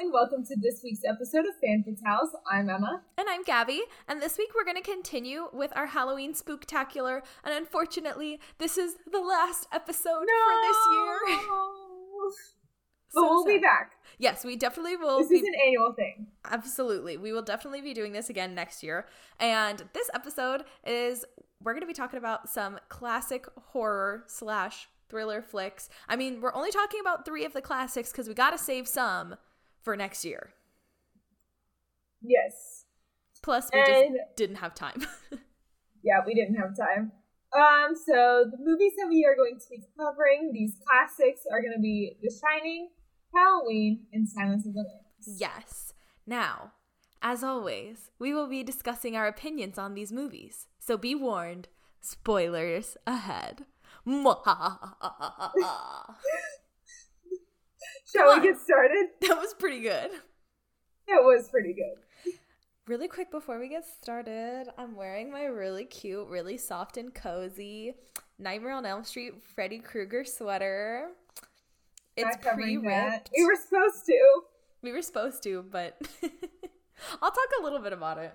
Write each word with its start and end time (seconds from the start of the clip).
and 0.00 0.12
welcome 0.12 0.44
to 0.44 0.56
this 0.60 0.80
week's 0.82 1.04
episode 1.04 1.44
of 1.46 1.54
Fan 1.62 1.84
Fatales. 1.86 2.30
I'm 2.50 2.68
Emma. 2.68 3.02
And 3.16 3.28
I'm 3.28 3.44
Gaby, 3.44 3.82
and 4.08 4.20
this 4.20 4.36
week 4.36 4.48
we're 4.54 4.64
going 4.64 4.82
to 4.82 4.82
continue 4.82 5.46
with 5.52 5.72
our 5.76 5.86
Halloween 5.86 6.34
spooktacular, 6.34 7.20
and 7.44 7.54
unfortunately, 7.54 8.40
this 8.58 8.76
is 8.76 8.96
the 9.10 9.20
last 9.20 9.68
episode 9.72 10.24
no! 10.26 10.34
for 10.46 10.60
this 10.62 10.76
year. 10.90 11.38
but 13.14 13.20
so 13.20 13.22
we'll 13.22 13.44
sad. 13.44 13.52
be 13.52 13.58
back. 13.58 13.92
Yes, 14.18 14.44
we 14.44 14.56
definitely 14.56 14.96
will. 14.96 15.20
This 15.20 15.28
be- 15.28 15.36
is 15.36 15.46
an 15.46 15.54
annual 15.64 15.92
thing. 15.92 16.26
Absolutely. 16.50 17.16
We 17.16 17.32
will 17.32 17.42
definitely 17.42 17.82
be 17.82 17.94
doing 17.94 18.12
this 18.12 18.28
again 18.28 18.52
next 18.52 18.82
year. 18.82 19.06
And 19.38 19.84
this 19.92 20.10
episode 20.12 20.64
is 20.84 21.24
we're 21.62 21.72
going 21.72 21.82
to 21.82 21.86
be 21.86 21.92
talking 21.92 22.18
about 22.18 22.48
some 22.48 22.80
classic 22.88 23.46
horror 23.56 24.24
slash 24.26 24.88
thriller 25.08 25.40
flicks. 25.40 25.88
I 26.08 26.16
mean, 26.16 26.40
we're 26.40 26.54
only 26.54 26.72
talking 26.72 26.98
about 26.98 27.24
three 27.24 27.44
of 27.44 27.52
the 27.52 27.62
classics 27.62 28.10
because 28.10 28.26
we 28.26 28.34
got 28.34 28.50
to 28.50 28.58
save 28.58 28.88
some 28.88 29.36
for 29.84 29.96
next 29.96 30.24
year. 30.24 30.54
Yes. 32.22 32.84
Plus, 33.42 33.68
we 33.72 33.80
and, 33.80 33.88
just 33.88 34.36
didn't 34.36 34.56
have 34.56 34.74
time. 34.74 35.06
yeah, 36.02 36.20
we 36.26 36.34
didn't 36.34 36.56
have 36.56 36.76
time. 36.76 37.12
Um, 37.54 37.94
so 37.94 38.46
the 38.50 38.58
movies 38.58 38.94
that 38.98 39.06
we 39.08 39.24
are 39.24 39.36
going 39.36 39.58
to 39.58 39.64
be 39.70 39.82
covering, 39.96 40.50
these 40.52 40.76
classics, 40.88 41.42
are 41.52 41.60
going 41.60 41.74
to 41.74 41.80
be 41.80 42.16
The 42.22 42.30
Shining, 42.30 42.88
Halloween, 43.34 44.06
and 44.12 44.28
Silence 44.28 44.66
of 44.66 44.72
the 44.72 44.80
Lambs. 44.80 45.40
Yes. 45.40 45.92
Now, 46.26 46.72
as 47.22 47.44
always, 47.44 48.10
we 48.18 48.34
will 48.34 48.48
be 48.48 48.62
discussing 48.62 49.16
our 49.16 49.28
opinions 49.28 49.78
on 49.78 49.94
these 49.94 50.10
movies. 50.10 50.66
So 50.78 50.96
be 50.96 51.14
warned, 51.14 51.68
spoilers 52.00 52.96
ahead. 53.06 53.66
Shall 58.14 58.34
we 58.40 58.42
get 58.42 58.60
started? 58.60 59.06
That 59.22 59.38
was 59.38 59.54
pretty 59.54 59.80
good. 59.80 60.10
It 61.06 61.22
was 61.24 61.48
pretty 61.48 61.74
good. 61.74 62.34
Really 62.86 63.08
quick 63.08 63.30
before 63.30 63.58
we 63.58 63.68
get 63.68 63.84
started, 63.86 64.66
I'm 64.76 64.94
wearing 64.94 65.32
my 65.32 65.44
really 65.44 65.84
cute, 65.84 66.28
really 66.28 66.58
soft 66.58 66.96
and 66.96 67.14
cozy 67.14 67.94
Nightmare 68.38 68.72
on 68.72 68.84
Elm 68.84 69.04
Street 69.04 69.34
Freddy 69.54 69.78
Krueger 69.78 70.24
sweater. 70.24 71.08
It's 72.16 72.36
pre-ripped. 72.36 73.30
We 73.36 73.44
were 73.44 73.56
supposed 73.56 74.04
to. 74.06 74.40
We 74.82 74.92
were 74.92 75.02
supposed 75.02 75.42
to, 75.44 75.64
but 75.70 75.96
I'll 77.22 77.30
talk 77.30 77.48
a 77.60 77.62
little 77.62 77.80
bit 77.80 77.92
about 77.92 78.18
it. 78.18 78.32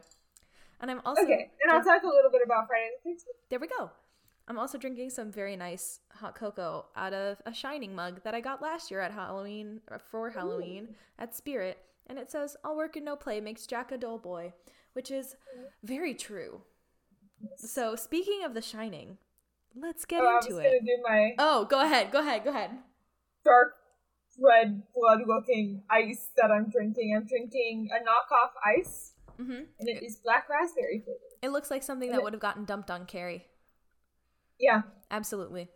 And 0.81 0.89
I'm 0.89 1.02
also 1.05 1.22
okay, 1.23 1.52
and 1.61 1.72
I'll 1.72 1.83
talk 1.83 2.03
a 2.03 2.07
little 2.07 2.31
bit 2.31 2.41
about 2.44 2.67
Friday 2.67 2.89
the 3.03 3.11
13th. 3.11 3.23
There 3.50 3.59
we 3.59 3.67
go. 3.67 3.91
I'm 4.50 4.58
also 4.58 4.80
drinking 4.80 5.11
some 5.11 5.31
very 5.31 5.55
nice 5.55 6.00
hot 6.11 6.33
cocoa 6.33 6.88
out 6.95 7.14
of 7.14 7.39
a 7.45 7.53
Shining 7.53 7.94
mug 7.94 8.23
that 8.23 8.33
I 8.33 8.42
got 8.42 8.64
last 8.64 8.89
year 8.89 9.00
at 9.00 9.11
Halloween 9.11 9.80
for 10.09 10.31
Halloween 10.31 10.88
Ooh. 10.89 10.95
at 11.19 11.36
Spirit, 11.36 11.78
and 12.08 12.17
it 12.17 12.31
says 12.31 12.58
"All 12.64 12.75
work 12.75 12.95
and 12.95 13.06
no 13.06 13.16
play 13.16 13.39
makes 13.39 13.67
Jack 13.67 13.91
a 13.91 13.97
dull 13.97 14.17
boy," 14.17 14.53
which 14.94 15.11
is 15.11 15.36
very 15.83 16.16
true. 16.16 16.61
So 17.58 17.95
speaking 17.95 18.44
of 18.44 18.56
The 18.56 18.61
Shining, 18.61 19.19
let's 19.75 20.03
get 20.06 20.22
oh, 20.23 20.39
into 20.41 20.58
it. 20.58 20.81
My... 21.08 21.36
Oh, 21.38 21.66
go 21.66 21.81
ahead, 21.81 22.11
go 22.11 22.19
ahead, 22.19 22.44
go 22.44 22.50
ahead. 22.50 22.72
Dark 23.45 23.75
red 24.41 24.81
blood 24.95 25.19
looking 25.28 25.84
ice 25.91 26.30
that 26.38 26.50
I'm 26.50 26.72
drinking. 26.72 27.13
I'm 27.16 27.28
drinking 27.28 27.89
a 27.94 28.00
knockoff 28.03 28.80
ice, 28.80 29.13
mm-hmm. 29.39 29.52
and 29.80 29.89
it 29.89 30.03
is 30.03 30.16
black 30.23 30.50
raspberry 30.50 31.03
flavored. 31.06 31.22
It 31.44 31.50
looks 31.50 31.69
like 31.69 31.84
something 31.84 32.09
and 32.09 32.16
that 32.16 32.22
it... 32.22 32.23
would 32.23 32.34
have 32.34 32.41
gotten 32.41 32.66
dumped 32.66 32.89
on 32.89 33.06
Carrie. 33.06 33.45
Yeah. 34.60 34.82
Absolutely. 35.10 35.70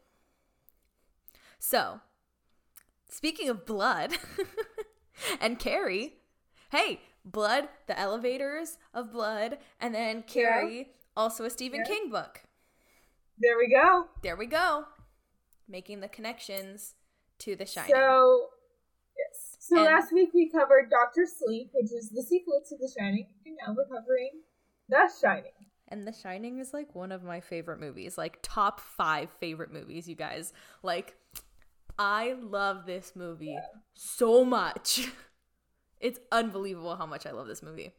So, 1.59 2.01
speaking 3.09 3.49
of 3.49 3.65
blood 3.65 4.11
and 5.41 5.57
Carrie, 5.57 6.15
hey, 6.71 6.99
blood, 7.23 7.69
the 7.87 7.97
elevators 7.97 8.77
of 8.93 9.11
blood, 9.11 9.59
and 9.79 9.95
then 9.95 10.23
Carrie, 10.23 10.77
yeah. 10.77 10.83
also 11.15 11.45
a 11.45 11.49
Stephen 11.49 11.79
yeah. 11.85 11.95
King 11.95 12.09
book. 12.09 12.41
There 13.39 13.57
we 13.57 13.69
go. 13.69 14.07
There 14.21 14.35
we 14.35 14.45
go. 14.45 14.85
Making 15.67 16.01
the 16.01 16.09
connections 16.09 16.95
to 17.39 17.55
The 17.55 17.65
Shining. 17.65 17.95
So, 17.95 18.47
yes. 19.17 19.57
So 19.59 19.77
and, 19.77 19.85
last 19.85 20.11
week 20.11 20.31
we 20.33 20.49
covered 20.49 20.89
Doctor 20.89 21.25
Sleep, 21.25 21.71
which 21.73 21.91
is 21.91 22.09
the 22.09 22.21
sequel 22.21 22.61
to 22.67 22.77
The 22.77 22.91
Shining, 22.97 23.27
and 23.45 23.57
now 23.65 23.73
we're 23.73 23.85
covering 23.85 24.41
The 24.89 25.09
Shining. 25.21 25.62
And 25.93 26.07
The 26.07 26.11
Shining 26.11 26.57
is 26.57 26.73
like 26.73 26.95
one 26.95 27.11
of 27.11 27.23
my 27.23 27.39
favorite 27.39 27.79
movies, 27.79 28.17
like 28.17 28.39
top 28.41 28.79
five 28.79 29.29
favorite 29.39 29.71
movies, 29.71 30.09
you 30.09 30.15
guys. 30.15 30.51
Like, 30.81 31.15
I 31.99 32.33
love 32.41 32.87
this 32.87 33.11
movie 33.15 33.53
yeah. 33.53 33.65
so 33.93 34.43
much. 34.43 35.07
It's 35.99 36.19
unbelievable 36.33 36.97
how 36.97 37.05
much 37.05 37.25
I 37.25 37.31
love 37.31 37.47
this 37.47 37.63
movie. 37.63 37.93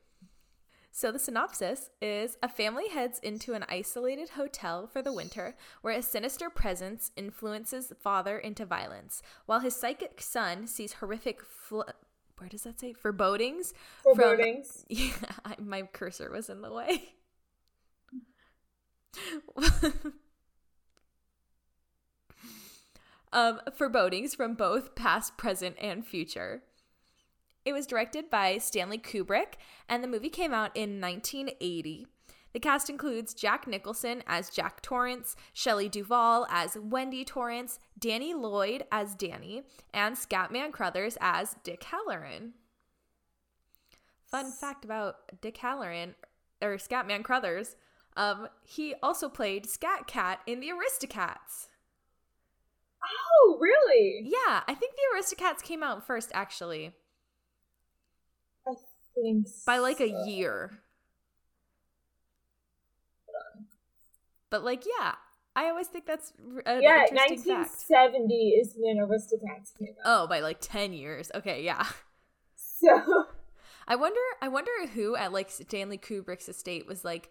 So, 0.93 1.11
the 1.11 1.19
synopsis 1.19 1.89
is 2.03 2.37
a 2.43 2.51
family 2.51 2.91
heads 2.91 3.19
into 3.21 3.55
an 3.55 3.65
isolated 3.67 4.29
hotel 4.31 4.87
for 4.87 5.01
the 5.01 5.11
winter 5.11 5.57
where 5.81 5.97
a 5.97 6.03
sinister 6.03 6.51
presence 6.51 7.13
influences 7.17 7.87
the 7.87 7.95
father 7.95 8.39
into 8.39 8.67
violence, 8.67 9.23
while 9.47 9.61
his 9.61 9.75
psychic 9.75 10.21
son 10.21 10.67
sees 10.67 10.93
horrific. 10.93 11.41
Fl- 11.43 11.89
where 12.37 12.51
does 12.51 12.65
that 12.65 12.79
say? 12.79 12.93
Forebodings? 12.93 13.73
Forebodings. 14.03 14.85
From, 14.87 14.97
yeah, 14.99 15.13
I, 15.47 15.55
my 15.59 15.83
cursor 15.85 16.31
was 16.31 16.51
in 16.51 16.61
the 16.61 16.71
way. 16.71 17.15
um, 23.33 23.61
forebodings 23.75 24.35
from 24.35 24.55
both 24.55 24.95
past, 24.95 25.37
present, 25.37 25.77
and 25.81 26.07
future. 26.07 26.63
It 27.65 27.73
was 27.73 27.87
directed 27.87 28.29
by 28.29 28.59
Stanley 28.59 28.99
Kubrick, 28.99 29.55
and 29.89 30.05
the 30.05 30.09
movie 30.09 30.29
came 30.29 30.53
out 30.53 30.77
in 30.77 31.01
1980. 31.01 32.07
The 32.53 32.61
cast 32.61 32.89
includes 32.89 33.35
Jack 33.35 33.67
Nicholson 33.67 34.23
as 34.29 34.49
Jack 34.49 34.81
Torrance, 34.81 35.35
Shelley 35.53 35.89
Duvall 35.89 36.47
as 36.49 36.77
Wendy 36.79 37.25
Torrance, 37.25 37.81
Danny 37.99 38.33
Lloyd 38.33 38.85
as 38.93 39.17
Danny, 39.17 39.63
and 39.93 40.15
Scatman 40.15 40.71
Crothers 40.71 41.19
as 41.21 41.57
Dick 41.65 41.85
Hallorann. 41.85 42.53
Fun 44.31 44.53
fact 44.53 44.85
about 44.85 45.17
Dick 45.41 45.59
Hallorann, 45.59 46.15
or 46.63 46.77
Scatman 46.77 47.25
Crothers, 47.25 47.75
um, 48.17 48.49
he 48.65 48.95
also 49.03 49.29
played 49.29 49.67
Scat 49.67 50.07
Cat 50.07 50.41
in 50.47 50.61
the 50.61 50.69
Aristocats. 50.69 51.69
Oh, 53.05 53.59
really? 53.61 54.23
Yeah, 54.25 54.63
I 54.67 54.75
think 54.75 54.95
the 54.95 55.03
Aristocats 55.15 55.63
came 55.63 55.83
out 55.83 56.07
first, 56.07 56.31
actually. 56.33 56.93
I 58.67 58.73
think 59.15 59.47
by 59.67 59.79
like 59.79 59.99
so. 59.99 60.05
a 60.05 60.29
year. 60.29 60.79
But 64.51 64.65
like, 64.65 64.85
yeah, 64.87 65.15
I 65.57 65.69
always 65.69 65.89
think 65.89 66.07
that's 66.07 66.33
a, 66.65 66.81
yeah. 66.81 67.07
Nineteen 67.13 67.65
seventy 67.65 68.51
is 68.51 68.75
when 68.77 68.99
Aristocats 68.99 69.77
came 69.79 69.95
out. 70.05 70.25
Oh, 70.25 70.27
by 70.27 70.41
like 70.41 70.59
ten 70.61 70.93
years. 70.93 71.31
Okay, 71.35 71.65
yeah. 71.65 71.85
So 72.57 73.25
I 73.89 73.97
wonder. 73.97 74.21
I 74.43 74.49
wonder 74.49 74.71
who 74.93 75.17
at 75.17 75.33
like 75.33 75.49
Stanley 75.49 75.97
Kubrick's 75.97 76.51
estate 76.51 76.87
was 76.87 77.03
like, 77.03 77.31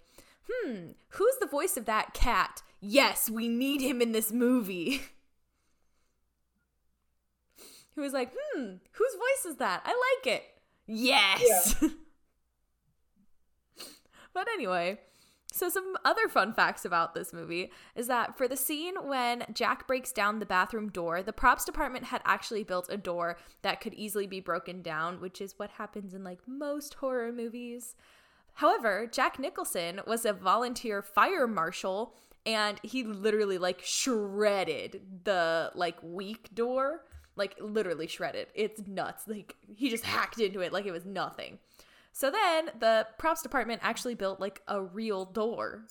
hmm, 0.50 0.92
who's 1.10 1.36
the 1.40 1.48
voice 1.48 1.78
of 1.78 1.86
that 1.86 2.14
cat? 2.14 2.62
Yes, 2.80 3.30
we 3.30 3.48
need 3.48 3.82
him 3.82 4.02
in 4.02 4.12
this 4.12 4.32
movie. 4.32 5.02
Who 7.96 8.02
was 8.02 8.14
like, 8.14 8.34
hmm, 8.36 8.76
whose 8.92 9.14
voice 9.14 9.52
is 9.52 9.58
that? 9.58 9.84
I 9.86 9.90
like 9.90 10.36
it. 10.36 10.44
Yes. 10.88 11.76
Yeah. 11.80 11.90
but 14.34 14.48
anyway, 14.52 15.00
so 15.52 15.70
some 15.70 15.96
other 16.04 16.28
fun 16.28 16.54
facts 16.54 16.86
about 16.86 17.14
this 17.14 17.32
movie 17.32 17.72
is 17.96 18.08
that 18.08 18.36
for 18.36 18.48
the 18.48 18.58
scene 18.58 18.96
when 19.04 19.46
Jack 19.54 19.88
breaks 19.88 20.12
down 20.12 20.40
the 20.40 20.46
bathroom 20.48 20.90
door, 20.90 21.22
the 21.22 21.32
props 21.32 21.66
department 21.66 22.06
had 22.06 22.24
actually 22.26 22.64
built 22.64 22.90
a 22.90 22.98
door 22.98 23.38
that 23.62 23.80
could 23.80 23.94
easily 23.94 24.26
be 24.26 24.40
broken 24.40 24.82
down, 24.82 25.22
which 25.22 25.40
is 25.40 25.60
what 25.60 25.70
happens 25.72 26.16
in 26.16 26.24
like 26.24 26.40
most 26.48 26.96
horror 26.96 27.32
movies. 27.32 27.96
However, 28.56 29.08
Jack 29.12 29.40
Nicholson 29.40 30.02
was 30.06 30.26
a 30.26 30.34
volunteer 30.34 31.02
fire 31.02 31.48
marshal 31.48 32.16
and 32.46 32.80
he 32.84 33.04
literally 33.04 33.58
like 33.58 33.82
shredded 33.84 35.02
the 35.24 35.72
like 35.76 35.98
weak 36.04 36.54
door, 36.54 37.06
like 37.36 37.56
literally 37.60 38.08
shredded. 38.08 38.48
It's 38.54 38.86
nuts. 38.86 39.28
Like 39.28 39.56
he 39.76 39.90
just 39.90 40.04
hacked 40.04 40.40
into 40.40 40.60
it 40.60 40.74
like 40.74 40.86
it 40.86 40.92
was 40.92 41.06
nothing. 41.06 41.60
So 42.12 42.30
then 42.30 42.70
the 42.80 43.08
props 43.18 43.42
department 43.42 43.82
actually 43.84 44.16
built 44.16 44.40
like 44.40 44.62
a 44.68 44.82
real 44.82 45.26
door. 45.26 45.86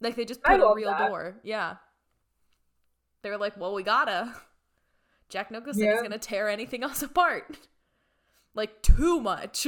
Like 0.00 0.16
they 0.16 0.26
just 0.26 0.42
put 0.42 0.60
a 0.60 0.74
real 0.74 0.90
that. 0.90 1.08
door. 1.08 1.40
Yeah. 1.42 1.76
They 3.22 3.30
were 3.30 3.38
like, 3.38 3.56
"Well, 3.58 3.72
we 3.72 3.82
gotta." 3.82 4.34
Jack 5.30 5.50
Nicholson 5.50 5.84
yeah. 5.84 5.94
is 5.94 6.02
gonna 6.02 6.18
tear 6.18 6.48
anything 6.48 6.82
else 6.82 7.02
apart. 7.02 7.56
Like 8.54 8.82
too 8.82 9.20
much. 9.20 9.66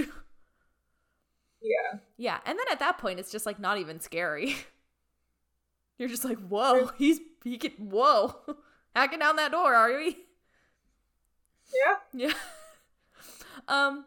Yeah. 1.66 1.98
Yeah. 2.16 2.38
And 2.44 2.58
then 2.58 2.66
at 2.70 2.78
that 2.78 2.98
point, 2.98 3.18
it's 3.18 3.32
just 3.32 3.46
like 3.46 3.58
not 3.58 3.78
even 3.78 4.00
scary. 4.00 4.56
You're 5.98 6.08
just 6.08 6.24
like, 6.24 6.38
whoa, 6.38 6.90
he's, 6.98 7.20
he 7.42 7.56
can, 7.56 7.72
whoa, 7.72 8.36
hacking 8.94 9.18
down 9.18 9.36
that 9.36 9.52
door, 9.52 9.74
are 9.74 9.96
we? 9.96 10.16
Yeah. 11.72 11.96
Yeah. 12.12 12.34
Um, 13.68 14.04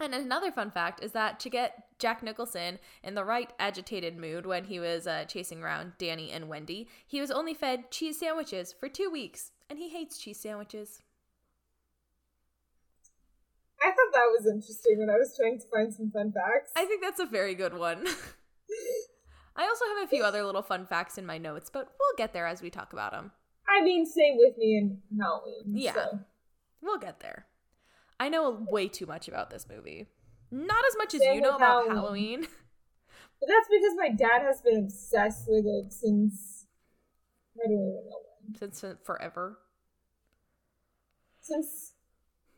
and 0.00 0.14
another 0.14 0.50
fun 0.50 0.72
fact 0.72 1.04
is 1.04 1.12
that 1.12 1.38
to 1.40 1.48
get 1.50 1.84
Jack 2.00 2.24
Nicholson 2.24 2.80
in 3.04 3.14
the 3.14 3.24
right 3.24 3.52
agitated 3.58 4.16
mood 4.16 4.46
when 4.46 4.64
he 4.64 4.80
was 4.80 5.06
uh, 5.06 5.26
chasing 5.26 5.62
around 5.62 5.92
Danny 5.96 6.32
and 6.32 6.48
Wendy, 6.48 6.88
he 7.06 7.20
was 7.20 7.30
only 7.30 7.54
fed 7.54 7.90
cheese 7.92 8.18
sandwiches 8.18 8.72
for 8.72 8.88
two 8.88 9.10
weeks, 9.10 9.52
and 9.68 9.78
he 9.78 9.90
hates 9.90 10.18
cheese 10.18 10.40
sandwiches. 10.40 11.02
I 13.82 13.86
thought 13.86 14.12
that 14.12 14.28
was 14.36 14.46
interesting 14.46 14.98
when 14.98 15.08
I 15.08 15.16
was 15.16 15.34
trying 15.36 15.58
to 15.58 15.66
find 15.68 15.92
some 15.92 16.10
fun 16.10 16.32
facts. 16.32 16.72
I 16.76 16.84
think 16.84 17.02
that's 17.02 17.20
a 17.20 17.26
very 17.26 17.54
good 17.54 17.74
one. 17.74 18.06
I 19.56 19.66
also 19.66 19.84
have 19.86 20.04
a 20.04 20.08
few 20.08 20.22
other 20.22 20.44
little 20.44 20.62
fun 20.62 20.86
facts 20.86 21.18
in 21.18 21.26
my 21.26 21.38
notes, 21.38 21.70
but 21.70 21.88
we'll 21.98 22.16
get 22.16 22.32
there 22.32 22.46
as 22.46 22.62
we 22.62 22.70
talk 22.70 22.92
about 22.92 23.12
them. 23.12 23.32
I 23.68 23.82
mean, 23.82 24.06
same 24.06 24.36
with 24.36 24.56
me 24.58 24.76
in 24.76 24.98
Halloween. 25.18 25.62
Yeah. 25.66 25.94
so. 25.94 26.20
We'll 26.82 26.98
get 26.98 27.20
there. 27.20 27.46
I 28.18 28.28
know 28.28 28.66
way 28.70 28.88
too 28.88 29.06
much 29.06 29.28
about 29.28 29.50
this 29.50 29.66
movie. 29.68 30.08
Not 30.50 30.84
as 30.88 30.96
much 30.96 31.14
as 31.14 31.20
Same 31.20 31.36
you 31.36 31.40
know 31.40 31.56
about 31.56 31.88
Halloween. 31.88 31.96
Halloween. 31.96 32.46
But 33.40 33.48
that's 33.48 33.68
because 33.70 33.94
my 33.96 34.10
dad 34.10 34.42
has 34.42 34.60
been 34.60 34.76
obsessed 34.76 35.46
with 35.48 35.64
it 35.64 35.92
since 35.94 36.66
I 37.56 37.66
don't 37.66 37.72
even 37.72 38.04
know 38.10 38.18
when. 38.44 38.54
Since 38.54 38.84
uh, 38.84 38.94
forever. 39.02 39.58
Since 41.40 41.94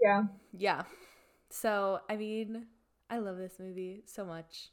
yeah. 0.00 0.24
Yeah. 0.52 0.82
So, 1.52 2.00
I 2.08 2.16
mean, 2.16 2.66
I 3.10 3.19
love 3.19 3.37
this 3.37 3.58
movie 3.60 4.02
so 4.06 4.25
much. 4.25 4.70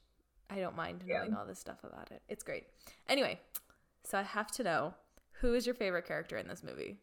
I 0.50 0.60
don't 0.62 0.78
mind 0.78 1.04
Yeah. 1.06 1.18
knowing 1.20 1.34
all 1.36 1.46
this 1.46 1.60
stuff 1.60 1.84
about 1.84 2.10
it. 2.12 2.22
It's 2.30 2.42
great. 2.42 2.68
Anyway, 3.08 3.40
so 4.06 4.18
I 4.18 4.22
have 4.24 4.50
to 4.52 4.64
know 4.64 4.94
who 5.42 5.54
is 5.54 5.66
your 5.66 5.76
favorite 5.76 6.06
character 6.08 6.38
in 6.38 6.48
this 6.48 6.64
movie? 6.64 7.02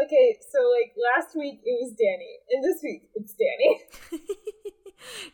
Okay, 0.00 0.38
so 0.52 0.58
like 0.70 0.94
last 1.16 1.34
week 1.36 1.60
it 1.64 1.78
was 1.82 1.92
Danny, 1.94 2.38
and 2.50 2.64
this 2.64 2.80
week 2.82 3.10
it's 3.16 3.34
Danny. 3.34 4.22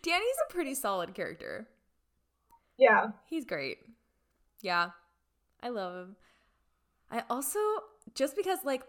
Danny's 0.03 0.37
a 0.49 0.53
pretty 0.53 0.75
solid 0.75 1.15
character. 1.15 1.69
Yeah. 2.79 3.09
He's 3.29 3.45
great. 3.45 3.79
Yeah. 4.63 4.91
I 5.63 5.69
love 5.69 5.95
him. 5.95 6.17
I 7.11 7.25
also 7.29 7.59
just 8.15 8.35
because 8.35 8.61
like 8.65 8.83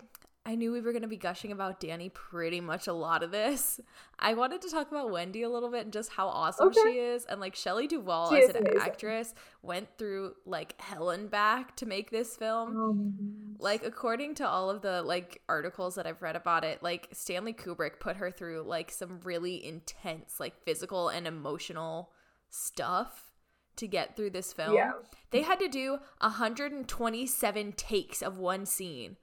I 0.43 0.55
knew 0.55 0.71
we 0.71 0.81
were 0.81 0.91
going 0.91 1.03
to 1.03 1.07
be 1.07 1.17
gushing 1.17 1.51
about 1.51 1.79
Danny 1.79 2.09
pretty 2.09 2.61
much 2.61 2.87
a 2.87 2.93
lot 2.93 3.21
of 3.21 3.29
this. 3.29 3.79
I 4.17 4.33
wanted 4.33 4.63
to 4.63 4.71
talk 4.71 4.89
about 4.91 5.11
Wendy 5.11 5.43
a 5.43 5.49
little 5.49 5.69
bit 5.69 5.83
and 5.83 5.93
just 5.93 6.09
how 6.11 6.27
awesome 6.29 6.69
Okay. 6.69 6.79
she 6.83 6.97
is 6.97 7.25
and 7.25 7.39
like 7.39 7.55
Shelley 7.55 7.85
Duvall 7.85 8.33
as 8.33 8.49
an 8.49 8.57
amazing. 8.65 8.79
actress 8.81 9.33
went 9.61 9.87
through 9.99 10.33
like 10.47 10.81
hell 10.81 11.11
and 11.11 11.29
back 11.29 11.75
to 11.75 11.85
make 11.85 12.09
this 12.09 12.35
film. 12.35 12.75
Oh. 12.75 13.63
Like 13.63 13.85
according 13.85 14.33
to 14.35 14.47
all 14.47 14.71
of 14.71 14.81
the 14.81 15.03
like 15.03 15.41
articles 15.47 15.93
that 15.93 16.07
I've 16.07 16.23
read 16.23 16.35
about 16.35 16.63
it, 16.63 16.81
like 16.81 17.09
Stanley 17.13 17.53
Kubrick 17.53 17.99
put 17.99 18.15
her 18.15 18.31
through 18.31 18.63
like 18.63 18.89
some 18.91 19.19
really 19.23 19.63
intense 19.63 20.39
like 20.39 20.63
physical 20.65 21.09
and 21.09 21.27
emotional 21.27 22.09
stuff 22.49 23.31
to 23.75 23.87
get 23.87 24.15
through 24.15 24.31
this 24.31 24.53
film. 24.53 24.73
Yeah. 24.73 24.93
They 25.29 25.43
had 25.43 25.59
to 25.59 25.67
do 25.67 25.99
127 26.19 27.73
takes 27.73 28.21
of 28.23 28.39
one 28.39 28.65
scene. 28.65 29.17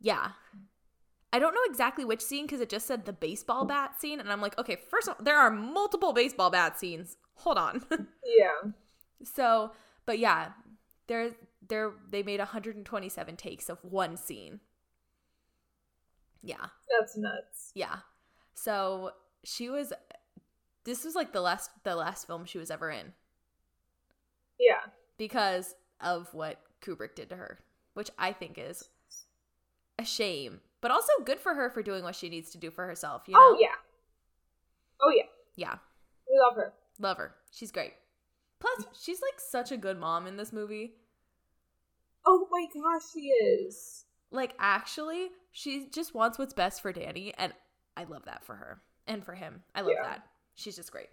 Yeah. 0.00 0.30
I 1.32 1.38
don't 1.38 1.54
know 1.54 1.60
exactly 1.66 2.04
which 2.04 2.22
scene 2.22 2.46
because 2.46 2.60
it 2.60 2.68
just 2.70 2.86
said 2.86 3.04
the 3.04 3.12
baseball 3.12 3.64
bat 3.64 4.00
scene 4.00 4.20
and 4.20 4.30
I'm 4.32 4.40
like, 4.40 4.56
"Okay, 4.58 4.76
first 4.76 5.08
of 5.08 5.16
all, 5.18 5.24
there 5.24 5.36
are 5.38 5.50
multiple 5.50 6.12
baseball 6.12 6.50
bat 6.50 6.78
scenes. 6.78 7.16
Hold 7.36 7.58
on." 7.58 7.82
Yeah. 8.24 8.70
So, 9.22 9.72
but 10.04 10.18
yeah, 10.18 10.48
there 11.06 11.30
there 11.66 11.92
they 12.10 12.22
made 12.22 12.40
127 12.40 13.36
takes 13.36 13.68
of 13.68 13.78
one 13.82 14.16
scene. 14.16 14.60
Yeah. 16.42 16.66
That's 16.98 17.16
nuts. 17.16 17.72
Yeah. 17.74 17.96
So, 18.54 19.12
she 19.44 19.68
was 19.68 19.92
this 20.84 21.04
was 21.04 21.14
like 21.14 21.32
the 21.32 21.40
last 21.40 21.70
the 21.84 21.96
last 21.96 22.26
film 22.26 22.44
she 22.44 22.58
was 22.58 22.70
ever 22.70 22.90
in 22.90 23.12
Yeah. 24.58 24.80
because 25.18 25.74
of 26.00 26.32
what 26.34 26.60
Kubrick 26.80 27.14
did 27.14 27.30
to 27.30 27.36
her, 27.36 27.58
which 27.94 28.10
I 28.18 28.32
think 28.32 28.58
is 28.58 28.88
a 29.98 30.04
shame, 30.04 30.60
but 30.80 30.90
also 30.90 31.12
good 31.24 31.40
for 31.40 31.54
her 31.54 31.70
for 31.70 31.82
doing 31.82 32.04
what 32.04 32.14
she 32.14 32.28
needs 32.28 32.50
to 32.50 32.58
do 32.58 32.70
for 32.70 32.86
herself, 32.86 33.22
you 33.26 33.34
oh, 33.36 33.40
know? 33.40 33.56
Oh 33.56 33.58
yeah. 33.60 33.74
Oh 35.00 35.12
yeah. 35.14 35.26
Yeah. 35.56 35.74
We 36.28 36.38
love 36.38 36.56
her. 36.56 36.72
Love 36.98 37.16
her. 37.18 37.34
She's 37.50 37.72
great. 37.72 37.94
Plus, 38.60 38.86
she's 39.00 39.20
like 39.20 39.38
such 39.38 39.70
a 39.72 39.76
good 39.76 39.98
mom 39.98 40.26
in 40.26 40.36
this 40.36 40.52
movie. 40.52 40.94
Oh 42.26 42.46
my 42.50 42.66
gosh, 42.74 43.02
she 43.12 43.20
is. 43.28 44.04
like 44.32 44.54
actually 44.58 45.28
she 45.52 45.88
just 45.92 46.14
wants 46.14 46.38
what's 46.38 46.52
best 46.52 46.82
for 46.82 46.92
danny 46.92 47.32
and 47.38 47.52
i 47.96 48.02
love 48.04 48.24
that 48.24 48.44
for 48.44 48.56
her 48.56 48.82
and 49.06 49.24
for 49.24 49.34
him 49.34 49.62
i 49.74 49.80
love 49.80 49.92
Yeah. 49.94 50.02
that 50.02 50.26
she's 50.56 50.74
just 50.74 50.90
great 50.90 51.08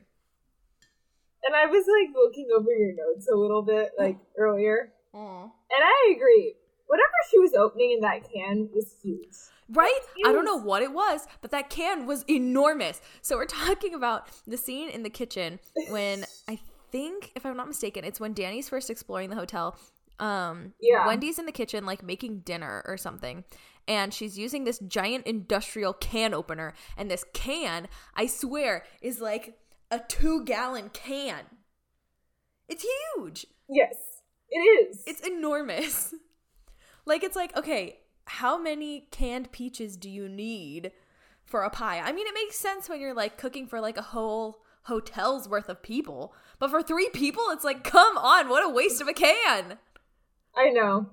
And 1.45 1.55
I 1.55 1.67
was 1.67 1.85
like 1.85 2.15
looking 2.15 2.47
over 2.57 2.71
your 2.71 2.93
notes 2.95 3.27
a 3.31 3.35
little 3.35 3.61
bit 3.61 3.91
like 3.99 4.17
earlier, 4.37 4.93
Aw. 5.13 5.43
and 5.43 5.51
I 5.83 6.13
agree. 6.15 6.55
Whatever 6.93 7.17
she 7.29 7.39
was 7.39 7.53
opening 7.63 7.91
in 7.95 7.99
that 8.01 8.19
can 8.31 8.69
was 8.73 8.87
huge. 9.01 9.35
right? 9.69 9.99
I 10.27 10.31
don't 10.31 10.45
know 10.45 10.57
what 10.71 10.81
it 10.83 10.93
was 10.93 11.25
but 11.41 11.49
that 11.51 11.69
can 11.69 12.05
was 12.05 12.23
enormous. 12.29 13.01
So 13.21 13.35
we're 13.37 13.45
talking 13.65 13.93
about 13.95 14.27
the 14.45 14.57
scene 14.57 14.89
in 14.89 15.01
the 15.03 15.09
kitchen 15.09 15.59
when 15.89 16.25
i 16.53 16.59
think 16.91 17.31
if 17.35 17.43
i'm 17.45 17.57
not 17.57 17.67
mistaken 17.67 18.03
it's 18.05 18.19
when 18.19 18.33
danny's 18.33 18.69
first 18.69 18.89
exploring 18.91 19.29
the 19.31 19.35
hotel. 19.43 19.75
Um 20.19 20.73
Yeah. 20.79 21.07
wendy's 21.07 21.39
in 21.39 21.47
the 21.47 21.51
kitchen 21.61 21.85
like 21.91 22.03
making 22.03 22.41
dinner 22.51 22.83
or 22.85 22.97
something 22.97 23.43
and 23.87 24.13
she's 24.13 24.37
using 24.37 24.63
this 24.63 24.79
giant 24.79 25.25
industrial 25.25 25.93
can 25.93 26.33
opener 26.35 26.73
and 26.97 27.09
this 27.09 27.25
can 27.33 27.87
i 28.15 28.25
swear 28.27 28.83
is 29.01 29.19
like 29.19 29.57
a 29.89 29.99
two 30.07 30.43
gallon 30.45 30.89
can. 30.93 31.43
It's 32.67 32.85
huge. 33.15 33.45
Yes, 33.69 33.95
it 34.49 34.57
is. 34.59 35.03
it's 35.05 35.21
enormous 35.21 36.13
like 37.05 37.23
it's 37.23 37.35
like 37.35 37.55
okay 37.57 37.99
how 38.25 38.57
many 38.57 39.07
canned 39.11 39.51
peaches 39.51 39.97
do 39.97 40.09
you 40.09 40.27
need 40.29 40.91
for 41.43 41.63
a 41.63 41.69
pie 41.69 41.99
i 41.99 42.11
mean 42.11 42.25
it 42.27 42.33
makes 42.33 42.57
sense 42.57 42.87
when 42.89 42.99
you're 43.01 43.13
like 43.13 43.37
cooking 43.37 43.67
for 43.67 43.81
like 43.81 43.97
a 43.97 44.01
whole 44.01 44.61
hotel's 44.83 45.47
worth 45.47 45.69
of 45.69 45.81
people 45.81 46.33
but 46.59 46.69
for 46.69 46.81
three 46.83 47.09
people 47.13 47.43
it's 47.49 47.63
like 47.63 47.83
come 47.83 48.17
on 48.17 48.49
what 48.49 48.63
a 48.65 48.69
waste 48.69 49.01
of 49.01 49.07
a 49.07 49.13
can 49.13 49.77
I 50.55 50.69
know. 50.69 51.07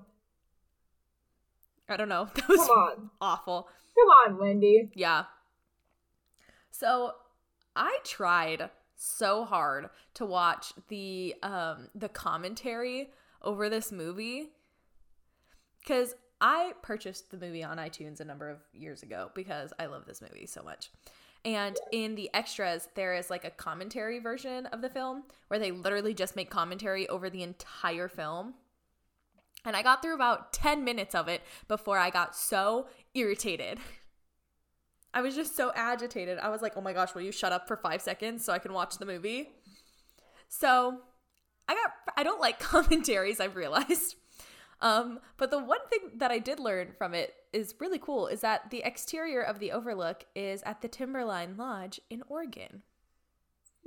i 1.89 1.97
don't 1.97 2.09
know 2.09 2.29
that 2.35 2.47
was 2.47 2.59
Come 2.59 2.69
on. 2.69 3.09
awful 3.19 3.67
Come 3.93 4.33
on, 4.33 4.39
Wendy. 4.39 4.89
Yeah. 4.95 5.25
So 6.71 7.11
I 7.75 7.99
tried 8.05 8.69
so 8.95 9.43
hard 9.43 9.89
to 10.13 10.25
watch 10.25 10.71
the 10.87 11.35
um 11.43 11.89
the 11.93 12.07
commentary 12.07 13.09
over 13.41 13.69
this 13.69 13.91
movie 13.91 14.49
cuz 15.85 16.15
I 16.39 16.73
purchased 16.81 17.29
the 17.29 17.37
movie 17.37 17.63
on 17.63 17.77
iTunes 17.77 18.19
a 18.19 18.25
number 18.25 18.49
of 18.49 18.57
years 18.73 19.03
ago 19.03 19.31
because 19.35 19.73
I 19.77 19.85
love 19.85 20.05
this 20.05 20.21
movie 20.21 20.47
so 20.47 20.63
much. 20.63 20.91
And 21.45 21.77
in 21.91 22.15
the 22.15 22.29
extras 22.33 22.89
there 22.95 23.13
is 23.13 23.29
like 23.29 23.45
a 23.45 23.51
commentary 23.51 24.19
version 24.19 24.65
of 24.67 24.81
the 24.81 24.89
film 24.89 25.23
where 25.47 25.59
they 25.59 25.71
literally 25.71 26.13
just 26.13 26.35
make 26.35 26.49
commentary 26.49 27.07
over 27.09 27.29
the 27.29 27.43
entire 27.43 28.07
film. 28.07 28.55
And 29.63 29.75
I 29.75 29.83
got 29.83 30.01
through 30.01 30.15
about 30.15 30.53
10 30.53 30.83
minutes 30.83 31.13
of 31.13 31.27
it 31.27 31.41
before 31.67 31.97
I 31.97 32.09
got 32.09 32.35
so 32.35 32.87
irritated. 33.13 33.79
I 35.13 35.21
was 35.21 35.35
just 35.35 35.55
so 35.55 35.71
agitated. 35.75 36.39
I 36.39 36.49
was 36.49 36.61
like, 36.61 36.73
oh 36.77 36.81
my 36.81 36.93
gosh, 36.93 37.13
will 37.13 37.21
you 37.21 37.31
shut 37.31 37.51
up 37.51 37.67
for 37.67 37.75
five 37.75 38.01
seconds 38.01 38.45
so 38.45 38.53
I 38.53 38.59
can 38.59 38.73
watch 38.73 38.97
the 38.97 39.05
movie? 39.05 39.49
So 40.47 40.99
I 41.67 41.73
got, 41.75 41.91
I 42.15 42.23
don't 42.23 42.39
like 42.39 42.59
commentaries, 42.59 43.39
I've 43.39 43.55
realized. 43.55 44.15
Um, 44.81 45.19
but 45.37 45.51
the 45.51 45.59
one 45.59 45.85
thing 45.89 46.17
that 46.17 46.31
I 46.31 46.39
did 46.39 46.59
learn 46.59 46.93
from 46.97 47.13
it 47.13 47.35
is 47.53 47.75
really 47.79 47.99
cool 47.99 48.27
is 48.27 48.41
that 48.41 48.71
the 48.71 48.81
exterior 48.83 49.41
of 49.41 49.59
the 49.59 49.71
Overlook 49.71 50.25
is 50.35 50.63
at 50.63 50.81
the 50.81 50.87
Timberline 50.87 51.55
Lodge 51.55 51.99
in 52.09 52.23
Oregon. 52.27 52.81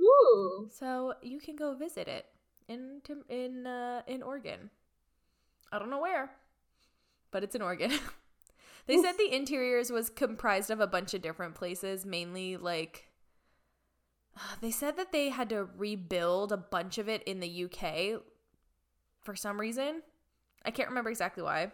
Ooh. 0.01 0.69
So 0.71 1.15
you 1.21 1.39
can 1.39 1.55
go 1.55 1.75
visit 1.75 2.07
it 2.07 2.27
in 2.67 3.01
Tim- 3.03 3.25
in 3.29 3.67
uh, 3.67 4.03
in 4.07 4.23
Oregon. 4.23 4.69
I 5.71 5.79
don't 5.79 5.89
know 5.89 6.01
where, 6.01 6.31
but 7.31 7.43
it's 7.43 7.55
in 7.55 7.61
Oregon. 7.61 7.91
they 8.87 9.01
said 9.01 9.13
the 9.17 9.35
interiors 9.35 9.91
was 9.91 10.09
comprised 10.09 10.69
of 10.69 10.79
a 10.79 10.87
bunch 10.87 11.13
of 11.13 11.21
different 11.21 11.55
places, 11.55 12.05
mainly 12.05 12.55
like 12.55 13.09
they 14.61 14.71
said 14.71 14.95
that 14.97 15.11
they 15.11 15.29
had 15.29 15.49
to 15.49 15.67
rebuild 15.77 16.53
a 16.53 16.57
bunch 16.57 16.97
of 16.97 17.09
it 17.09 17.23
in 17.23 17.41
the 17.41 17.65
UK 17.65 18.21
for 19.21 19.35
some 19.35 19.59
reason. 19.59 20.03
I 20.65 20.71
can't 20.71 20.89
remember 20.89 21.09
exactly 21.09 21.43
why, 21.43 21.71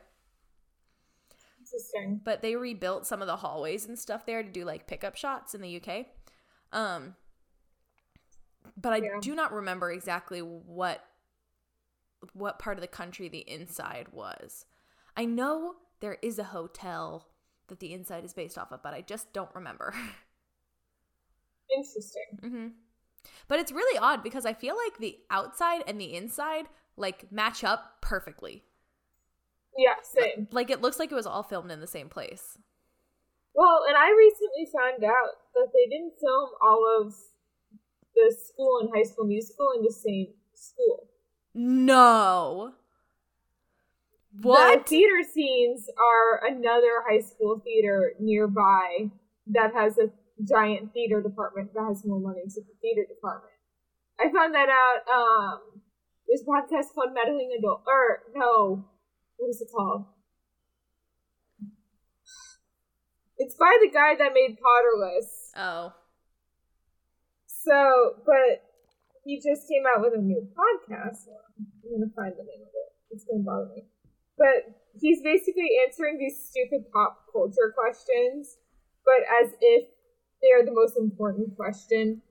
Interesting. 1.60 2.21
but 2.24 2.41
they 2.41 2.55
rebuilt 2.55 3.07
some 3.07 3.21
of 3.21 3.27
the 3.27 3.38
hallways 3.38 3.86
and 3.86 3.98
stuff 3.98 4.25
there 4.25 4.43
to 4.43 4.50
do 4.50 4.63
like 4.63 4.88
pickup 4.88 5.15
shots 5.15 5.55
in 5.55 5.62
the 5.62 5.69
UK. 5.69 6.10
Um 6.71 7.15
but 8.79 8.93
I 8.93 9.00
Yeah. 9.00 9.21
do 9.21 9.36
not 9.36 9.53
remember 9.53 9.91
exactly 9.91 10.41
what 10.41 11.03
what 12.33 12.60
part 12.60 12.77
of 12.77 12.81
the 12.81 12.88
country 12.88 13.27
the 13.27 13.50
inside 13.50 14.07
was. 14.12 14.65
I 15.17 15.25
know 15.25 15.75
there 16.00 16.17
is 16.21 16.39
a 16.39 16.45
hotel 16.45 17.27
that 17.67 17.79
the 17.79 17.93
inside 17.93 18.25
is 18.25 18.33
based 18.33 18.57
off 18.57 18.71
of, 18.71 18.81
but 18.83 18.93
I 18.93 19.01
just 19.01 19.33
don't 19.33 19.53
remember. 19.55 19.93
Interesting. 21.75 22.41
hmm 22.41 22.67
But 23.48 23.60
it's 23.60 23.71
really 23.71 23.98
odd 24.00 24.24
because 24.24 24.45
I 24.45 24.53
feel 24.53 24.75
like 24.77 25.00
the 25.00 25.19
outside 25.29 25.83
and 25.88 26.00
the 26.01 26.15
inside 26.15 26.67
like 26.98 27.31
match 27.31 27.63
up 27.63 28.01
perfectly. 28.01 28.63
Yeah, 29.78 29.96
same. 30.04 30.48
Like 30.51 30.70
it 30.70 30.82
looks 30.82 31.00
like 31.00 31.12
it 31.12 31.16
was 31.16 31.25
all 31.28 31.44
filmed 31.44 31.72
in 31.72 31.80
the 31.80 31.88
same 31.88 32.10
place. 32.10 32.58
Well, 33.54 33.84
and 33.88 33.98
I 33.98 34.10
recently 34.12 34.68
found 34.74 35.04
out 35.04 35.36
that 35.56 35.68
they 35.74 35.90
didn't 35.90 36.13
film 36.20 36.50
all 36.62 37.01
of 37.01 37.13
the 38.16 38.36
school 38.46 38.80
and 38.82 38.90
high 38.94 39.04
school 39.04 39.25
musical 39.25 39.72
in 39.78 39.84
the 39.84 39.92
same 39.92 40.28
school. 40.54 41.08
No. 41.54 42.74
The 44.34 44.48
What? 44.48 44.88
theater 44.88 45.24
scenes 45.30 45.90
are 45.98 46.46
another 46.48 47.04
high 47.10 47.20
school 47.20 47.60
theater 47.60 48.13
nearby 48.20 49.10
that 49.48 49.74
has 49.74 49.98
a 49.98 50.10
giant 50.44 50.94
theater 50.94 51.22
department 51.22 51.74
that 51.74 51.84
has 51.88 52.06
more 52.06 52.20
money 52.20 52.42
to 52.44 52.62
the 52.62 52.74
theater 52.82 53.06
department. 53.08 53.51
I 54.20 54.32
found 54.32 54.54
that 54.56 54.70
out. 54.70 55.01
Um, 55.13 55.82
this 56.28 56.44
podcast 56.44 56.94
called 56.96 57.13
Meddling 57.13 57.51
Adult, 57.58 57.82
or 57.86 58.22
no, 58.34 58.86
what 59.41 59.50
is 59.50 59.60
it 59.60 59.69
called? 59.75 60.05
It's 63.39 63.55
by 63.55 63.75
the 63.81 63.89
guy 63.89 64.13
that 64.13 64.33
made 64.36 64.60
Potterless. 64.62 65.50
Oh. 65.57 65.93
So, 67.48 68.21
but 68.24 68.62
he 69.25 69.38
just 69.38 69.67
came 69.67 69.81
out 69.89 70.01
with 70.01 70.13
a 70.13 70.21
new 70.21 70.48
podcast. 70.53 71.25
I'm 71.57 71.89
gonna 71.89 72.13
find 72.15 72.33
the 72.38 72.45
name 72.45 72.62
of 72.62 72.69
it. 72.69 72.89
It's 73.10 73.25
gonna 73.25 73.41
bother 73.41 73.69
me. 73.75 73.86
But 74.38 74.77
he's 74.93 75.24
basically 75.24 75.69
answering 75.88 76.19
these 76.19 76.38
stupid 76.38 76.91
pop 76.93 77.25
culture 77.33 77.74
questions, 77.75 78.57
but 79.03 79.25
as 79.41 79.53
if 79.60 79.89
they're 80.41 80.63
the 80.63 80.74
most 80.74 80.98
important 80.98 81.55
question 81.57 82.21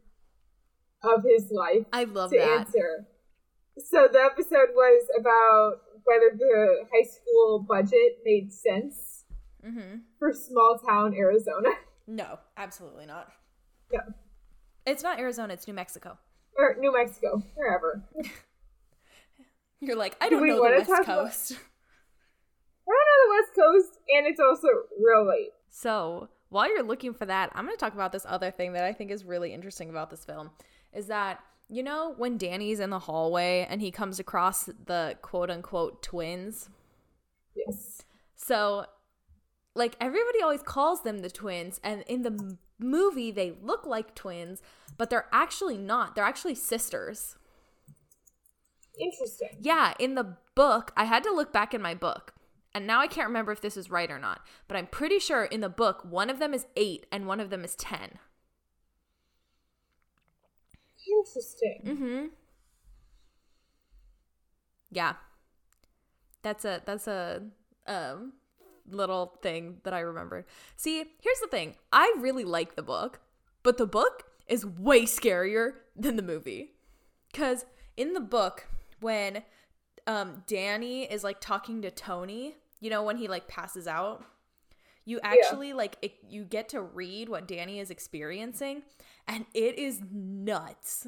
of 1.03 1.25
his 1.27 1.51
life 1.51 1.87
I 1.93 2.05
love 2.05 2.31
to 2.31 2.39
that. 2.39 2.61
answer. 2.61 3.07
So 3.79 4.07
the 4.13 4.21
episode 4.21 4.75
was 4.75 5.07
about 5.19 5.90
whether 6.05 6.37
the 6.37 6.85
high 6.93 7.09
school 7.09 7.65
budget 7.69 8.19
made 8.25 8.53
sense 8.53 9.25
Mm-hmm. 9.67 9.99
for 10.19 10.33
small 10.33 10.79
town 10.79 11.15
Arizona. 11.15 11.69
No, 12.07 12.39
absolutely 12.57 13.07
not. 13.07 13.29
no. 13.93 14.01
It's 14.87 15.03
not 15.05 15.21
Arizona, 15.21 15.53
it's 15.55 15.69
New 15.69 15.75
Mexico. 15.75 16.19
Or 16.57 16.75
New 16.81 16.93
Mexico, 16.93 17.41
wherever. 17.55 18.03
You're 19.81 19.97
like, 19.97 20.17
I 20.21 20.29
Do 20.29 20.37
don't 20.37 20.43
we 20.43 20.49
know 20.49 20.57
the 20.57 20.63
West 20.79 20.89
talk 20.91 21.05
about- 21.05 21.25
Coast. 21.27 21.53
I 22.89 22.93
don't 22.93 23.07
know 23.07 23.25
the 23.25 23.41
West 23.41 23.55
Coast, 23.85 23.99
and 24.17 24.27
it's 24.27 24.41
also 24.41 24.67
real 25.01 25.27
late. 25.29 25.51
So 25.69 26.29
while 26.49 26.69
you're 26.69 26.83
looking 26.83 27.15
for 27.15 27.25
that, 27.27 27.51
I'm 27.55 27.65
going 27.65 27.77
to 27.77 27.81
talk 27.81 27.95
about 27.95 28.11
this 28.13 28.27
other 28.29 28.51
thing 28.51 28.73
that 28.73 28.83
I 28.85 28.93
think 28.93 29.11
is 29.13 29.25
really 29.25 29.55
interesting 29.55 29.89
about 29.91 30.11
this 30.11 30.25
film 30.25 30.51
is 30.93 31.07
that, 31.07 31.39
you 31.71 31.83
know, 31.83 32.15
when 32.17 32.37
Danny's 32.37 32.81
in 32.81 32.91
the 32.91 32.99
hallway 32.99 33.67
and 33.69 33.81
he 33.81 33.91
comes 33.91 34.19
across 34.19 34.65
the 34.65 35.17
quote 35.23 35.51
unquote 35.51 36.03
twins. 36.03 36.69
Yes. 37.55 38.03
So, 38.37 38.87
like, 39.75 39.95
everybody 40.01 40.43
always 40.43 40.63
calls 40.63 41.03
them 41.03 41.19
the 41.19 41.31
twins, 41.31 41.81
and 41.85 42.03
in 42.09 42.23
the 42.23 42.31
m- 42.31 42.59
movie, 42.79 43.31
they 43.31 43.53
look 43.63 43.87
like 43.87 44.15
twins, 44.15 44.63
but 44.97 45.11
they're 45.11 45.29
actually 45.33 45.77
not. 45.79 46.15
They're 46.15 46.25
actually 46.25 46.55
sisters. 46.57 47.37
Interesting. 48.99 49.51
Yeah, 49.61 49.95
in 49.99 50.15
the 50.15 50.37
book, 50.55 50.93
I 50.97 51.05
had 51.05 51.23
to 51.25 51.33
look 51.33 51.53
back 51.53 51.73
in 51.73 51.81
my 51.81 51.95
book. 51.95 52.35
And 52.75 52.87
now 52.87 53.01
I 53.01 53.09
can't 53.09 53.27
remember 53.27 53.51
if 53.51 53.61
this 53.61 53.77
is 53.77 53.91
right 53.91 54.11
or 54.11 54.19
not, 54.19 54.43
but 54.69 54.77
I'm 54.77 54.87
pretty 54.87 55.19
sure 55.19 55.45
in 55.45 55.61
the 55.61 55.69
book, 55.69 56.05
one 56.05 56.31
of 56.31 56.39
them 56.39 56.55
is 56.55 56.67
eight 56.77 57.05
and 57.11 57.27
one 57.27 57.41
of 57.41 57.51
them 57.51 57.65
is 57.65 57.75
10. 57.75 58.19
Interesting. 61.21 61.83
Mm-hmm. 61.85 62.27
Yeah. 64.91 65.15
That's 66.43 66.65
a 66.65 66.83
that's 66.85 67.07
a 67.07 67.43
um 67.87 68.33
little 68.89 69.39
thing 69.43 69.79
that 69.85 69.93
I 69.93 70.01
remembered. 70.01 70.47
See, 70.77 70.97
here's 71.21 71.41
the 71.41 71.49
thing. 71.49 71.75
I 71.93 72.15
really 72.19 72.45
like 72.45 72.75
the 72.75 72.83
book, 72.83 73.21
but 73.63 73.77
the 73.77 73.87
book 73.87 74.25
is 74.49 74.65
way 74.65 75.03
scarier 75.03 75.73
than 75.95 76.17
the 76.17 76.23
movie. 76.23 76.73
Cuz 77.35 77.67
in 77.97 78.15
the 78.15 78.21
book 78.21 78.67
when 79.01 79.43
um 80.07 80.43
Danny 80.47 81.05
is 81.05 81.23
like 81.23 81.41
talking 81.41 81.83
to 81.83 81.91
Tony, 81.91 82.57
you 82.81 82.89
know 82.89 83.03
when 83.03 83.19
he 83.19 83.29
like 83.29 83.47
passes 83.47 83.87
out, 83.87 84.25
you 85.11 85.21
actually 85.23 85.73
like 85.73 85.97
it, 86.03 86.15
you 86.29 86.45
get 86.45 86.69
to 86.71 86.81
read 86.81 87.29
what 87.29 87.49
Danny 87.49 87.81
is 87.81 87.91
experiencing 87.91 88.83
and 89.27 89.45
it 89.55 89.79
is 89.79 90.01
nuts. 90.13 91.07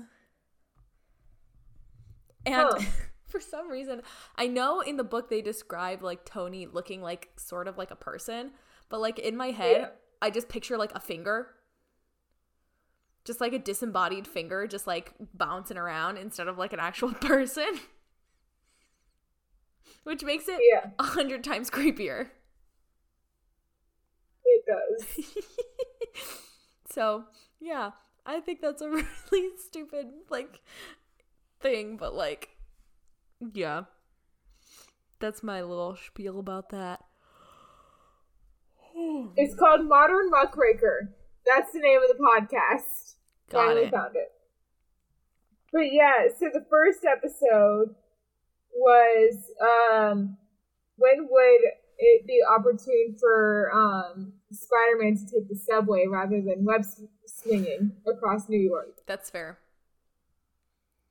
And 2.45 2.55
Huh. 2.57 2.79
for 3.29 3.41
some 3.41 3.71
reason, 3.71 4.03
I 4.37 4.47
know 4.49 4.81
in 4.81 4.97
the 4.97 5.05
book 5.05 5.31
they 5.31 5.41
describe 5.41 6.03
like 6.03 6.25
Tony 6.25 6.67
looking 6.67 7.01
like 7.01 7.31
sort 7.37 7.69
of 7.69 7.79
like 7.79 7.91
a 7.91 7.97
person, 7.97 8.51
but 8.89 9.01
like 9.01 9.19
in 9.19 9.37
my 9.37 9.53
head, 9.53 9.81
Yeah. 9.81 9.89
I 10.21 10.31
just 10.31 10.49
picture 10.49 10.77
like 10.77 10.95
a 10.95 11.01
finger. 11.01 11.49
Just 13.25 13.41
like 13.41 13.53
a 13.53 13.59
disembodied 13.59 14.27
finger 14.27 14.67
just 14.67 14.87
like 14.89 15.13
bouncing 15.33 15.77
around 15.79 16.17
instead 16.19 16.49
of 16.49 16.59
like 16.59 16.73
an 16.73 16.81
actual 16.81 17.13
person. 17.15 17.79
Which 20.05 20.25
makes 20.25 20.49
it 20.49 20.59
Yeah, 20.61 20.91
a 20.99 21.05
hundred 21.05 21.45
times 21.45 21.71
creepier. 21.71 22.31
so 26.91 27.25
yeah, 27.61 27.93
I 28.27 28.41
think 28.41 28.61
that's 28.61 28.83
a 28.83 28.89
really 28.91 29.51
stupid 29.59 30.07
like 30.31 30.61
thing, 31.61 31.97
but 31.97 32.15
like 32.15 32.51
yeah. 33.55 33.85
That's 35.21 35.43
my 35.43 35.63
little 35.63 35.97
spiel 35.97 36.39
about 36.39 36.71
that. 36.71 37.01
It's 39.37 39.55
called 39.55 39.87
Modern 39.87 40.29
Muckraker. 40.31 41.15
That's 41.47 41.73
the 41.73 41.79
name 41.79 42.01
of 42.03 42.09
the 42.09 42.23
podcast. 42.23 43.15
Got 43.51 43.67
Finally 43.67 43.87
it. 43.87 43.91
found 43.93 44.17
it. 44.17 44.33
But 45.73 45.93
yeah, 45.93 46.29
so 46.39 46.51
the 46.53 46.67
first 46.69 47.05
episode 47.05 47.95
was 48.75 49.51
um 49.93 50.37
when 50.97 51.29
would 51.31 51.61
it 51.99 52.27
be 52.27 52.41
opportune 52.59 53.17
for 53.19 53.71
um 53.73 54.32
Spider-Man 54.55 55.17
to 55.17 55.25
take 55.27 55.49
the 55.49 55.57
subway 55.57 56.07
rather 56.11 56.41
than 56.41 56.65
web 56.65 56.83
swinging 57.27 57.93
across 58.07 58.49
New 58.49 58.61
York? 58.61 58.99
That's 59.07 59.31
fair. 59.31 59.59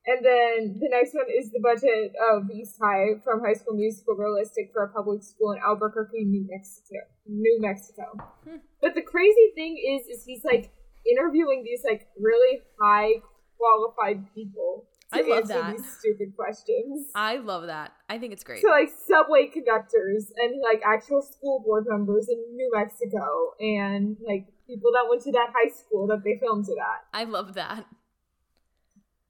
And 0.04 0.24
then 0.24 0.78
the 0.80 0.88
next 0.90 1.14
one 1.14 1.26
is 1.30 1.52
the 1.52 1.60
budget 1.62 2.12
of 2.32 2.50
East 2.50 2.76
High 2.82 3.22
from 3.22 3.40
High 3.40 3.54
School 3.54 3.76
Musical 3.76 4.16
realistic 4.16 4.70
for 4.72 4.82
a 4.82 4.88
public 4.88 5.22
school 5.22 5.52
in 5.52 5.58
Albuquerque, 5.64 6.24
New 6.24 6.44
Mexico. 6.50 7.06
New 7.26 7.60
Mexico. 7.60 8.18
Hmm. 8.42 8.56
But 8.80 8.94
the 8.94 9.02
crazy 9.02 9.52
thing 9.54 9.78
is, 9.78 10.08
is 10.08 10.24
he's 10.24 10.44
like 10.44 10.72
interviewing 11.06 11.62
these 11.62 11.82
like 11.84 12.08
really 12.18 12.62
high 12.80 13.22
qualified 13.56 14.26
people 14.34 14.88
I 15.12 15.22
love 15.22 15.48
that. 15.48 15.76
these 15.76 15.98
stupid 15.98 16.34
questions. 16.36 17.08
I 17.14 17.36
love 17.36 17.66
that. 17.66 17.92
I 18.08 18.18
think 18.18 18.32
it's 18.32 18.44
great. 18.44 18.62
So 18.62 18.68
like 18.68 18.90
subway 19.06 19.46
conductors 19.46 20.32
and 20.36 20.60
like 20.62 20.82
actual 20.84 21.22
school 21.22 21.62
board 21.64 21.86
members 21.88 22.28
in 22.28 22.38
New 22.56 22.70
Mexico 22.74 23.52
and 23.60 24.16
like 24.26 24.46
people 24.66 24.90
that 24.92 25.06
went 25.08 25.22
to 25.22 25.32
that 25.32 25.48
high 25.54 25.70
school 25.70 26.06
that 26.08 26.22
they 26.24 26.38
filmed 26.40 26.66
it 26.68 26.78
at. 26.78 27.18
I 27.18 27.24
love 27.24 27.54
that. 27.54 27.86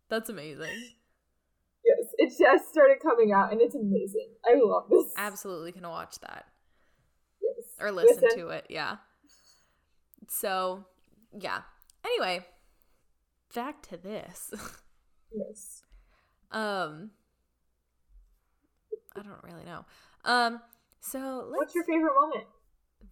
That's 0.09 0.29
amazing. 0.29 0.93
Yes, 1.85 2.09
it 2.19 2.33
just 2.39 2.71
started 2.71 2.99
coming 3.03 3.33
out 3.33 3.51
and 3.51 3.61
it's 3.61 3.75
amazing. 3.75 4.29
I 4.45 4.55
love 4.62 4.85
this. 4.89 5.12
Absolutely 5.17 5.73
gonna 5.73 5.91
watch 5.91 6.21
that. 6.21 6.47
Yes. 7.43 7.67
Or 7.81 7.91
listen 7.91 8.23
to 8.37 8.49
it, 8.49 8.67
yeah. 8.69 8.97
So 10.29 10.85
yeah. 11.39 11.62
Anyway, 12.05 12.45
back 13.55 13.83
to 13.89 13.97
this. 13.97 14.53
Yes. 15.35 15.83
um 16.51 17.11
I 19.17 19.23
don't 19.23 19.43
really 19.43 19.65
know. 19.65 19.85
Um 20.25 20.61
so 21.01 21.47
let's 21.51 21.59
What's 21.59 21.75
your 21.75 21.85
favorite 21.85 22.15
moment? 22.15 22.47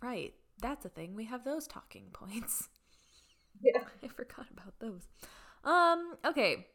right. 0.03 0.35
That's 0.61 0.85
a 0.85 0.89
thing. 0.89 1.15
We 1.15 1.25
have 1.25 1.45
those 1.45 1.67
talking 1.67 2.07
points. 2.13 2.69
Yeah. 3.63 3.83
I 4.03 4.09
forgot 4.09 4.47
about 4.53 4.79
those. 4.81 5.03
Um, 5.65 6.17
okay. 6.25 6.67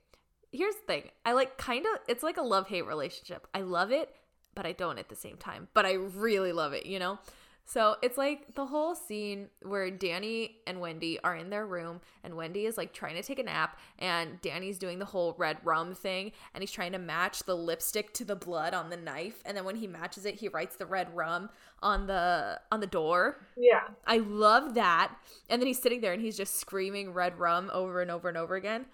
Here's 0.52 0.75
the 0.75 0.82
thing. 0.88 1.10
I 1.25 1.34
like 1.34 1.58
kind 1.58 1.86
of 1.86 2.00
it's 2.08 2.24
like 2.24 2.38
a 2.38 2.42
love-hate 2.44 2.86
relationship. 2.86 3.48
I 3.54 3.62
love 3.62 3.92
it, 3.92 4.14
but 4.56 4.66
I 4.66 4.72
don't 4.72 5.00
at 5.00 5.10
the 5.10 5.16
same 5.16 5.38
time. 5.38 5.68
But 5.74 5.86
I 5.86 5.94
really 5.94 6.54
love 6.54 6.74
it, 6.74 6.86
you 6.86 7.00
know? 7.00 7.20
So 7.65 7.95
it's 8.03 8.17
like 8.17 8.53
the 8.55 8.67
whole 8.67 8.93
scene 8.95 9.48
where 9.63 9.89
Danny 9.89 10.57
and 10.67 10.79
Wendy 10.79 11.19
are 11.24 11.36
in 11.36 11.50
their 11.50 11.65
room, 11.65 12.01
and 12.24 12.36
Wendy 12.36 12.65
is 12.65 12.77
like 12.77 12.93
trying 12.93 13.15
to 13.15 13.24
take 13.24 13.39
a 13.39 13.43
nap, 13.43 13.79
and 14.00 14.39
Danny's 14.41 14.77
doing 14.77 15.00
the 15.00 15.05
whole 15.05 15.36
red 15.38 15.57
rum 15.63 15.95
thing, 15.95 16.31
and 16.53 16.62
he's 16.62 16.72
trying 16.72 16.91
to 16.91 17.00
match 17.00 17.43
the 17.43 17.55
lipstick 17.55 18.13
to 18.13 18.25
the 18.25 18.36
blood 18.36 18.74
on 18.74 18.89
the 18.89 18.98
knife, 18.98 19.41
and 19.45 19.57
then 19.57 19.65
when 19.65 19.75
he 19.75 19.88
matches 19.88 20.25
it, 20.25 20.36
he 20.36 20.48
writes 20.48 20.75
the 20.75 20.86
red 20.86 21.13
rum 21.15 21.50
on 21.81 22.07
the 22.07 22.60
on 22.72 22.79
the 22.79 22.88
door. 22.88 23.45
Yeah. 23.57 23.81
I 24.05 24.17
love 24.17 24.75
that. 24.75 25.15
And 25.50 25.62
then 25.62 25.67
he's 25.67 25.81
sitting 25.81 26.01
there 26.01 26.13
and 26.13 26.22
he's 26.22 26.38
just 26.38 26.60
screaming 26.60 27.13
red 27.13 27.38
rum 27.39 27.69
over 27.74 28.01
and 28.01 28.10
over 28.10 28.29
and 28.29 28.38
over 28.38 28.55
again. 28.55 28.86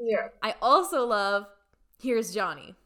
Yeah. 0.00 0.28
I 0.42 0.54
also 0.62 1.04
love 1.04 1.46
Here's 2.00 2.32
Johnny. 2.32 2.76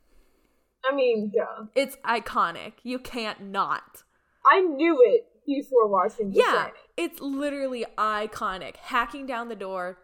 I 0.91 0.95
mean, 0.95 1.31
duh. 1.35 1.67
It's 1.75 1.97
iconic. 1.97 2.73
You 2.83 2.99
can't 2.99 3.43
not. 3.43 4.05
I 4.51 4.61
knew 4.61 4.99
it 5.05 5.27
before 5.47 5.87
watching 5.89 6.33
Yeah, 6.33 6.45
Shining. 6.53 6.73
it's 6.97 7.21
literally 7.21 7.85
iconic. 7.99 8.77
Hacking 8.77 9.27
down 9.27 9.49
the 9.49 9.57
door, 9.57 9.99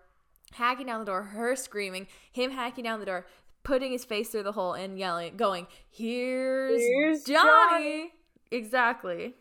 hacking 0.52 0.86
down 0.86 1.00
the 1.00 1.06
door, 1.06 1.22
her 1.24 1.54
screaming, 1.56 2.06
him 2.32 2.50
hacking 2.52 2.84
down 2.84 3.00
the 3.00 3.06
door, 3.06 3.26
putting 3.62 3.92
his 3.92 4.04
face 4.04 4.28
through 4.30 4.44
the 4.44 4.52
hole 4.52 4.72
and 4.74 4.98
yelling, 4.98 5.36
going, 5.36 5.66
Here's, 5.90 6.80
Here's 6.80 7.24
Johnny. 7.24 7.42
Johnny." 7.44 8.12
Exactly. 8.50 9.34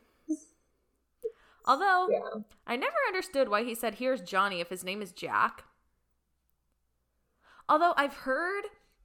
Although, 1.65 2.07
Yeah. 2.09 2.41
I 2.65 2.75
never 2.77 2.95
understood 3.07 3.49
why 3.49 3.63
he 3.63 3.75
said, 3.75 3.95
Here's 3.95 4.21
Johnny 4.21 4.61
if 4.61 4.69
his 4.69 4.83
name 4.83 5.01
is 5.01 5.11
Jack. 5.11 5.63
Although 7.69 7.93
I've 7.97 8.13
heard 8.13 8.63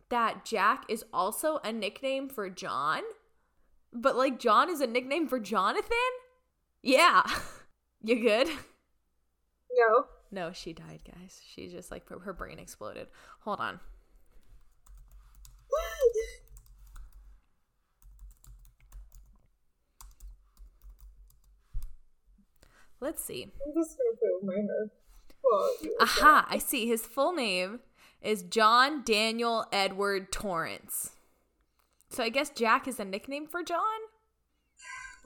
that 0.09 0.45
Jack 0.45 0.85
is 0.89 1.05
also 1.13 1.59
a 1.65 1.73
nickname 1.73 2.29
for 2.29 2.49
John, 2.49 3.03
but 3.93 4.17
like 4.17 4.39
John 4.39 4.71
is 4.71 4.81
a 4.81 4.87
nickname 4.87 5.29
for 5.29 5.39
Jonathan? 5.39 5.89
Yeah. 6.83 7.23
you 8.03 8.21
good? 8.21 8.49
No. 9.73 10.07
No, 10.31 10.53
she 10.53 10.73
died, 10.73 11.01
guys. 11.07 11.41
She 11.47 11.69
just 11.69 11.91
like 11.91 12.09
her- 12.09 12.33
brain 12.33 12.59
exploded. 12.59 13.09
Hold 13.41 13.61
on. 13.61 13.81
Let's 23.03 23.23
see. 23.25 23.43
I'm 23.43 23.75
just 23.75 23.99
gonna 23.99 24.17
put 24.17 24.29
it 24.29 24.41
in 24.43 24.47
my 24.47 24.55
hair. 24.55 24.89
Well, 25.43 25.77
Aha, 26.03 26.47
I 26.49 26.59
see. 26.59 26.87
His 26.87 27.03
full 27.03 27.33
name 27.33 27.81
is 28.23 28.45
John 28.45 29.03
Daniel 29.05 29.67
Edward 29.73 30.31
Torrance. 30.31 31.11
So 32.12 32.23
I 32.23 32.28
guess 32.28 32.50
Jack 32.50 32.87
is 32.87 33.00
a 33.00 33.04
nickname 33.07 33.47
for 33.47 33.62
John? 33.62 33.81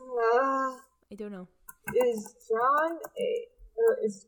Uh, 0.01 0.77
I 1.11 1.15
don't 1.17 1.33
know. 1.33 1.49
is 1.95 2.35
John 2.49 2.99
a 3.19 3.47
or 3.77 3.99
is 4.05 4.27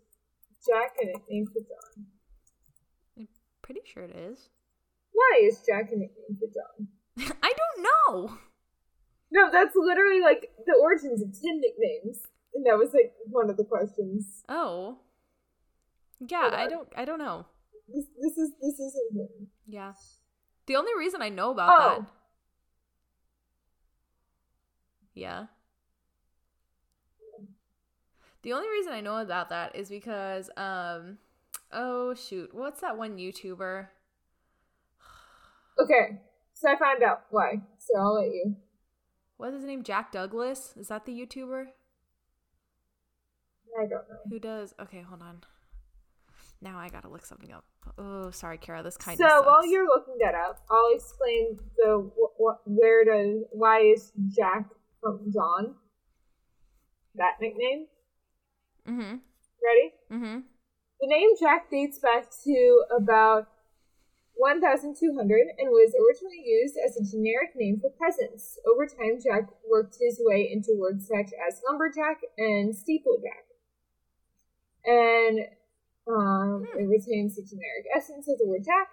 Jack 0.67 0.97
a 1.01 1.07
nickname 1.07 1.47
for 1.47 1.61
John? 1.61 2.07
I'm 3.17 3.29
pretty 3.63 3.83
sure 3.85 4.03
it 4.03 4.15
is. 4.17 4.49
Why 5.13 5.41
is 5.45 5.63
Jack 5.65 5.91
a 5.93 5.97
nickname 5.97 6.37
for 6.39 6.49
John? 6.49 6.89
I 7.43 7.53
don't 7.57 7.85
know. 7.85 8.39
No, 9.31 9.51
that's 9.53 9.77
literally 9.77 10.21
like 10.21 10.51
the 10.67 10.75
origins 10.81 11.23
of 11.23 11.29
ten 11.33 11.61
nicknames, 11.61 12.23
and 12.55 12.67
that 12.67 12.77
was 12.79 12.91
like 12.93 13.13
one 13.27 13.51
of 13.51 13.57
the 13.57 13.65
questions. 13.65 14.43
Oh. 14.49 14.99
Yeah, 16.19 16.51
I 16.53 16.67
don't 16.69 16.89
I 16.97 17.05
don't 17.05 17.21
know. 17.21 17.47
This 17.95 18.07
this 18.21 18.37
is 18.37 18.51
this 18.61 18.81
is 18.81 18.99
important. 19.13 19.49
Yeah. 19.69 19.93
The 20.67 20.75
only 20.77 20.93
reason 20.99 21.23
I 21.23 21.29
know 21.29 21.53
about 21.53 21.69
Oh. 21.73 22.01
that. 22.01 22.11
Yeah. 25.19 25.47
The 28.43 28.53
only 28.53 28.69
reason 28.69 28.93
I 28.93 29.01
know 29.01 29.19
about 29.19 29.49
that 29.51 29.75
is 29.75 29.89
because 29.89 30.49
um 30.57 31.19
oh 31.73 32.15
shoot, 32.15 32.55
what's 32.55 32.81
that 32.81 32.97
one 32.97 33.17
YouTuber? 33.19 33.89
Okay, 35.81 36.19
so 36.55 36.69
I 36.69 36.77
found 36.77 37.05
out 37.05 37.27
why. 37.31 37.61
So 37.79 37.97
I'll 38.01 38.15
let 38.15 38.27
you. 38.33 38.57
What's 39.37 39.55
his 39.55 39.65
name? 39.65 39.85
Jack 39.85 40.11
Douglas? 40.11 40.75
Is 40.77 40.89
that 40.89 41.07
the 41.07 41.13
YouTuber? 41.13 41.67
I 43.79 43.83
don't 43.83 43.91
know. 44.09 44.19
Who 44.29 44.41
does 44.41 44.75
Okay, 44.81 45.03
hold 45.03 45.23
on. 45.23 45.43
Now 46.61 46.79
I 46.81 46.89
gotta 46.89 47.09
look 47.09 47.25
something 47.25 47.53
up. 47.53 47.65
Oh, 47.97 48.33
sorry, 48.33 48.59
Kara. 48.59 48.83
This 48.83 48.97
kind 48.97 49.17
So 49.17 49.25
of 49.25 49.31
So 49.31 49.43
while 49.47 49.67
you're 49.71 49.87
looking 49.87 50.17
that 50.21 50.35
up, 50.35 50.65
I'll 50.69 50.91
explain 50.93 51.59
the 51.77 52.11
wh- 52.19 52.35
wh- 52.43 52.67
where 52.67 53.05
does 53.05 53.45
why 53.53 53.83
is 53.83 54.11
Jack 54.29 54.67
from 55.01 55.33
John 55.33 55.75
that 57.15 57.37
nickname. 57.41 57.87
Mm-hmm. 58.89 59.17
Ready? 59.61 59.93
Mm-hmm. 60.11 60.41
The 61.01 61.07
name 61.07 61.31
Jack 61.39 61.71
dates 61.71 61.99
back 61.99 62.27
to 62.45 62.85
about 62.97 63.49
1200 64.39 65.03
and 65.59 65.71
was 65.71 65.95
originally 65.99 66.43
used 66.47 66.77
as 66.79 66.97
a 66.97 67.05
generic 67.05 67.51
name 67.57 67.81
for 67.81 67.91
peasants. 67.91 68.59
Over 68.67 68.87
time, 68.87 69.19
Jack 69.23 69.51
worked 69.69 69.97
his 70.01 70.21
way 70.23 70.49
into 70.51 70.79
words 70.79 71.07
such 71.07 71.35
as 71.35 71.61
lumberjack 71.69 72.23
and 72.39 72.75
steeplejack. 72.75 73.51
And 74.87 75.41
um, 76.07 76.67
it 76.79 76.87
retains 76.87 77.37
the 77.37 77.43
generic 77.43 77.85
essence 77.95 78.29
of 78.29 78.39
the 78.39 78.47
word 78.47 78.63
Jack. 78.65 78.89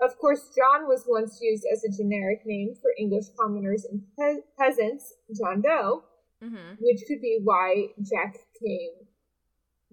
Of 0.00 0.16
course, 0.18 0.50
John 0.56 0.86
was 0.86 1.04
once 1.08 1.38
used 1.42 1.64
as 1.72 1.82
a 1.84 1.90
generic 1.96 2.42
name 2.46 2.74
for 2.80 2.90
English 2.98 3.26
commoners 3.38 3.84
and 3.84 4.02
pe- 4.18 4.42
peasants, 4.58 5.14
John 5.36 5.60
Doe, 5.62 6.04
Mm-hmm. 6.42 6.74
which 6.78 7.00
could 7.08 7.20
be 7.20 7.40
why 7.42 7.86
Jack 8.00 8.34
came 8.64 9.08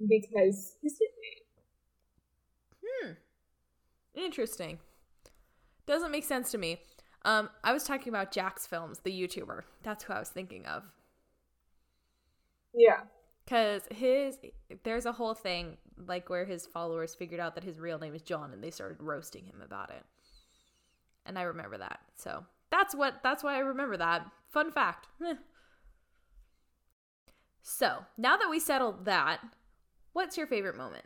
because 0.07 0.75
his 0.83 0.99
nickname. 1.01 1.43
Hmm. 2.85 3.11
Interesting. 4.13 4.77
Doesn't 5.87 6.11
make 6.11 6.23
sense 6.23 6.51
to 6.51 6.59
me. 6.59 6.81
Um, 7.23 7.49
I 7.63 7.73
was 7.73 7.83
talking 7.83 8.09
about 8.09 8.31
jacksfilms, 8.31 9.01
the 9.01 9.11
YouTuber. 9.11 9.61
That's 9.81 10.03
who 10.03 10.13
I 10.13 10.19
was 10.19 10.29
thinking 10.29 10.67
of. 10.67 10.83
Yeah. 12.75 13.01
Cause 13.47 13.83
his 13.91 14.37
there's 14.83 15.05
a 15.05 15.11
whole 15.11 15.35
thing 15.35 15.77
like 16.07 16.29
where 16.29 16.45
his 16.45 16.65
followers 16.65 17.13
figured 17.13 17.39
out 17.39 17.53
that 17.55 17.63
his 17.63 17.79
real 17.79 17.99
name 17.99 18.15
is 18.15 18.23
John 18.23 18.51
and 18.51 18.63
they 18.63 18.71
started 18.71 18.97
roasting 18.99 19.45
him 19.45 19.61
about 19.63 19.91
it. 19.91 20.03
And 21.25 21.37
I 21.37 21.43
remember 21.43 21.77
that. 21.77 21.99
So 22.15 22.45
that's 22.71 22.95
what 22.95 23.21
that's 23.23 23.43
why 23.43 23.55
I 23.55 23.59
remember 23.59 23.97
that. 23.97 24.25
Fun 24.49 24.71
fact. 24.71 25.07
So 27.61 28.05
now 28.17 28.37
that 28.37 28.49
we 28.49 28.59
settled 28.59 29.05
that, 29.05 29.41
what's 30.13 30.37
your 30.37 30.47
favorite 30.47 30.77
moment? 30.77 31.05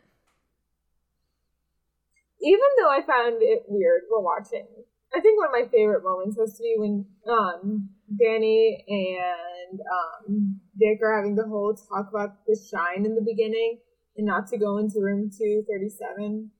even 2.42 2.68
though 2.78 2.90
I 2.90 3.02
found 3.02 3.42
it 3.42 3.64
weird 3.68 4.02
while 4.08 4.22
watching, 4.22 4.66
I 5.14 5.20
think 5.20 5.38
one 5.38 5.46
of 5.48 5.52
my 5.52 5.68
favorite 5.70 6.04
moments 6.04 6.36
was 6.38 6.56
to 6.56 6.62
be 6.62 6.74
when 6.78 7.04
um 7.28 7.88
Danny 8.18 8.84
and 8.88 9.80
um 9.80 10.60
Dick 10.78 11.00
are 11.02 11.16
having 11.16 11.34
the 11.34 11.46
whole 11.48 11.74
talk 11.74 12.08
about 12.10 12.46
the 12.46 12.56
shine 12.70 13.04
in 13.04 13.14
the 13.14 13.22
beginning 13.22 13.78
and 14.16 14.26
not 14.26 14.46
to 14.48 14.58
go 14.58 14.78
into 14.78 15.00
room 15.00 15.30
two 15.36 15.64
thirty 15.68 15.88
seven. 15.88 16.50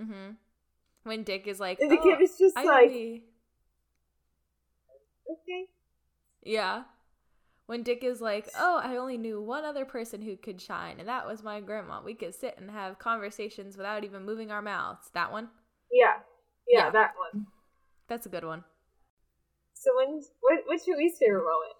Mm-hmm. 0.00 0.32
When 1.04 1.22
Dick 1.22 1.46
is 1.46 1.60
like, 1.60 1.80
And 1.80 1.90
the 1.90 1.98
"Oh, 1.98 2.02
kid 2.02 2.20
is 2.22 2.36
just 2.38 2.56
I 2.56 2.64
like, 2.64 2.88
only-" 2.90 3.24
okay. 5.30 5.66
Yeah. 6.42 6.82
When 7.66 7.82
Dick 7.82 8.04
is 8.04 8.20
like, 8.20 8.48
oh, 8.56 8.80
I 8.82 8.96
only 8.96 9.18
knew 9.18 9.40
one 9.42 9.64
other 9.64 9.84
person 9.84 10.22
who 10.22 10.36
could 10.36 10.60
shine, 10.60 11.00
and 11.00 11.08
that 11.08 11.26
was 11.26 11.42
my 11.42 11.60
grandma. 11.60 12.00
We 12.04 12.14
could 12.14 12.32
sit 12.34 12.56
and 12.58 12.70
have 12.70 13.00
conversations 13.00 13.76
without 13.76 14.04
even 14.04 14.24
moving 14.24 14.52
our 14.52 14.62
mouths. 14.62 15.10
That 15.14 15.32
one? 15.32 15.48
Yeah. 15.90 16.14
yeah. 16.68 16.84
Yeah. 16.84 16.90
that 16.90 17.14
one. 17.32 17.46
That's 18.08 18.26
a 18.26 18.28
good 18.28 18.44
one. 18.44 18.64
So 19.74 19.90
when 19.96 20.20
what 20.40 20.60
what's 20.66 20.86
your 20.86 20.96
least 20.96 21.18
favorite 21.18 21.44
moment? 21.44 21.74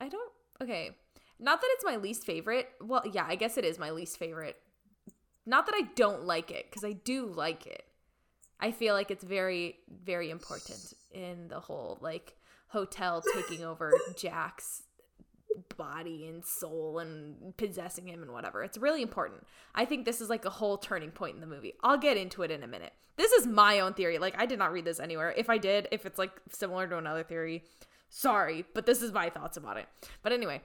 I 0.00 0.08
don't. 0.08 0.32
Okay. 0.62 0.90
Not 1.38 1.60
that 1.60 1.68
it's 1.72 1.84
my 1.84 1.96
least 1.96 2.24
favorite. 2.24 2.68
Well, 2.82 3.02
yeah, 3.10 3.24
I 3.26 3.34
guess 3.34 3.56
it 3.56 3.64
is 3.64 3.78
my 3.78 3.90
least 3.90 4.18
favorite. 4.18 4.56
Not 5.46 5.66
that 5.66 5.74
I 5.74 5.88
don't 5.96 6.24
like 6.24 6.50
it, 6.50 6.66
because 6.68 6.84
I 6.84 6.92
do 6.92 7.26
like 7.26 7.66
it. 7.66 7.84
I 8.60 8.72
feel 8.72 8.94
like 8.94 9.10
it's 9.10 9.24
very, 9.24 9.78
very 9.88 10.30
important 10.30 10.92
in 11.12 11.48
the 11.48 11.60
whole, 11.60 11.98
like, 12.02 12.36
hotel 12.68 13.22
taking 13.34 13.64
over 13.64 13.90
Jack's 14.16 14.82
body 15.76 16.26
and 16.26 16.44
soul 16.44 16.98
and 16.98 17.56
possessing 17.56 18.06
him 18.06 18.22
and 18.22 18.32
whatever. 18.32 18.62
It's 18.62 18.78
really 18.78 19.02
important. 19.02 19.46
I 19.74 19.84
think 19.84 20.04
this 20.04 20.20
is 20.20 20.28
like 20.28 20.44
a 20.44 20.50
whole 20.50 20.78
turning 20.78 21.10
point 21.10 21.34
in 21.34 21.40
the 21.40 21.46
movie. 21.46 21.74
I'll 21.82 21.98
get 21.98 22.16
into 22.16 22.42
it 22.42 22.50
in 22.50 22.62
a 22.62 22.66
minute. 22.66 22.92
This 23.16 23.32
is 23.32 23.46
my 23.46 23.80
own 23.80 23.94
theory. 23.94 24.18
Like 24.18 24.34
I 24.38 24.46
did 24.46 24.58
not 24.58 24.72
read 24.72 24.84
this 24.84 25.00
anywhere. 25.00 25.34
If 25.36 25.50
I 25.50 25.58
did, 25.58 25.88
if 25.90 26.06
it's 26.06 26.18
like 26.18 26.32
similar 26.50 26.86
to 26.86 26.98
another 26.98 27.22
theory, 27.22 27.64
sorry, 28.08 28.64
but 28.74 28.86
this 28.86 29.02
is 29.02 29.12
my 29.12 29.30
thoughts 29.30 29.56
about 29.56 29.76
it. 29.76 29.86
But 30.22 30.32
anyway, 30.32 30.62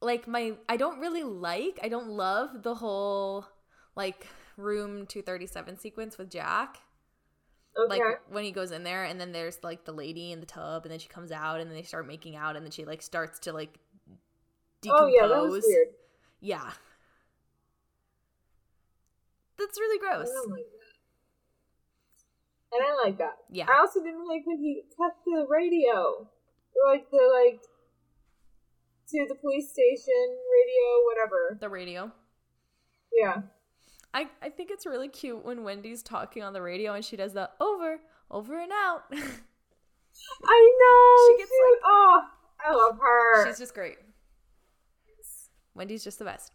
like 0.00 0.26
my 0.26 0.54
I 0.68 0.76
don't 0.76 1.00
really 1.00 1.22
like, 1.22 1.78
I 1.82 1.88
don't 1.88 2.08
love 2.08 2.62
the 2.62 2.76
whole 2.76 3.46
like 3.96 4.26
room 4.56 5.06
237 5.06 5.78
sequence 5.78 6.18
with 6.18 6.30
Jack 6.30 6.78
Okay. 7.78 7.98
like 8.00 8.20
when 8.28 8.44
he 8.44 8.52
goes 8.52 8.70
in 8.70 8.84
there 8.84 9.04
and 9.04 9.18
then 9.20 9.32
there's 9.32 9.58
like 9.62 9.84
the 9.84 9.92
lady 9.92 10.30
in 10.32 10.40
the 10.40 10.46
tub 10.46 10.84
and 10.84 10.92
then 10.92 10.98
she 10.98 11.08
comes 11.08 11.32
out 11.32 11.58
and 11.58 11.70
then 11.70 11.76
they 11.76 11.82
start 11.82 12.06
making 12.06 12.36
out 12.36 12.54
and 12.54 12.64
then 12.64 12.70
she 12.70 12.84
like 12.84 13.00
starts 13.00 13.38
to 13.40 13.52
like 13.52 13.78
decompose. 14.82 15.04
Oh 15.04 15.06
yeah, 15.08 15.26
that 15.26 15.42
was 15.42 15.64
weird. 15.66 15.88
Yeah. 16.40 16.70
That's 19.58 19.78
really 19.78 19.98
I 20.06 20.16
gross. 20.16 20.28
don't 20.28 20.50
like 20.50 20.64
that. 22.72 22.80
I 22.80 23.04
like 23.04 23.18
that. 23.18 23.36
Yeah. 23.50 23.66
I 23.68 23.80
also 23.80 24.00
didn't 24.00 24.26
like 24.26 24.42
when 24.44 24.58
he 24.58 24.82
cut 24.96 25.12
the 25.24 25.46
radio, 25.48 26.28
like 26.86 27.10
the 27.10 27.22
like 27.44 27.60
to 29.10 29.26
the 29.28 29.34
police 29.34 29.70
station 29.70 30.28
radio, 30.28 31.04
whatever. 31.06 31.58
The 31.60 31.68
radio. 31.68 32.12
Yeah. 33.12 33.42
I, 34.14 34.28
I 34.42 34.50
think 34.50 34.70
it's 34.70 34.84
really 34.86 35.08
cute 35.08 35.44
when 35.44 35.64
Wendy's 35.64 36.02
talking 36.02 36.42
on 36.42 36.52
the 36.52 36.60
radio 36.62 36.92
and 36.94 37.04
she 37.04 37.16
does 37.16 37.32
the 37.32 37.48
over, 37.60 38.00
over 38.30 38.60
and 38.60 38.70
out. 38.72 39.04
I 39.12 40.76
know. 40.80 41.34
She 41.36 41.38
gets, 41.38 41.50
dude. 41.50 41.72
like- 41.72 41.80
oh, 41.86 42.20
I 42.64 42.74
love 42.74 42.98
her. 43.00 43.46
She's 43.48 43.58
just 43.58 43.74
great. 43.74 43.96
Wendy's 45.74 46.04
just 46.04 46.18
the 46.18 46.24
best. 46.24 46.52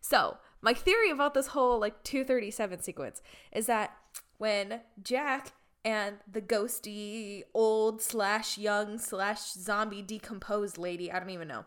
So, 0.00 0.38
my 0.62 0.72
theory 0.74 1.10
about 1.10 1.34
this 1.34 1.48
whole 1.48 1.78
like 1.78 2.02
237 2.04 2.80
sequence 2.82 3.22
is 3.52 3.66
that 3.66 3.94
when 4.38 4.80
Jack 5.02 5.52
and 5.84 6.16
the 6.30 6.40
ghosty 6.40 7.42
old 7.52 8.00
slash 8.00 8.56
young 8.56 8.98
slash 8.98 9.52
zombie 9.52 10.00
decomposed 10.02 10.78
lady, 10.78 11.12
I 11.12 11.18
don't 11.20 11.30
even 11.30 11.48
know, 11.48 11.64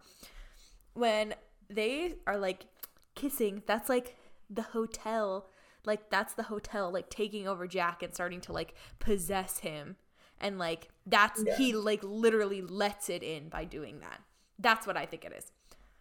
when 0.93 1.35
they 1.69 2.15
are 2.25 2.37
like 2.37 2.65
kissing, 3.13 3.61
that's 3.67 3.89
like 3.89 4.17
the 4.49 4.61
hotel, 4.63 5.49
like 5.85 6.09
that's 6.09 6.33
the 6.33 6.43
hotel 6.43 6.91
like 6.91 7.09
taking 7.09 7.47
over 7.47 7.67
Jack 7.67 8.03
and 8.03 8.13
starting 8.13 8.41
to 8.41 8.51
like 8.53 8.73
possess 8.99 9.59
him. 9.59 9.95
And 10.39 10.59
like 10.59 10.89
that's 11.05 11.43
Yeah. 11.45 11.57
he 11.57 11.73
like 11.73 12.01
literally 12.03 12.61
lets 12.61 13.09
it 13.09 13.23
in 13.23 13.49
by 13.49 13.65
doing 13.65 13.99
that. 14.01 14.21
That's 14.59 14.85
what 14.87 14.97
I 14.97 15.05
think 15.05 15.25
it 15.25 15.33
is. 15.37 15.51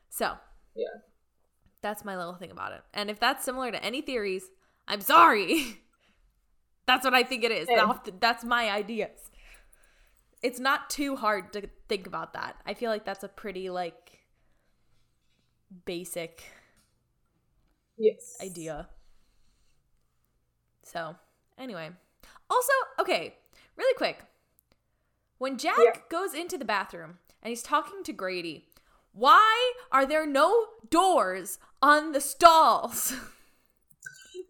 So, 0.08 0.36
yeah. 0.74 0.86
that's 1.82 2.04
my 2.04 2.16
little 2.16 2.34
thing 2.34 2.50
about 2.50 2.72
it. 2.72 2.82
And 2.94 3.10
if 3.10 3.18
that's 3.20 3.44
similar 3.44 3.70
to 3.70 3.82
any 3.84 4.00
theories, 4.00 4.44
I'm 4.88 5.00
sorry. 5.00 5.80
that's 6.86 7.04
what 7.04 7.14
I 7.14 7.22
think 7.22 7.44
it 7.44 7.50
is. 7.52 7.66
That- 7.66 8.20
That's 8.20 8.44
my 8.44 8.70
ideas. 8.70 9.30
It's 10.42 10.60
not 10.60 10.88
too 10.90 11.16
hard 11.16 11.52
to 11.54 11.68
think 11.88 12.06
about 12.06 12.34
that. 12.34 12.56
I 12.66 12.74
feel 12.74 12.90
like 12.90 13.04
that's 13.04 13.24
a 13.24 13.28
pretty 13.28 13.68
like 13.70 14.20
basic 15.84 16.44
Yes. 17.98 18.36
idea. 18.40 18.88
So, 20.82 21.16
anyway. 21.58 21.90
Also, 22.50 22.72
okay, 23.00 23.34
really 23.76 23.94
quick. 23.96 24.24
When 25.38 25.58
Jack 25.58 25.76
Yeah. 25.82 26.00
goes 26.08 26.34
into 26.34 26.56
the 26.58 26.64
bathroom 26.64 27.18
and 27.42 27.50
he's 27.50 27.62
talking 27.62 28.02
to 28.04 28.12
Grady, 28.12 28.68
why 29.12 29.72
are 29.90 30.06
there 30.06 30.26
no 30.26 30.66
doors 30.90 31.58
on 31.82 32.12
the 32.12 32.20
stalls? 32.20 33.12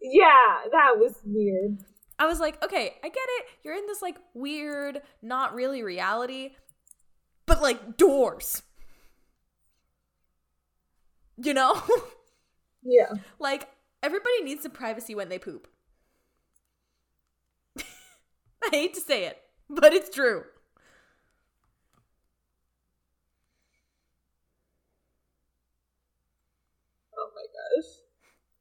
Yeah, 0.01 0.61
that 0.71 0.97
was 0.97 1.15
weird. 1.25 1.83
I 2.19 2.27
was 2.27 2.39
like, 2.39 2.63
okay, 2.63 2.95
I 3.03 3.09
get 3.09 3.17
it. 3.17 3.45
You're 3.63 3.75
in 3.75 3.87
this 3.87 4.01
like 4.01 4.17
weird, 4.33 5.01
not 5.21 5.53
really 5.53 5.83
reality, 5.83 6.55
but 7.45 7.61
like 7.61 7.97
doors. 7.97 8.61
You 11.39 11.53
know? 11.53 11.81
Yeah. 12.87 13.13
like 13.39 13.67
everybody 14.01 14.43
needs 14.43 14.63
some 14.63 14.71
privacy 14.71 15.13
when 15.15 15.29
they 15.29 15.39
poop. 15.39 15.67
I 18.63 18.69
hate 18.71 18.93
to 18.95 19.01
say 19.01 19.25
it, 19.25 19.41
but 19.69 19.93
it's 19.93 20.13
true. 20.13 20.43
Oh 27.17 27.29
my 27.35 27.45
gosh. 27.53 27.91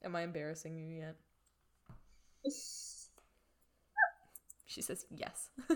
Am 0.05 0.17
I 0.17 0.23
embarrassing 0.23 0.77
you 0.77 0.89
yet? 0.89 1.17
She 4.67 4.83
says 4.83 5.07
yes. 5.11 5.51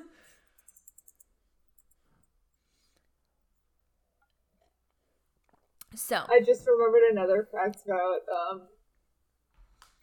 so, 5.95 6.23
I 6.29 6.41
just 6.45 6.67
remembered 6.67 7.03
another 7.11 7.49
fact 7.53 7.79
about 7.87 8.21
um 8.33 8.63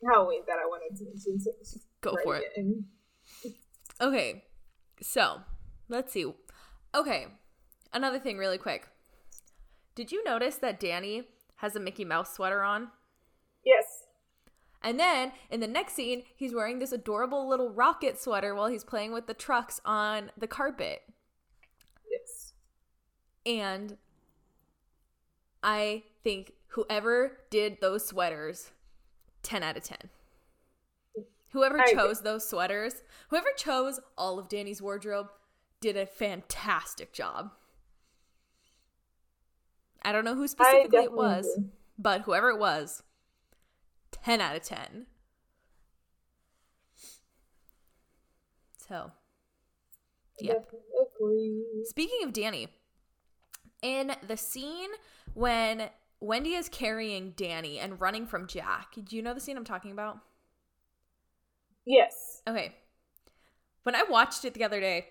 Halloween 0.05 0.41
that 0.47 0.57
I 0.61 0.65
wanted 0.65 0.97
to 0.97 1.05
mention. 1.05 1.39
So 1.39 1.79
Go 2.01 2.15
for 2.23 2.35
it. 2.37 2.51
in. 2.55 2.85
Okay. 3.99 4.43
So, 5.01 5.41
let's 5.89 6.13
see. 6.13 6.31
Okay. 6.95 7.27
Another 7.93 8.19
thing, 8.19 8.37
really 8.37 8.57
quick. 8.57 8.87
Did 9.95 10.11
you 10.11 10.23
notice 10.23 10.57
that 10.57 10.79
Danny 10.79 11.23
has 11.57 11.75
a 11.75 11.79
Mickey 11.79 12.05
Mouse 12.05 12.33
sweater 12.35 12.61
on? 12.61 12.89
Yes. 13.65 14.03
And 14.83 14.99
then 14.99 15.31
in 15.49 15.59
the 15.59 15.67
next 15.67 15.93
scene, 15.93 16.23
he's 16.35 16.53
wearing 16.53 16.77
this 16.79 16.91
adorable 16.91 17.47
little 17.49 17.71
rocket 17.71 18.19
sweater 18.19 18.53
while 18.53 18.67
he's 18.67 18.83
playing 18.83 19.11
with 19.11 19.25
the 19.25 19.33
trucks 19.33 19.81
on 19.83 20.31
the 20.37 20.47
carpet. 20.47 21.01
Yes. 22.09 22.53
And 23.45 23.97
I 25.63 26.03
think 26.23 26.53
whoever 26.69 27.39
did 27.49 27.79
those 27.81 28.05
sweaters, 28.05 28.71
10 29.43 29.63
out 29.63 29.77
of 29.77 29.83
10. 29.83 29.97
Whoever 31.51 31.81
chose 31.91 32.21
those 32.21 32.47
sweaters, 32.47 33.01
whoever 33.29 33.47
chose 33.55 33.99
all 34.17 34.37
of 34.37 34.49
Danny's 34.49 34.81
wardrobe, 34.81 35.29
did 35.79 35.95
a 35.95 36.05
fantastic 36.05 37.13
job. 37.13 37.51
I 40.03 40.11
don't 40.11 40.25
know 40.25 40.35
who 40.35 40.47
specifically 40.47 41.03
it 41.03 41.11
was, 41.13 41.47
agree. 41.57 41.69
but 41.97 42.21
whoever 42.21 42.49
it 42.49 42.59
was, 42.59 43.03
10 44.11 44.41
out 44.41 44.55
of 44.55 44.63
10. 44.63 45.07
So, 48.87 49.11
Yep. 50.39 50.71
Speaking 51.85 52.19
of 52.23 52.31
Danny, 52.31 52.67
in 53.81 54.13
the 54.27 54.37
scene 54.37 54.89
when 55.37 55.89
Wendy 56.19 56.55
is 56.55 56.67
carrying 56.67 57.33
Danny 57.37 57.77
and 57.77 58.01
running 58.01 58.25
from 58.25 58.47
Jack, 58.47 58.95
do 59.05 59.15
you 59.15 59.21
know 59.21 59.35
the 59.35 59.39
scene 59.39 59.55
I'm 59.55 59.63
talking 59.63 59.91
about? 59.91 60.17
Yes. 61.85 62.41
Okay. 62.47 62.73
When 63.83 63.93
I 63.93 64.01
watched 64.09 64.43
it 64.45 64.55
the 64.55 64.63
other 64.63 64.79
day, 64.79 65.09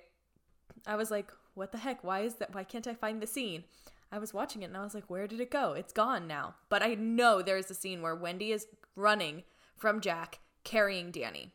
I 0.84 0.96
was 0.96 1.12
like, 1.12 1.30
what 1.54 1.70
the 1.70 1.78
heck? 1.78 2.02
Why 2.02 2.22
is 2.22 2.34
that? 2.34 2.52
Why 2.52 2.64
can't 2.64 2.88
I 2.88 2.94
find 2.94 3.22
the 3.22 3.26
scene? 3.26 3.62
I 4.10 4.18
was 4.18 4.34
watching 4.34 4.62
it 4.62 4.66
and 4.66 4.76
I 4.76 4.82
was 4.82 4.94
like, 4.94 5.08
where 5.08 5.28
did 5.28 5.38
it 5.38 5.50
go? 5.50 5.74
It's 5.74 5.92
gone 5.92 6.26
now. 6.26 6.56
But 6.68 6.82
I 6.82 6.94
know 6.94 7.40
there 7.40 7.56
is 7.56 7.70
a 7.70 7.74
scene 7.74 8.02
where 8.02 8.16
Wendy 8.16 8.50
is 8.50 8.66
running 8.96 9.44
from 9.76 10.00
Jack 10.00 10.40
carrying 10.64 11.12
Danny. 11.12 11.52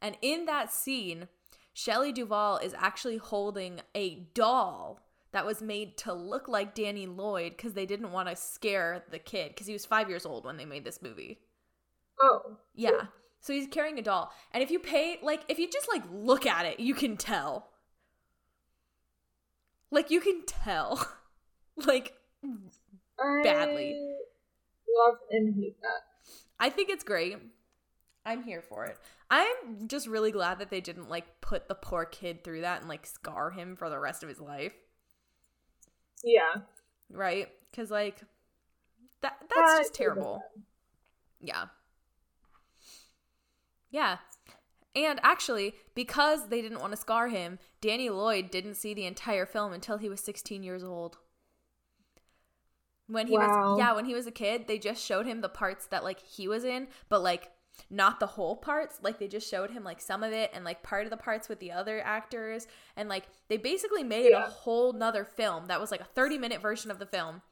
And 0.00 0.16
in 0.22 0.44
that 0.44 0.72
scene, 0.72 1.26
Shelley 1.72 2.12
Duvall 2.12 2.58
is 2.58 2.74
actually 2.78 3.16
holding 3.16 3.80
a 3.92 4.28
doll 4.34 5.00
that 5.34 5.44
was 5.44 5.60
made 5.60 5.96
to 5.98 6.12
look 6.12 6.46
like 6.46 6.76
Danny 6.76 7.06
Lloyd 7.06 7.56
because 7.56 7.74
they 7.74 7.86
didn't 7.86 8.12
want 8.12 8.28
to 8.28 8.36
scare 8.36 9.04
the 9.10 9.18
kid 9.18 9.48
because 9.48 9.66
he 9.66 9.72
was 9.72 9.84
five 9.84 10.08
years 10.08 10.24
old 10.24 10.44
when 10.44 10.56
they 10.56 10.64
made 10.64 10.84
this 10.84 11.02
movie. 11.02 11.40
Oh. 12.20 12.56
Yeah. 12.72 13.06
So 13.40 13.52
he's 13.52 13.66
carrying 13.66 13.98
a 13.98 14.02
doll. 14.02 14.32
And 14.52 14.62
if 14.62 14.70
you 14.70 14.78
pay 14.78 15.18
like 15.22 15.42
if 15.48 15.58
you 15.58 15.68
just 15.68 15.88
like 15.88 16.04
look 16.12 16.46
at 16.46 16.66
it, 16.66 16.78
you 16.78 16.94
can 16.94 17.16
tell. 17.16 17.68
Like 19.90 20.10
you 20.12 20.20
can 20.20 20.44
tell. 20.46 21.04
like 21.76 22.14
Badly. 23.18 23.96
I 23.96 25.08
love 25.08 25.18
and 25.32 25.54
hate 25.56 25.80
that. 25.82 26.32
I 26.60 26.70
think 26.70 26.90
it's 26.90 27.04
great. 27.04 27.38
I'm 28.24 28.44
here 28.44 28.62
for 28.62 28.86
it. 28.86 28.98
I'm 29.30 29.88
just 29.88 30.06
really 30.06 30.30
glad 30.30 30.60
that 30.60 30.70
they 30.70 30.80
didn't 30.80 31.10
like 31.10 31.40
put 31.40 31.66
the 31.66 31.74
poor 31.74 32.04
kid 32.04 32.44
through 32.44 32.60
that 32.60 32.80
and 32.80 32.88
like 32.88 33.04
scar 33.04 33.50
him 33.50 33.74
for 33.74 33.90
the 33.90 33.98
rest 33.98 34.22
of 34.22 34.28
his 34.28 34.40
life, 34.40 34.72
Yeah. 36.24 36.62
right? 37.10 37.48
Cuz 37.74 37.90
like 37.90 38.20
that 39.20 39.36
that's 39.40 39.54
That 39.54 39.78
just 39.82 39.94
terrible. 39.94 40.42
Yeah. 41.40 41.66
Yeah. 43.90 44.18
And 44.96 45.18
actually, 45.22 45.74
because 45.94 46.48
they 46.48 46.62
didn't 46.62 46.80
want 46.80 46.92
to 46.92 46.96
scar 46.96 47.28
him, 47.28 47.58
Danny 47.80 48.10
Lloyd 48.10 48.50
didn't 48.50 48.74
see 48.74 48.94
the 48.94 49.06
entire 49.06 49.44
film 49.46 49.72
until 49.72 49.98
he 49.98 50.08
was 50.08 50.20
16 50.20 50.62
years 50.62 50.84
old. 50.84 51.18
When 53.06 53.26
he 53.26 53.36
Wow. 53.36 53.70
was 53.72 53.78
yeah, 53.78 53.92
when 53.94 54.04
he 54.06 54.14
was 54.14 54.26
a 54.26 54.30
kid, 54.32 54.66
they 54.66 54.78
just 54.78 55.04
showed 55.04 55.26
him 55.26 55.40
the 55.40 55.48
parts 55.48 55.86
that 55.86 56.04
like 56.04 56.20
he 56.20 56.48
was 56.48 56.64
in, 56.64 56.88
but 57.08 57.22
like 57.22 57.50
not 57.90 58.20
the 58.20 58.26
whole 58.26 58.56
parts. 58.56 58.98
Like 59.02 59.18
they 59.18 59.28
just 59.28 59.48
showed 59.50 59.70
him 59.70 59.84
like 59.84 60.00
some 60.00 60.22
of 60.22 60.32
it 60.32 60.50
and 60.54 60.64
like 60.64 60.82
part 60.82 61.04
of 61.04 61.10
the 61.10 61.16
parts 61.16 61.48
with 61.48 61.60
the 61.60 61.72
other 61.72 62.00
actors 62.04 62.66
and 62.96 63.08
like 63.08 63.24
they 63.48 63.56
basically 63.56 64.02
made 64.04 64.30
Yeah. 64.30 64.46
a 64.46 64.50
whole 64.50 64.92
nother 64.92 65.24
film 65.24 65.66
that 65.66 65.80
was 65.80 65.90
like 65.90 66.00
a 66.00 66.04
30 66.04 66.38
minute 66.38 66.60
version 66.62 66.90
of 66.90 66.98
the 66.98 67.06
film. 67.06 67.42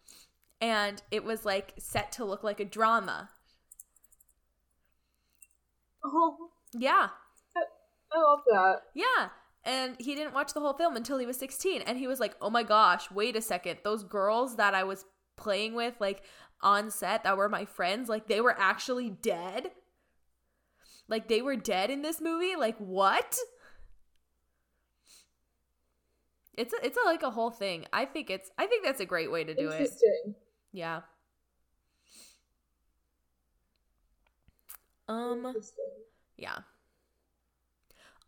And 0.61 1.03
it 1.11 1.25
was 1.25 1.45
like 1.45 1.75
set 1.79 2.13
to 2.13 2.25
look 2.25 2.45
like 2.45 2.61
a 2.61 2.65
drama. 2.65 3.31
Oh, 6.05 6.51
Yeah. 6.75 7.09
I 8.15 8.19
love 8.19 8.41
that. 8.47 8.81
Yeah. 8.95 9.29
And 9.65 9.97
he 9.99 10.15
didn't 10.15 10.35
watch 10.35 10.53
the 10.53 10.61
whole 10.61 10.75
film 10.75 10.97
until 10.97 11.19
he 11.19 11.27
was 11.27 11.39
16. 11.39 11.83
And 11.83 11.97
he 11.99 12.07
was 12.07 12.21
like, 12.21 12.35
oh 12.41 12.51
my 12.51 12.63
gosh, 12.63 13.11
wait 13.11 13.37
a 13.37 13.41
second. 13.41 13.79
Those 13.85 14.03
girls 14.05 14.57
that 14.57 14.75
I 14.75 14.85
was 14.85 15.05
playing 15.37 15.75
with 15.75 15.95
like 16.01 16.23
on 16.61 16.91
set 16.91 17.25
that 17.25 17.37
were 17.37 17.49
my 17.49 17.65
friends, 17.65 18.09
like 18.09 18.27
they 18.27 18.41
were 18.41 18.57
actually 18.59 19.09
dead. 19.11 19.71
Like 21.09 21.29
they 21.29 21.43
were 21.43 21.57
dead 21.57 21.91
in 21.91 22.03
this 22.03 22.21
movie? 22.21 22.57
Like 22.57 22.77
what? 22.79 23.37
It's 26.55 26.73
a, 26.75 26.85
it's 26.85 26.99
a, 26.99 27.07
like 27.07 27.23
a 27.23 27.31
whole 27.31 27.51
thing. 27.51 27.87
I 27.93 28.05
think 28.05 28.29
it's 28.31 28.51
I 28.59 28.67
think 28.67 28.85
that's 28.85 29.01
a 29.01 29.07
great 29.07 29.31
way 29.33 29.45
to 29.45 29.55
do 29.55 29.71
it. 29.71 29.91
Yeah. 30.73 31.03
Um 35.09 35.55
yeah. 36.37 36.61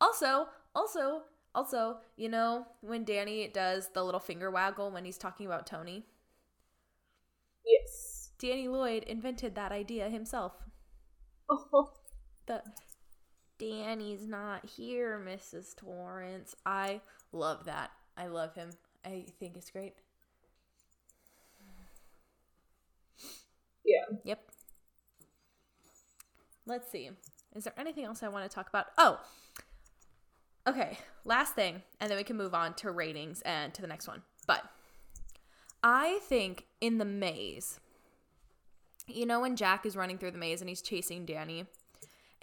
Also, 0.00 0.48
also, 0.74 1.22
also, 1.54 1.98
you 2.16 2.28
know, 2.28 2.66
when 2.80 3.04
Danny 3.04 3.48
does 3.48 3.88
the 3.90 4.04
little 4.04 4.20
finger 4.20 4.50
waggle 4.50 4.90
when 4.90 5.04
he's 5.04 5.18
talking 5.18 5.46
about 5.46 5.66
Tony, 5.66 6.04
Yes. 7.66 8.30
Danny 8.38 8.68
Lloyd 8.68 9.02
invented 9.02 9.54
that 9.56 9.70
idea 9.72 10.08
himself. 10.08 10.52
Oh, 11.48 11.92
The 12.46 12.62
Danny's 13.58 14.26
not 14.26 14.64
here, 14.66 15.20
Mrs. 15.24 15.76
Torrance. 15.76 16.54
I 16.66 17.00
love 17.32 17.64
that. 17.66 17.90
I 18.16 18.26
love 18.26 18.54
him. 18.54 18.70
I 19.04 19.26
think 19.38 19.56
it's 19.56 19.70
great. 19.70 19.94
yeah. 23.84 24.16
Yep. 24.24 24.40
Let's 26.66 26.90
see. 26.90 27.10
Is 27.54 27.64
there 27.64 27.74
anything 27.76 28.04
else 28.04 28.22
I 28.22 28.28
want 28.28 28.48
to 28.50 28.54
talk 28.54 28.68
about? 28.68 28.86
Oh. 28.98 29.20
Okay, 30.66 30.98
last 31.26 31.54
thing, 31.54 31.82
and 32.00 32.10
then 32.10 32.16
we 32.16 32.24
can 32.24 32.38
move 32.38 32.54
on 32.54 32.72
to 32.76 32.90
ratings 32.90 33.42
and 33.42 33.74
to 33.74 33.82
the 33.82 33.86
next 33.86 34.08
one. 34.08 34.22
But 34.46 34.62
I 35.82 36.20
think 36.22 36.64
in 36.80 36.96
the 36.96 37.04
maze, 37.04 37.80
you 39.06 39.26
know, 39.26 39.40
when 39.40 39.56
Jack 39.56 39.84
is 39.84 39.94
running 39.94 40.16
through 40.16 40.30
the 40.30 40.38
maze 40.38 40.62
and 40.62 40.68
he's 40.70 40.80
chasing 40.80 41.26
Danny, 41.26 41.66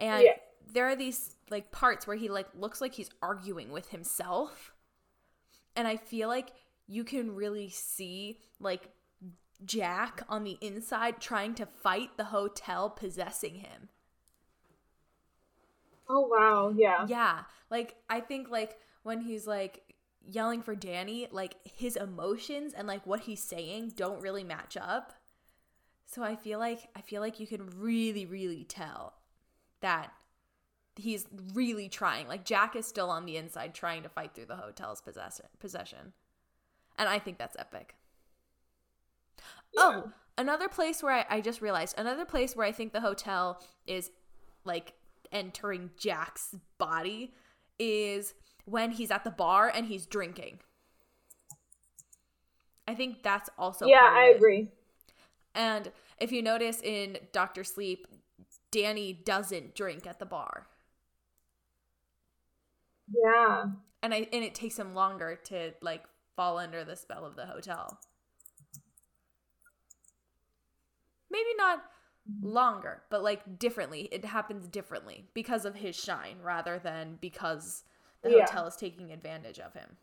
and 0.01 0.23
Yeah. 0.25 0.37
there 0.73 0.87
are 0.89 0.97
these 0.97 1.37
like 1.49 1.71
parts 1.71 2.07
where 2.07 2.17
he 2.17 2.29
like 2.29 2.49
looks 2.55 2.81
like 2.81 2.95
he's 2.95 3.09
arguing 3.21 3.71
with 3.71 3.89
himself, 3.89 4.73
and 5.75 5.87
I 5.87 5.97
feel 5.97 6.27
like 6.27 6.51
you 6.87 7.05
can 7.05 7.35
really 7.35 7.69
see 7.69 8.39
like 8.59 8.89
Jack 9.65 10.23
on 10.29 10.43
the 10.43 10.57
inside 10.61 11.21
trying 11.21 11.55
to 11.55 11.65
fight 11.65 12.17
the 12.17 12.25
hotel 12.25 12.89
possessing 12.89 13.55
him. 13.55 13.89
Oh 16.09 16.27
wow. 16.27 16.73
Yeah. 16.75 17.05
Yeah. 17.07 17.43
Like 17.69 17.95
I 18.09 18.19
think 18.19 18.49
like 18.49 18.77
when 19.03 19.21
he's 19.21 19.47
like 19.47 19.95
yelling 20.25 20.61
for 20.61 20.75
Danny, 20.75 21.27
like 21.31 21.55
his 21.63 21.95
emotions 21.95 22.73
and 22.73 22.87
like 22.87 23.05
what 23.05 23.21
he's 23.21 23.43
saying 23.43 23.93
don't 23.95 24.21
really 24.21 24.43
match 24.43 24.77
up. 24.77 25.13
So 26.05 26.23
I 26.23 26.35
feel 26.35 26.59
like 26.59 26.89
I 26.95 27.01
feel 27.01 27.21
like 27.21 27.39
you 27.39 27.47
can 27.47 27.69
really 27.77 28.25
really 28.25 28.63
tell 28.65 29.13
that 29.81 30.11
he's 30.95 31.27
really 31.53 31.89
trying. 31.89 32.27
Like 32.27 32.45
Jack 32.45 32.75
is 32.75 32.85
still 32.85 33.09
on 33.09 33.25
the 33.25 33.37
inside 33.37 33.73
trying 33.73 34.03
to 34.03 34.09
fight 34.09 34.33
through 34.33 34.45
the 34.45 34.55
hotel's 34.55 35.01
possession 35.01 35.45
possession. 35.59 36.13
And 36.97 37.09
I 37.09 37.19
think 37.19 37.37
that's 37.37 37.55
epic. 37.57 37.95
Oh, 39.77 40.11
another 40.37 40.67
place 40.67 41.01
where 41.01 41.13
I, 41.13 41.37
I 41.37 41.41
just 41.41 41.61
realized 41.61 41.97
another 41.97 42.25
place 42.25 42.55
where 42.55 42.67
I 42.67 42.71
think 42.71 42.93
the 42.93 43.01
hotel 43.01 43.63
is 43.87 44.11
like 44.65 44.93
entering 45.31 45.91
Jack's 45.97 46.55
body 46.77 47.33
is 47.79 48.33
when 48.65 48.91
he's 48.91 49.11
at 49.11 49.23
the 49.23 49.31
bar 49.31 49.71
and 49.73 49.87
he's 49.87 50.05
drinking. 50.05 50.59
I 52.87 52.95
think 52.95 53.23
that's 53.23 53.49
also 53.57 53.87
Yeah, 53.87 54.09
I 54.11 54.33
agree. 54.35 54.69
And 55.55 55.91
if 56.19 56.31
you 56.31 56.41
notice 56.41 56.81
in 56.81 57.17
Doctor 57.31 57.63
Sleep, 57.63 58.07
Danny 58.71 59.13
doesn't 59.13 59.75
drink 59.75 60.07
at 60.07 60.19
the 60.19 60.25
bar. 60.25 60.67
Yeah. 63.13 63.65
And 64.01 64.13
I 64.13 64.27
and 64.31 64.43
it 64.43 64.55
takes 64.55 64.79
him 64.79 64.95
longer 64.95 65.39
to 65.45 65.73
like 65.81 66.03
fall 66.35 66.57
under 66.57 66.83
the 66.83 66.95
spell 66.95 67.25
of 67.25 67.35
the 67.35 67.45
hotel. 67.45 67.99
Maybe 71.29 71.49
not 71.57 71.83
longer, 72.41 73.03
but 73.09 73.23
like 73.23 73.59
differently. 73.59 74.09
It 74.11 74.25
happens 74.25 74.67
differently 74.67 75.25
because 75.33 75.65
of 75.65 75.75
his 75.75 75.95
shine 75.95 76.37
rather 76.41 76.79
than 76.79 77.17
because 77.21 77.83
the 78.21 78.31
Yeah. 78.31 78.45
hotel 78.45 78.67
is 78.67 78.75
taking 78.75 79.11
advantage 79.11 79.59
of 79.59 79.73
him. 79.73 79.97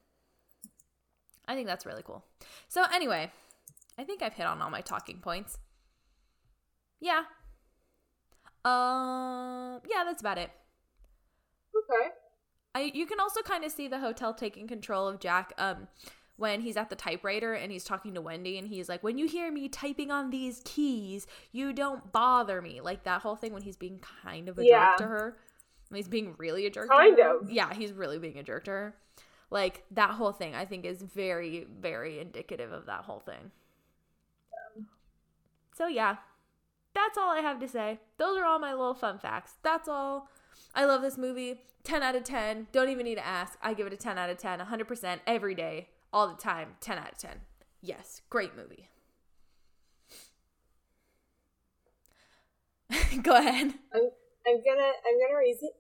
I 1.47 1.55
think 1.55 1.67
that's 1.67 1.87
really 1.87 2.03
cool. 2.03 2.25
So 2.69 2.85
anyway, 2.93 3.33
I 3.97 4.05
think 4.05 4.23
I've 4.23 4.35
hit 4.35 4.47
on 4.47 4.61
all 4.61 4.71
my 4.71 4.81
talking 4.81 5.21
points. 5.21 5.59
Yeah. 7.01 7.25
Uh 8.69 9.79
yeah, 9.91 10.05
that's 10.05 10.21
about 10.21 10.39
it. 10.39 10.51
Okay. 11.77 12.09
I 12.75 12.91
you 12.95 13.07
can 13.07 13.21
also 13.21 13.41
kind 13.43 13.65
of 13.65 13.73
see 13.73 13.89
the 13.89 13.99
hotel 13.99 14.35
taking 14.35 14.67
control 14.67 15.09
of 15.09 15.21
Jack 15.21 15.53
um 15.59 15.89
when 16.37 16.61
he's 16.61 16.77
at 16.77 16.89
the 16.89 16.95
typewriter 16.97 17.53
and 17.55 17.73
he's 17.73 17.83
talking 17.85 18.15
to 18.15 18.21
Wendy 18.21 18.59
and 18.59 18.69
he's 18.69 18.89
like 18.89 19.03
when 19.03 19.19
you 19.19 19.27
hear 19.27 19.51
me 19.51 19.69
typing 19.69 20.11
on 20.11 20.31
these 20.31 20.61
keys 20.65 21.27
you 21.53 21.73
don't 21.73 22.13
bother 22.13 22.63
me 22.63 22.81
like 22.81 23.03
that 23.05 23.23
whole 23.23 23.35
thing 23.37 23.53
when 23.53 23.63
he's 23.63 23.77
being 23.77 23.99
kind 24.23 24.49
of 24.49 24.59
a 24.59 24.65
Yeah. 24.65 24.91
jerk 24.91 24.97
to 24.99 25.05
her 25.07 25.37
when 25.89 25.97
he's 25.97 26.09
being 26.09 26.35
really 26.39 26.67
a 26.67 26.71
jerk 26.71 26.89
Kind 26.91 27.17
to 27.17 27.23
her. 27.25 27.37
of. 27.41 27.51
yeah 27.51 27.73
he's 27.75 27.93
really 27.93 28.19
being 28.19 28.39
a 28.39 28.43
jerk 28.45 28.65
to 28.65 28.71
her 28.71 28.95
like 29.51 29.83
that 29.93 30.11
whole 30.11 30.31
thing 30.33 30.55
I 30.55 30.65
think 30.65 30.85
is 30.85 31.03
very 31.03 31.67
very 31.81 32.21
indicative 32.21 32.71
of 32.73 32.87
that 32.87 33.03
whole 33.05 33.21
thing 33.21 33.51
so 35.75 35.87
yeah 35.89 36.17
that's 36.99 37.19
all 37.19 37.31
I 37.31 37.41
have 37.41 37.61
to 37.61 37.69
say 37.69 38.01
those 38.19 38.37
are 38.37 38.45
all 38.45 38.59
my 38.59 38.73
little 38.73 38.95
fun 38.95 39.19
facts 39.19 39.55
that's 39.63 39.89
all 39.89 40.29
I 40.75 40.85
love 40.85 41.03
this 41.03 41.19
movie. 41.19 41.61
10 41.85 42.03
out 42.03 42.15
of 42.15 42.25
10. 42.25 42.69
Don't 42.73 42.89
even 42.89 43.05
need 43.05 43.17
to 43.17 43.27
ask. 43.27 43.59
I 43.63 43.75
give 43.75 43.87
it 43.87 43.93
a 43.93 43.97
10 43.97 44.19
out 44.19 44.31
of 44.31 44.39
10. 44.39 44.61
100% 44.61 45.21
every 45.27 45.55
day, 45.55 45.89
all 46.13 46.29
the 46.29 46.41
time. 46.41 46.75
10 46.81 46.99
out 46.99 47.13
of 47.13 47.19
10. 47.19 47.41
Yes, 47.81 48.23
great 48.29 48.57
movie. 48.57 48.89
Go 53.23 53.37
ahead. 53.37 53.75
I'm 53.93 54.11
I'm 54.47 54.63
gonna 54.65 54.93
I'm 55.07 55.19
gonna 55.21 55.39
raise 55.39 55.63
it. 55.63 55.73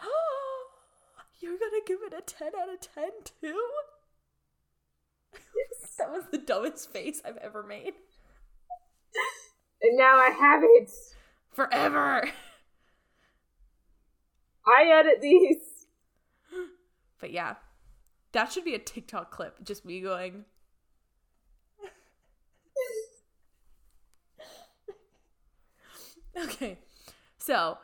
You're 1.40 1.58
to 1.58 1.82
give 1.86 1.98
it 2.04 2.12
a 2.12 2.20
10 2.20 2.48
out 2.60 2.72
of 2.72 2.80
10 2.80 3.04
too? 3.40 3.68
that 5.98 6.10
was 6.10 6.24
the 6.30 6.38
dumbest 6.38 6.92
face 6.92 7.22
I've 7.24 7.38
ever 7.38 7.62
made. 7.62 7.94
And 9.82 9.98
now 9.98 10.16
I 10.16 10.30
have 10.30 10.62
it. 10.62 10.90
Forever. 11.52 12.28
I 14.66 14.84
edit 15.00 15.20
these. 15.20 15.86
But 17.20 17.32
yeah, 17.32 17.54
that 18.32 18.52
should 18.52 18.64
be 18.64 18.74
a 18.74 18.78
TikTok 18.78 19.30
clip. 19.30 19.62
Just 19.64 19.84
me 19.84 20.00
going. 20.00 20.44
okay, 26.36 26.78
so 27.38 27.78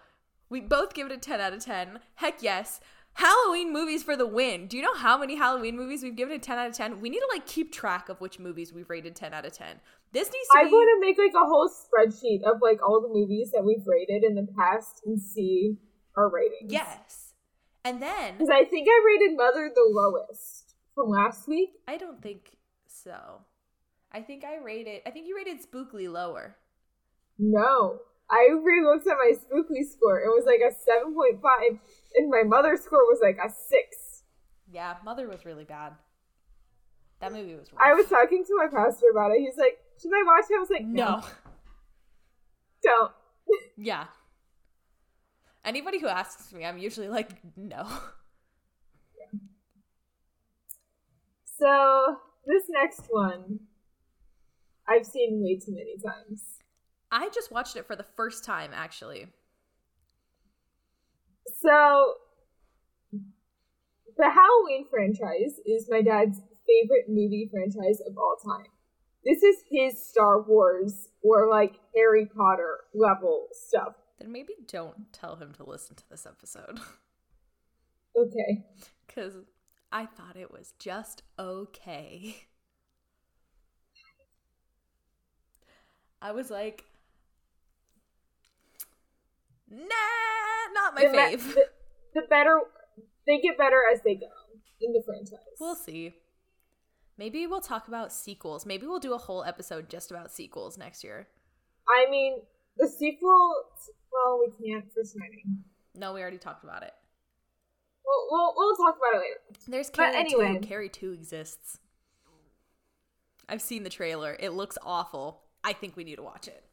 we 0.49 0.61
both 0.61 0.95
give 0.95 1.07
it 1.07 1.13
a 1.13 1.19
10 1.19 1.41
out 1.41 1.53
of 1.53 1.65
10. 1.65 2.01
Heck 2.17 2.43
yes. 2.43 2.81
Halloween 3.15 3.73
movies 3.73 4.03
for 4.03 4.17
the 4.17 4.27
win. 4.27 4.67
Do 4.67 4.77
you 4.77 4.83
know 4.83 4.95
how 4.95 5.19
many 5.19 5.37
Halloween 5.37 5.77
movies 5.77 6.03
we've 6.03 6.17
given 6.17 6.37
a 6.37 6.39
10 6.39 6.57
out 6.59 6.69
of 6.69 6.77
10? 6.77 7.01
We 7.01 7.11
need 7.11 7.19
to 7.21 7.29
like 7.33 7.47
keep 7.47 7.73
track 7.73 8.09
of 8.09 8.21
which 8.21 8.39
movies 8.39 8.73
we've 8.73 8.89
rated 8.89 9.17
10 9.17 9.35
out 9.35 9.45
of 9.45 9.53
10. 9.53 9.81
This 10.13 10.31
needs 10.33 10.49
to 10.53 10.59
I 10.59 10.65
be 10.65 10.71
want 10.71 10.89
to 10.95 11.07
make 11.07 11.19
like 11.19 11.35
a 11.35 11.47
whole 11.47 11.69
spreadsheet 11.69 12.43
of 12.43 12.61
like 12.63 12.81
all 12.83 13.01
the 13.01 13.09
movies 13.13 13.51
that 13.53 13.65
we've 13.65 13.87
rated 13.87 14.25
in 14.25 14.35
the 14.35 14.47
past 14.57 15.03
and 15.05 15.21
see 15.21 15.77
our 16.17 16.31
ratings. 16.31 16.73
Yes. 16.73 17.35
And 17.85 18.03
then 18.03 18.35
Because 18.35 18.51
I 18.51 18.65
think 18.65 18.89
I 18.89 19.05
rated 19.07 19.37
Mother 19.37 19.71
the 19.75 19.87
lowest 19.89 20.75
from 20.95 21.11
last 21.11 21.47
week. 21.49 21.71
I 21.87 21.97
don't 21.97 22.23
think 22.23 22.57
so. 22.87 23.43
I 24.11 24.23
think 24.23 24.45
I 24.45 24.57
rated 24.57 25.03
I 25.07 25.11
think 25.11 25.27
you 25.27 25.37
rated 25.37 25.59
Spookley 25.61 26.11
lower. 26.11 26.57
No. 27.39 28.01
I 28.31 28.49
re-looked 28.63 29.07
at 29.07 29.17
my 29.17 29.33
Spookley 29.33 29.91
score. 29.91 30.21
It 30.21 30.29
was 30.29 30.45
like 30.45 30.61
a 30.61 30.69
7.5, 30.69 31.79
and 32.17 32.31
my 32.31 32.43
mother's 32.45 32.83
score 32.83 33.05
was 33.05 33.21
like 33.23 33.39
a 33.39 33.49
6. 33.49 34.23
Yeah, 34.71 34.97
Mother 35.03 35.27
was 35.27 35.47
really 35.47 35.65
bad. 35.65 35.95
That 37.21 37.33
movie 37.33 37.55
was 37.55 37.73
rough. 37.73 37.83
I 37.83 37.95
was 37.95 38.07
talking 38.07 38.45
to 38.45 38.57
my 38.57 38.67
pastor 38.67 39.07
about 39.11 39.33
it. 39.33 39.41
He's 39.41 39.57
like, 39.57 39.79
should 40.01 40.13
I 40.13 40.23
watch 40.25 40.45
it? 40.51 40.55
I 40.55 40.61
was 40.61 40.71
like, 40.71 40.85
no. 40.85 41.23
don't. 42.83 43.13
Yeah. 43.77 44.05
Anybody 45.65 45.99
who 46.01 46.07
asks 46.07 46.53
me, 46.53 46.65
I'm 46.65 46.79
usually 46.79 47.09
like, 47.09 47.31
no. 47.57 47.87
So, 51.59 52.17
this 52.47 52.65
next 52.69 53.07
one, 53.11 53.61
I've 54.89 55.05
seen 55.05 55.43
way 55.43 55.57
too 55.59 55.73
many 55.75 55.97
times. 55.97 56.43
I 57.11 57.29
just 57.31 57.51
watched 57.51 57.77
it 57.77 57.87
for 57.87 57.97
the 57.97 58.05
first 58.17 58.45
time, 58.45 58.71
actually. 58.75 59.27
So, 61.61 62.15
the 63.13 64.31
Halloween 64.31 64.87
franchise 64.89 65.59
is 65.67 65.89
my 65.91 66.03
dad's 66.03 66.41
favorite 66.69 67.09
movie 67.09 67.49
franchise 67.51 68.01
of 68.07 68.17
all 68.19 68.37
time. 68.45 68.67
this 69.25 69.43
is 69.43 69.57
his 69.71 70.03
Star 70.07 70.43
Wars 70.43 71.09
or 71.23 71.49
like 71.49 71.81
Harry 71.97 72.27
Potter 72.27 72.81
level 72.95 73.49
stuff. 73.53 73.95
Then 74.19 74.33
maybe 74.33 74.55
don't 74.67 75.13
tell 75.13 75.37
him 75.37 75.53
to 75.55 75.65
listen 75.65 75.97
to 75.97 76.09
this 76.11 76.27
episode. 76.27 76.81
Okay. 78.17 78.65
Because 79.07 79.35
I 79.91 80.05
thought 80.07 80.37
it 80.37 80.53
was 80.53 80.75
just 80.79 81.23
okay. 81.39 82.37
I 86.21 86.33
was 86.33 86.51
like, 86.51 86.85
nah, 89.71 89.87
not 90.75 90.95
my 90.95 91.03
the, 91.03 91.09
fave. 91.17 91.55
the, 91.55 91.65
the 92.15 92.23
better 92.29 92.61
they 93.27 93.41
get 93.41 93.57
better 93.59 93.81
as 93.93 94.01
they 94.05 94.15
go 94.15 94.27
in 94.81 94.93
the 94.93 95.03
franchise. 95.05 95.39
We'll 95.59 95.75
see. 95.75 96.15
Maybe 97.19 97.47
we'll 97.49 97.61
talk 97.61 97.89
about 97.89 98.13
sequels. 98.13 98.65
Maybe 98.65 98.87
we'll 98.87 99.01
do 99.01 99.13
a 99.13 99.19
whole 99.19 99.43
episode 99.45 99.91
just 99.91 100.11
about 100.11 100.31
sequels 100.33 100.79
next 100.79 101.03
year. 101.03 101.27
I 101.89 102.09
mean, 102.11 102.41
the 102.77 102.89
sequel. 102.89 103.65
Well, 104.13 104.41
we 104.41 104.67
can't 104.67 104.85
for 104.93 105.03
Shining. 105.05 105.65
No, 105.97 106.15
we 106.15 106.21
already 106.21 106.39
talked 106.39 106.63
about 106.63 106.85
it. 106.85 106.93
We'll, 108.05 108.27
we'll, 108.31 108.55
we'll 108.57 108.77
talk 108.77 108.97
about 108.97 109.17
it 109.17 109.19
later. 109.19 109.41
There's 109.67 109.91
But 109.91 110.13
Carrie 110.13 110.17
anyway. 110.17 110.59
2. 110.61 110.67
Carrie 110.67 110.89
2 110.89 111.13
exists. 111.13 111.81
I've 113.49 113.63
seen 113.63 113.83
the 113.83 113.91
trailer. 113.91 114.37
It 114.39 114.51
looks 114.51 114.79
awful. 114.83 115.43
I 115.65 115.73
think 115.73 115.97
we 115.97 116.05
need 116.05 116.17
to 116.17 116.23
watch 116.23 116.47
it. 116.49 116.65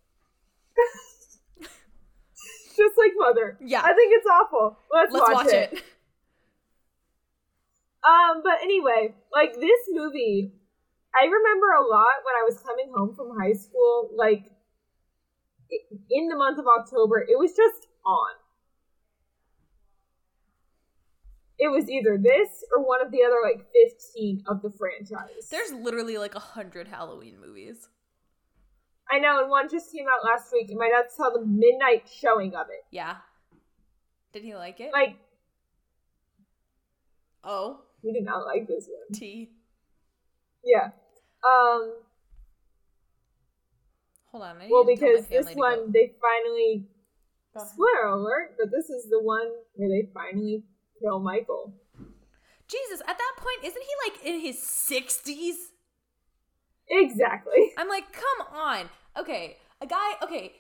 Just 2.78 2.98
like 2.98 3.12
Mother. 3.18 3.58
Yeah. 3.62 3.82
I 3.82 3.94
think 3.94 4.14
it's 4.14 4.28
awful. 4.28 4.78
Let's, 4.92 5.14
Let's 5.14 5.34
watch, 5.34 5.48
it. 5.48 5.84
Um, 8.06 8.42
but 8.44 8.62
anyway, 8.62 9.16
like 9.34 9.54
this 9.56 9.82
movie, 9.90 10.54
I 11.20 11.26
remember 11.26 11.68
a 11.72 11.82
lot 11.82 12.22
when 12.24 12.36
I 12.40 12.46
was 12.46 12.60
coming 12.60 12.92
home 12.96 13.16
from 13.16 13.38
high 13.40 13.54
school, 13.54 14.12
like 14.16 14.52
in 16.12 16.28
the 16.28 16.36
month 16.36 16.60
of 16.60 16.66
October, 16.68 17.20
it 17.20 17.38
was 17.40 17.56
just 17.56 17.88
on. 18.06 18.36
It 21.58 21.70
was 21.72 21.90
either 21.90 22.18
this 22.22 22.64
or 22.76 22.86
one 22.86 23.04
of 23.04 23.12
the 23.12 23.24
other 23.24 23.38
like 23.44 23.66
15 23.90 24.44
of 24.48 24.62
the 24.62 24.70
franchise. 24.70 25.48
There's 25.50 25.72
literally 25.72 26.18
like 26.18 26.36
a 26.36 26.40
hundred 26.40 26.88
Halloween 26.88 27.38
movies. 27.40 27.88
I 29.10 29.20
know, 29.20 29.42
and 29.42 29.50
one 29.50 29.70
just 29.70 29.92
came 29.92 30.06
out 30.08 30.26
last 30.26 30.52
week, 30.52 30.70
and 30.70 30.80
my 30.80 30.90
dad 30.90 31.12
saw 31.12 31.30
the 31.30 31.46
midnight 31.46 32.10
showing 32.12 32.56
of 32.56 32.68
it. 32.70 32.84
Yeah. 32.92 33.18
Did 34.34 34.44
he 34.44 34.56
like 34.56 34.80
it? 34.80 34.92
Like, 34.92 35.16
oh, 37.44 37.85
he 38.06 38.14
did 38.14 38.24
not 38.24 38.46
like 38.46 38.68
this 38.68 38.88
one. 38.88 39.18
T. 39.20 39.50
Yeah. 40.64 40.90
Um, 41.44 41.94
Hold 44.32 44.44
on. 44.44 44.58
Well, 44.70 44.86
to 44.86 44.96
tell 44.96 45.08
my 45.10 45.16
because 45.22 45.28
this 45.28 45.56
one, 45.56 45.92
they 45.92 46.14
finally. 46.22 46.86
Spoiler 47.58 48.10
alert, 48.10 48.56
but 48.60 48.70
this 48.70 48.90
is 48.90 49.10
the 49.10 49.22
one 49.22 49.48
where 49.76 49.88
they 49.88 50.10
finally 50.14 50.64
kill 51.02 51.20
Michael. 51.20 51.74
Jesus, 52.68 53.00
at 53.08 53.18
that 53.18 53.34
point, 53.38 53.64
isn't 53.64 53.82
he 53.82 54.10
like 54.10 54.26
in 54.26 54.42
his 54.42 54.58
60s? 54.58 55.56
Exactly. 56.90 57.72
I'm 57.78 57.88
like, 57.88 58.12
come 58.12 58.48
on. 58.54 58.90
Okay, 59.18 59.56
a 59.80 59.88
guy, 59.88 60.16
okay, 60.22 60.52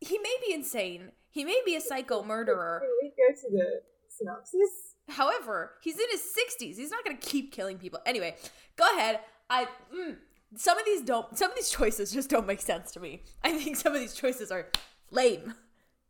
he 0.00 0.16
may 0.16 0.34
be 0.46 0.54
insane. 0.54 1.12
He 1.28 1.44
may 1.44 1.60
be 1.66 1.76
a 1.76 1.80
psycho 1.82 2.22
murderer. 2.24 2.80
Can 2.80 2.90
we 3.02 3.10
go 3.10 3.34
to 3.34 3.56
the 3.56 3.82
synopsis? 4.08 4.89
However, 5.10 5.72
he's 5.82 5.98
in 5.98 6.06
his 6.10 6.22
60s. 6.22 6.76
He's 6.76 6.90
not 6.90 7.04
going 7.04 7.16
to 7.16 7.26
keep 7.26 7.52
killing 7.52 7.78
people. 7.78 8.00
Anyway, 8.06 8.36
go 8.76 8.84
ahead. 8.96 9.20
I 9.48 9.66
mm, 9.94 10.16
some 10.56 10.78
of 10.78 10.84
these 10.84 11.02
don't 11.02 11.36
some 11.36 11.50
of 11.50 11.56
these 11.56 11.70
choices 11.70 12.12
just 12.12 12.30
don't 12.30 12.46
make 12.46 12.60
sense 12.60 12.90
to 12.92 13.00
me. 13.00 13.22
I 13.44 13.52
think 13.52 13.76
some 13.76 13.94
of 13.94 14.00
these 14.00 14.14
choices 14.14 14.50
are 14.50 14.66
lame. 15.10 15.54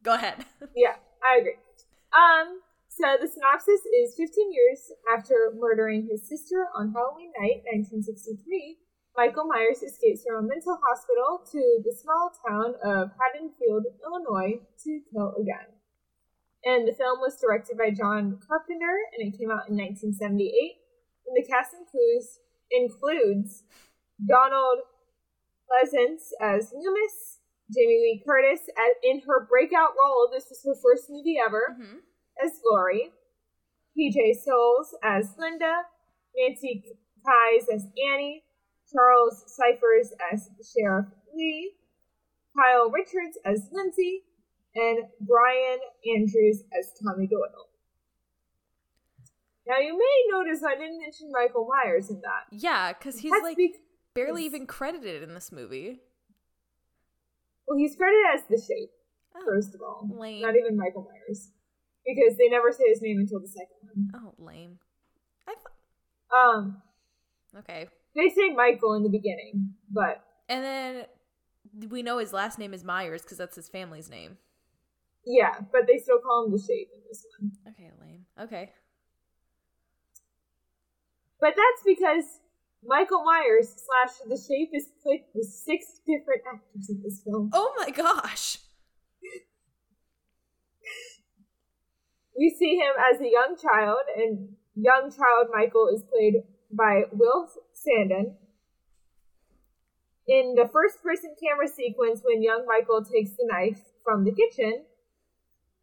Go 0.03 0.15
ahead. 0.15 0.45
Yeah, 0.77 0.97
I 1.21 1.41
agree. 1.41 1.59
Um, 2.13 2.61
so 2.89 3.05
the 3.21 3.29
synopsis 3.29 3.81
is 4.03 4.15
15 4.17 4.53
years 4.53 4.93
after 5.17 5.53
murdering 5.57 6.09
his 6.11 6.29
sister 6.29 6.67
on 6.75 6.93
Halloween 6.93 7.33
night, 7.39 7.63
1963, 7.71 8.79
Michael 9.17 9.45
Myers 9.45 9.83
escapes 9.83 10.25
from 10.27 10.45
a 10.45 10.49
mental 10.49 10.79
hospital 10.89 11.43
to 11.53 11.61
the 11.85 11.93
small 11.93 12.33
town 12.47 12.75
of 12.85 13.11
Haddonfield, 13.19 13.87
Illinois, 14.05 14.61
to 14.85 15.01
kill 15.13 15.35
again. 15.39 15.80
And 16.65 16.87
the 16.87 16.93
film 16.93 17.21
was 17.21 17.41
directed 17.41 17.79
by 17.79 17.91
John 17.91 18.39
Carpenter, 18.47 19.01
and 19.17 19.27
it 19.27 19.39
came 19.39 19.51
out 19.51 19.69
in 19.69 19.77
1978. 19.77 20.77
And 21.27 21.37
the 21.37 21.47
cast 21.49 21.73
includes 21.73 22.41
includes 22.71 23.65
Donald 24.29 24.81
Pleasence 25.67 26.31
as 26.41 26.73
Loomis, 26.73 27.41
Jamie 27.73 27.99
Lee 28.03 28.23
Curtis 28.27 28.61
as, 28.77 28.95
in 29.03 29.21
her 29.27 29.47
breakout 29.49 29.95
role. 29.99 30.29
This 30.31 30.47
was 30.51 30.63
her 30.67 30.75
first 30.81 31.09
movie 31.09 31.39
ever 31.45 31.77
hmm 31.81 31.99
as 32.43 32.53
Lori, 32.65 33.11
PJ 33.99 34.35
Soles 34.43 34.95
as 35.05 35.35
Linda, 35.39 35.83
Nancy 36.37 36.83
Kyes 37.27 37.73
as 37.73 37.87
Annie, 38.13 38.43
Charles 38.93 39.45
Cyphers 39.47 40.13
as 40.33 40.49
Sheriff 40.75 41.07
Lee, 41.35 41.73
Kyle 42.57 42.91
Richards 42.91 43.39
as 43.45 43.69
Lindsay, 43.73 44.23
and 44.75 44.99
Brian 45.21 45.79
Andrews 46.17 46.63
as 46.79 46.93
Tommy 47.03 47.27
Doyle. 47.27 47.67
Now 49.67 49.79
you 49.79 49.97
may 49.97 50.37
notice 50.37 50.63
I 50.65 50.75
didn't 50.75 51.01
mention 51.01 51.31
Michael 51.33 51.69
Myers 51.69 52.11
in 52.11 52.21
that. 52.23 52.47
Yeah, 52.51 52.93
because 52.93 53.19
he's 53.19 53.31
That's 53.31 53.43
like 53.43 53.59
barely 54.15 54.45
even 54.45 54.67
credited 54.67 55.23
in 55.23 55.35
this 55.35 55.53
movie. 55.53 56.01
well, 57.69 57.79
he's 57.79 57.95
credited 57.97 58.25
as 58.35 58.43
the 58.49 58.59
Shape, 58.61 58.91
Oh, 59.37 59.43
first 59.45 59.75
of 59.75 59.81
all. 59.83 60.09
lame. 60.13 60.43
Not 60.43 60.57
even 60.57 60.77
Michael 60.77 61.09
Myers. 61.11 61.51
Because 62.05 62.37
they 62.39 62.49
never 62.49 62.73
say 62.73 62.85
his 62.89 63.03
name 63.03 63.19
until 63.19 63.41
the 63.41 63.49
second 63.49 63.77
one. 63.83 64.11
oh, 64.15 64.35
lame. 64.45 64.79
I 65.47 65.53
th- 65.53 65.67
Um, 66.35 66.83
okay. 67.59 67.89
They 68.17 68.29
say 68.31 68.49
Michael 68.55 68.95
in 68.95 69.03
the 69.05 69.09
beginning, 69.11 69.75
but 69.91 70.25
And 70.49 70.65
then 70.65 71.07
we 71.91 72.03
know 72.03 72.19
his 72.19 72.33
last 72.33 72.59
name 72.59 72.75
is 72.75 72.83
Myers 72.83 73.23
because 73.23 73.39
that's 73.39 73.55
his 73.55 73.69
family's 73.69 74.11
name. 74.11 74.39
Yeah, 75.27 75.61
but 75.73 75.83
they 75.87 75.99
still 75.99 76.19
call 76.19 76.47
him 76.47 76.53
the 76.53 76.59
Shape 76.59 76.91
in 76.95 77.01
this 77.09 77.27
one. 77.39 77.53
Okay, 77.69 77.91
lame. 78.01 78.25
Okay. 78.41 78.73
But 81.41 81.55
that's 81.57 81.83
because 81.85 82.41
Michael 82.85 83.25
Myers 83.25 83.69
slash 83.69 84.17
the 84.29 84.37
Shape 84.37 84.71
is 84.73 84.89
played 85.03 85.25
with 85.35 85.47
six 85.47 86.01
different 86.07 86.43
actors 86.47 86.89
in 86.89 87.03
this 87.03 87.23
film. 87.23 87.51
Oh 87.53 87.75
my 87.79 87.91
gosh. 87.91 88.59
We 92.37 92.55
see 92.59 92.77
him 92.77 92.95
as 93.13 93.21
a 93.21 93.31
young 93.31 93.57
child, 93.61 94.01
and 94.17 94.57
young 94.75 95.11
child 95.11 95.49
Michael 95.53 95.89
is 95.95 96.03
played 96.03 96.43
by 96.73 97.03
Will 97.13 97.49
Sandin. 97.75 98.37
In 100.27 100.55
the 100.55 100.69
first 100.73 101.03
person 101.03 101.35
camera 101.43 101.69
sequence, 101.69 102.23
when 102.25 102.43
young 102.43 102.65
Michael 102.67 103.05
takes 103.05 103.33
the 103.33 103.47
knife 103.47 103.81
from 104.05 104.25
the 104.25 104.33
kitchen, 104.33 104.85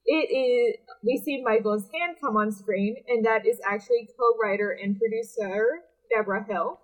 it 0.07 0.31
is 0.33 0.77
we 1.03 1.17
see 1.23 1.43
Michael's 1.43 1.83
hand 1.93 2.17
come 2.19 2.37
on 2.37 2.51
screen, 2.51 2.95
and 3.07 3.25
that 3.25 3.45
is 3.45 3.59
actually 3.65 4.09
co-writer 4.17 4.71
and 4.71 4.97
producer 4.97 5.81
Deborah 6.09 6.45
Hill. 6.47 6.79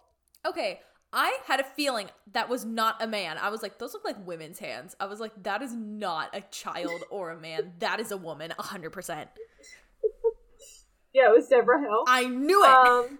Okay, 0.45 0.81
I 1.13 1.39
had 1.45 1.59
a 1.59 1.63
feeling 1.63 2.09
that 2.33 2.49
was 2.49 2.65
not 2.65 3.01
a 3.01 3.07
man. 3.07 3.37
I 3.37 3.49
was 3.49 3.61
like, 3.61 3.79
those 3.79 3.93
look 3.93 4.03
like 4.03 4.27
women's 4.27 4.59
hands. 4.59 4.95
I 4.99 5.05
was 5.05 5.19
like, 5.19 5.31
that 5.43 5.61
is 5.61 5.73
not 5.73 6.35
a 6.35 6.41
child 6.41 7.03
or 7.09 7.31
a 7.31 7.39
man. 7.39 7.73
That 7.79 7.99
is 7.99 8.11
a 8.11 8.17
woman, 8.17 8.51
100%. 8.59 9.27
Yeah, 11.13 11.29
it 11.29 11.35
was 11.35 11.47
Deborah 11.47 11.79
Hill. 11.79 12.03
I 12.07 12.25
knew 12.25 12.63
it. 12.63 12.69
Um, 12.69 13.19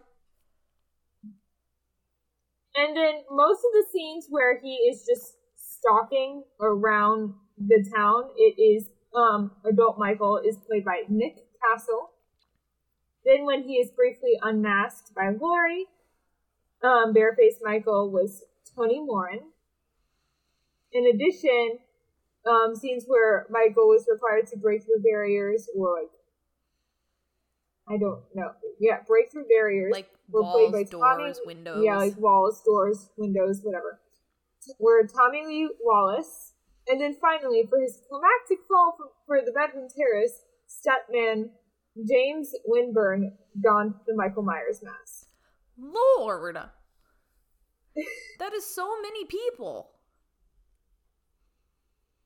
and 2.75 2.97
then 2.97 3.13
most 3.29 3.59
of 3.59 3.71
the 3.73 3.85
scenes 3.93 4.25
where 4.29 4.59
he 4.59 4.73
is 4.91 5.05
just 5.07 5.35
stalking 5.55 6.43
around 6.59 7.35
the 7.57 7.85
town, 7.95 8.23
it 8.35 8.59
is 8.59 8.89
um 9.15 9.51
adult 9.65 9.97
Michael 9.97 10.37
is 10.37 10.57
played 10.57 10.85
by 10.85 11.03
Nick 11.09 11.45
Castle. 11.61 12.11
Then 13.25 13.45
when 13.45 13.63
he 13.63 13.75
is 13.75 13.89
briefly 13.91 14.37
unmasked 14.41 15.13
by 15.15 15.29
Lori, 15.29 15.85
um, 16.83 17.13
barefaced 17.13 17.59
Michael 17.63 18.11
was 18.11 18.43
Tony 18.75 18.99
Moran. 18.99 19.39
In 20.91 21.07
addition, 21.07 21.79
um, 22.45 22.75
scenes 22.75 23.05
where 23.07 23.47
Michael 23.49 23.87
was 23.87 24.05
required 24.11 24.47
to 24.47 24.57
break 24.57 24.83
through 24.83 25.01
barriers 25.01 25.69
or 25.75 26.01
like 26.01 26.11
I 27.87 27.97
don't 27.97 28.21
know. 28.33 28.51
Yeah, 28.79 28.99
break 29.07 29.31
through 29.31 29.45
barriers. 29.47 29.91
like 29.91 30.09
were 30.29 30.41
walls, 30.41 30.71
played 30.71 30.87
by 30.87 30.89
Tommy- 30.89 31.23
doors, 31.23 31.39
windows. 31.45 31.83
Yeah, 31.83 31.97
like 31.97 32.17
walls, 32.17 32.61
doors, 32.63 33.09
windows, 33.17 33.61
whatever. 33.61 33.99
Were 34.79 35.05
Tommy 35.05 35.45
Lee 35.45 35.69
Wallace, 35.81 36.52
and 36.87 36.99
then 36.99 37.15
finally, 37.19 37.63
for 37.69 37.79
his 37.79 37.99
climactic 38.09 38.59
fall 38.67 38.95
for, 38.97 39.07
for 39.25 39.45
the 39.45 39.51
bedroom 39.51 39.87
terrace, 39.89 40.43
stuntman 40.67 41.49
James 42.07 42.53
Winburn 42.65 43.33
donned 43.61 43.93
the 44.07 44.15
Michael 44.15 44.43
Myers 44.43 44.81
mask. 44.83 45.27
Lord. 45.77 46.57
That 48.39 48.53
is 48.53 48.65
so 48.65 48.89
many 49.03 49.23
people. 49.25 49.91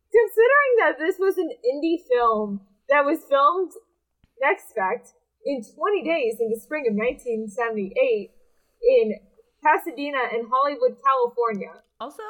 Considering 0.10 0.74
that 0.80 0.98
this 0.98 1.18
was 1.20 1.38
an 1.38 1.50
indie 1.50 2.00
film 2.10 2.62
that 2.88 3.04
was 3.04 3.20
filmed, 3.30 3.74
next 4.42 4.74
fact, 4.74 5.10
in 5.46 5.62
20 5.62 6.04
days 6.04 6.40
in 6.40 6.50
the 6.50 6.60
spring 6.60 6.86
of 6.88 6.96
1978 6.96 8.32
in 8.82 9.16
Pasadena 9.62 10.20
and 10.32 10.48
Hollywood, 10.50 10.98
California. 11.04 11.84
Also, 12.00 12.24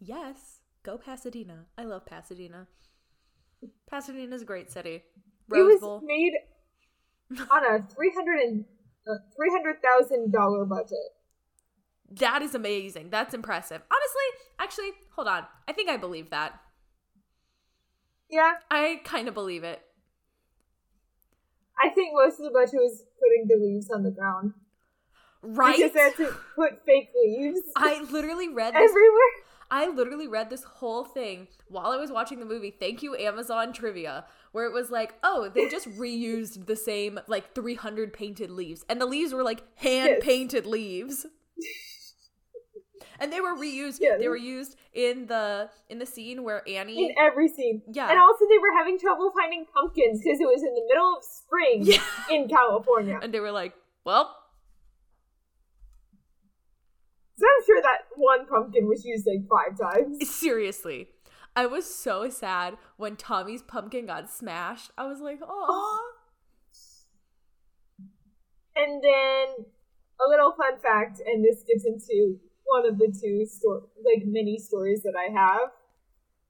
yes, 0.00 0.53
go 0.84 0.98
Pasadena. 0.98 1.64
I 1.76 1.84
love 1.84 2.06
Pasadena. 2.06 2.68
Pasadena's 3.90 4.42
a 4.42 4.44
great 4.44 4.70
city. 4.70 5.02
Rose 5.48 5.60
it 5.60 5.64
was 5.64 5.80
Bowl. 5.80 6.00
made 6.04 6.34
on 7.50 7.64
a 7.64 7.82
300 7.82 8.40
and 8.40 8.64
uh, 9.08 9.14
$300,000 9.38 10.68
budget. 10.68 10.98
That 12.20 12.42
is 12.42 12.54
amazing. 12.54 13.10
That's 13.10 13.34
impressive. 13.34 13.82
Honestly, 13.90 14.46
actually, 14.58 14.90
hold 15.16 15.26
on. 15.26 15.44
I 15.66 15.72
think 15.72 15.88
I 15.88 15.96
believe 15.96 16.30
that. 16.30 16.60
Yeah. 18.30 18.54
I 18.70 19.00
kind 19.04 19.26
of 19.26 19.34
believe 19.34 19.64
it. 19.64 19.80
I 21.82 21.88
think 21.88 22.14
most 22.14 22.38
of 22.38 22.44
the 22.44 22.50
budget 22.50 22.74
was 22.74 23.02
putting 23.18 23.48
the 23.48 23.56
leaves 23.56 23.90
on 23.90 24.02
the 24.02 24.10
ground. 24.10 24.52
Right. 25.42 25.76
Because 25.76 25.92
they 25.92 26.00
had 26.00 26.16
to 26.16 26.34
put 26.54 26.84
fake 26.86 27.10
leaves. 27.22 27.60
I 27.76 28.00
literally 28.10 28.48
read 28.48 28.74
this, 28.74 28.90
everywhere. 28.90 29.32
I 29.74 29.88
literally 29.88 30.28
read 30.28 30.50
this 30.50 30.62
whole 30.62 31.02
thing 31.02 31.48
while 31.66 31.90
I 31.90 31.96
was 31.96 32.12
watching 32.12 32.38
the 32.38 32.46
movie. 32.46 32.70
Thank 32.70 33.02
you, 33.02 33.16
Amazon 33.16 33.72
Trivia, 33.72 34.24
where 34.52 34.66
it 34.66 34.72
was 34.72 34.92
like, 34.92 35.14
oh, 35.24 35.50
they 35.52 35.68
just 35.68 35.90
reused 35.98 36.66
the 36.66 36.76
same 36.76 37.18
like 37.26 37.56
300 37.56 38.12
painted 38.12 38.52
leaves, 38.52 38.84
and 38.88 39.00
the 39.00 39.06
leaves 39.06 39.34
were 39.34 39.42
like 39.42 39.64
hand 39.74 40.18
painted 40.20 40.62
yes. 40.62 40.72
leaves. 40.72 41.26
and 43.18 43.32
they 43.32 43.40
were 43.40 43.56
reused. 43.56 43.98
Yes. 44.00 44.20
They 44.20 44.28
were 44.28 44.36
used 44.36 44.76
in 44.92 45.26
the 45.26 45.68
in 45.88 45.98
the 45.98 46.06
scene 46.06 46.44
where 46.44 46.62
Annie 46.68 47.06
in 47.06 47.14
every 47.18 47.48
scene. 47.48 47.82
Yeah, 47.92 48.08
and 48.08 48.20
also 48.20 48.44
they 48.48 48.58
were 48.58 48.78
having 48.78 48.96
trouble 48.96 49.32
finding 49.36 49.66
pumpkins 49.74 50.20
because 50.22 50.38
it 50.38 50.46
was 50.46 50.62
in 50.62 50.72
the 50.72 50.84
middle 50.86 51.16
of 51.16 51.24
spring 51.24 51.80
yeah. 51.82 52.00
in 52.30 52.48
California, 52.48 53.18
and 53.20 53.34
they 53.34 53.40
were 53.40 53.50
like, 53.50 53.74
well 54.04 54.36
so 57.33 57.33
I'm 57.46 57.66
sure 57.66 57.82
that 57.82 57.98
one 58.16 58.46
pumpkin 58.46 58.88
was 58.88 59.04
used 59.04 59.26
like 59.26 59.46
five 59.48 59.78
times. 59.78 60.28
Seriously. 60.28 61.08
I 61.56 61.66
was 61.66 61.92
so 61.92 62.28
sad 62.30 62.76
when 62.96 63.16
Tommy's 63.16 63.62
pumpkin 63.62 64.06
got 64.06 64.30
smashed. 64.30 64.90
I 64.98 65.06
was 65.06 65.20
like, 65.20 65.40
oh. 65.42 66.00
And 68.76 69.00
then 69.04 69.66
a 70.18 70.28
little 70.28 70.50
fun 70.50 70.80
fact, 70.82 71.20
and 71.24 71.44
this 71.44 71.62
gets 71.62 71.84
into 71.84 72.40
one 72.64 72.84
of 72.84 72.98
the 72.98 73.06
two 73.06 73.46
sto- 73.46 73.86
like 74.02 74.26
mini 74.26 74.58
stories 74.58 75.04
that 75.04 75.14
I 75.14 75.30
have, 75.30 75.70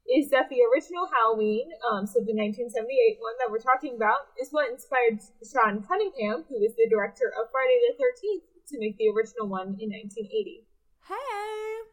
is 0.09 0.31
that 0.31 0.49
the 0.49 0.65
original 0.73 1.09
Halloween, 1.09 1.69
um, 1.85 2.07
so 2.07 2.21
the 2.21 2.33
1978 2.33 3.21
one 3.21 3.37
that 3.41 3.51
we're 3.51 3.61
talking 3.61 3.97
about, 3.97 4.29
is 4.41 4.49
what 4.53 4.71
inspired 4.71 5.21
Sean 5.45 5.85
Cunningham, 5.85 6.45
who 6.49 6.61
is 6.65 6.77
the 6.77 6.89
director 6.89 7.33
of 7.37 7.53
Friday 7.53 7.77
the 7.89 7.97
13th, 8.01 8.45
to 8.73 8.79
make 8.81 8.97
the 8.97 9.13
original 9.13 9.49
one 9.49 9.77
in 9.81 9.93
1980. 9.93 10.65
Hey. 11.09 11.85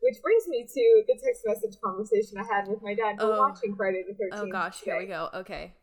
Which 0.00 0.20
brings 0.22 0.48
me 0.48 0.66
to 0.66 1.02
the 1.06 1.14
text 1.22 1.42
message 1.46 1.80
conversation 1.82 2.38
I 2.38 2.44
had 2.44 2.68
with 2.68 2.82
my 2.82 2.94
dad 2.94 3.16
oh. 3.18 3.38
watching 3.38 3.74
Friday 3.76 4.04
the 4.06 4.14
13th. 4.14 4.40
Oh 4.40 4.46
gosh, 4.50 4.80
today. 4.80 4.90
here 4.90 5.00
we 5.00 5.06
go. 5.06 5.28
Okay. 5.34 5.74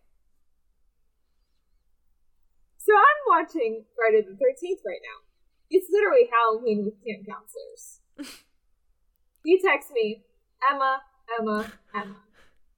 So 2.77 2.93
I'm 2.95 3.39
watching 3.39 3.85
Friday 3.95 4.25
the 4.25 4.33
13th 4.33 4.83
right 4.85 5.01
now. 5.03 5.19
It's 5.69 5.87
literally 5.91 6.29
Halloween 6.31 6.85
with 6.85 6.95
camp 7.05 7.27
counselors. 7.27 8.01
he 9.43 9.61
texts 9.61 9.91
me, 9.93 10.23
Emma, 10.69 11.01
Emma, 11.39 11.71
Emma. 11.93 12.15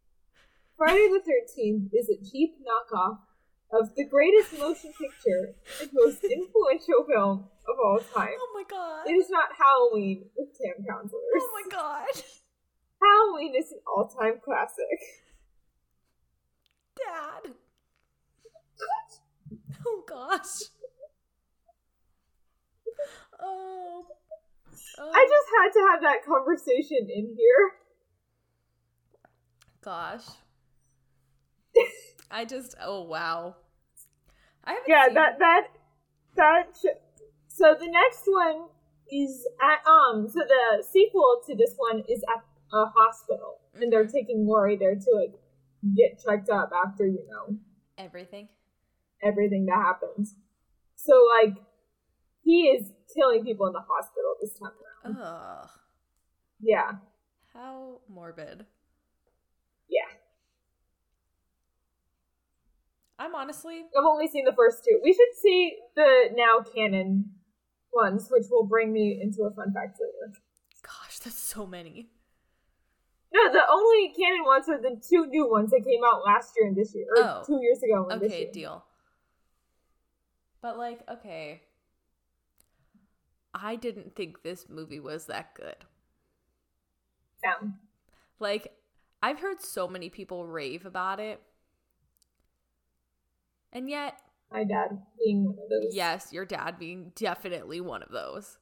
Friday 0.78 1.08
the 1.10 1.22
13th 1.22 1.90
is 1.94 2.10
a 2.10 2.24
cheap 2.24 2.58
knockoff 2.60 3.20
of 3.74 3.96
the 3.96 4.06
greatest 4.06 4.58
motion 4.60 4.92
picture 5.00 5.56
and 5.80 5.90
most 5.94 6.24
influential 6.24 7.06
film 7.08 7.46
of 7.68 7.76
all 7.84 8.00
time. 8.14 8.36
Oh 8.38 8.52
my 8.54 8.64
god. 8.70 9.10
It 9.10 9.14
is 9.14 9.30
not 9.30 9.50
Halloween 9.58 10.26
with 10.38 10.50
camp 10.60 10.86
counselors. 10.88 11.22
Oh 11.36 11.62
my 11.64 11.70
god. 11.72 12.24
Halloween 13.02 13.56
is 13.58 13.72
an 13.72 13.80
all 13.88 14.08
time 14.08 14.40
classic. 14.44 15.00
Dad. 16.98 17.54
Oh 19.88 20.04
gosh. 20.08 20.70
Oh. 23.40 24.06
oh. 25.00 25.12
I 25.14 25.28
just 25.28 25.48
had 25.58 25.72
to 25.80 25.88
have 25.92 26.02
that 26.02 26.26
conversation 26.26 27.10
in 27.10 27.36
here. 27.36 27.72
Gosh. 29.82 30.26
I 32.30 32.46
just 32.46 32.76
oh 32.82 33.02
wow. 33.02 33.56
I 34.64 34.74
haven't 34.74 34.86
yeah 34.88 35.06
seen... 35.06 35.14
that 35.16 35.40
that 35.40 35.68
that 36.36 36.78
so 37.48 37.76
the 37.80 37.88
next 37.88 38.24
one 38.26 38.68
is 39.12 39.48
at 39.62 39.86
um 39.90 40.28
so 40.28 40.40
the 40.48 40.84
sequel 40.84 41.42
to 41.48 41.56
this 41.56 41.76
one 41.78 42.04
is 42.08 42.24
at 42.36 42.44
a 42.74 42.86
hospital 42.86 43.60
mm-hmm. 43.74 43.84
and 43.84 43.92
they're 43.92 44.06
mm-hmm. 44.06 44.16
taking 44.16 44.48
Laurie 44.48 44.78
there 44.78 44.96
to 44.96 45.12
like 45.20 45.34
get 45.96 46.24
checked 46.24 46.50
up 46.50 46.72
after 46.86 47.06
you 47.06 47.26
know 47.30 47.58
everything 47.98 48.48
everything 49.24 49.66
that 49.66 49.78
happens. 49.78 50.36
So 50.96 51.14
like 51.42 51.58
he 52.44 52.64
is 52.64 52.92
killing 53.14 53.44
people 53.44 53.68
in 53.68 53.74
the 53.74 53.84
hospital 53.88 54.36
this 54.42 54.58
time 54.58 54.72
around. 55.06 55.18
Ugh. 55.22 55.70
Yeah. 56.60 56.92
How 57.54 58.00
morbid. 58.10 58.66
Yeah. 59.90 60.08
I'm 63.22 63.36
honestly. 63.36 63.84
I've 63.98 64.06
only 64.06 64.28
seen 64.28 64.46
the 64.46 64.54
first 64.54 64.84
two. 64.84 65.00
We 65.04 65.14
should 65.14 65.40
see 65.40 65.78
the 65.96 66.30
now 66.34 66.64
canon 66.76 67.26
ones, 67.94 68.30
which 68.32 68.46
will 68.50 68.66
bring 68.66 68.92
me 68.92 69.20
into 69.22 69.44
a 69.44 69.52
fun 69.52 69.72
fact 69.74 70.00
later. 70.02 70.34
Gosh, 70.82 71.20
that's 71.20 71.38
so 71.38 71.68
many. 71.68 72.10
No, 73.32 73.52
the 73.52 73.62
only 73.72 74.12
canon 74.18 74.44
ones 74.44 74.68
are 74.70 74.82
the 74.82 75.00
two 75.08 75.28
new 75.28 75.50
ones 75.50 75.70
that 75.70 75.86
came 75.86 76.02
out 76.04 76.24
last 76.26 76.54
year 76.58 76.68
and 76.68 76.76
this 76.76 76.96
year, 76.96 77.06
or 77.16 77.24
oh. 77.24 77.44
two 77.46 77.60
years 77.62 77.84
ago. 77.84 78.08
And 78.10 78.24
okay, 78.24 78.50
deal. 78.52 78.84
But 80.64 80.80
like, 80.80 81.02
okay, 81.08 81.62
I 83.54 83.76
didn't 83.76 84.16
think 84.16 84.42
this 84.42 84.66
movie 84.68 85.00
was 85.00 85.28
that 85.28 85.54
good. 85.54 85.76
Yeah. 87.44 87.70
Like, 88.40 88.74
I've 89.22 89.40
heard 89.40 89.62
so 89.62 89.88
many 89.88 90.10
people 90.10 90.48
rave 90.48 90.88
about 90.88 91.20
it. 91.20 91.40
And 93.74 93.90
yet, 93.90 94.20
my 94.52 94.64
dad 94.64 95.02
being 95.24 95.46
one 95.46 95.58
of 95.64 95.70
those. 95.70 95.96
Yes, 95.96 96.34
your 96.34 96.46
dad 96.46 96.78
being 96.78 97.12
definitely 97.16 97.82
one 97.82 98.04
of 98.04 98.12
those. 98.12 98.58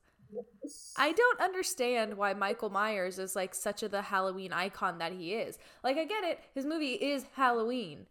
I 0.96 1.12
don't 1.12 1.42
understand 1.42 2.16
why 2.16 2.34
Michael 2.34 2.70
Myers 2.70 3.18
is 3.18 3.36
like 3.36 3.56
such 3.56 3.82
a 3.82 3.90
the 3.90 4.04
Halloween 4.04 4.54
icon 4.54 5.00
that 5.00 5.12
he 5.14 5.34
is. 5.34 5.58
Like 5.84 5.98
I 5.98 6.06
get 6.06 6.24
it, 6.24 6.40
his 6.54 6.66
movie 6.66 6.94
is 6.94 7.26
Halloween. 7.34 8.06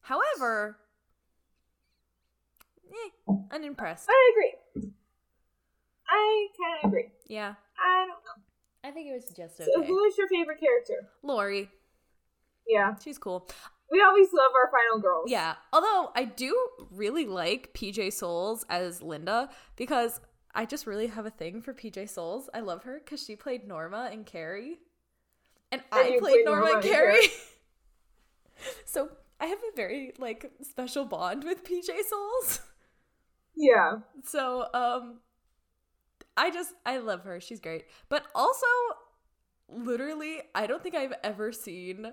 However, 0.00 0.78
eh, 2.90 3.32
unimpressed. 3.52 4.08
I 4.10 4.32
agree. 4.32 4.90
I 6.08 6.46
kind 6.58 6.78
of 6.82 6.88
agree. 6.88 7.10
Yeah. 7.28 7.54
I 7.78 8.06
don't 8.06 8.08
know. 8.08 8.88
I 8.88 8.90
think 8.90 9.08
it 9.08 9.12
was 9.12 9.26
just 9.36 9.60
okay. 9.60 9.70
So 9.72 9.82
who 9.82 10.04
is 10.04 10.16
your 10.18 10.28
favorite 10.28 10.58
character? 10.58 11.08
Laurie. 11.22 11.70
Yeah. 12.66 12.94
She's 13.02 13.18
cool. 13.18 13.48
We 13.90 14.02
always 14.02 14.28
love 14.32 14.50
our 14.54 14.70
final 14.70 15.00
girls. 15.00 15.30
Yeah. 15.30 15.54
Although 15.72 16.12
I 16.14 16.24
do 16.24 16.54
really 16.90 17.26
like 17.26 17.72
PJ 17.74 18.12
Soles 18.12 18.64
as 18.68 19.02
Linda 19.02 19.48
because 19.76 20.20
I 20.54 20.66
just 20.66 20.86
really 20.86 21.06
have 21.06 21.24
a 21.26 21.30
thing 21.30 21.62
for 21.62 21.72
PJ 21.72 22.10
Soles. 22.10 22.50
I 22.52 22.60
love 22.60 22.82
her 22.84 23.00
because 23.02 23.24
she 23.24 23.36
played 23.36 23.66
Norma 23.66 24.10
and 24.12 24.26
Carrie. 24.26 24.78
And, 25.70 25.82
and 25.92 26.00
I 26.00 26.08
played, 26.08 26.20
played 26.20 26.44
Norma, 26.44 26.64
Norma 26.64 26.80
and 26.80 26.84
Carrie. 26.84 27.28
so 28.84 29.08
I 29.40 29.46
have 29.46 29.58
a 29.58 29.76
very 29.76 30.12
like 30.18 30.50
special 30.62 31.04
bond 31.04 31.44
with 31.44 31.64
PJ 31.64 31.88
Soles. 32.08 32.60
Yeah. 33.60 33.96
So 34.24 34.68
um 34.72 35.18
I 36.36 36.50
just 36.52 36.74
I 36.86 36.98
love 36.98 37.24
her. 37.24 37.40
She's 37.40 37.58
great. 37.58 37.86
But 38.08 38.24
also 38.32 38.66
literally 39.68 40.42
I 40.54 40.68
don't 40.68 40.80
think 40.80 40.94
I've 40.94 41.14
ever 41.24 41.50
seen 41.50 42.12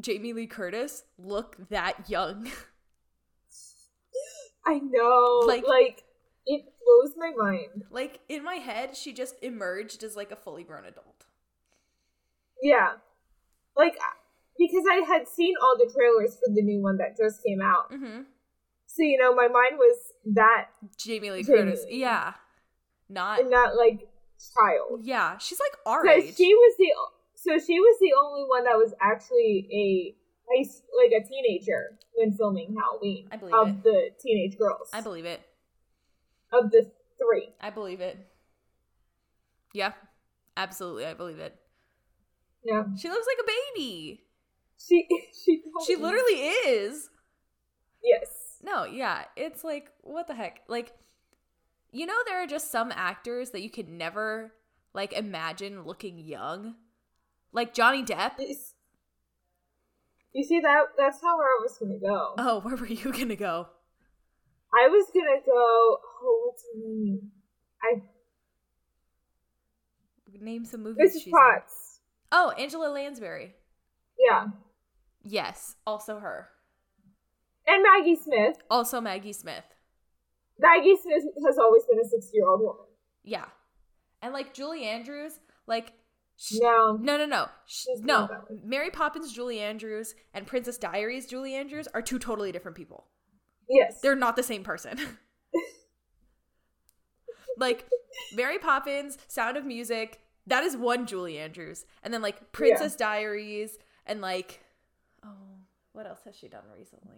Jamie 0.00 0.32
Lee 0.32 0.46
Curtis 0.46 1.04
look 1.18 1.68
that 1.68 2.08
young. 2.08 2.50
I 4.66 4.78
know. 4.78 5.42
Like, 5.46 5.66
like 5.66 6.04
it 6.46 6.64
blows 6.84 7.14
my 7.16 7.32
mind. 7.36 7.84
Like 7.90 8.20
in 8.28 8.44
my 8.44 8.56
head, 8.56 8.96
she 8.96 9.12
just 9.12 9.36
emerged 9.42 10.02
as 10.02 10.16
like 10.16 10.30
a 10.30 10.36
fully 10.36 10.64
grown 10.64 10.84
adult. 10.84 11.26
Yeah. 12.62 12.92
Like 13.76 13.94
because 14.58 14.84
I 14.90 15.04
had 15.06 15.28
seen 15.28 15.54
all 15.62 15.76
the 15.76 15.90
trailers 15.92 16.36
for 16.36 16.52
the 16.54 16.62
new 16.62 16.80
one 16.80 16.98
that 16.98 17.16
just 17.16 17.42
came 17.44 17.60
out. 17.60 17.90
Mm-hmm. 17.90 18.22
So 18.86 19.02
you 19.02 19.18
know, 19.18 19.34
my 19.34 19.48
mind 19.48 19.78
was 19.78 19.98
that 20.34 20.68
Jamie 20.96 21.30
Lee 21.30 21.42
Jamie 21.42 21.58
Curtis. 21.58 21.84
Yeah. 21.88 22.34
not. 23.08 23.40
and 23.40 23.50
not 23.50 23.76
like 23.76 24.08
child. 24.56 25.00
Yeah, 25.02 25.38
she's 25.38 25.60
like 25.60 25.76
our 25.86 26.06
age. 26.06 26.36
she 26.36 26.54
was 26.54 26.74
the 26.78 26.88
so 27.42 27.58
she 27.58 27.78
was 27.80 27.96
the 28.00 28.12
only 28.22 28.44
one 28.48 28.64
that 28.64 28.76
was 28.76 28.92
actually 29.00 29.68
a 29.72 30.16
like 30.54 31.12
a 31.12 31.26
teenager 31.26 31.98
when 32.14 32.32
filming 32.32 32.76
Halloween. 32.78 33.26
I 33.32 33.36
believe 33.36 33.54
of 33.54 33.68
it. 33.68 33.82
the 33.82 34.10
teenage 34.20 34.58
girls. 34.58 34.90
I 34.92 35.00
believe 35.00 35.24
it. 35.24 35.40
of 36.52 36.70
the 36.70 36.90
three. 37.18 37.48
I 37.60 37.70
believe 37.70 38.00
it. 38.00 38.18
Yeah, 39.72 39.92
absolutely, 40.56 41.06
I 41.06 41.14
believe 41.14 41.38
it. 41.38 41.56
Yeah, 42.64 42.84
She 42.98 43.08
looks 43.08 43.26
like 43.26 43.38
a 43.44 43.50
baby. 43.78 44.20
she 44.78 45.08
she 45.44 45.62
She 45.86 45.96
literally 45.96 46.34
is. 46.34 47.08
yes. 48.04 48.58
No, 48.62 48.84
yeah, 48.84 49.24
it's 49.36 49.64
like 49.64 49.90
what 50.02 50.28
the 50.28 50.34
heck? 50.34 50.60
Like 50.68 50.92
you 51.90 52.06
know 52.06 52.16
there 52.26 52.42
are 52.42 52.46
just 52.46 52.70
some 52.70 52.92
actors 52.94 53.50
that 53.50 53.62
you 53.62 53.70
could 53.70 53.88
never 53.88 54.52
like 54.94 55.12
imagine 55.14 55.84
looking 55.84 56.18
young. 56.18 56.74
Like 57.52 57.74
Johnny 57.74 58.02
Depp. 58.02 58.38
It's- 58.40 58.74
You 60.32 60.42
see 60.44 60.60
that? 60.60 60.84
That's 60.96 61.20
how 61.20 61.36
where 61.36 61.46
I 61.46 61.58
was 61.62 61.76
gonna 61.78 61.98
go. 61.98 62.34
Oh, 62.38 62.60
where 62.60 62.76
were 62.76 62.86
you 62.86 63.12
to 63.12 63.36
go? 63.36 63.68
I 64.74 64.88
was 64.88 65.10
gonna 65.12 65.40
go. 65.44 65.98
Oh, 66.22 66.42
what's 66.46 66.64
her 66.64 66.80
name? 66.80 67.30
I 67.82 68.02
Name 70.40 70.64
some 70.64 70.82
movies 70.82 71.10
Mrs. 71.10 71.18
she's 71.18 71.26
in. 71.26 71.32
Potts. 71.32 72.00
Oh, 72.32 72.50
Angela 72.58 72.86
Lansbury. 72.88 73.54
Yeah, 74.18 74.46
Yes, 75.22 75.76
also 75.86 76.18
her. 76.18 76.48
and 77.66 77.82
Maggie 77.82 78.16
Smith. 78.16 78.56
Also 78.70 79.00
Maggie 79.00 79.32
Smith. 79.34 79.64
Maggie 80.58 80.96
Smith 80.96 81.22
has 81.46 81.58
always 81.58 81.84
been 81.84 82.00
a 82.00 82.04
sixty-year-old 82.04 82.60
woman. 82.60 82.86
Yeah. 83.22 83.44
And 84.20 84.32
like 84.32 84.52
Julie 84.54 84.84
Andrews, 84.84 85.38
like 85.66 85.92
sh- 86.36 86.56
No, 86.60 86.96
no, 87.00 87.16
no, 87.16 87.26
no. 87.26 87.46
No. 88.00 88.20
not 88.20 88.30
that 88.30 88.50
way. 88.50 88.58
Mary 88.64 88.90
Poppins 88.90 89.32
Julie 89.32 89.60
Andrews 89.60 90.14
and 90.34 90.46
Princess 90.46 90.78
Diaries 90.78 91.26
Julie 91.26 91.54
Andrews 91.54 91.88
are 91.94 92.02
two 92.02 92.18
totally 92.18 92.52
different 92.52 92.76
people. 92.76 93.06
yes, 93.68 94.00
They're 94.00 94.16
not 94.16 94.36
the 94.36 94.42
same 94.42 94.64
person. 94.64 94.98
like 97.58 97.86
Mary 98.34 98.58
Poppins, 98.58 99.18
Sound 99.28 99.56
of 99.56 99.64
Music, 99.64 100.20
that 100.46 100.64
is 100.64 100.76
one 100.76 101.06
Julie 101.06 101.38
Andrews. 101.38 101.84
And 102.02 102.12
then 102.12 102.22
like 102.22 102.52
Princess 102.52 102.96
Diaries 102.96 103.78
and 104.06 104.20
like 104.20 104.60
oh, 105.24 105.28
what 105.92 106.06
else 106.06 106.20
has 106.24 106.36
she 106.36 106.48
done 106.48 106.64
recently? 106.76 107.16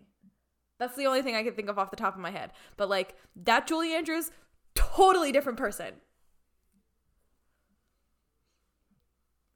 That's 0.78 0.96
the 0.96 1.06
only 1.06 1.22
thing 1.22 1.36
I 1.36 1.42
can 1.44 1.54
think 1.54 1.68
of 1.68 1.78
off 1.78 1.90
the 1.90 1.96
top 1.96 2.14
of 2.14 2.20
my 2.20 2.30
head. 2.30 2.50
But 2.76 2.88
like 2.88 3.14
that 3.36 3.66
Julie 3.66 3.94
Andrews, 3.94 4.30
totally 4.74 5.32
different 5.32 5.58
person. 5.58 5.94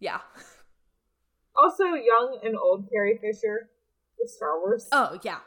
Yeah. 0.01 0.20
Also, 1.57 1.84
young 1.94 2.38
and 2.44 2.57
old 2.57 2.88
Carrie 2.90 3.18
Fisher 3.20 3.68
for 4.16 4.26
Star 4.28 4.61
Wars. 4.61 4.88
Oh, 4.92 5.18
yeah. 5.22 5.38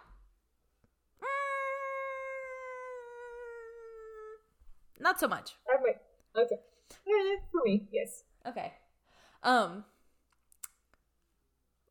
Mm, 4.97 5.03
Not 5.03 5.19
so 5.19 5.27
much. 5.27 5.55
Might. 5.83 5.97
Okay. 6.43 6.55
Eh, 7.07 7.37
for 7.51 7.61
me, 7.63 7.87
yes. 7.91 8.23
Okay. 8.45 8.73
Um 9.43 9.85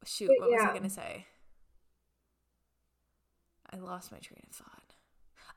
shoot, 0.04 0.28
But 0.28 0.40
what 0.40 0.50
was 0.50 0.62
I 0.62 0.72
gonna 0.74 0.90
say? 0.90 1.26
I 3.72 3.76
lost 3.76 4.12
my 4.12 4.18
train 4.18 4.42
of 4.48 4.54
thought. 4.56 4.94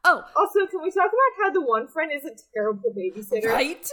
Oh, 0.06 0.24
Also, 0.36 0.66
can 0.68 0.82
we 0.82 0.92
talk 0.92 1.08
about 1.08 1.44
how 1.44 1.52
the 1.52 1.62
one 1.62 1.88
friend 1.88 2.12
is 2.14 2.26
a 2.26 2.32
terrible 2.54 2.92
babysitter? 2.96 3.48
right? 3.48 3.88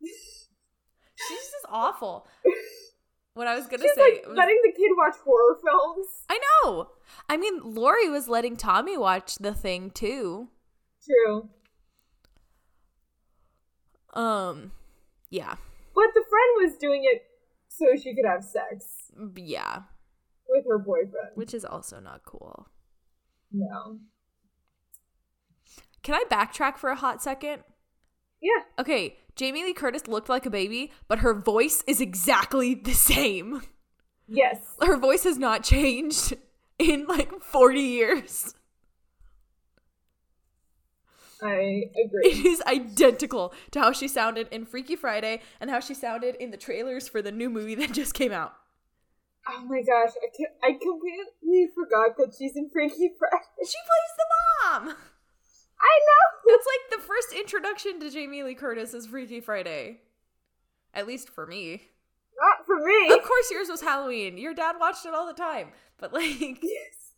She's 1.28 1.38
just 1.50 1.66
awful. 1.68 2.26
What 3.34 3.46
I 3.46 3.54
was 3.54 3.66
gonna 3.66 3.82
She's 3.82 3.94
say 3.94 4.00
like 4.00 4.26
was, 4.28 4.36
letting 4.36 4.60
the 4.64 4.72
kid 4.72 4.90
watch 4.96 5.14
horror 5.24 5.58
films. 5.64 6.06
I 6.28 6.38
know. 6.64 6.90
I 7.28 7.36
mean, 7.36 7.60
Lori 7.62 8.08
was 8.10 8.28
letting 8.28 8.56
Tommy 8.56 8.96
watch 8.96 9.36
the 9.36 9.54
thing 9.54 9.90
too. 9.90 10.48
True. 11.04 11.48
Um, 14.14 14.72
yeah, 15.30 15.54
But 15.94 16.06
the 16.14 16.24
friend 16.28 16.68
was 16.70 16.76
doing 16.78 17.02
it 17.04 17.22
so 17.68 17.86
she 17.94 18.14
could 18.14 18.24
have 18.26 18.42
sex 18.42 19.12
yeah, 19.36 19.82
with 20.48 20.64
her 20.66 20.78
boyfriend. 20.78 21.30
which 21.34 21.52
is 21.54 21.64
also 21.64 22.00
not 22.00 22.22
cool. 22.24 22.68
No. 23.52 23.98
Can 26.02 26.14
I 26.14 26.24
backtrack 26.30 26.78
for 26.78 26.90
a 26.90 26.96
hot 26.96 27.22
second? 27.22 27.62
Yeah. 28.40 28.62
Okay, 28.78 29.16
Jamie 29.36 29.64
Lee 29.64 29.72
Curtis 29.74 30.06
looked 30.06 30.28
like 30.28 30.46
a 30.46 30.50
baby, 30.50 30.92
but 31.08 31.20
her 31.20 31.34
voice 31.34 31.82
is 31.86 32.00
exactly 32.00 32.74
the 32.74 32.92
same. 32.92 33.62
Yes. 34.26 34.58
Her 34.82 34.96
voice 34.96 35.24
has 35.24 35.38
not 35.38 35.64
changed 35.64 36.34
in 36.78 37.06
like 37.06 37.40
40 37.42 37.80
years. 37.80 38.54
I 41.40 41.84
agree. 42.04 42.24
It 42.24 42.46
is 42.46 42.60
identical 42.62 43.54
to 43.70 43.80
how 43.80 43.92
she 43.92 44.08
sounded 44.08 44.48
in 44.50 44.66
Freaky 44.66 44.96
Friday 44.96 45.40
and 45.60 45.70
how 45.70 45.78
she 45.78 45.94
sounded 45.94 46.34
in 46.36 46.50
the 46.50 46.56
trailers 46.56 47.06
for 47.08 47.22
the 47.22 47.30
new 47.30 47.48
movie 47.48 47.76
that 47.76 47.92
just 47.92 48.14
came 48.14 48.32
out. 48.32 48.54
oh 49.48 49.64
my 49.66 49.80
gosh, 49.82 50.14
I, 50.16 50.66
I 50.68 50.72
completely 50.72 51.68
forgot 51.74 52.16
that 52.18 52.34
she's 52.36 52.56
in 52.56 52.68
Freaky 52.70 53.12
Friday. 53.18 53.44
She 53.64 53.78
plays 53.86 54.14
the 54.18 54.26
mom. 54.88 54.96
I 55.80 55.98
know. 56.06 56.52
That's 56.54 56.66
like 56.66 57.00
the 57.00 57.06
first 57.06 57.32
introduction 57.32 58.00
to 58.00 58.10
Jamie 58.10 58.42
Lee 58.42 58.54
Curtis 58.54 58.94
is 58.94 59.06
Freaky 59.06 59.40
Friday. 59.40 59.98
At 60.94 61.06
least 61.06 61.28
for 61.30 61.46
me. 61.46 61.82
Not 62.40 62.66
for 62.66 62.76
me. 62.84 63.12
Of 63.12 63.22
course 63.22 63.50
yours 63.50 63.68
was 63.68 63.80
Halloween. 63.82 64.38
Your 64.38 64.54
dad 64.54 64.76
watched 64.80 65.04
it 65.06 65.14
all 65.14 65.26
the 65.26 65.32
time. 65.34 65.68
But 65.98 66.12
like 66.12 66.24
Yes. 66.40 67.12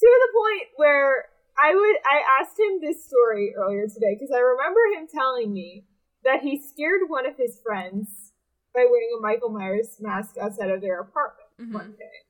To 0.00 0.06
the 0.06 0.32
point 0.38 0.68
where 0.76 1.26
I 1.62 1.74
would 1.74 1.96
I 2.10 2.22
asked 2.40 2.58
him 2.58 2.80
this 2.80 3.04
story 3.04 3.54
earlier 3.56 3.86
today 3.86 4.16
because 4.18 4.34
I 4.34 4.38
remember 4.40 4.80
him 4.96 5.06
telling 5.12 5.52
me 5.52 5.84
that 6.24 6.40
he 6.42 6.60
scared 6.60 7.02
one 7.08 7.26
of 7.26 7.36
his 7.36 7.60
friends 7.64 8.32
by 8.74 8.86
wearing 8.90 9.10
a 9.18 9.20
Michael 9.22 9.50
Myers 9.50 9.96
mask 10.00 10.36
outside 10.38 10.70
of 10.70 10.80
their 10.80 11.00
apartment 11.00 11.48
Mhm. 11.60 11.72
one 11.74 11.92
day. 11.98 12.24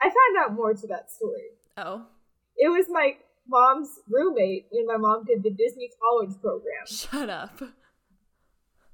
I 0.00 0.08
found 0.08 0.36
out 0.44 0.54
more 0.54 0.72
to 0.74 0.86
that 0.88 1.10
story. 1.10 1.50
Oh. 1.76 2.06
It 2.56 2.68
was 2.68 2.86
my 2.88 3.16
mom's 3.50 3.98
roommate 4.08 4.66
when 4.70 4.86
my 4.86 4.96
mom 4.96 5.24
did 5.26 5.42
the 5.42 5.50
Disney 5.50 5.90
college 6.00 6.40
program 6.40 6.86
Shut 6.86 7.28
up. 7.28 7.60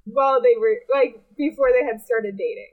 while 0.04 0.40
they 0.42 0.54
were 0.59 0.76
like 0.92 1.22
before 1.36 1.68
they 1.70 1.84
had 1.86 2.00
started 2.04 2.36
dating. 2.38 2.72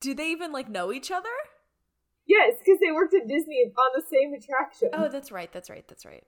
Do 0.00 0.14
they 0.14 0.30
even 0.30 0.50
like 0.50 0.68
know 0.68 0.92
each 0.92 1.10
other? 1.12 1.28
Yes, 2.26 2.54
because 2.58 2.80
they 2.80 2.90
worked 2.90 3.14
at 3.14 3.28
Disney 3.28 3.70
on 3.76 3.90
the 3.94 4.02
same 4.10 4.32
attraction. 4.32 4.88
Oh, 4.92 5.08
that's 5.08 5.30
right. 5.30 5.52
That's 5.52 5.68
right. 5.68 5.84
That's 5.86 6.04
right. 6.06 6.24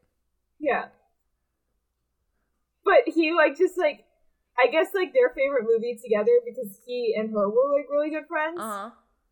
Yeah. 0.61 0.87
But 2.85 3.13
he 3.15 3.33
like 3.33 3.57
just 3.57 3.79
like 3.79 4.05
I 4.63 4.71
guess 4.71 4.89
like 4.95 5.13
their 5.15 5.31
favorite 5.31 5.65
movie 5.67 5.99
together 6.01 6.39
because 6.45 6.79
he 6.87 7.15
and 7.19 7.31
her 7.31 7.49
were 7.49 7.73
like 7.75 7.87
really 7.91 8.11
good 8.11 8.27
friends. 8.29 8.59
Uh-huh. 8.61 8.91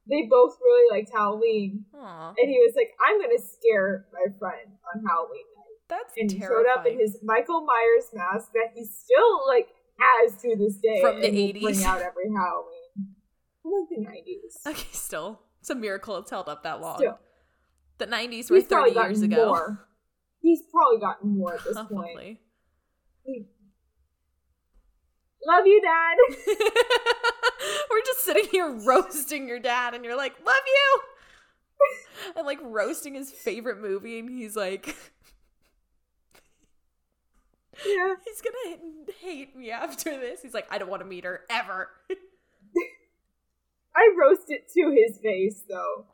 They 0.09 0.27
both 0.29 0.57
really 0.61 0.91
liked 0.99 1.11
Halloween. 1.15 1.85
Aw. 1.95 2.35
And 2.37 2.49
he 2.51 2.59
was 2.59 2.75
like, 2.77 2.91
I'm 3.07 3.21
gonna 3.21 3.39
scare 3.39 4.07
my 4.13 4.27
friend 4.39 4.73
on 4.95 5.05
Halloween 5.07 5.45
night. 5.57 5.79
That's 5.89 6.13
And 6.17 6.31
he 6.31 6.41
showed 6.41 6.67
up 6.67 6.87
in 6.87 6.99
his 6.99 7.19
Michael 7.23 7.65
Myers 7.65 8.07
mask 8.13 8.53
that 8.55 8.73
he 8.75 8.85
still 8.85 9.47
like 9.47 9.69
has 9.99 10.37
to 10.43 10.57
this 10.57 10.79
day. 10.79 11.01
From 11.01 11.21
the 11.21 11.29
80s. 11.29 11.63
Bring 11.63 11.85
out 11.85 12.01
every 12.03 12.31
Halloween. 12.35 13.15
From 13.63 13.73
like 13.73 13.89
the 13.91 14.01
nineties. 14.03 14.59
Okay, 14.67 14.89
still. 14.93 15.41
It's 15.61 15.71
a 15.71 15.75
miracle 15.77 16.17
it's 16.19 16.31
held 16.31 16.49
up 16.49 16.65
that 16.65 16.81
long. 16.81 16.97
Still. 16.99 17.19
The 17.99 18.07
90s 18.09 18.51
were 18.51 18.57
He's 18.57 18.67
probably 18.67 18.95
30 18.95 19.07
years 19.07 19.23
ago. 19.23 19.47
more. 19.47 19.87
He's 20.41 20.63
probably 20.73 20.99
gotten 20.99 21.39
more 21.39 21.55
at 21.55 21.63
this 21.63 21.77
point. 21.77 22.39
He- 23.25 23.47
Love 25.47 25.67
you, 25.67 25.81
Dad. 25.83 26.17
We're 27.91 28.03
just 28.05 28.25
sitting 28.25 28.47
here 28.51 28.71
roasting 28.71 29.49
your 29.49 29.59
dad, 29.59 29.95
and 29.95 30.05
you're 30.05 30.17
like, 30.17 30.35
love 30.45 30.55
you! 30.67 31.01
and 32.37 32.47
like 32.47 32.59
roasting 32.63 33.15
his 33.15 33.31
favorite 33.31 33.81
movie, 33.81 34.19
and 34.19 34.31
he's 34.31 34.57
like, 34.57 34.97
yeah. 37.87 38.15
he's 38.25 38.41
gonna 38.41 38.77
hate 39.21 39.57
me 39.57 39.71
after 39.71 40.11
this. 40.19 40.43
He's 40.43 40.55
like, 40.55 40.67
I 40.71 40.79
don't 40.79 40.91
want 40.91 41.03
to 41.03 41.09
meet 41.09 41.25
her 41.25 41.41
ever. 41.51 41.89
I 43.95 44.15
roast 44.19 44.51
it 44.51 44.69
to 44.75 44.91
his 44.91 45.19
face 45.19 45.63
though. 45.69 46.07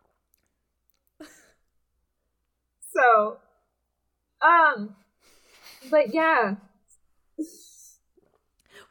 So, 2.93 3.39
um, 4.43 4.97
but 5.91 6.13
yeah, 6.15 6.57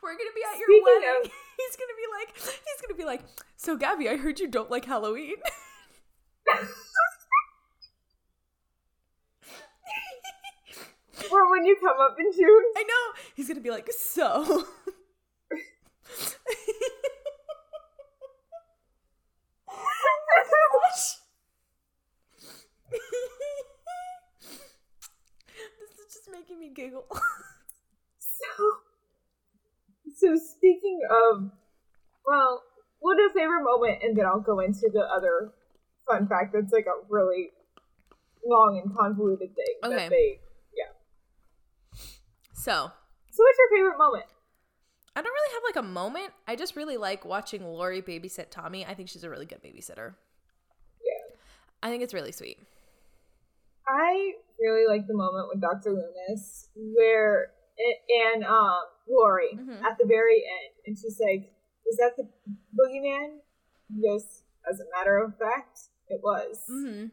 We're 0.08 0.14
gonna 0.16 0.32
be 0.34 0.42
at 0.50 0.58
your 0.58 0.68
Speaking 0.68 0.84
wedding. 0.86 1.26
of- 1.26 1.32
he's 1.58 1.76
gonna 1.76 1.98
be 2.00 2.08
like, 2.16 2.38
he's 2.64 2.82
gonna 2.82 2.98
be 2.98 3.04
like, 3.04 3.22
so 3.58 3.76
Gabby, 3.76 4.08
I 4.08 4.16
heard 4.16 4.40
you 4.40 4.48
don't 4.48 4.72
like 4.72 4.86
Halloween. 4.86 5.36
Or 11.32 11.52
when 11.52 11.66
you 11.66 11.76
come 11.82 12.00
up 12.00 12.16
in 12.20 12.32
June? 12.32 12.64
I 12.78 12.84
know. 12.84 13.22
He's 13.36 13.48
gonna 13.48 13.60
be 13.60 13.72
like, 13.72 13.90
so. 13.92 14.66
this 25.80 25.92
is 26.00 26.14
just 26.14 26.30
making 26.32 26.60
me 26.60 26.70
giggle. 26.74 27.06
So, 28.20 28.54
so 30.18 30.36
speaking 30.36 31.00
of, 31.10 31.52
well, 32.26 32.64
what 33.00 33.18
a 33.18 33.30
favorite 33.34 33.64
moment, 33.64 34.00
and 34.04 34.18
then 34.18 34.26
I'll 34.26 34.40
go 34.42 34.60
into 34.60 34.90
the 34.92 35.02
other 35.02 35.54
fun 36.10 36.28
fact 36.28 36.54
that's 36.54 36.74
like 36.74 36.86
a 36.88 37.06
really 37.10 37.52
long 38.46 38.82
and 38.84 38.96
convoluted 38.96 39.56
thing 39.56 39.76
Okay. 39.84 39.96
that 39.96 40.10
they. 40.10 40.40
So, 42.54 42.92
So, 43.32 43.44
what's 43.44 43.58
your 43.60 43.78
favorite 43.78 43.98
moment? 43.98 44.26
I 45.16 45.22
don't 45.22 45.32
really 45.32 45.54
have 45.54 45.64
like 45.64 45.86
a 45.86 45.88
moment. 45.88 46.34
I 46.48 46.56
just 46.56 46.76
really 46.76 46.98
like 46.98 47.24
watching 47.24 47.64
Lori 47.64 48.02
babysit 48.02 48.50
Tommy. 48.50 48.86
I 48.86 48.94
think 48.94 49.10
she's 49.10 49.24
a 49.24 49.30
really 49.30 49.46
good 49.46 49.62
babysitter. 49.64 50.16
Yeah, 51.04 51.36
I 51.82 51.90
think 51.90 52.04
it's 52.04 52.14
really 52.14 52.32
sweet. 52.32 52.60
I 53.88 54.34
really 54.60 54.86
like 54.88 55.08
the 55.08 55.14
moment 55.14 55.48
with 55.50 55.62
Dr. 55.62 55.92
Loomis 55.92 56.70
where 56.76 57.52
and 58.34 58.44
um 58.44 58.82
Lori 59.10 59.56
Mhm. 59.56 59.82
at 59.84 59.98
the 59.98 60.06
very 60.06 60.44
end, 60.46 60.74
and 60.86 60.98
she's 60.98 61.20
like, 61.20 61.54
"Is 61.90 61.98
that 61.98 62.14
the 62.18 62.30
boogeyman?" 62.76 63.40
He 63.94 64.02
goes, 64.08 64.44
"As 64.70 64.80
a 64.80 64.86
matter 64.98 65.18
of 65.18 65.38
fact, 65.38 65.80
it 66.08 66.20
was." 66.24 66.64
Mm-hmm. 66.70 67.08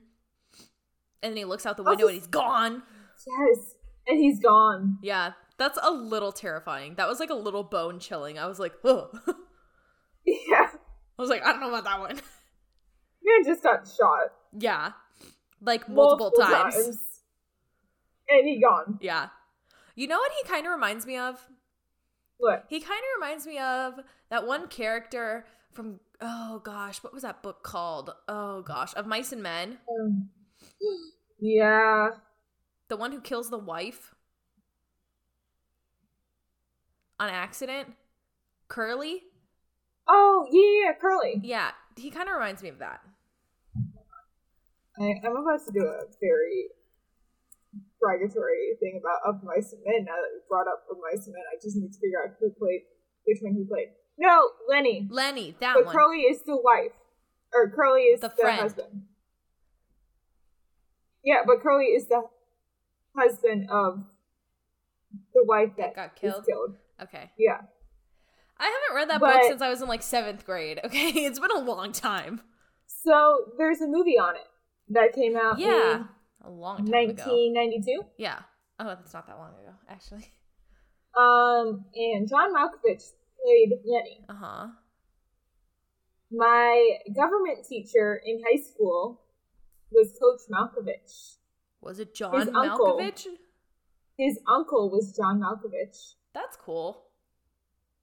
And 1.23 1.31
then 1.33 1.37
he 1.37 1.45
looks 1.45 1.65
out 1.67 1.77
the 1.77 1.83
Also- 1.83 1.91
window 1.93 2.07
and 2.09 2.15
he's 2.17 2.27
gone. 2.27 2.83
Yes, 3.27 3.77
and 4.07 4.19
he's 4.19 4.41
gone. 4.41 4.99
Yeah, 5.03 5.33
that's 5.57 5.79
a 5.83 5.91
little 5.91 6.33
terrifying. 6.33 6.97
That 6.97 7.09
was 7.09 7.21
like 7.21 7.31
a 7.31 7.35
little 7.35 7.63
bone 7.63 7.99
chilling. 8.01 8.39
I 8.39 8.47
was 8.47 8.59
like, 8.59 8.75
oh. 8.85 9.11
Yeah. 10.27 10.71
I 11.19 11.23
was 11.23 11.29
like, 11.31 11.43
I 11.45 11.53
don't 11.53 11.61
know 11.61 11.69
about 11.69 11.85
that 11.85 12.01
one. 12.01 12.17
man 12.17 13.45
just 13.45 13.63
got 13.63 13.87
shot 13.87 14.31
yeah, 14.59 14.93
like 15.61 15.89
multiple, 15.89 16.31
times. 16.31 17.23
and 18.29 18.49
he 18.49 18.61
gone. 18.61 18.99
Yeah. 19.01 19.29
You 19.95 20.07
know 20.09 20.19
what 20.19 20.33
he 20.33 20.49
kind 20.49 20.67
of 20.67 20.73
reminds 20.73 21.07
me 21.07 21.17
of? 21.19 21.49
What? 22.39 22.65
He 22.69 22.81
kind 22.81 22.99
of 22.99 23.21
reminds 23.21 23.47
me 23.47 23.59
of 23.59 24.01
that 24.31 24.47
one 24.47 24.69
character 24.69 25.47
from 25.73 26.01
oh 26.21 26.61
gosh, 26.65 27.03
what 27.03 27.13
was 27.13 27.23
that 27.23 27.43
book 27.43 27.63
called? 27.63 28.11
Oh 28.29 28.63
gosh, 28.63 28.93
of 28.97 29.07
Mice 29.07 29.33
and 29.33 29.43
Men. 29.43 29.79
Um, 29.99 30.31
yeah, 31.41 32.11
The 32.89 32.97
one 32.97 33.13
who 33.13 33.21
kills 33.21 33.51
the 33.51 33.59
wife 33.59 34.15
on 37.21 37.29
accident. 37.29 37.95
Curly? 38.69 39.23
Oh 40.09 40.47
yeah, 40.51 40.89
yeah, 40.89 40.93
Curly. 41.01 41.41
Yeah, 41.43 41.71
he 41.97 42.11
kind 42.11 42.29
of 42.29 42.35
reminds 42.35 42.63
me 42.63 42.69
of 42.71 42.79
that. 42.79 43.01
I, 44.99 45.15
I'm 45.25 45.37
about 45.37 45.65
to 45.67 45.73
do 45.73 45.85
a 45.85 46.05
very 46.21 46.69
derogatory 48.05 48.77
thing 48.81 49.01
about 49.01 49.21
Of 49.25 49.43
Mice 49.43 49.73
and 49.73 49.81
Men. 49.87 50.05
Now 50.05 50.17
that 50.21 50.29
we 50.33 50.41
brought 50.49 50.69
up 50.69 50.85
Of 50.91 50.99
Mice 51.01 51.25
and 51.27 51.33
Men, 51.33 51.45
I 51.49 51.57
just 51.63 51.77
need 51.77 51.89
to 51.93 51.99
figure 51.99 52.21
out 52.23 52.37
who 52.41 52.51
played 52.53 52.83
which 53.25 53.39
one 53.41 53.55
he 53.55 53.65
played. 53.65 53.89
No, 54.19 54.51
Lenny. 54.69 55.09
Lenny, 55.11 55.57
that 55.61 55.75
But 55.75 55.87
one. 55.87 55.95
Curly 55.97 56.21
is 56.29 56.43
the 56.45 56.57
wife, 56.57 56.93
or 57.53 57.71
Curly 57.75 58.03
is 58.13 58.21
The 58.21 58.33
the, 58.37 58.53
husband. 58.53 59.03
Yeah, 61.25 61.43
but 61.47 61.63
Curly 61.63 61.87
is 61.87 62.07
the 62.09 62.23
husband 63.17 63.69
of 63.71 64.05
the 65.33 65.45
wife 65.45 65.71
that 65.79 65.97
got 65.97 66.13
is 66.15 66.21
killed? 66.21 66.47
killed. 66.47 66.77
okay. 67.03 67.31
Yeah. 67.39 67.61
I 68.59 68.65
haven't 68.67 68.95
read 68.97 69.11
that 69.11 69.21
book 69.21 69.43
since 69.49 69.63
I 69.63 69.69
was 69.69 69.83
in 69.83 69.89
like 69.89 70.03
seventh 70.03 70.45
grade. 70.47 70.81
Okay, 70.85 71.09
it's 71.09 71.41
been 71.41 71.51
a 71.51 71.59
long 71.61 71.93
time. 71.93 72.41
So 72.87 73.53
there's 73.59 73.81
a 73.81 73.87
movie 73.89 74.19
on 74.19 74.37
it 74.37 74.47
that 74.91 75.13
came 75.15 75.37
out 75.37 75.59
Yeah, 75.59 76.05
a 76.45 76.51
long 76.51 76.79
time 76.79 77.11
ago. 77.11 77.25
1992. 77.25 78.03
Yeah. 78.19 78.41
Oh, 78.79 78.87
that's 78.87 79.15
not 79.15 79.27
that 79.27 79.39
long 79.39 79.51
ago, 79.51 79.75
actually. 79.89 80.31
Um, 81.17 81.85
and 81.95 82.29
John 82.29 82.53
Malkovich 82.53 83.13
played 83.41 83.71
Lenny. 83.85 84.25
Uh 84.29 84.35
huh. 84.35 84.67
My 86.33 86.97
government 87.15 87.65
teacher 87.69 88.21
in 88.27 88.43
high 88.45 88.61
school 88.61 89.21
was 89.93 90.13
Coach 90.21 90.41
Malkovich. 90.51 91.37
Was 91.81 92.01
it 92.01 92.17
John 92.17 92.41
His 92.41 92.49
uncle. 92.49 92.99
Malkovich? 92.99 93.27
His 94.19 94.41
uncle 94.49 94.91
was 94.91 95.13
John 95.17 95.41
Malkovich. 95.41 96.15
That's 96.35 96.57
cool. 96.57 97.05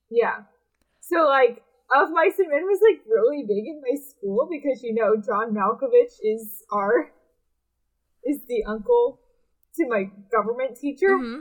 Yeah. 0.09 0.43
So 1.01 1.25
like 1.25 1.63
of 1.93 2.09
Mice 2.11 2.39
and 2.39 2.49
Men 2.49 2.63
was 2.63 2.79
like 2.81 3.01
really 3.05 3.43
big 3.43 3.65
in 3.67 3.81
my 3.81 3.99
school 3.99 4.47
because 4.49 4.81
you 4.83 4.93
know 4.93 5.15
John 5.17 5.53
Malkovich 5.53 6.15
is 6.23 6.63
our 6.71 7.11
is 8.25 8.39
the 8.47 8.63
uncle 8.67 9.19
to 9.75 9.87
my 9.87 10.05
government 10.31 10.77
teacher. 10.79 11.17
hmm 11.17 11.39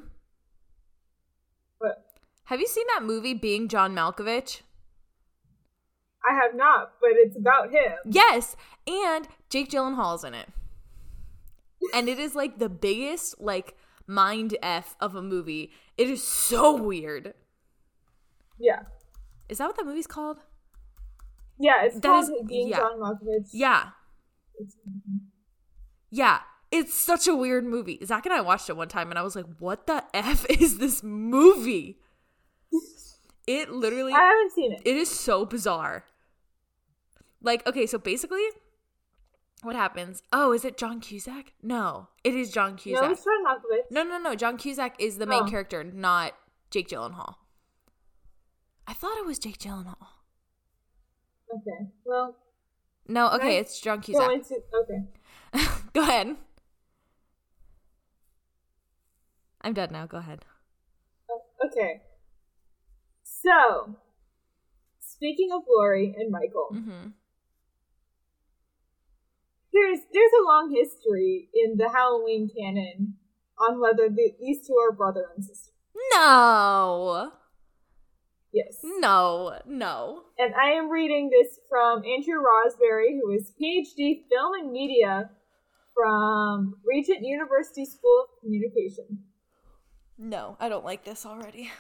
But 1.80 2.04
Have 2.44 2.60
you 2.60 2.66
seen 2.66 2.86
that 2.94 3.02
movie 3.04 3.34
Being 3.34 3.68
John 3.68 3.94
Malkovich? 3.94 4.62
I 6.28 6.34
have 6.34 6.54
not, 6.54 6.92
but 7.00 7.10
it's 7.14 7.36
about 7.36 7.70
him. 7.70 7.92
Yes, 8.04 8.54
and 8.86 9.26
Jake 9.48 9.70
Gyllenhaal's 9.70 10.22
in 10.24 10.34
it. 10.34 10.48
And 11.94 12.08
it 12.10 12.18
is 12.18 12.34
like 12.34 12.58
the 12.58 12.68
biggest 12.68 13.40
like 13.40 13.74
mind 14.06 14.56
f 14.62 14.96
of 15.00 15.14
a 15.14 15.22
movie. 15.22 15.72
It 15.96 16.10
is 16.10 16.22
so 16.22 16.76
weird. 16.76 17.32
Yeah. 18.58 18.80
Is 19.48 19.58
that 19.58 19.66
what 19.66 19.76
that 19.78 19.86
movie's 19.86 20.06
called? 20.06 20.40
Yeah, 21.58 21.84
it's 21.84 21.94
That 21.96 22.02
called 22.08 22.24
is- 22.24 22.46
Being 22.46 22.68
yeah. 22.68 22.76
John 22.76 22.98
Malkovich. 23.00 23.48
Yeah. 23.52 23.90
It's- 24.58 24.76
Yeah. 26.10 26.40
It's 26.70 26.94
such 26.94 27.26
a 27.26 27.34
weird 27.34 27.64
movie. 27.64 27.98
Zach 28.04 28.26
and 28.26 28.32
I 28.32 28.40
watched 28.40 28.68
it 28.70 28.76
one 28.76 28.88
time 28.88 29.10
and 29.10 29.18
I 29.18 29.22
was 29.22 29.34
like, 29.34 29.46
what 29.58 29.86
the 29.86 30.04
F 30.14 30.46
is 30.50 30.78
this 30.78 31.02
movie? 31.02 31.98
It 33.46 33.70
literally 33.70 34.12
I 34.12 34.20
haven't 34.20 34.52
seen 34.52 34.72
it. 34.72 34.82
it 34.84 34.96
is 34.96 35.10
so 35.10 35.44
bizarre. 35.44 36.04
Like, 37.42 37.66
okay, 37.66 37.86
so 37.86 37.98
basically 37.98 38.44
what 39.62 39.74
happens? 39.76 40.22
Oh, 40.32 40.52
is 40.52 40.64
it 40.64 40.76
John 40.78 41.00
Cusack? 41.00 41.52
No. 41.62 42.08
It 42.24 42.34
is 42.34 42.50
John 42.50 42.72
No, 42.72 42.76
Cusack. 42.76 43.10
it's 43.10 43.24
John 43.24 43.44
Malkovich. 43.44 43.90
No, 43.90 44.02
no, 44.04 44.18
no. 44.18 44.34
John 44.34 44.56
Cusack 44.56 44.94
is 44.98 45.18
the 45.18 45.26
main 45.26 45.42
Oh. 45.42 45.48
character, 45.50 45.82
not 45.84 46.32
Jake 46.70 46.88
Gyllenhaal. 46.88 47.34
I 48.86 48.92
thought 48.94 49.18
it 49.18 49.26
was 49.26 49.38
Jake 49.38 49.58
Gyllenhaal. 49.58 49.96
Okay. 51.52 51.88
Well, 52.04 52.36
No, 53.08 53.28
okay, 53.32 53.58
it's 53.58 53.80
John 53.80 54.00
Cusack. 54.00 54.30
into 54.30 54.54
okay. 54.82 55.68
Go 55.92 56.02
ahead. 56.02 56.36
I'm 59.60 59.74
done 59.74 59.90
now. 59.92 60.06
Go 60.06 60.18
ahead. 60.18 60.44
Okay. 61.64 62.02
So, 63.22 63.96
speaking 65.00 65.50
of 65.52 65.62
Lori 65.68 66.14
and 66.18 66.30
Michael, 66.30 66.68
Mm-hmm. 66.74 67.08
there's 69.72 70.00
there's 70.12 70.32
a 70.40 70.44
long 70.44 70.74
history 70.74 71.48
in 71.54 71.76
the 71.76 71.90
Halloween 71.90 72.48
canon 72.56 73.14
on 73.58 73.80
whether 73.80 74.08
the, 74.08 74.32
these 74.40 74.66
two 74.66 74.74
are 74.74 74.92
brother 74.92 75.26
and 75.34 75.44
sister. 75.44 75.72
No. 76.14 77.30
Yes. 78.52 78.78
No. 78.82 79.58
No. 79.66 80.22
And 80.38 80.54
I 80.54 80.70
am 80.72 80.88
reading 80.90 81.30
this 81.30 81.60
from 81.68 81.98
Andrew 82.04 82.42
Rosberry, 82.42 83.18
who 83.20 83.30
is 83.32 83.52
PhD 83.60 84.22
Film 84.30 84.54
and 84.60 84.72
Media 84.72 85.30
from 85.94 86.76
Regent 86.84 87.20
University 87.22 87.84
School 87.84 88.24
of 88.24 88.40
Communication. 88.40 89.24
No. 90.20 90.56
I 90.60 90.68
don't 90.68 90.84
like 90.84 91.02
this 91.04 91.24
already. 91.24 91.70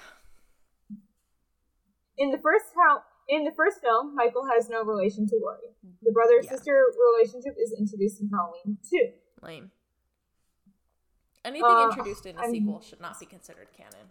In 2.16 2.30
the 2.30 2.38
first 2.38 2.64
how 2.74 3.02
in 3.28 3.44
the 3.44 3.52
first 3.52 3.80
film, 3.80 4.14
Michael 4.16 4.46
has 4.52 4.68
no 4.68 4.82
relation 4.82 5.26
to 5.28 5.36
Lori. 5.40 5.68
The 6.02 6.10
brother 6.10 6.40
Yeah. 6.42 6.50
sister 6.50 6.84
relationship 7.14 7.54
is 7.58 7.72
introduced 7.78 8.20
in 8.20 8.28
Halloween 8.30 8.78
too. 8.82 9.12
Lame. 9.42 9.70
Anything 11.44 11.64
Uh, 11.70 11.88
introduced 11.90 12.26
in 12.26 12.36
a 12.36 12.40
I'm- 12.40 12.50
sequel 12.50 12.80
should 12.80 13.00
not 13.00 13.20
be 13.20 13.26
considered 13.26 13.68
canon. 13.72 14.10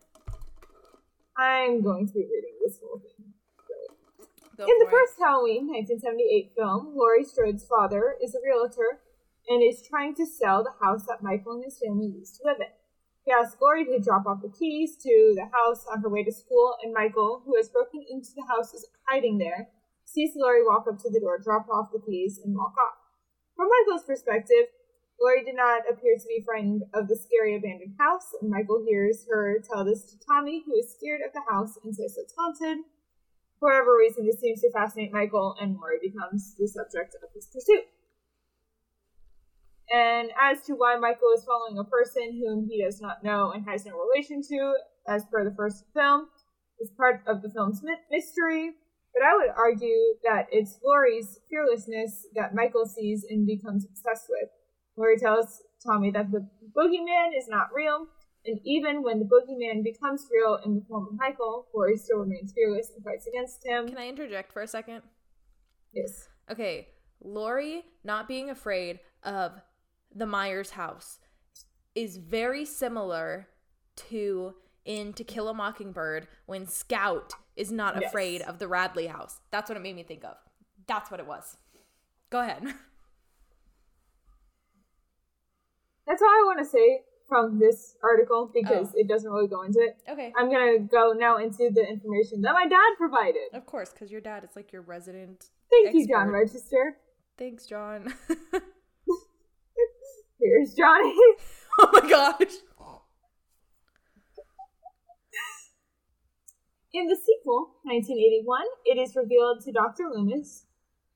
I'm 1.36 1.82
going 1.82 2.08
to 2.08 2.14
be 2.14 2.22
reading 2.26 2.58
this 2.64 2.80
whole 2.80 3.00
thing. 3.00 3.34
Go 4.58 4.66
In 4.66 4.78
the 4.80 4.86
it. 4.88 4.92
first 4.92 5.18
Halloween 5.20 5.68
1978 5.68 6.54
film, 6.56 6.96
Laurie 6.96 7.24
Strode's 7.24 7.66
father 7.68 8.18
is 8.22 8.36
a 8.36 8.42
realtor 8.44 9.02
and 9.48 9.62
is 9.64 9.82
trying 9.82 10.16
to 10.16 10.26
sell 10.26 10.64
the 10.64 10.72
house 10.84 11.06
that 11.08 11.22
Michael 11.24 11.54
and 11.54 11.64
his 11.64 11.80
family 11.80 12.08
used 12.08 12.36
to 12.38 12.44
live 12.44 12.60
in. 12.62 12.72
He 13.30 13.36
asks 13.36 13.62
Laurie 13.62 13.86
to 13.86 14.00
drop 14.00 14.26
off 14.26 14.42
the 14.42 14.50
keys 14.50 14.98
to 15.06 15.34
the 15.36 15.46
house 15.54 15.86
on 15.86 16.02
her 16.02 16.10
way 16.10 16.24
to 16.24 16.32
school, 16.32 16.74
and 16.82 16.92
Michael, 16.92 17.44
who 17.46 17.56
has 17.58 17.70
broken 17.70 18.04
into 18.10 18.30
the 18.36 18.42
house, 18.50 18.74
is 18.74 18.90
hiding 19.08 19.38
there, 19.38 19.70
sees 20.04 20.32
Laurie 20.36 20.66
walk 20.66 20.88
up 20.90 20.98
to 20.98 21.12
the 21.12 21.20
door, 21.20 21.38
drop 21.38 21.70
off 21.70 21.92
the 21.94 22.02
keys, 22.02 22.40
and 22.44 22.58
walk 22.58 22.74
off. 22.74 22.98
From 23.56 23.70
Michael's 23.70 24.04
perspective, 24.04 24.74
Laurie 25.22 25.46
did 25.46 25.54
not 25.54 25.84
appear 25.88 26.18
to 26.18 26.28
be 26.28 26.42
frightened 26.44 26.86
of 26.96 27.08
the 27.08 27.16
scary 27.16 27.56
abandoned 27.56 27.94
house, 28.00 28.34
and 28.42 28.50
Michael 28.50 28.84
hears 28.84 29.28
her 29.30 29.60
tell 29.62 29.86
this 29.86 30.06
to 30.06 30.18
Tommy, 30.26 30.64
who 30.66 30.74
is 30.74 30.92
scared 30.98 31.22
of 31.22 31.32
the 31.32 31.46
house 31.48 31.78
and 31.84 31.96
says 31.96 32.18
it's 32.18 32.34
haunted. 32.36 32.80
For 33.60 33.70
whatever 33.70 33.96
reason, 33.96 34.26
this 34.26 34.40
seems 34.40 34.62
to 34.62 34.72
fascinate 34.72 35.14
Michael, 35.14 35.56
and 35.62 35.78
Laurie 35.78 36.02
becomes 36.02 36.56
the 36.58 36.68
subject 36.68 37.14
of 37.22 37.30
his 37.36 37.46
pursuit. 37.46 37.86
And 39.92 40.30
as 40.40 40.62
to 40.68 40.74
why 40.74 40.96
Michael 40.98 41.32
is 41.36 41.44
following 41.44 41.80
a 41.80 41.84
person 41.84 42.40
whom 42.40 42.68
he 42.70 42.84
does 42.84 43.02
not 43.02 43.24
know 43.24 43.52
and 43.52 43.66
has 43.66 43.86
no 43.86 43.94
relation 43.98 44.42
to, 44.44 44.74
as 45.08 45.26
per 45.26 45.44
the 45.44 45.56
first 45.56 45.86
film, 45.94 46.28
is 46.80 46.92
part 46.96 47.22
of 47.28 47.42
the 47.42 47.50
film's 47.50 47.82
mystery. 48.12 48.72
But 49.14 49.24
I 49.24 49.36
would 49.36 49.50
argue 49.58 50.16
that 50.24 50.48
it's 50.52 50.80
Laurie's 50.84 51.40
fearlessness 51.50 52.28
that 52.36 52.54
Michael 52.54 52.86
sees 52.86 53.26
and 53.28 53.48
becomes 53.48 53.86
obsessed 53.86 54.28
with. 54.30 54.50
Laurie 54.96 55.18
tells 55.18 55.64
Tommy 55.84 56.12
that 56.12 56.32
the 56.32 56.48
boogeyman 56.78 57.38
is 57.38 57.48
not 57.48 57.70
real, 57.74 58.06
and 58.46 58.60
even 58.64 59.02
when 59.02 59.20
the 59.20 59.26
boogeyman 59.26 59.84
becomes 59.84 60.28
real 60.32 60.60
in 60.64 60.76
the 60.76 60.86
form 60.88 61.08
of 61.08 61.14
Michael, 61.18 61.68
Laurie 61.74 61.98
still 61.98 62.18
remains 62.18 62.54
fearless 62.54 62.92
and 62.96 63.04
fights 63.04 63.28
against 63.28 63.66
him. 63.66 63.88
Can 63.88 63.98
I 63.98 64.08
interject 64.08 64.54
for 64.54 64.62
a 64.62 64.68
second? 64.68 65.02
Yes. 65.94 66.30
Okay, 66.52 66.90
Laurie 67.22 67.84
not 68.04 68.28
being 68.28 68.50
afraid 68.50 69.00
of 69.24 69.54
the 70.14 70.26
Myers 70.26 70.72
house 70.72 71.20
is 71.96 72.18
very 72.18 72.66
similar 72.66 73.48
to 73.96 74.56
in 74.86 75.14
To 75.14 75.24
Kill 75.24 75.48
a 75.50 75.54
Mockingbird 75.54 76.28
when 76.46 76.66
Scout 76.66 77.34
is 77.56 77.72
not 77.72 77.96
yes. 78.00 78.10
afraid 78.10 78.42
of 78.42 78.60
the 78.60 78.68
Radley 78.68 79.08
house. 79.08 79.40
That's 79.52 79.70
what 79.70 79.78
it 79.78 79.82
made 79.82 79.96
me 79.96 80.04
think 80.04 80.24
of. 80.24 80.36
That's 80.88 81.12
what 81.12 81.20
it 81.20 81.28
was. 81.28 81.58
Go 82.30 82.40
ahead. 82.40 82.64
That's 86.08 86.22
all 86.24 86.28
I 86.28 86.44
want 86.46 86.60
to 86.60 86.66
say 86.66 87.02
from 87.28 87.60
this 87.60 87.96
article 88.02 88.50
because 88.52 88.88
oh. 88.88 88.96
it 88.96 89.08
doesn't 89.08 89.30
really 89.30 89.48
go 89.48 89.62
into 89.62 89.80
it. 89.80 89.98
Okay. 90.10 90.34
I'm 90.36 90.50
going 90.50 90.80
to 90.80 90.84
go 90.84 91.14
now 91.16 91.38
into 91.38 91.70
the 91.72 91.88
information 91.88 92.42
that 92.42 92.54
my 92.54 92.68
dad 92.68 92.98
provided. 92.98 93.54
Of 93.54 93.68
course, 93.68 93.92
because 93.92 94.12
your 94.12 94.22
dad 94.22 94.44
is 94.44 94.56
like 94.56 94.72
your 94.72 94.82
resident. 94.82 95.46
Thank 95.70 95.88
expert. 95.88 96.00
you, 96.00 96.08
John 96.08 96.30
Register. 96.30 96.98
Thanks, 97.38 97.68
John. 97.68 98.12
Here's 100.40 100.74
Johnny. 100.74 101.14
oh 101.80 101.90
my 101.92 102.10
gosh. 102.10 102.54
In 106.92 107.06
the 107.08 107.16
sequel, 107.16 107.76
1981, 107.84 108.62
it 108.86 108.98
is 108.98 109.16
revealed 109.16 109.64
to 109.64 109.72
Dr. 109.72 110.10
Loomis 110.12 110.66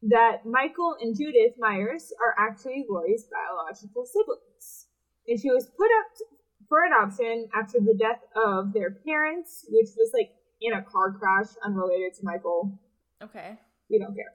that 0.03 0.45
Michael 0.45 0.95
and 1.01 1.17
Judith 1.17 1.55
Myers 1.57 2.11
are 2.21 2.35
actually 2.37 2.85
Laurie's 2.87 3.25
biological 3.25 4.05
siblings. 4.05 4.87
And 5.27 5.39
she 5.39 5.49
was 5.49 5.65
put 5.65 5.89
up 5.99 6.27
for 6.67 6.85
adoption 6.85 7.47
after 7.55 7.79
the 7.79 7.95
death 7.97 8.21
of 8.35 8.73
their 8.73 8.91
parents, 8.91 9.65
which 9.69 9.89
was 9.97 10.11
like 10.13 10.31
in 10.61 10.73
a 10.73 10.83
car 10.83 11.13
crash 11.13 11.55
unrelated 11.63 12.13
to 12.15 12.23
Michael. 12.23 12.77
Okay. 13.23 13.57
We 13.89 13.99
don't 13.99 14.15
care. 14.15 14.33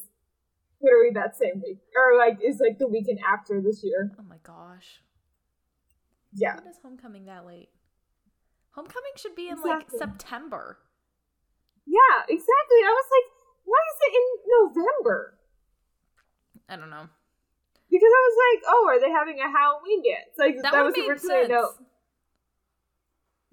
literally 0.81 1.11
that 1.13 1.35
same 1.35 1.61
week. 1.61 1.79
Or 1.95 2.17
like 2.17 2.39
is 2.41 2.61
like 2.61 2.79
the 2.79 2.87
weekend 2.87 3.19
after 3.27 3.61
this 3.61 3.83
year. 3.83 4.15
Oh 4.17 4.23
my 4.23 4.37
gosh. 4.43 5.01
Yeah. 6.33 6.55
When 6.55 6.67
is 6.67 6.79
homecoming 6.81 7.25
that 7.25 7.45
late? 7.45 7.69
Homecoming 8.71 9.11
should 9.17 9.35
be 9.35 9.47
in 9.47 9.57
exactly. 9.57 9.71
like 9.71 9.91
September. 9.91 10.79
Yeah, 11.85 12.23
exactly. 12.29 12.79
I 12.85 12.93
was 12.95 13.09
like, 13.11 13.27
why 13.65 13.81
is 13.91 13.99
it 14.07 14.13
in 14.15 14.25
November? 14.47 15.37
I 16.69 16.75
don't 16.77 16.89
know. 16.89 17.07
Because 17.89 18.11
I 18.11 18.21
was 18.23 18.37
like, 18.39 18.63
oh, 18.67 18.85
are 18.87 18.99
they 19.01 19.11
having 19.11 19.39
a 19.39 19.51
Halloween 19.51 20.01
dance? 20.03 20.31
Like 20.37 20.55
that, 20.63 20.71
that 20.71 20.85
was 20.85 20.95
originally 20.95 21.47
no. 21.49 21.71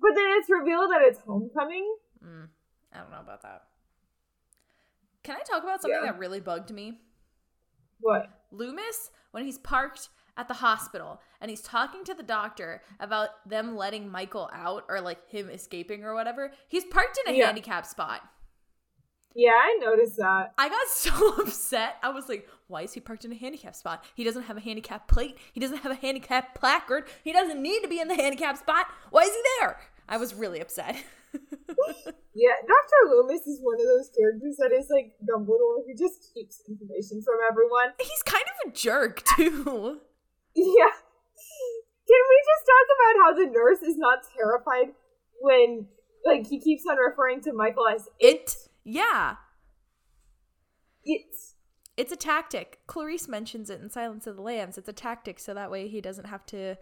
But 0.01 0.15
then 0.15 0.27
it's 0.39 0.49
revealed 0.49 0.93
that 0.93 1.03
it's 1.03 1.19
homecoming. 1.27 1.93
Mm, 2.25 2.49
I 2.93 2.99
don't 2.99 3.11
know 3.11 3.21
about 3.21 3.43
that. 3.43 3.63
Can 5.25 5.37
I 5.37 5.41
talk 5.41 5.65
about 5.65 5.83
something 5.83 6.01
yeah. 6.05 6.13
that 6.13 6.19
really 6.19 6.39
bugged 6.39 6.71
me? 6.71 7.01
What? 8.01 8.29
Loomis, 8.53 9.11
when 9.33 9.45
he's 9.45 9.59
parked 9.59 10.09
at 10.39 10.49
the 10.49 10.55
hospital 10.55 11.21
and 11.41 11.51
he's 11.51 11.61
talking 11.61 12.05
to 12.05 12.15
the 12.15 12.23
doctor 12.23 12.83
about 13.01 13.31
them 13.47 13.77
letting 13.77 14.11
Michael 14.11 14.49
out 14.53 14.85
or 14.89 15.01
like 15.01 15.29
him 15.29 15.51
escaping 15.51 16.05
or 16.05 16.15
whatever, 16.15 16.53
he's 16.69 16.85
parked 16.85 17.19
in 17.27 17.35
a 17.35 17.37
yeah. 17.37 17.47
handicap 17.47 17.85
spot. 17.85 18.23
Yeah, 19.35 19.51
I 19.51 19.79
noticed 19.81 20.17
that. 20.17 20.53
I 20.57 20.69
got 20.69 20.89
so 20.89 21.35
upset. 21.41 21.97
I 22.03 22.09
was 22.11 22.29
like, 22.29 22.49
why 22.67 22.83
is 22.83 22.93
he 22.93 23.01
parked 23.01 23.25
in 23.25 23.33
a 23.33 23.37
handicap 23.37 23.77
spot? 23.77 24.05
He 24.15 24.25
doesn't 24.25 24.45
have 24.45 24.57
a 24.57 24.61
handicap 24.61 25.09
plate. 25.09 25.37
He 25.53 25.61
doesn't 25.61 25.79
have 25.79 25.93
a 25.93 25.97
handicap 25.97 26.55
placard. 26.55 27.05
He 27.23 27.33
doesn't 27.33 27.63
need 27.63 27.83
to 27.83 27.89
be 27.89 28.01
in 28.01 28.09
the 28.09 28.15
handicap 28.15 28.57
spot. 28.57 28.87
Why 29.11 29.23
is 29.23 29.35
he 29.35 29.43
there? 29.61 29.79
I 30.09 30.17
was 30.17 30.35
really 30.35 30.61
upset. 30.61 30.97
yeah, 32.35 32.55
Dr. 32.63 33.11
Loomis 33.11 33.47
is 33.47 33.61
one 33.63 33.79
of 33.79 33.87
those 33.87 34.11
characters 34.17 34.57
that 34.59 34.73
is 34.73 34.89
like 34.91 35.13
Dumbledore 35.23 35.85
who 35.87 35.95
just 35.97 36.33
keeps 36.35 36.63
information 36.69 37.23
from 37.23 37.37
everyone. 37.49 37.93
He's 38.01 38.23
kind 38.25 38.45
of 38.45 38.71
a 38.71 38.73
jerk, 38.75 39.23
too. 39.37 40.01
Yeah. 40.55 40.93
Can 42.07 42.23
we 42.31 42.43
just 42.47 42.65
talk 42.67 42.87
about 42.97 43.25
how 43.25 43.35
the 43.35 43.51
nurse 43.51 43.83
is 43.83 43.97
not 43.99 44.21
terrified 44.37 44.95
when, 45.41 45.87
like, 46.25 46.47
he 46.47 46.59
keeps 46.59 46.85
on 46.89 46.97
referring 46.97 47.43
to 47.43 47.53
Michael 47.53 47.87
as 47.89 48.09
it? 48.19 48.57
Yeah. 48.85 49.37
It's 51.05 51.55
it's 51.99 52.13
a 52.13 52.17
tactic. 52.17 52.79
Clarice 52.87 53.27
mentions 53.27 53.71
it 53.71 53.81
in 53.81 53.91
Silence 53.91 54.27
of 54.29 54.37
the 54.37 54.43
Lambs. 54.43 54.79
It's 54.79 54.89
a 54.89 54.93
tactic 54.93 55.41
so 55.41 55.53
that 55.53 55.71
way 55.71 55.89
he 55.89 56.01
doesn't 56.01 56.27
have 56.27 56.47
to 56.47 56.77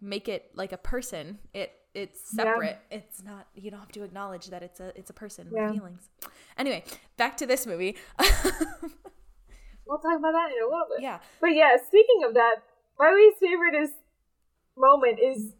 make 0.00 0.28
it 0.28 0.50
like 0.54 0.72
a 0.72 0.76
person. 0.76 1.38
It 1.54 1.72
it's 1.94 2.30
separate. 2.30 2.78
Yeah. 2.90 2.98
It's 2.98 3.22
not 3.22 3.46
you 3.54 3.70
don't 3.70 3.80
have 3.80 3.92
to 3.92 4.02
acknowledge 4.02 4.46
that 4.48 4.62
it's 4.62 4.78
a 4.78 4.92
it's 4.96 5.10
a 5.10 5.14
person 5.14 5.48
yeah. 5.50 5.66
with 5.66 5.76
feelings. 5.76 6.08
Anyway, 6.58 6.84
back 7.16 7.36
to 7.38 7.46
this 7.46 7.66
movie. 7.66 7.96
we'll 8.18 9.98
talk 9.98 10.18
about 10.18 10.32
that 10.32 10.50
in 10.54 10.62
a 10.62 10.66
little 10.66 10.86
bit. 10.94 11.02
Yeah. 11.02 11.18
But 11.40 11.54
yeah, 11.54 11.76
speaking 11.84 12.22
of 12.26 12.34
that, 12.34 12.56
my 13.00 13.12
least 13.12 13.38
favorite 13.40 13.74
is 13.74 13.90
moment 14.76 15.18
is 15.18 15.54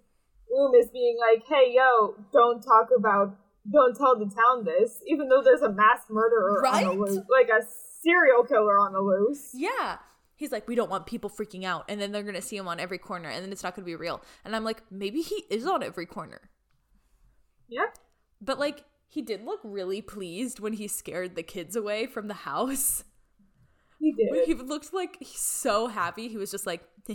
Loomis 0.51 0.91
being 0.93 1.17
like, 1.19 1.43
"Hey, 1.49 1.73
yo, 1.75 2.15
don't 2.33 2.63
talk 2.63 2.89
about 2.97 3.37
don't 3.71 3.97
tell 3.97 4.19
the 4.19 4.25
town 4.25 4.65
this, 4.65 5.03
even 5.07 5.29
though 5.29 5.43
there's 5.43 5.63
a 5.63 5.73
mass 5.73 6.05
murderer 6.09 6.61
right? 6.63 6.87
on 6.87 6.99
the 6.99 7.05
loose, 7.05 7.19
like 7.29 7.49
a 7.49 7.65
serial 8.03 8.45
killer 8.45 8.79
on 8.79 8.93
the 8.93 9.01
loose. 9.01 9.51
Yeah. 9.55 9.99
He's 10.37 10.53
like, 10.53 10.67
we 10.67 10.75
don't 10.75 10.91
want 10.91 11.07
people 11.07 11.29
freaking 11.29 11.65
out, 11.65 11.85
and 11.89 12.01
then 12.01 12.13
they're 12.13 12.23
gonna 12.23 12.41
see 12.41 12.57
him 12.57 12.67
on 12.67 12.81
every 12.81 12.99
corner, 12.99 13.29
and 13.29 13.45
then 13.45 13.53
it's 13.53 13.63
not 13.63 13.77
gonna 13.77 13.85
be 13.85 13.97
real. 13.97 14.23
And 14.45 14.57
I'm 14.57 14.65
like, 14.65 14.83
maybe 14.91 15.21
he 15.21 15.45
is 15.51 15.67
on 15.67 15.83
every 15.83 16.07
corner. 16.07 16.51
Yeah. 17.69 17.87
But 18.41 18.59
like, 18.59 18.85
he 19.09 19.21
did 19.23 19.45
look 19.45 19.61
really 19.63 20.01
pleased 20.01 20.61
when 20.61 20.75
he 20.75 20.89
scared 20.89 21.35
the 21.35 21.43
kids 21.43 21.77
away 21.77 22.07
from 22.07 22.29
the 22.29 22.35
house. 22.35 23.05
He 24.01 24.13
did. 24.13 24.47
He 24.47 24.55
looked 24.55 24.95
like 24.95 25.19
he's 25.21 25.39
so 25.39 25.87
happy. 25.87 26.29
He 26.29 26.39
was 26.39 26.51
just 26.51 26.67
like, 26.67 26.83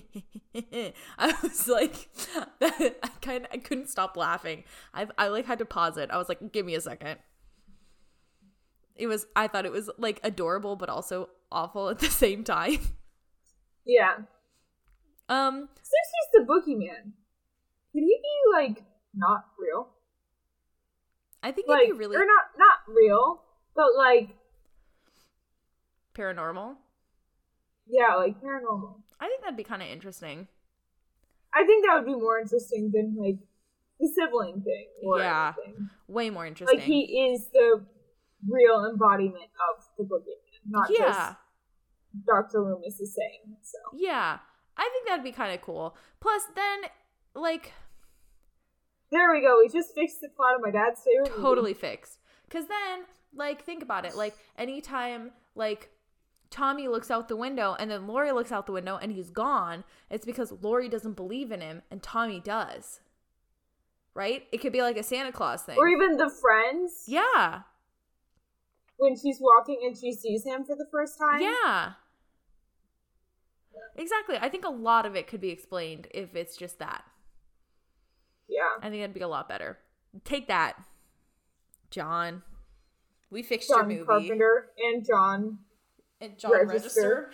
I 1.17 1.33
was 1.41 1.67
like, 1.67 2.09
I 2.61 3.09
kind 3.21 3.47
I 3.51 3.57
couldn't 3.57 3.89
stop 3.89 4.15
laughing. 4.15 4.63
I 4.93 5.07
I 5.17 5.29
like 5.29 5.45
had 5.45 5.57
to 5.59 5.65
pause 5.65 5.97
it. 5.97 6.11
I 6.11 6.17
was 6.17 6.29
like, 6.29 6.51
give 6.51 6.63
me 6.65 6.75
a 6.75 6.81
second. 6.81 7.17
It 8.95 9.07
was 9.07 9.25
I 9.35 9.47
thought 9.47 9.65
it 9.65 9.71
was 9.71 9.89
like 9.97 10.19
adorable, 10.23 10.75
but 10.75 10.87
also 10.89 11.29
awful 11.51 11.89
at 11.89 11.99
the 11.99 12.07
same 12.09 12.43
time. 12.43 12.79
Yeah. 13.87 14.15
Um. 15.29 15.69
Since 15.75 16.07
he's 16.15 16.41
the 16.41 16.51
boogeyman, 16.51 17.11
could 17.93 18.01
he 18.01 18.19
be 18.19 18.51
like 18.51 18.83
not 19.13 19.45
real? 19.59 19.89
I 21.43 21.51
think 21.51 21.67
like 21.67 21.83
it'd 21.83 21.95
be 21.95 21.99
really 21.99 22.15
or 22.15 22.25
not 22.25 22.45
not 22.57 22.77
real, 22.87 23.43
but 23.75 23.95
like 23.95 24.35
paranormal. 26.15 26.75
yeah, 27.87 28.15
like 28.15 28.41
paranormal. 28.41 28.95
I 29.19 29.27
think 29.27 29.41
that'd 29.41 29.57
be 29.57 29.63
kind 29.63 29.81
of 29.81 29.87
interesting. 29.89 30.47
I 31.53 31.65
think 31.65 31.85
that 31.85 31.95
would 31.95 32.05
be 32.05 32.15
more 32.15 32.39
interesting 32.39 32.91
than 32.93 33.15
like 33.17 33.37
the 33.99 34.07
sibling 34.13 34.61
thing 34.61 34.87
or 35.03 35.19
Yeah. 35.19 35.53
anything. 35.65 35.89
Way 36.07 36.29
more 36.29 36.45
interesting. 36.45 36.79
Like 36.79 36.85
he 36.87 37.29
is 37.31 37.47
the 37.53 37.85
real 38.47 38.85
embodiment 38.91 39.49
of 39.69 39.83
the 39.97 40.03
boogeyman, 40.03 40.59
not 40.69 40.87
yeah. 40.89 40.97
just 41.05 41.35
Dr. 42.27 42.61
Loomis 42.61 42.99
is 42.99 43.15
saying. 43.15 43.57
So 43.61 43.77
Yeah. 43.93 44.39
I 44.77 44.89
think 44.91 45.07
that'd 45.07 45.23
be 45.23 45.31
kind 45.31 45.53
of 45.53 45.61
cool. 45.61 45.95
Plus, 46.19 46.43
then, 46.53 46.81
like, 47.33 47.71
there 49.11 49.31
we 49.31 49.41
go. 49.41 49.59
We 49.61 49.69
just 49.69 49.93
fixed 49.95 50.19
the 50.21 50.27
plot 50.35 50.55
of 50.55 50.61
my 50.61 50.71
dad's 50.71 51.01
favorite. 51.01 51.29
movie. 51.29 51.41
totally 51.41 51.73
fixed. 51.73 52.19
Because 52.45 52.67
then, 52.67 53.05
like, 53.33 53.63
think 53.63 53.81
about 53.83 54.03
it. 54.05 54.15
Like, 54.15 54.35
anytime, 54.57 55.31
like, 55.55 55.89
Tommy 56.49 56.87
looks 56.87 57.11
out 57.11 57.27
the 57.27 57.35
window 57.35 57.75
and 57.79 57.89
then 57.91 58.07
Lori 58.07 58.31
looks 58.31 58.51
out 58.51 58.65
the 58.65 58.71
window 58.71 58.97
and 59.01 59.11
he's 59.11 59.29
gone, 59.29 59.83
it's 60.09 60.25
because 60.25 60.53
Lori 60.61 60.89
doesn't 60.89 61.13
believe 61.13 61.51
in 61.51 61.61
him 61.61 61.81
and 61.91 62.01
Tommy 62.01 62.39
does. 62.39 63.01
Right? 64.13 64.43
It 64.51 64.59
could 64.59 64.71
be 64.71 64.81
like 64.81 64.97
a 64.97 65.03
Santa 65.03 65.31
Claus 65.31 65.63
thing. 65.63 65.77
Or 65.77 65.87
even 65.89 66.17
the 66.17 66.29
friends 66.29 67.03
yeah. 67.07 67.61
when 68.97 69.15
she's 69.17 69.39
walking 69.41 69.81
and 69.83 69.97
she 69.97 70.13
sees 70.13 70.45
him 70.45 70.63
for 70.63 70.75
the 70.75 70.87
first 70.91 71.17
time. 71.17 71.41
Yeah. 71.41 71.93
Exactly. 73.97 74.37
I 74.39 74.49
think 74.49 74.65
a 74.65 74.69
lot 74.69 75.05
of 75.05 75.15
it 75.15 75.27
could 75.27 75.41
be 75.41 75.49
explained 75.49 76.07
if 76.11 76.35
it's 76.35 76.55
just 76.55 76.79
that. 76.79 77.03
Yeah. 78.47 78.61
I 78.81 78.89
think 78.89 79.01
that'd 79.01 79.13
be 79.13 79.21
a 79.21 79.27
lot 79.27 79.49
better. 79.49 79.79
Take 80.23 80.47
that, 80.47 80.81
John. 81.91 82.43
We 83.29 83.43
fixed 83.43 83.69
John 83.69 83.89
your 83.89 83.99
movie. 83.99 84.05
Carpenter 84.05 84.67
and 84.77 85.05
John. 85.05 85.59
And 86.21 86.37
John 86.37 86.51
Register. 86.51 86.73
Register. 86.73 87.31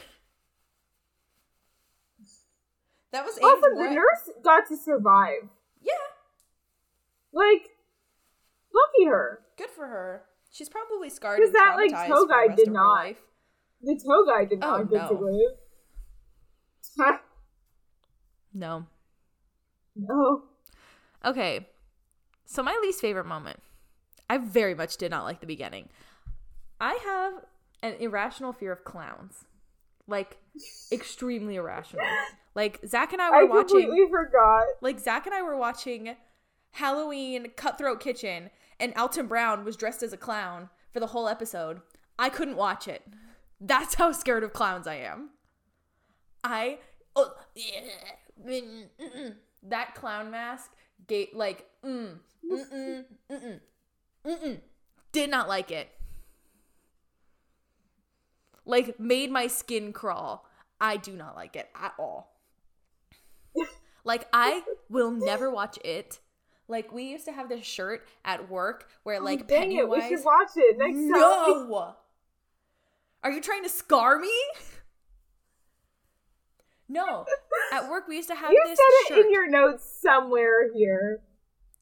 That 3.12 3.26
was 3.26 3.38
oh, 3.42 3.50
Also, 3.50 3.68
aimed 3.80 3.92
the 3.92 3.96
nurse 3.96 4.30
got 4.44 4.68
to 4.70 4.78
survive. 4.78 5.50
Yeah, 5.82 5.92
Like, 7.34 7.70
lucky 8.74 9.06
her. 9.10 9.40
good 9.58 9.70
for 9.70 9.88
her. 9.88 10.24
She's 10.52 10.70
probably 10.70 11.10
scarred. 11.10 11.40
Because 11.40 11.54
that, 11.54 11.74
like, 11.76 11.92
tow 12.08 12.26
guy 12.26 12.54
did 12.56 12.72
not. 12.72 13.16
The 13.82 14.00
tow 14.06 14.26
guy 14.26 14.46
did 14.46 14.60
Oh, 14.64 14.78
not 14.78 14.90
get 14.90 15.08
to 15.10 15.14
no. 15.16 15.20
live. 15.20 15.58
No. 18.54 18.86
no. 19.96 20.44
Okay. 21.26 21.68
So 22.46 22.64
my 22.64 22.78
least 22.82 23.02
favorite 23.02 23.26
moment. 23.26 23.60
I 24.30 24.38
very 24.38 24.76
much 24.76 24.98
did 24.98 25.12
not 25.12 25.24
like 25.24 25.40
the 25.40 25.48
beginning. 25.48 25.90
I 26.80 26.94
have 27.06 27.46
an 27.82 27.96
irrational 28.00 28.54
fear 28.54 28.72
of 28.72 28.84
clowns. 28.84 29.46
Like 30.08 30.38
extremely 30.92 31.56
irrational. 31.56 32.06
Like 32.54 32.80
Zach 32.86 33.14
and 33.14 33.22
I 33.22 33.30
I 33.30 33.44
were 33.44 33.50
watching 33.50 33.82
completely 33.82 34.10
forgot. 34.10 34.66
like 34.82 35.00
Zach 35.00 35.26
and 35.26 35.34
I 35.34 35.42
were 35.42 35.56
watching 35.56 36.16
Halloween 36.72 37.52
Cutthroat 37.56 38.00
Kitchen 38.02 38.50
and 38.80 38.94
Alton 38.98 39.28
Brown 39.28 39.64
was 39.64 39.78
dressed 39.78 40.04
as 40.04 40.12
a 40.12 40.18
clown 40.18 40.70
for 40.92 41.00
the 41.00 41.08
whole 41.08 41.28
episode. 41.30 41.82
I 42.20 42.30
couldn't 42.30 42.58
watch 42.58 42.88
it. 42.88 43.04
That's 43.60 43.96
how 43.96 44.12
scared 44.12 44.44
of 44.44 44.54
clowns 44.54 44.88
I 44.88 44.96
am. 44.96 45.30
I 46.44 46.80
oh, 47.16 47.36
that 49.64 49.96
clown 49.96 50.32
mask 50.32 50.72
gate 51.08 51.36
like 51.36 51.68
mm, 51.86 52.18
mm-mm, 52.52 53.06
mm-mm, 53.32 53.60
mm-mm. 54.26 54.60
did 55.12 55.30
not 55.30 55.48
like 55.48 55.72
it. 55.72 55.90
Like 58.66 59.00
made 59.00 59.32
my 59.32 59.48
skin 59.48 59.92
crawl. 59.94 60.46
I 60.80 60.98
do 60.98 61.14
not 61.14 61.36
like 61.36 61.56
it 61.56 61.70
at 61.76 61.94
all. 62.00 62.36
Like 64.04 64.28
I 64.34 64.64
will 64.90 65.12
never 65.12 65.52
watch 65.52 65.78
it. 65.86 66.18
Like 66.68 66.92
we 66.92 67.04
used 67.04 67.26
to 67.26 67.32
have 67.32 67.50
this 67.50 67.64
shirt 67.64 68.08
at 68.26 68.50
work 68.50 68.90
where 69.04 69.18
oh, 69.22 69.24
like 69.24 69.42
Oh, 69.42 69.46
Dang 69.48 69.72
it, 69.74 69.88
we 69.88 70.02
should 70.02 70.26
watch 70.26 70.50
it 70.56 70.78
next 70.80 70.96
time. 70.96 71.12
no. 71.12 71.96
Are 73.24 73.32
you 73.32 73.42
trying 73.42 73.62
to 73.62 73.70
scar 73.70 74.18
me? 74.18 74.34
No. 76.90 77.26
At 77.72 77.90
work 77.90 78.08
we 78.08 78.16
used 78.16 78.30
to 78.30 78.36
have 78.36 78.52
You 78.52 78.62
this 78.66 78.78
said 78.78 78.86
it 78.90 79.08
shirt. 79.18 79.26
in 79.26 79.32
your 79.32 79.50
notes 79.50 79.84
somewhere 80.02 80.74
here. 80.74 81.22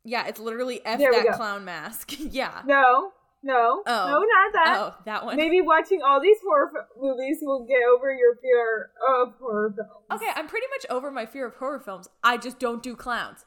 yeah, 0.03 0.27
it's 0.27 0.39
literally 0.39 0.81
F 0.85 0.99
There 0.99 1.11
that 1.11 1.35
clown 1.35 1.65
mask. 1.65 2.13
yeah. 2.19 2.61
No, 2.65 3.11
no, 3.41 3.83
Oh. 3.85 4.05
no, 4.07 4.19
not 4.19 4.53
that. 4.53 4.75
Oh, 4.77 4.95
that 5.05 5.25
one. 5.25 5.37
Maybe 5.37 5.61
watching 5.61 6.01
all 6.01 6.19
these 6.21 6.37
horror 6.45 6.71
f- 6.75 6.87
movies 6.99 7.37
will 7.41 7.65
get 7.65 7.79
over 7.83 8.11
your 8.13 8.35
fear 8.41 8.91
of 9.07 9.33
horror 9.39 9.73
films. 9.75 10.05
Okay, 10.21 10.31
I'm 10.35 10.47
pretty 10.47 10.67
much 10.71 10.85
over 10.89 11.09
my 11.11 11.25
fear 11.25 11.45
of 11.47 11.55
horror 11.55 11.79
films. 11.79 12.09
I 12.23 12.37
just 12.37 12.59
don't 12.59 12.83
do 12.83 12.95
clowns. 12.95 13.45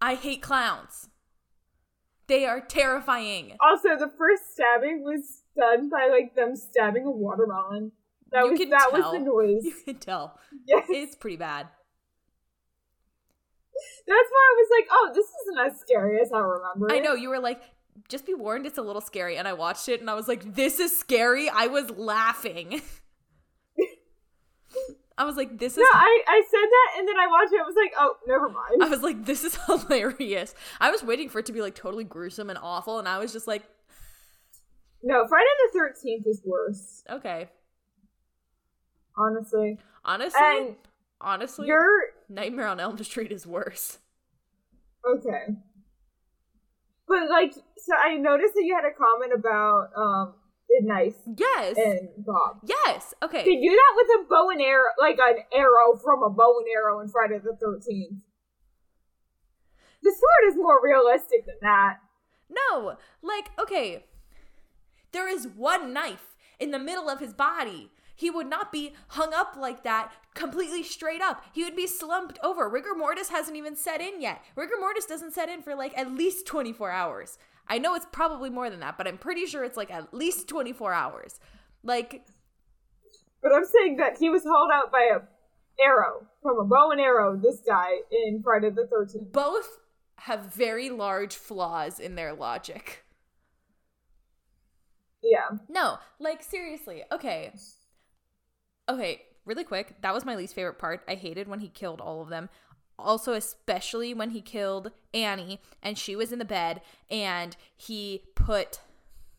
I 0.00 0.14
hate 0.14 0.42
clowns. 0.42 1.08
They 2.26 2.44
are 2.46 2.60
terrifying. 2.60 3.56
Also, 3.60 3.96
the 3.96 4.10
first 4.18 4.52
stabbing 4.52 5.02
was 5.04 5.42
done 5.56 5.88
by 5.88 6.08
like 6.10 6.34
them 6.34 6.56
stabbing 6.56 7.04
a 7.04 7.10
watermelon. 7.10 7.92
That 8.32 8.44
You 8.46 8.50
was 8.50 8.58
that 8.60 8.88
tell. 8.90 8.92
was 8.92 9.12
the 9.12 9.18
noise. 9.20 9.64
You 9.64 9.74
can 9.84 9.94
tell. 10.00 10.38
yes, 10.66 10.86
It's 10.88 11.14
pretty 11.14 11.36
bad. 11.36 11.68
that's 14.06 14.30
why 14.30 14.42
I 14.50 14.54
was 14.56 14.68
like, 14.78 14.88
oh, 14.90 15.10
this 15.14 15.26
isn't 15.26 15.66
as 15.74 15.80
scary 15.80 16.20
as 16.20 16.32
I 16.32 16.38
remember. 16.38 16.90
I 16.92 16.98
know 16.98 17.14
you 17.14 17.28
were 17.28 17.38
like, 17.40 17.60
just 18.08 18.26
be 18.26 18.34
warned, 18.34 18.66
it's 18.66 18.78
a 18.78 18.82
little 18.82 19.00
scary. 19.02 19.36
And 19.36 19.46
I 19.48 19.52
watched 19.52 19.88
it 19.88 20.00
and 20.00 20.08
I 20.10 20.14
was 20.14 20.28
like, 20.28 20.54
this 20.54 20.78
is 20.80 20.96
scary. 20.96 21.48
I 21.48 21.66
was 21.66 21.90
laughing. 21.90 22.80
I 25.18 25.24
was 25.24 25.36
like, 25.36 25.58
this 25.58 25.72
is. 25.72 25.78
No, 25.78 25.84
I, 25.98 26.22
I 26.28 26.42
said 26.50 26.58
that 26.70 26.98
and 26.98 27.08
then 27.08 27.16
I 27.18 27.26
watched 27.26 27.52
it. 27.52 27.60
I 27.60 27.64
was 27.64 27.74
like, 27.76 27.92
oh, 27.98 28.16
never 28.26 28.48
mind. 28.50 28.82
I 28.82 28.88
was 28.88 29.00
like, 29.02 29.24
this 29.24 29.44
is 29.44 29.56
hilarious. 29.66 30.54
I 30.78 30.90
was 30.90 31.02
waiting 31.02 31.28
for 31.30 31.38
it 31.38 31.46
to 31.46 31.52
be 31.52 31.62
like 31.62 31.74
totally 31.74 32.04
gruesome 32.04 32.50
and 32.50 32.58
awful, 32.62 32.98
and 32.98 33.08
I 33.08 33.18
was 33.18 33.32
just 33.32 33.46
like, 33.46 33.62
no, 35.02 35.26
Friday 35.26 35.46
the 35.72 35.78
Thirteenth 35.78 36.26
is 36.26 36.42
worse. 36.44 37.02
okay. 37.08 37.48
Honestly, 39.16 39.78
Honestly, 40.04 40.40
and 40.42 40.74
honestly, 41.22 41.68
you're 41.68 42.02
Nightmare 42.28 42.66
on 42.66 42.78
Elm 42.80 43.02
Street 43.02 43.32
is 43.32 43.46
worse. 43.46 43.98
okay. 45.08 45.54
But 47.08 47.28
like, 47.30 47.52
so 47.54 47.92
I 47.94 48.16
noticed 48.16 48.54
that 48.54 48.64
you 48.64 48.74
had 48.74 48.84
a 48.84 48.94
comment 48.94 49.32
about 49.32 49.88
um 49.96 50.34
the 50.68 50.80
knife 50.84 51.14
Yes. 51.36 51.76
and 51.78 52.08
Bob. 52.24 52.58
yes. 52.64 53.14
Okay. 53.22 53.44
They 53.44 53.54
do 53.60 53.70
that 53.70 53.92
with 53.96 54.08
a 54.20 54.28
bow 54.28 54.50
and 54.50 54.60
arrow, 54.60 54.90
like 54.98 55.18
an 55.20 55.36
arrow 55.54 55.96
from 56.02 56.22
a 56.24 56.30
bow 56.30 56.58
and 56.58 56.66
arrow 56.74 57.00
in 57.00 57.08
Friday 57.08 57.38
the 57.38 57.56
Thirteenth. 57.60 58.18
The 60.02 60.10
sword 60.10 60.52
is 60.52 60.56
more 60.56 60.80
realistic 60.82 61.46
than 61.46 61.56
that. 61.62 61.98
No, 62.48 62.96
like, 63.22 63.50
okay. 63.58 64.04
There 65.12 65.28
is 65.28 65.46
one 65.48 65.92
knife 65.92 66.36
in 66.60 66.70
the 66.70 66.78
middle 66.78 67.08
of 67.08 67.18
his 67.20 67.32
body. 67.32 67.90
He 68.16 68.30
would 68.30 68.48
not 68.48 68.72
be 68.72 68.94
hung 69.08 69.32
up 69.34 69.56
like 69.58 69.82
that 69.84 70.10
completely 70.34 70.82
straight 70.82 71.20
up. 71.20 71.44
He 71.52 71.62
would 71.64 71.76
be 71.76 71.86
slumped 71.86 72.38
over. 72.42 72.68
Rigor 72.68 72.94
mortis 72.96 73.28
hasn't 73.28 73.56
even 73.56 73.76
set 73.76 74.00
in 74.00 74.20
yet. 74.20 74.42
Rigor 74.56 74.76
mortis 74.80 75.04
doesn't 75.06 75.34
set 75.34 75.48
in 75.50 75.62
for 75.62 75.74
like 75.74 75.96
at 75.96 76.10
least 76.12 76.46
24 76.46 76.90
hours. 76.90 77.38
I 77.68 77.78
know 77.78 77.94
it's 77.94 78.06
probably 78.10 78.48
more 78.48 78.70
than 78.70 78.80
that, 78.80 78.96
but 78.96 79.06
I'm 79.06 79.18
pretty 79.18 79.44
sure 79.46 79.64
it's 79.64 79.76
like 79.76 79.90
at 79.90 80.14
least 80.14 80.48
24 80.48 80.92
hours. 80.92 81.40
Like, 81.82 82.24
But 83.42 83.52
I'm 83.52 83.64
saying 83.64 83.96
that 83.98 84.16
he 84.18 84.30
was 84.30 84.44
hauled 84.44 84.70
out 84.72 84.90
by 84.90 85.10
a 85.14 85.20
arrow 85.82 86.26
from 86.42 86.58
a 86.58 86.64
bow 86.64 86.90
and 86.92 87.00
arrow. 87.00 87.36
This 87.36 87.60
guy 87.66 87.98
in 88.10 88.42
Friday 88.42 88.70
the 88.70 88.86
Thirteenth. 88.86 89.32
both 89.32 89.78
have 90.20 90.54
very 90.54 90.88
large 90.88 91.34
flaws 91.36 92.00
in 92.00 92.14
their 92.14 92.32
logic. 92.32 93.04
Yeah. 95.22 95.58
No, 95.68 95.98
like 96.18 96.42
seriously. 96.42 97.02
Okay. 97.12 97.52
Okay, 98.88 99.22
really 99.44 99.64
quick. 99.64 100.00
That 100.02 100.14
was 100.14 100.24
my 100.24 100.36
least 100.36 100.54
favorite 100.54 100.78
part. 100.78 101.02
I 101.08 101.14
hated 101.14 101.48
when 101.48 101.60
he 101.60 101.68
killed 101.68 102.00
all 102.00 102.22
of 102.22 102.28
them. 102.28 102.48
Also, 102.98 103.34
especially 103.34 104.14
when 104.14 104.30
he 104.30 104.40
killed 104.40 104.90
Annie 105.12 105.60
and 105.82 105.98
she 105.98 106.16
was 106.16 106.32
in 106.32 106.38
the 106.38 106.44
bed 106.44 106.80
and 107.10 107.56
he 107.76 108.22
put 108.34 108.80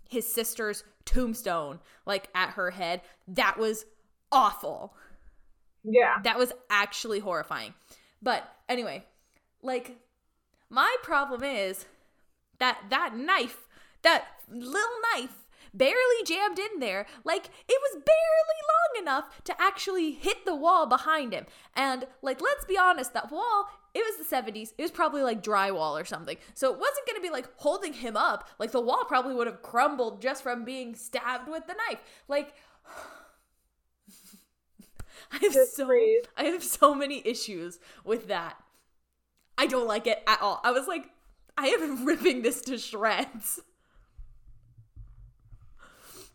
his 0.07 0.31
sister's 0.31 0.83
tombstone 1.05 1.79
like 2.05 2.29
at 2.35 2.51
her 2.51 2.71
head. 2.71 3.01
That 3.27 3.57
was 3.57 3.85
awful. 4.31 4.95
Yeah. 5.83 6.17
That 6.23 6.37
was 6.37 6.53
actually 6.69 7.19
horrifying. 7.19 7.73
But 8.21 8.47
anyway, 8.69 9.05
like 9.63 9.97
my 10.69 10.95
problem 11.01 11.43
is 11.43 11.85
that 12.59 12.77
that 12.89 13.15
knife, 13.15 13.67
that 14.03 14.25
little 14.49 14.89
knife 15.13 15.46
barely 15.77 16.23
jammed 16.25 16.59
in 16.59 16.79
there. 16.79 17.05
Like 17.23 17.49
it 17.67 17.81
was 17.81 18.03
barely 18.03 18.61
long 18.95 19.03
enough 19.03 19.43
to 19.45 19.61
actually 19.61 20.11
hit 20.11 20.45
the 20.45 20.55
wall 20.55 20.85
behind 20.85 21.33
him. 21.33 21.45
And 21.75 22.05
like 22.21 22.41
let's 22.41 22.65
be 22.65 22.77
honest, 22.77 23.13
that 23.13 23.31
wall 23.31 23.69
it 23.93 24.03
was 24.05 24.29
the 24.29 24.35
70s. 24.35 24.73
It 24.77 24.81
was 24.83 24.91
probably 24.91 25.23
like 25.23 25.41
drywall 25.41 25.99
or 25.99 26.05
something. 26.05 26.37
So 26.53 26.71
it 26.71 26.79
wasn't 26.79 27.07
going 27.07 27.15
to 27.15 27.21
be 27.21 27.31
like 27.31 27.49
holding 27.57 27.93
him 27.93 28.15
up. 28.15 28.47
Like 28.59 28.71
the 28.71 28.81
wall 28.81 29.05
probably 29.07 29.33
would 29.33 29.47
have 29.47 29.63
crumbled 29.63 30.21
just 30.21 30.43
from 30.43 30.63
being 30.63 30.93
stabbed 30.93 31.49
with 31.49 31.65
the 31.65 31.73
knife. 31.73 31.99
Like 32.27 32.53
I 35.31 35.37
have 35.41 35.53
Just 35.53 35.75
so 35.75 35.87
breathe. 35.87 36.25
I 36.37 36.43
have 36.45 36.63
so 36.63 36.93
many 36.93 37.21
issues 37.25 37.79
with 38.03 38.27
that. 38.27 38.57
I 39.57 39.65
don't 39.65 39.87
like 39.87 40.05
it 40.05 40.21
at 40.27 40.41
all. 40.41 40.61
I 40.63 40.71
was 40.71 40.87
like 40.87 41.09
I 41.57 41.67
am 41.69 42.05
ripping 42.05 42.43
this 42.43 42.61
to 42.61 42.77
shreds. 42.77 43.59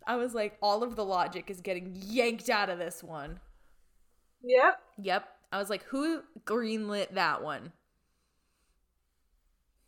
I 0.06 0.16
was 0.16 0.34
like 0.34 0.56
all 0.62 0.82
of 0.82 0.96
the 0.96 1.04
logic 1.04 1.50
is 1.50 1.60
getting 1.60 1.94
yanked 1.94 2.50
out 2.50 2.70
of 2.70 2.78
this 2.78 3.02
one. 3.02 3.40
Yep. 4.42 4.80
Yep. 4.98 5.28
I 5.52 5.58
was 5.58 5.70
like, 5.70 5.84
who 5.84 6.22
greenlit 6.44 7.14
that 7.14 7.42
one? 7.42 7.72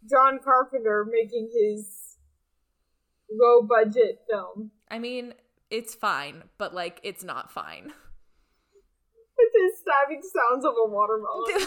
John 0.09 0.39
Carpenter 0.45 1.07
making 1.11 1.49
his 1.53 2.17
low 3.31 3.63
budget 3.63 4.21
film 4.31 4.71
I 4.91 4.99
mean, 4.99 5.35
it's 5.71 5.95
fine, 5.95 6.45
but 6.59 6.75
like, 6.75 7.01
it's 7.03 7.25
not 7.25 7.51
fine. 7.51 7.85
with 9.39 9.53
his 9.55 9.81
stabbing 9.81 10.23
sounds 10.23 10.65
of 10.65 10.73
a 10.73 10.89
watermelon. 10.89 11.47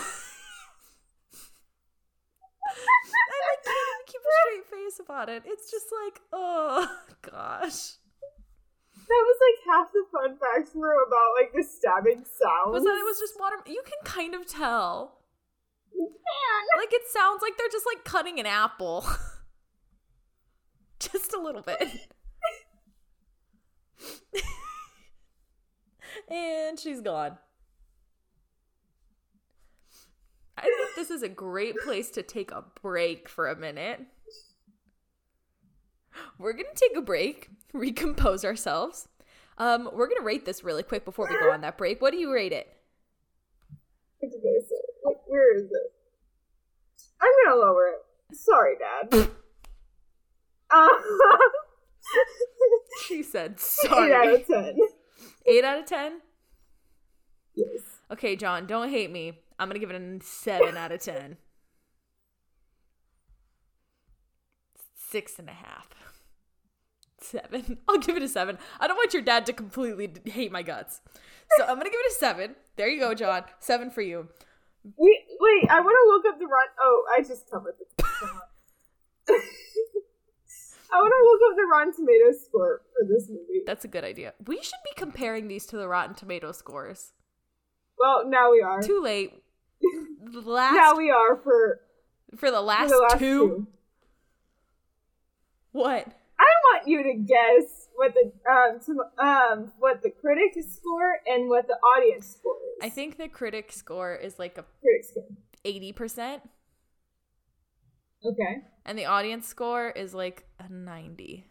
I 2.70 3.56
can't 3.64 3.78
even 3.84 4.06
keep 4.06 4.22
a 4.22 4.34
straight 4.42 4.66
face 4.72 5.00
about 5.04 5.30
it. 5.30 5.44
It's 5.46 5.72
just 5.72 5.88
like, 6.04 6.22
oh 6.32 6.88
gosh. 7.22 7.96
That 9.08 9.24
was 9.26 9.38
like 9.40 9.76
half 9.76 9.92
the 9.94 10.04
fun 10.12 10.38
facts 10.38 10.76
were 10.76 10.92
about 10.92 11.32
like 11.40 11.54
the 11.54 11.64
stabbing 11.64 12.26
sounds. 12.26 12.74
Was 12.74 12.84
that 12.84 12.98
it 12.98 13.06
was 13.06 13.20
just 13.20 13.40
water? 13.40 13.56
You 13.66 13.82
can 13.86 14.00
kind 14.04 14.36
of 14.36 14.46
tell. 14.46 15.20
Man. 15.96 16.08
Like, 16.78 16.94
it 16.94 17.08
sounds 17.10 17.42
like 17.42 17.58
they're 17.58 17.70
just 17.72 17.86
like 17.86 18.04
cutting 18.04 18.38
an 18.40 18.46
apple. 18.46 19.06
just 21.00 21.34
a 21.34 21.40
little 21.40 21.62
bit. 21.62 21.80
and 26.30 26.80
she's 26.80 27.02
gone. 27.02 27.38
I 30.58 30.64
think 30.64 30.96
this 30.96 31.12
is 31.12 31.22
a 31.22 31.30
great 31.30 31.76
place 31.84 32.10
to 32.12 32.24
take 32.24 32.52
a 32.52 32.64
break 32.82 33.30
for 33.30 33.48
a 33.48 33.56
minute. 33.56 34.02
We're 36.40 36.54
gonna 36.54 36.70
take 36.76 36.98
a 36.98 37.02
break, 37.02 37.50
recompose 37.78 38.44
ourselves. 38.46 39.08
Um, 39.58 39.90
we're 39.94 40.08
gonna 40.08 40.22
rate 40.22 40.46
this 40.46 40.64
really 40.64 40.84
quick 40.84 41.04
before 41.06 41.28
we 41.30 41.38
go 41.40 41.52
on 41.52 41.62
that 41.62 41.78
break. 41.78 42.02
What 42.02 42.12
do 42.12 42.18
you 42.18 42.32
rate 42.32 42.54
it? 42.54 42.68
What 44.20 44.32
did 44.32 44.40
I 44.40 44.60
say? 44.68 44.76
Like, 45.06 45.18
where 45.28 45.56
is 45.56 45.64
it? 45.64 45.94
I'm 47.22 47.32
gonna 47.46 47.60
lower 47.62 47.88
it. 47.90 48.36
Sorry, 48.38 48.76
Dad. 48.78 49.14
uh, 50.72 50.88
She 53.06 53.22
said 53.24 53.60
sorry. 53.60 54.12
eight 54.12 54.14
out 54.14 54.34
of 54.34 54.48
ten. 54.48 54.78
Eight 55.46 55.64
out 55.64 55.80
of 55.80 55.86
ten. 55.86 56.22
Yes. 57.56 57.82
Okay, 58.12 58.36
John, 58.36 58.66
don't 58.66 58.90
hate 58.90 59.12
me. 59.12 59.40
I'm 59.60 59.68
gonna 59.68 59.80
give 59.80 59.92
it 59.92 60.02
a 60.02 60.24
seven 60.24 60.78
out 60.78 60.92
of 60.92 61.02
ten. 61.02 61.38
Six 64.96 65.40
and 65.40 65.50
a 65.50 65.54
half. 65.54 65.90
Seven. 67.30 67.78
I'll 67.88 67.98
give 67.98 68.16
it 68.16 68.24
a 68.24 68.28
seven. 68.28 68.58
I 68.80 68.88
don't 68.88 68.96
want 68.96 69.14
your 69.14 69.22
dad 69.22 69.46
to 69.48 69.54
completely 69.54 70.10
hate 70.26 70.52
my 70.52 70.64
guts. 70.64 71.02
So 71.58 71.64
I'm 71.64 71.78
gonna 71.78 71.90
give 71.90 72.00
it 72.00 72.12
a 72.12 72.16
seven. 72.16 72.56
There 72.76 72.88
you 72.88 73.00
go, 73.00 73.14
John. 73.14 73.44
Seven 73.60 73.90
for 73.90 74.02
you. 74.02 74.30
Wait, 74.96 75.26
wait. 75.40 75.70
I 75.70 75.82
want 75.82 75.96
to 75.96 76.08
look 76.08 76.26
up 76.34 76.40
the 76.40 76.46
run. 76.46 76.68
Oh, 76.82 77.04
I 77.18 77.22
just 77.22 77.50
covered 77.50 77.76
the. 77.80 77.86
I 80.90 81.00
want 81.00 81.12
to 81.12 81.24
look 81.26 81.42
up 81.52 81.58
the 81.58 81.66
Rotten 81.70 81.94
Tomatoes 81.94 82.46
score 82.46 82.82
for 82.94 83.06
this 83.06 83.28
movie. 83.28 83.64
That's 83.66 83.84
a 83.84 83.90
good 83.90 84.06
idea. 84.06 84.34
We 84.46 84.62
should 84.62 84.80
be 84.86 84.92
comparing 84.96 85.50
these 85.50 85.66
to 85.68 85.78
the 85.78 85.88
Rotten 85.90 86.16
Tomato 86.16 86.54
scores. 86.54 87.12
Well, 88.00 88.24
now 88.30 88.52
we 88.52 88.62
are. 88.62 88.82
Too 88.82 89.02
late. 89.02 89.34
Last 90.34 90.76
now 90.76 90.96
we 90.96 91.12
are 91.12 91.36
for, 91.36 91.82
for 92.38 92.50
the 92.52 92.58
for 92.58 92.62
last, 92.62 92.90
the 92.90 92.98
last 92.98 93.20
two. 93.20 93.48
two. 93.48 93.68
What? 95.74 96.08
I 96.40 96.46
want 96.72 96.88
you 96.88 97.04
to 97.04 97.14
guess 97.26 97.88
what 97.96 98.14
the 98.14 98.32
um 98.52 98.80
to, 98.86 99.24
um 99.24 99.72
what 99.80 100.02
the 100.04 100.12
critic 100.12 100.54
score 100.70 101.20
and 101.26 101.50
what 101.50 101.68
the 101.68 101.74
audience 101.76 102.36
score 102.38 102.56
is. 102.78 102.86
I 102.86 102.90
think 102.90 103.18
the 103.18 103.28
critic 103.28 103.72
score 103.72 104.16
is 104.16 104.38
like 104.38 104.58
a 104.58 104.66
eighty 105.66 105.92
percent. 105.92 106.44
Okay. 108.26 108.62
And 108.86 108.98
the 108.98 109.06
audience 109.06 109.48
score 109.48 109.90
is 109.90 110.14
like 110.14 110.46
a 110.60 110.68
90. 110.72 111.46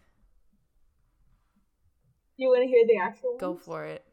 You 2.39 2.49
want 2.49 2.63
to 2.63 2.67
hear 2.67 2.85
the 2.87 2.99
actual 3.03 3.37
Go 3.39 3.55
for 3.57 3.85
it. 3.85 4.05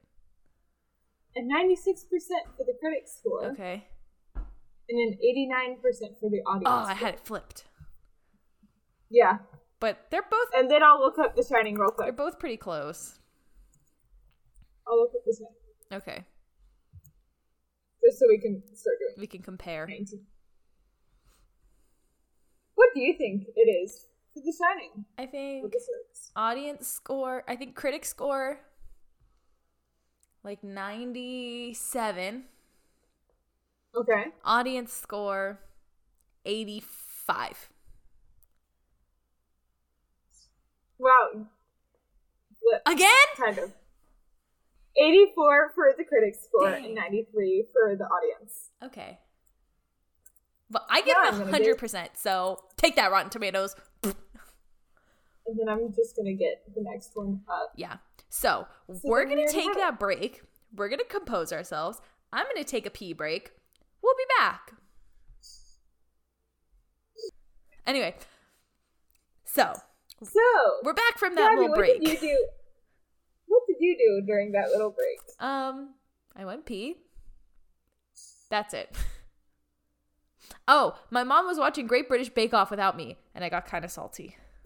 And 1.35 1.47
ninety 1.47 1.75
six 1.75 2.03
percent 2.03 2.43
for 2.55 2.63
the 2.63 2.73
critic 2.79 3.05
score, 3.07 3.45
Okay. 3.51 3.87
and 4.35 4.99
then 4.99 5.17
eighty 5.19 5.47
nine 5.47 5.77
percent 5.81 6.19
for 6.19 6.29
the 6.29 6.41
audience. 6.45 6.67
Oh, 6.67 6.89
I 6.89 6.93
had 6.93 7.15
it 7.15 7.19
flipped. 7.25 7.63
Yeah, 9.09 9.39
But 9.83 9.97
they're 10.11 10.21
both 10.21 10.47
and 10.55 10.71
then 10.71 10.81
I'll 10.81 11.01
look 11.01 11.19
up 11.19 11.35
The 11.35 11.43
Shining 11.43 11.75
real 11.75 11.89
quick. 11.91 12.05
they're 12.05 12.13
both 12.13 12.39
pretty 12.39 12.55
close. 12.55 13.19
I'll 14.87 14.97
look 14.97 15.11
up 15.13 15.25
The 15.25 15.35
Shining 15.37 16.01
Okay. 16.01 16.23
just 18.01 18.17
so 18.17 18.25
we 18.29 18.37
can 18.37 18.63
start 18.73 18.95
doing. 18.99 19.15
We 19.17 19.27
can 19.27 19.41
compare. 19.41 19.85
19. 19.85 20.21
What 22.75 22.91
do 22.95 23.01
you 23.01 23.13
think 23.17 23.43
it 23.57 23.69
is 23.69 24.07
for 24.33 24.39
The 24.39 24.53
Shining? 24.57 25.03
I 25.17 25.25
think 25.25 25.73
audience 26.33 26.87
score, 26.87 27.43
I 27.45 27.57
think 27.57 27.75
critic 27.75 28.05
score 28.05 28.61
like 30.45 30.63
97. 30.63 32.45
Okay. 33.97 34.23
Audience 34.45 34.93
score 34.93 35.59
85. 36.45 37.72
Wow. 41.03 41.45
Again? 42.85 43.09
kind 43.37 43.57
of. 43.57 43.71
84 44.95 45.71
for 45.75 45.85
the 45.97 46.03
critics 46.05 46.37
score 46.45 46.69
Dang. 46.69 46.85
and 46.85 46.95
93 46.95 47.65
for 47.73 47.95
the 47.95 48.05
audience. 48.05 48.69
Okay. 48.83 49.19
But 50.69 50.85
I 50.89 50.99
give 51.01 51.07
Yeah, 51.21 51.27
it 51.29 51.33
I'm 51.47 51.53
a 51.53 51.59
do- 51.59 51.75
100%. 51.75 52.09
So 52.15 52.63
take 52.77 52.95
that 52.95 53.11
Rotten 53.11 53.29
Tomatoes. 53.29 53.75
And 54.03 55.59
then 55.59 55.67
I'm 55.67 55.91
just 55.93 56.15
going 56.15 56.25
to 56.25 56.33
get 56.41 56.63
the 56.73 56.81
next 56.81 57.11
one 57.15 57.41
up. 57.51 57.73
Yeah. 57.75 57.97
So, 58.29 58.65
So 58.87 58.99
we're 59.03 59.25
going 59.25 59.45
to 59.45 59.51
take 59.51 59.73
that 59.75 59.99
break. 59.99 60.41
We're 60.75 60.87
going 60.89 60.99
to 60.99 61.05
compose 61.05 61.51
ourselves. 61.51 61.99
I'm 62.31 62.45
going 62.45 62.55
to 62.57 62.63
take 62.63 62.85
a 62.85 62.89
pee 62.89 63.13
break. 63.13 63.51
We'll 64.01 64.15
be 64.15 64.23
back. 64.39 64.71
Anyway, 67.85 68.15
so 69.43 69.73
So, 70.23 70.39
we're 70.83 70.93
back 70.93 71.17
from 71.17 71.35
that 71.35 71.49
Gaby, 71.51 71.61
little 71.61 71.75
what 71.75 71.85
did 71.85 72.03
you 72.07 72.17
do? 72.17 72.47
What 73.47 73.61
did 73.67 73.77
you 73.79 73.97
do 73.97 74.25
during 74.25 74.51
that 74.53 74.69
little 74.69 74.91
break? 74.91 75.19
Um, 75.39 75.95
I 76.35 76.45
went 76.45 76.65
pee. 76.65 76.97
That's 78.49 78.73
it. 78.73 78.95
Oh, 80.67 80.97
my 81.09 81.23
mom 81.23 81.45
was 81.45 81.57
watching 81.57 81.87
Great 81.87 82.07
British 82.07 82.29
Bake 82.29 82.53
Off 82.53 82.71
without 82.71 82.95
me, 82.95 83.17
and 83.35 83.43
I 83.43 83.49
got 83.49 83.65
kind 83.65 83.83
of 83.83 83.91
salty. 83.91 84.37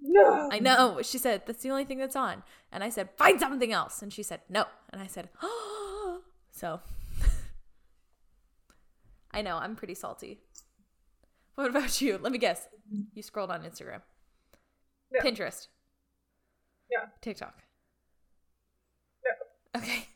no. 0.00 0.48
I 0.52 0.60
know. 0.60 1.00
She 1.02 1.18
said, 1.18 1.42
that's 1.44 1.62
the 1.62 1.70
only 1.70 1.84
thing 1.84 1.98
that's 1.98 2.14
on. 2.14 2.44
And 2.70 2.84
I 2.84 2.88
said, 2.90 3.08
find 3.16 3.40
something 3.40 3.72
else. 3.72 4.00
And 4.00 4.12
she 4.12 4.22
said, 4.22 4.42
no. 4.48 4.64
And 4.92 5.02
I 5.02 5.06
said, 5.06 5.28
oh. 5.42 6.20
So, 6.52 6.80
I 9.30 9.42
know, 9.42 9.58
I'm 9.58 9.76
pretty 9.76 9.94
salty. 9.94 10.40
What 11.54 11.68
about 11.68 12.00
you? 12.00 12.18
Let 12.18 12.32
me 12.32 12.38
guess. 12.38 12.66
You 13.12 13.22
scrolled 13.22 13.50
on 13.50 13.62
Instagram, 13.62 14.00
No. 15.12 15.20
Pinterest, 15.20 15.68
No. 16.90 16.98
TikTok. 17.20 17.62
No. 19.24 19.80
Okay. 19.80 20.08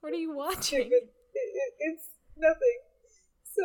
What 0.00 0.12
are 0.12 0.16
you 0.16 0.32
watching? 0.34 0.80
it- 0.92 0.92
it- 1.34 1.74
it's 1.78 2.08
nothing. 2.36 2.78
So, 3.44 3.62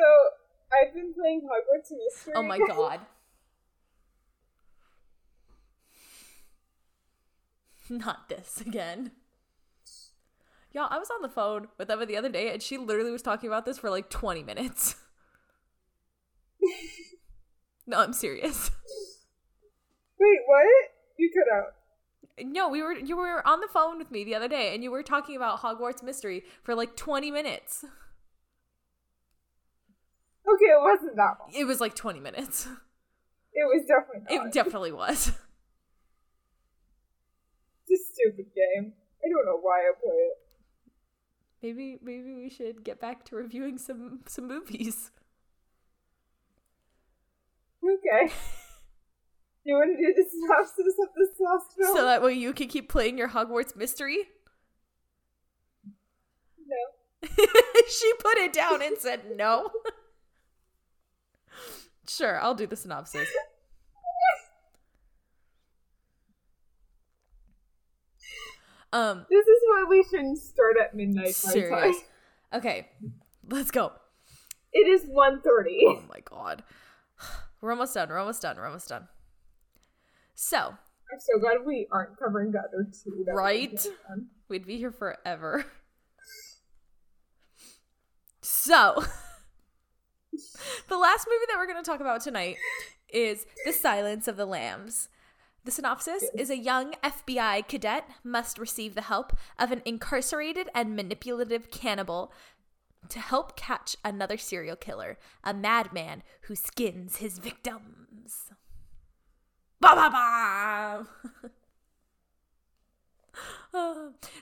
I've 0.72 0.94
been 0.94 1.14
playing 1.14 1.42
Hogwarts 1.42 1.92
Mystery. 1.92 2.34
Oh 2.36 2.44
my 2.44 2.58
god. 2.68 3.02
Not 7.90 8.30
this 8.30 8.62
again. 8.62 9.12
Y'all, 10.74 10.88
I 10.90 10.98
was 10.98 11.10
on 11.10 11.22
the 11.22 11.28
phone 11.30 11.68
with 11.78 11.90
Emma 11.90 12.06
the 12.06 12.16
other 12.16 12.30
day 12.30 12.54
and 12.54 12.64
she 12.64 12.78
literally 12.78 13.12
was 13.12 13.22
talking 13.22 13.48
about 13.50 13.66
this 13.66 13.78
for 13.78 13.90
like 13.90 14.10
20 14.10 14.44
minutes. 14.44 14.96
no, 17.92 18.00
I'm 18.00 18.14
serious. 18.14 18.72
Wait, 20.20 20.40
what? 20.48 20.66
You 21.18 21.30
cut 21.34 21.56
out. 21.56 21.74
No, 22.44 22.70
we 22.70 22.82
were 22.82 22.94
you 22.94 23.18
were 23.18 23.46
on 23.48 23.60
the 23.60 23.68
phone 23.68 23.98
with 23.98 24.10
me 24.10 24.24
the 24.24 24.34
other 24.34 24.48
day 24.48 24.74
and 24.74 24.84
you 24.84 24.90
were 24.90 25.04
talking 25.04 25.36
about 25.36 25.60
Hogwarts 25.60 26.02
Mystery 26.02 26.44
for 26.64 26.74
like 26.74 26.96
20 26.96 27.30
minutes. 27.30 27.84
Okay, 30.48 30.66
it 30.66 30.82
wasn't 30.82 31.16
that 31.18 31.36
long. 31.40 31.52
It 31.54 31.66
was 31.66 31.80
like 31.80 31.94
20 31.94 32.20
minutes. 32.20 32.68
It 33.54 33.66
was 33.66 33.86
definitely 33.86 34.38
not. 34.38 34.48
It 34.48 34.54
definitely 34.54 34.92
was. 34.92 35.32
It's 37.94 38.10
a 38.10 38.14
stupid 38.14 38.46
game. 38.56 38.94
I 39.22 39.28
don't 39.28 39.46
know 39.46 39.60
why 39.62 39.80
I 39.80 39.92
play 40.02 40.16
it. 40.16 40.38
Maybe 41.62 42.00
maybe 42.02 42.34
we 42.34 42.50
should 42.50 42.86
get 42.86 43.02
back 43.02 43.26
to 43.26 43.36
reviewing 43.36 43.78
some 43.78 44.22
some 44.28 44.48
movies. 44.48 45.12
Okay. 47.84 48.34
you 49.64 49.76
want 49.76 49.98
to 49.98 50.06
do 50.06 50.14
the 50.16 50.26
synopsis 50.30 50.96
of 51.02 51.10
this 51.18 51.40
last 51.40 51.76
film? 51.78 51.96
So 51.96 52.06
that 52.06 52.22
way 52.22 52.34
you 52.34 52.54
can 52.54 52.68
keep 52.68 52.90
playing 52.90 53.18
your 53.18 53.30
Hogwarts 53.30 53.76
Mystery? 53.76 54.18
no. 56.68 57.28
she 57.88 58.14
put 58.20 58.38
it 58.38 58.54
down 58.54 58.82
and 58.82 58.98
said 58.98 59.22
no. 59.36 59.70
sure, 62.08 62.40
I'll 62.40 62.56
do 62.56 62.68
the 62.68 62.76
synopsis. 62.76 63.28
Um, 68.94 69.26
This 69.30 69.48
is 69.48 69.60
why 69.68 69.86
we 69.90 70.04
shouldn't 70.10 70.38
start 70.38 70.76
at 70.82 70.94
midnight 70.96 71.34
serious. 71.34 71.98
Okay, 72.54 72.90
let's 73.50 73.72
go. 73.72 73.94
It 74.74 74.88
is 74.88 75.06
1.30. 75.06 75.42
Oh 75.88 76.04
my 76.10 76.20
god. 76.26 76.64
We're 77.62 77.72
almost 77.72 77.94
done. 77.94 78.10
We're 78.10 78.18
almost 78.18 78.42
done. 78.42 78.58
We're 78.58 78.66
almost 78.66 78.90
done. 78.90 79.08
So, 80.34 80.58
I'm 81.12 81.20
so 81.20 81.40
glad 81.40 81.66
we 81.66 81.88
aren't 81.92 82.18
covering 82.18 82.52
the 82.52 82.60
other 82.60 82.88
two. 82.92 83.26
Right? 83.34 83.86
we'd 84.50 84.66
be 84.66 84.78
here 84.78 84.92
forever. 84.92 85.66
So, 88.42 88.96
the 90.88 90.98
last 90.98 91.28
movie 91.30 91.46
that 91.48 91.58
we're 91.58 91.68
going 91.68 91.84
to 91.84 91.90
talk 91.90 92.00
about 92.00 92.22
tonight 92.22 92.58
is 93.10 93.46
The 93.66 93.74
Silence 93.74 94.28
of 94.28 94.38
the 94.38 94.46
Lambs. 94.46 95.10
The 95.64 95.72
synopsis 95.72 96.26
is 96.36 96.50
a 96.50 96.58
young 96.58 96.96
FBI 97.04 97.68
cadet 97.68 98.10
must 98.24 98.58
receive 98.58 98.96
the 98.96 99.04
help 99.04 99.34
of 99.60 99.72
an 99.72 99.84
incarcerated 99.86 100.70
and 100.74 100.96
manipulative 100.96 101.70
cannibal 101.70 102.34
to 103.10 103.20
help 103.20 103.56
catch 103.56 103.96
another 104.04 104.38
serial 104.38 104.76
killer, 104.76 105.18
a 105.44 105.54
madman 105.54 106.24
who 106.44 106.56
skins 106.56 107.18
his 107.18 107.40
victims. 107.40 108.52
Ba 109.80 109.96
ba 109.96 110.10
ba! 110.12 111.08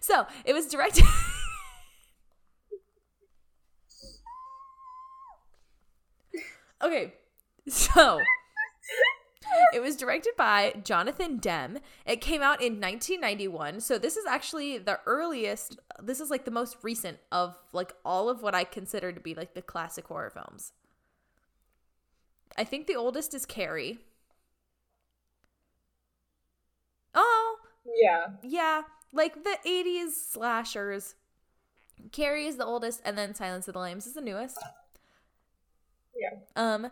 So, 0.01 0.25
it 0.43 0.53
was 0.53 0.65
directed. 0.65 1.05
okay, 6.81 7.13
so 7.67 8.19
it 9.73 9.81
was 9.81 9.95
directed 9.95 10.33
by 10.37 10.73
Jonathan 10.83 11.37
Demme. 11.37 11.79
It 12.05 12.21
came 12.21 12.41
out 12.41 12.61
in 12.61 12.73
1991. 12.79 13.81
So 13.81 13.97
this 13.97 14.17
is 14.17 14.25
actually 14.25 14.77
the 14.77 14.99
earliest 15.05 15.77
this 16.01 16.19
is 16.21 16.29
like 16.29 16.45
the 16.45 16.51
most 16.51 16.77
recent 16.81 17.17
of 17.31 17.57
like 17.73 17.93
all 18.05 18.29
of 18.29 18.41
what 18.41 18.55
I 18.55 18.63
consider 18.63 19.11
to 19.11 19.19
be 19.19 19.35
like 19.35 19.53
the 19.53 19.61
classic 19.61 20.07
horror 20.07 20.29
films. 20.29 20.71
I 22.57 22.63
think 22.63 22.87
the 22.87 22.95
oldest 22.95 23.33
is 23.33 23.45
Carrie. 23.45 23.99
Oh, 27.13 27.57
Yeah. 27.85 28.27
yeah, 28.43 28.83
like 29.11 29.43
the 29.43 29.57
80s 29.65 30.11
slashers. 30.31 31.15
Carrie 32.11 32.45
is 32.45 32.57
the 32.57 32.65
oldest 32.65 33.01
and 33.03 33.17
then 33.17 33.33
Silence 33.35 33.67
of 33.67 33.73
the 33.73 33.79
Lambs 33.79 34.07
is 34.07 34.13
the 34.13 34.21
newest. 34.21 34.57
Yeah. 36.15 36.39
Um, 36.55 36.91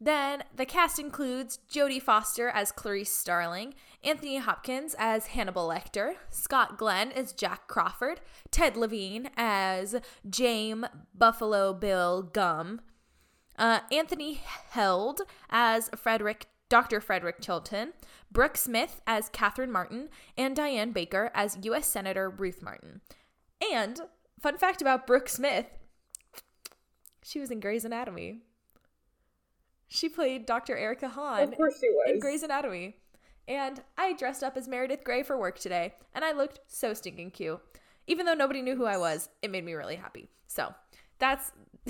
then 0.00 0.44
the 0.54 0.64
cast 0.64 0.98
includes 0.98 1.58
Jodie 1.70 2.00
Foster 2.00 2.48
as 2.48 2.70
Clarice 2.70 3.10
Starling, 3.10 3.74
Anthony 4.04 4.38
Hopkins 4.38 4.94
as 4.98 5.28
Hannibal 5.28 5.68
Lecter, 5.68 6.14
Scott 6.30 6.78
Glenn 6.78 7.10
as 7.10 7.32
Jack 7.32 7.66
Crawford, 7.66 8.20
Ted 8.50 8.76
Levine 8.76 9.30
as 9.36 9.96
James 10.28 10.86
Buffalo 11.14 11.72
Bill 11.72 12.22
Gumb, 12.22 12.80
uh, 13.58 13.80
Anthony 13.90 14.40
Heald 14.72 15.22
as 15.50 15.90
Frederick 15.96 16.46
Dr. 16.68 17.00
Frederick 17.00 17.40
Chilton, 17.40 17.92
Brooke 18.30 18.56
Smith 18.56 19.00
as 19.06 19.30
Catherine 19.30 19.72
Martin, 19.72 20.10
and 20.36 20.54
Diane 20.54 20.92
Baker 20.92 21.30
as 21.34 21.58
U.S. 21.62 21.88
Senator 21.88 22.28
Ruth 22.28 22.62
Martin. 22.62 23.00
And 23.72 24.00
fun 24.38 24.58
fact 24.58 24.82
about 24.82 25.06
Brooke 25.06 25.28
Smith, 25.28 25.66
she 27.22 27.40
was 27.40 27.50
in 27.50 27.60
Grey's 27.60 27.84
Anatomy. 27.84 28.42
She 29.88 30.08
played 30.08 30.44
Dr. 30.46 30.76
Erica 30.76 31.08
Hahn 31.08 31.42
Of 31.42 31.56
course 31.56 31.78
she 31.80 31.88
was. 31.88 32.10
in 32.12 32.20
Grey's 32.20 32.42
Anatomy. 32.42 32.96
And 33.46 33.80
I 33.96 34.12
dressed 34.12 34.42
up 34.44 34.56
as 34.58 34.68
Meredith 34.68 35.02
Grey 35.04 35.22
for 35.22 35.38
work 35.38 35.58
today, 35.58 35.94
and 36.14 36.22
I 36.22 36.32
looked 36.32 36.60
so 36.66 36.92
stinking 36.92 37.30
cute. 37.30 37.58
Even 38.06 38.26
though 38.26 38.34
nobody 38.34 38.60
knew 38.60 38.76
who 38.76 38.84
I 38.84 38.98
was, 38.98 39.30
it 39.40 39.50
made 39.50 39.64
me 39.64 39.72
really 39.72 39.96
happy. 39.96 40.28
So 40.46 40.74
that's 41.18 41.52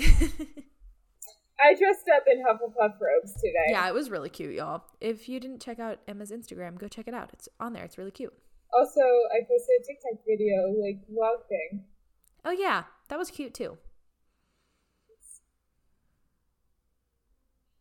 I 1.61 1.75
dressed 1.75 2.07
up 2.15 2.23
in 2.31 2.41
Hufflepuff 2.41 2.93
robes 3.01 3.33
today. 3.33 3.67
yeah, 3.71 3.87
it 3.89 3.93
was 3.93 4.09
really 4.09 4.29
cute, 4.29 4.53
y'all. 4.55 4.83
If 5.01 5.27
you 5.27 5.41
didn't 5.41 5.61
check 5.61 5.79
out 5.79 5.99
Emma's 6.07 6.31
Instagram, 6.31 6.77
go 6.77 6.87
check 6.87 7.07
it 7.09 7.13
out. 7.13 7.31
It's 7.33 7.49
on 7.59 7.73
there. 7.73 7.83
It's 7.83 7.97
really 7.97 8.11
cute. 8.11 8.33
Also, 8.73 9.01
I 9.01 9.39
posted 9.45 9.75
a 9.81 9.85
TikTok 9.85 10.25
video, 10.25 10.67
like, 10.81 11.01
vlog 11.11 11.45
thing. 11.49 11.83
Oh 12.45 12.51
yeah, 12.51 12.83
that 13.09 13.19
was 13.19 13.29
cute 13.29 13.53
too. 13.53 13.77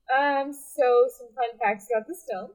Um, 0.09 0.53
so 0.53 1.09
some 1.13 1.29
fun 1.37 1.59
facts 1.61 1.87
about 1.93 2.09
this 2.09 2.25
film 2.25 2.51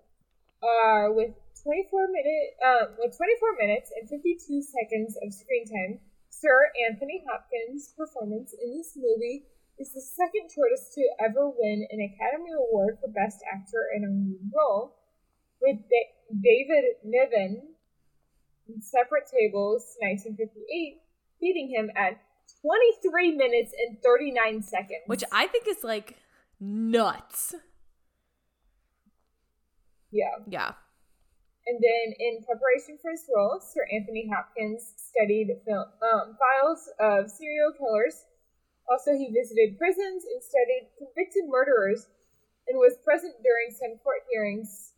are 0.63 1.13
with 1.13 1.37
24 1.61 2.07
minute, 2.09 2.57
um, 2.65 2.87
with 2.97 3.15
24 3.15 3.55
minutes 3.61 3.91
and 3.93 4.09
52 4.09 4.61
seconds 4.61 5.17
of 5.21 5.33
screen 5.33 5.65
time, 5.69 5.99
Sir 6.29 6.71
Anthony 6.89 7.23
Hopkins' 7.29 7.93
performance 7.95 8.53
in 8.57 8.75
this 8.75 8.97
movie 8.97 9.45
is 9.79 9.93
the 9.93 10.01
second 10.01 10.49
shortest 10.49 10.93
to 10.93 11.03
ever 11.23 11.49
win 11.49 11.87
an 11.89 12.01
Academy 12.01 12.51
Award 12.57 12.97
for 12.99 13.07
Best 13.07 13.39
Actor 13.51 13.89
in 13.95 14.03
a 14.03 14.11
Lead 14.11 14.51
Role, 14.53 14.95
with 15.61 15.77
da- 15.89 16.13
David 16.41 16.99
Niven 17.03 17.75
in 18.67 18.81
Separate 18.81 19.29
Tables, 19.29 19.95
1958, 20.01 21.01
beating 21.39 21.69
him 21.69 21.89
at 21.95 22.19
23 22.61 23.31
minutes 23.37 23.73
and 23.77 24.01
39 24.01 24.61
seconds. 24.63 25.03
Which 25.07 25.23
I 25.31 25.47
think 25.47 25.67
is 25.67 25.83
like 25.83 26.17
nuts. 26.59 27.55
yeah. 30.11 30.37
Yeah. 30.47 30.71
And 31.65 31.79
then, 31.79 32.13
in 32.19 32.43
preparation 32.43 32.99
for 33.01 33.11
his 33.11 33.23
role, 33.33 33.59
Sir 33.61 33.87
Anthony 33.91 34.27
Hopkins 34.27 34.83
studied 34.97 35.47
film, 35.65 35.85
um, 36.03 36.35
files 36.35 36.89
of 36.99 37.31
serial 37.31 37.71
killers. 37.71 38.25
Also, 38.91 39.15
he 39.15 39.31
visited 39.31 39.77
prisons 39.77 40.25
and 40.27 40.43
studied 40.43 40.91
convicted 40.99 41.47
murderers 41.47 42.07
and 42.67 42.77
was 42.77 42.97
present 43.03 43.33
during 43.43 43.71
some 43.71 43.97
court 44.03 44.27
hearings 44.29 44.91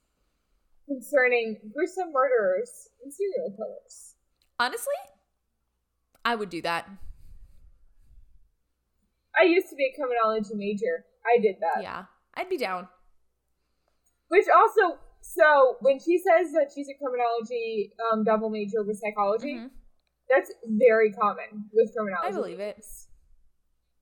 concerning 0.87 1.57
gruesome 1.73 2.11
murderers 2.11 2.89
and 3.03 3.13
serial 3.13 3.53
killers. 3.55 4.15
Honestly, 4.59 4.97
I 6.23 6.33
would 6.33 6.49
do 6.49 6.61
that. 6.63 6.89
I 9.37 9.43
used 9.43 9.69
to 9.69 9.75
be 9.75 9.91
a 9.91 9.95
criminology 9.95 10.55
major. 10.55 11.05
I 11.25 11.39
did 11.41 11.55
that. 11.61 11.81
Yeah. 11.81 12.05
I'd 12.35 12.49
be 12.49 12.57
down. 12.57 12.87
Which 14.27 14.45
also, 14.53 14.97
so 15.21 15.77
when 15.81 15.99
she 15.99 16.17
says 16.17 16.51
that 16.53 16.71
she's 16.73 16.87
a 16.89 16.93
criminology 16.97 17.93
um, 18.11 18.23
double 18.23 18.49
major 18.49 18.83
with 18.83 18.99
psychology, 18.99 19.55
Mhm. 19.55 19.69
that's 20.29 20.51
very 20.65 21.11
common 21.11 21.69
with 21.73 21.93
criminology. 21.95 22.27
I 22.27 22.31
believe 22.31 22.59
it. 22.59 22.83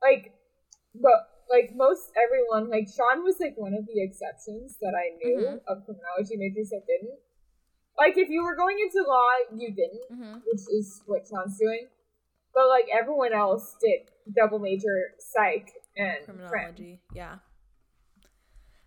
like 0.01 0.33
but 0.95 1.19
like 1.49 1.71
most 1.75 2.11
everyone 2.19 2.69
like 2.69 2.87
sean 2.87 3.23
was 3.23 3.39
like 3.39 3.55
one 3.57 3.73
of 3.73 3.85
the 3.87 4.03
exceptions 4.03 4.77
that 4.81 4.93
i 4.93 5.15
knew 5.17 5.37
Mhm. 5.39 5.61
of 5.67 5.85
criminology 5.85 6.35
majors 6.35 6.69
that 6.71 6.83
didn't 6.85 7.19
like 7.97 8.17
if 8.17 8.27
you 8.29 8.43
were 8.43 8.55
going 8.55 8.77
into 8.79 9.01
law 9.07 9.29
you 9.55 9.69
didn't 9.73 10.03
mm-hmm. 10.11 10.33
which 10.45 10.63
is 10.77 11.01
what 11.05 11.25
sean's 11.25 11.57
doing 11.57 11.87
but 12.53 12.67
like 12.67 12.87
everyone 12.93 13.31
else 13.33 13.77
did 13.79 14.11
double 14.35 14.59
major 14.59 15.15
psych 15.19 15.71
and 15.97 16.25
crim. 16.25 16.37
Criminology. 16.37 17.01
Yeah. 17.13 17.35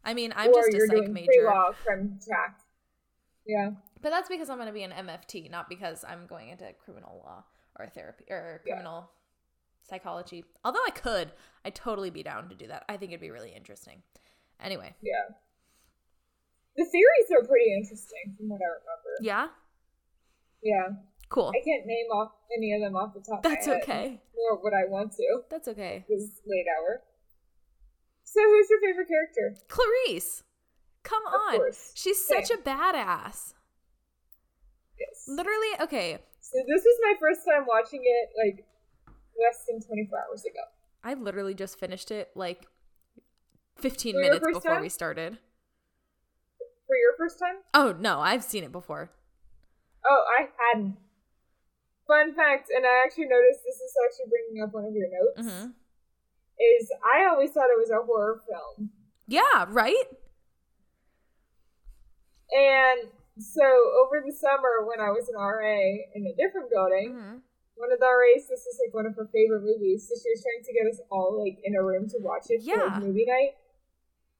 I 0.04 0.14
mean, 0.14 0.32
I'm 0.36 0.50
or 0.50 0.62
just 0.70 0.76
a 0.76 0.86
psych 0.86 1.08
major. 1.08 1.26
pre-law 1.26 1.70
crim 1.84 2.18
track 2.24 2.60
yeah 3.46 3.70
But 4.02 4.10
that's 4.10 4.28
because 4.28 4.48
I'm 4.50 4.56
going 4.56 4.68
to 4.68 4.72
be 4.72 4.82
an 4.82 4.92
MFT, 4.92 5.50
not 5.50 5.68
because 5.68 6.04
I'm 6.08 6.26
going 6.26 6.48
into 6.48 6.64
criminal 6.84 7.22
law 7.24 7.44
or 7.78 7.86
therapy 7.88 8.24
or 8.30 8.60
Yeah. 8.66 8.74
criminal 8.74 9.10
psychology. 9.82 10.44
Although 10.64 10.82
I 10.86 10.90
could, 10.90 11.32
I'd 11.64 11.74
totally 11.76 12.10
be 12.10 12.22
down 12.22 12.48
to 12.48 12.54
do 12.56 12.66
that. 12.68 12.84
I 12.88 12.96
think 12.96 13.12
it'd 13.12 13.20
be 13.20 13.30
really 13.30 13.52
interesting. 13.54 14.02
Anyway, 14.60 14.94
yeah 15.02 15.34
the 16.76 16.84
theories 16.84 17.30
are 17.40 17.46
pretty 17.46 17.72
interesting 17.74 18.34
from 18.36 18.48
what 18.50 18.60
i 18.60 18.66
remember 18.66 19.16
yeah. 19.22 19.46
Yeah. 20.62 20.88
Cool. 21.28 21.52
I 21.54 21.64
can't 21.64 21.86
name 21.86 22.06
off 22.12 22.32
any 22.56 22.72
of 22.72 22.80
them 22.80 22.94
off 22.96 23.12
the 23.14 23.20
top 23.20 23.42
That's 23.42 23.66
of 23.66 23.72
my 23.72 23.74
head. 23.78 23.82
okay. 23.82 24.20
Nor 24.36 24.62
would 24.62 24.72
I 24.74 24.84
want 24.88 25.12
to. 25.12 25.40
That's 25.50 25.66
okay. 25.68 26.04
This 26.08 26.40
late 26.46 26.66
hour. 26.78 27.02
So 28.24 28.40
who's 28.42 28.68
your 28.70 28.80
favorite 28.80 29.08
character? 29.08 29.60
Clarice. 29.68 30.42
Come 31.02 31.22
Of 31.26 31.34
on. 31.34 31.56
course. 31.56 31.92
She's 31.94 32.24
such 32.24 32.50
a 32.50 32.56
badass. 32.56 33.54
Yes. 34.98 35.24
Literally, 35.28 35.68
okay. 35.82 36.18
So 36.40 36.58
this 36.66 36.82
was 36.84 36.98
my 37.02 37.14
first 37.20 37.40
time 37.46 37.64
watching 37.66 38.02
it 38.04 38.28
like 38.36 38.64
less 39.40 39.64
than 39.68 39.80
24 39.80 40.18
hours 40.30 40.44
ago. 40.44 40.60
I 41.04 41.14
literally 41.14 41.54
just 41.54 41.78
finished 41.78 42.10
it 42.10 42.30
like 42.34 42.66
15 43.78 44.14
For 44.14 44.20
minutes 44.20 44.46
before 44.46 44.60
time? 44.74 44.80
we 44.82 44.88
started. 44.88 45.38
For 46.86 46.96
your 46.96 47.14
first 47.18 47.38
time? 47.38 47.56
Oh, 47.74 47.94
no, 47.98 48.20
I've 48.20 48.44
seen 48.44 48.62
it 48.64 48.72
before. 48.72 49.10
Oh, 50.08 50.24
I 50.38 50.48
hadn't. 50.72 50.96
Fun 52.06 52.34
fact, 52.34 52.70
and 52.70 52.86
I 52.86 53.02
actually 53.04 53.26
noticed 53.26 53.66
this 53.66 53.76
is 53.76 53.94
actually 54.06 54.30
bringing 54.30 54.62
up 54.62 54.72
one 54.72 54.84
of 54.84 54.94
your 54.94 55.08
notes, 55.10 55.42
hmm 55.42 55.70
is 56.56 56.88
I 57.04 57.26
always 57.28 57.50
thought 57.50 57.68
it 57.68 57.76
was 57.76 57.90
a 57.90 58.00
horror 58.00 58.40
film. 58.48 58.88
Yeah, 59.26 59.66
right? 59.68 60.08
And 62.48 63.10
so 63.38 63.60
over 64.00 64.24
the 64.24 64.32
summer 64.32 64.86
when 64.88 65.00
I 65.00 65.10
was 65.10 65.28
an 65.28 65.36
RA 65.36 66.00
in 66.14 66.24
a 66.24 66.34
different 66.34 66.70
building, 66.70 67.12
hmm 67.12 67.36
one 67.76 67.92
of 67.92 68.00
the 68.00 68.08
RAs, 68.08 68.48
this 68.48 68.64
is 68.64 68.80
like 68.80 68.94
one 68.94 69.04
of 69.04 69.14
her 69.16 69.28
favorite 69.28 69.60
movies, 69.60 70.08
so 70.08 70.16
she 70.16 70.30
was 70.32 70.40
trying 70.40 70.64
to 70.64 70.72
get 70.72 70.88
us 70.88 70.98
all 71.10 71.36
like 71.36 71.58
in 71.62 71.76
a 71.76 71.82
room 71.84 72.08
to 72.08 72.16
watch 72.20 72.48
it 72.48 72.64
for 72.64 72.72
Yeah. 72.72 72.88
like, 72.88 73.04
movie 73.04 73.26
night. 73.28 73.52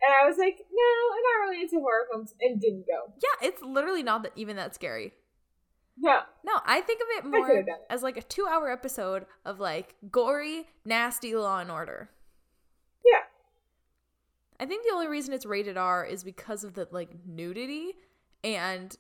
And 0.01 0.15
I 0.15 0.27
was 0.27 0.39
like, 0.39 0.57
no, 0.57 0.91
I'm 1.13 1.25
not 1.27 1.37
really 1.45 1.61
into 1.63 1.77
horror 1.81 2.07
films, 2.11 2.35
and 2.41 2.61
didn't 2.61 2.87
go. 2.87 3.13
Yeah, 3.21 3.49
it's 3.49 3.61
literally 3.61 4.03
not 4.03 4.23
that, 4.23 4.33
even 4.37 4.57
that 4.57 4.75
scary. 4.75 5.13
No, 5.99 6.21
No, 6.45 6.53
I 6.67 6.81
think 6.83 7.01
of 7.01 7.07
it 7.25 7.31
more 7.31 7.51
it. 7.51 7.67
as 7.89 8.03
like 8.03 8.17
a 8.17 8.23
two 8.23 8.47
hour 8.47 8.71
episode 8.71 9.25
of 9.45 9.59
like 9.61 9.95
gory, 10.11 10.67
nasty 10.85 11.35
Law 11.35 11.59
and 11.61 11.71
Order. 11.71 12.11
yeah, 13.05 13.23
I 14.61 14.67
think 14.67 14.85
the 14.87 14.93
only 14.95 15.07
reason 15.09 15.33
it's 15.35 15.47
rated 15.47 15.77
R 15.77 16.05
is 16.05 16.23
because 16.25 16.65
of 16.65 16.75
the 16.75 16.87
like 16.91 17.11
nudity 17.27 17.95
and 18.45 18.95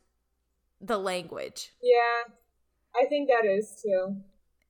the 0.80 0.98
language 0.98 1.72
yeah. 1.82 2.32
I 2.98 3.04
think 3.06 3.28
that 3.28 3.44
is 3.44 3.78
too. 3.82 4.16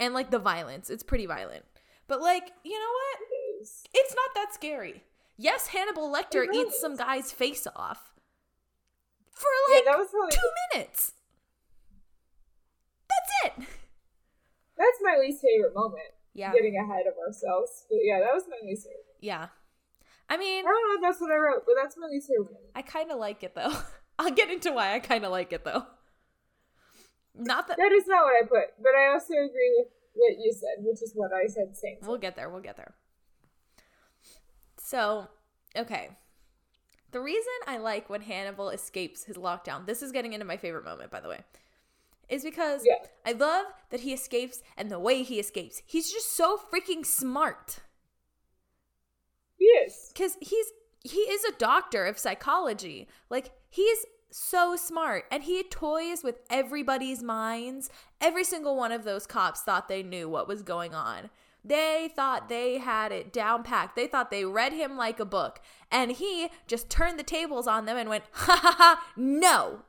and 0.01 0.13
like 0.15 0.31
the 0.33 0.39
violence. 0.41 0.91
It's 0.91 1.03
pretty 1.05 1.27
violent. 1.27 1.65
But 2.09 2.21
like, 2.21 2.53
you 2.65 2.73
know 2.73 2.93
what? 2.93 3.21
It 3.21 3.63
is. 3.63 3.85
It's 3.95 4.15
not 4.15 4.31
that 4.35 4.53
scary. 4.55 5.03
Yes, 5.37 5.69
Hannibal 5.69 6.13
Lecter 6.13 6.41
really 6.47 6.63
eats 6.69 6.81
some 6.81 6.97
guy's 6.97 7.31
face 7.31 7.67
off 7.77 8.13
for 9.31 9.47
Yeah, 9.69 9.77
like 9.77 9.85
that 9.85 9.99
was 9.99 10.09
two 10.11 10.51
minutes. 10.73 11.13
That's 13.57 13.69
that's 14.79 14.99
my 15.03 15.17
least 15.21 15.43
favorite 15.43 15.75
moment. 15.75 16.13
Yeah. 16.35 16.53
Getting 16.53 16.77
ahead 16.77 17.07
of 17.07 17.15
ourselves, 17.19 17.87
but 17.89 17.99
yeah, 18.03 18.21
that 18.21 18.35
was 18.35 18.45
my 18.49 18.59
least 18.67 18.85
favorite. 18.85 19.17
Yeah. 19.21 19.49
I 20.29 20.37
mean, 20.37 20.65
I 20.67 20.69
don't 20.69 20.89
know 20.89 20.95
if 20.97 21.01
that's 21.03 21.21
what 21.21 21.31
I 21.31 21.37
wrote, 21.37 21.63
but 21.65 21.75
that's 21.81 21.97
my 21.97 22.09
least 22.09 22.29
favorite. 22.29 22.57
I 22.75 22.83
kind 22.83 23.11
of 23.11 23.19
like 23.19 23.43
it 23.43 23.55
though. 23.55 23.73
I'll 24.19 24.31
get 24.33 24.51
into 24.51 24.73
why 24.73 24.95
I 24.95 24.99
kind 24.99 25.25
of 25.25 25.31
like 25.31 25.53
it 25.53 25.65
though. 25.65 25.87
Not 27.35 27.69
that 27.69 27.77
That 27.77 27.93
is 27.93 28.07
not 28.07 28.25
what 28.25 28.35
I 28.43 28.47
put, 28.47 28.75
but 28.83 28.95
I 28.95 29.13
also 29.13 29.35
agree 29.35 29.75
with 29.79 29.89
what 30.15 30.35
you 30.39 30.53
said, 30.53 30.85
which 30.85 31.03
is 31.03 31.13
what 31.15 31.31
I 31.33 31.47
said. 31.47 31.77
Same. 31.77 31.99
we'll 32.03 32.17
get 32.19 32.35
there. 32.37 32.49
We'll 32.49 32.63
get 32.63 32.77
there. 32.77 32.95
So, 34.79 35.29
okay. 35.77 36.11
The 37.13 37.21
reason 37.21 37.53
I 37.67 37.79
like 37.79 38.09
when 38.11 38.23
Hannibal 38.23 38.71
escapes 38.71 39.25
his 39.25 39.37
lockdown, 39.37 39.87
this 39.87 40.03
is 40.03 40.13
getting 40.13 40.33
into 40.33 40.47
my 40.47 40.57
favorite 40.57 40.85
moment, 40.85 41.11
by 41.11 41.21
the 41.21 41.29
way, 41.29 41.41
is 42.29 42.43
because 42.45 42.83
Yeah. 42.85 43.07
I 43.25 43.33
love 43.33 43.67
that 43.91 44.01
he 44.01 44.13
escapes 44.13 44.63
and 44.77 44.91
the 44.91 44.99
way 44.99 45.23
he 45.23 45.39
escapes. 45.39 45.83
He's 45.87 46.13
just 46.13 46.33
so 46.37 46.59
freaking 46.73 47.05
smart. 47.07 47.79
Yes. 49.59 50.11
because 50.13 50.37
he's 50.41 50.67
he 51.03 51.21
is 51.21 51.45
a 51.45 51.53
doctor 51.57 52.05
of 52.05 52.19
psychology 52.19 53.09
like 53.31 53.53
he's 53.71 54.05
so 54.31 54.77
smart 54.77 55.25
and 55.31 55.45
he 55.45 55.63
toys 55.63 56.23
with 56.23 56.41
everybody's 56.51 57.23
minds 57.23 57.89
every 58.21 58.45
single 58.45 58.77
one 58.77 58.93
of 58.93 59.05
those 59.05 59.27
cops 59.27 59.63
thought 59.63 59.89
they 59.89 60.03
knew 60.03 60.29
what 60.29 60.47
was 60.47 60.63
going 60.63 60.95
on 60.95 61.31
they 61.65 62.11
thought 62.15 62.49
they 62.49 62.79
had 62.79 63.13
it 63.13 63.33
down 63.33 63.63
packed 63.63 63.97
they 63.97 64.07
thought 64.07 64.31
they 64.31 64.45
read 64.45 64.73
him 64.75 64.97
like 64.97 65.19
a 65.19 65.25
book 65.25 65.61
and 65.91 66.13
he 66.13 66.49
just 66.67 66.91
turned 66.91 67.19
the 67.19 67.23
tables 67.25 67.67
on 67.67 67.87
them 67.87 67.97
and 67.97 68.09
went 68.11 68.25
ha 68.33 68.57
ha 68.63 68.75
ha 68.77 69.13
no 69.17 69.81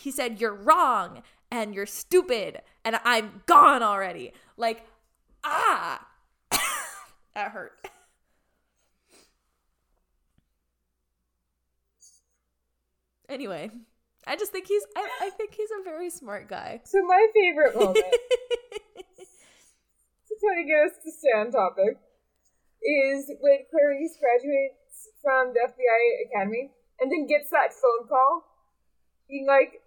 he 0.00 0.10
said 0.10 0.40
you're 0.40 0.54
wrong 0.54 1.22
and 1.50 1.74
you're 1.74 1.86
stupid 1.86 2.60
and 2.84 2.98
i'm 3.04 3.42
gone 3.46 3.82
already 3.82 4.32
like 4.56 4.86
ah 5.44 6.06
that 7.34 7.50
hurt 7.52 7.72
Anyway, 13.30 13.70
I 14.26 14.34
just 14.34 14.50
think 14.50 14.66
he's 14.66 14.84
I, 14.96 15.08
I 15.22 15.30
think 15.30 15.54
he's 15.54 15.70
a 15.70 15.84
very 15.84 16.10
smart 16.10 16.48
guy. 16.48 16.80
So 16.84 16.98
my 17.06 17.28
favorite 17.32 17.76
moment 17.76 17.94
to 20.26 20.34
try 20.42 20.54
to 20.58 20.66
get 20.66 20.90
us 20.90 20.98
to 21.04 21.12
stay 21.14 21.30
on 21.38 21.52
topic 21.52 21.94
is 22.82 23.30
when 23.38 23.58
Clarice 23.70 24.18
graduates 24.18 25.14
from 25.22 25.54
the 25.54 25.60
FBI 25.62 26.26
Academy 26.26 26.72
and 26.98 27.12
then 27.12 27.28
gets 27.28 27.50
that 27.50 27.70
phone 27.70 28.08
call 28.08 28.42
being 29.28 29.46
like, 29.46 29.80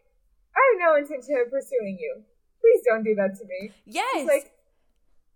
I 0.56 0.62
have 0.72 0.80
no 0.80 0.96
intention 0.96 1.36
of 1.44 1.52
pursuing 1.52 1.98
you. 2.00 2.22
Please 2.62 2.82
don't 2.88 3.04
do 3.04 3.16
that 3.16 3.36
to 3.40 3.46
me. 3.46 3.72
yes. 3.86 4.14
She's 4.16 4.28
like, 4.28 4.52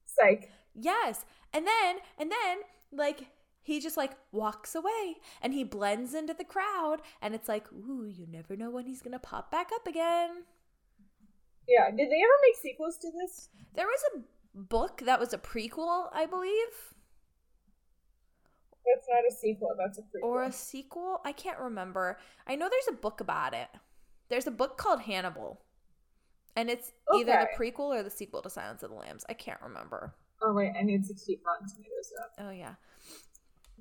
psych. 0.06 0.52
yes. 0.76 1.26
And 1.54 1.66
then 1.66 1.98
and 2.18 2.32
then 2.32 2.60
like 2.92 3.28
he 3.62 3.80
just 3.80 3.98
like 3.98 4.14
walks 4.32 4.76
away 4.76 5.18
and 5.42 5.54
he 5.54 5.64
blends 5.64 6.14
into 6.14 6.34
the 6.34 6.44
crowd 6.46 7.02
and 7.22 7.36
it's 7.36 7.50
like, 7.50 7.72
ooh, 7.74 8.06
you 8.06 8.26
never 8.30 8.56
know 8.56 8.70
when 8.70 8.86
he's 8.86 9.02
gonna 9.02 9.20
pop 9.20 9.52
back 9.52 9.72
up 9.74 9.88
again. 9.88 10.44
Yeah, 11.68 11.90
did 11.90 11.98
they 11.98 12.22
ever 12.24 12.40
make 12.46 12.62
sequels 12.62 12.98
to 13.00 13.12
this? 13.12 13.50
There 13.76 13.88
was 13.88 14.02
a 14.16 14.20
book 14.58 15.02
that 15.06 15.20
was 15.20 15.34
a 15.34 15.38
prequel, 15.38 16.08
I 16.14 16.26
believe. 16.26 16.94
That's 18.86 19.06
not 19.10 19.24
a 19.30 19.36
sequel, 19.36 19.76
that's 19.78 19.98
a 19.98 20.02
prequel. 20.02 20.24
Or 20.24 20.44
a 20.44 20.52
sequel? 20.52 21.20
I 21.26 21.34
can't 21.34 21.60
remember. 21.60 22.18
I 22.48 22.56
know 22.56 22.70
there's 22.70 22.88
a 22.88 23.02
book 23.02 23.20
about 23.20 23.54
it. 23.54 23.68
There's 24.30 24.48
a 24.48 24.52
book 24.52 24.78
called 24.78 25.02
Hannibal. 25.02 25.62
And 26.56 26.70
it's 26.70 26.92
either 27.14 27.48
the 27.52 27.64
prequel 27.64 27.96
or 27.96 28.02
the 28.04 28.10
sequel 28.10 28.42
to 28.42 28.50
Silence 28.50 28.82
of 28.84 28.90
the 28.90 28.96
Lambs. 28.96 29.24
I 29.30 29.34
can't 29.34 29.62
remember. 29.62 30.16
oh 30.42 30.54
wait, 30.54 30.74
I 30.78 30.84
need 30.84 31.06
to 31.06 31.14
keep 31.14 31.42
Rotten 31.46 31.68
Tomatoes 31.68 32.14
up. 32.22 32.32
Oh 32.40 32.50
yeah. 32.52 32.74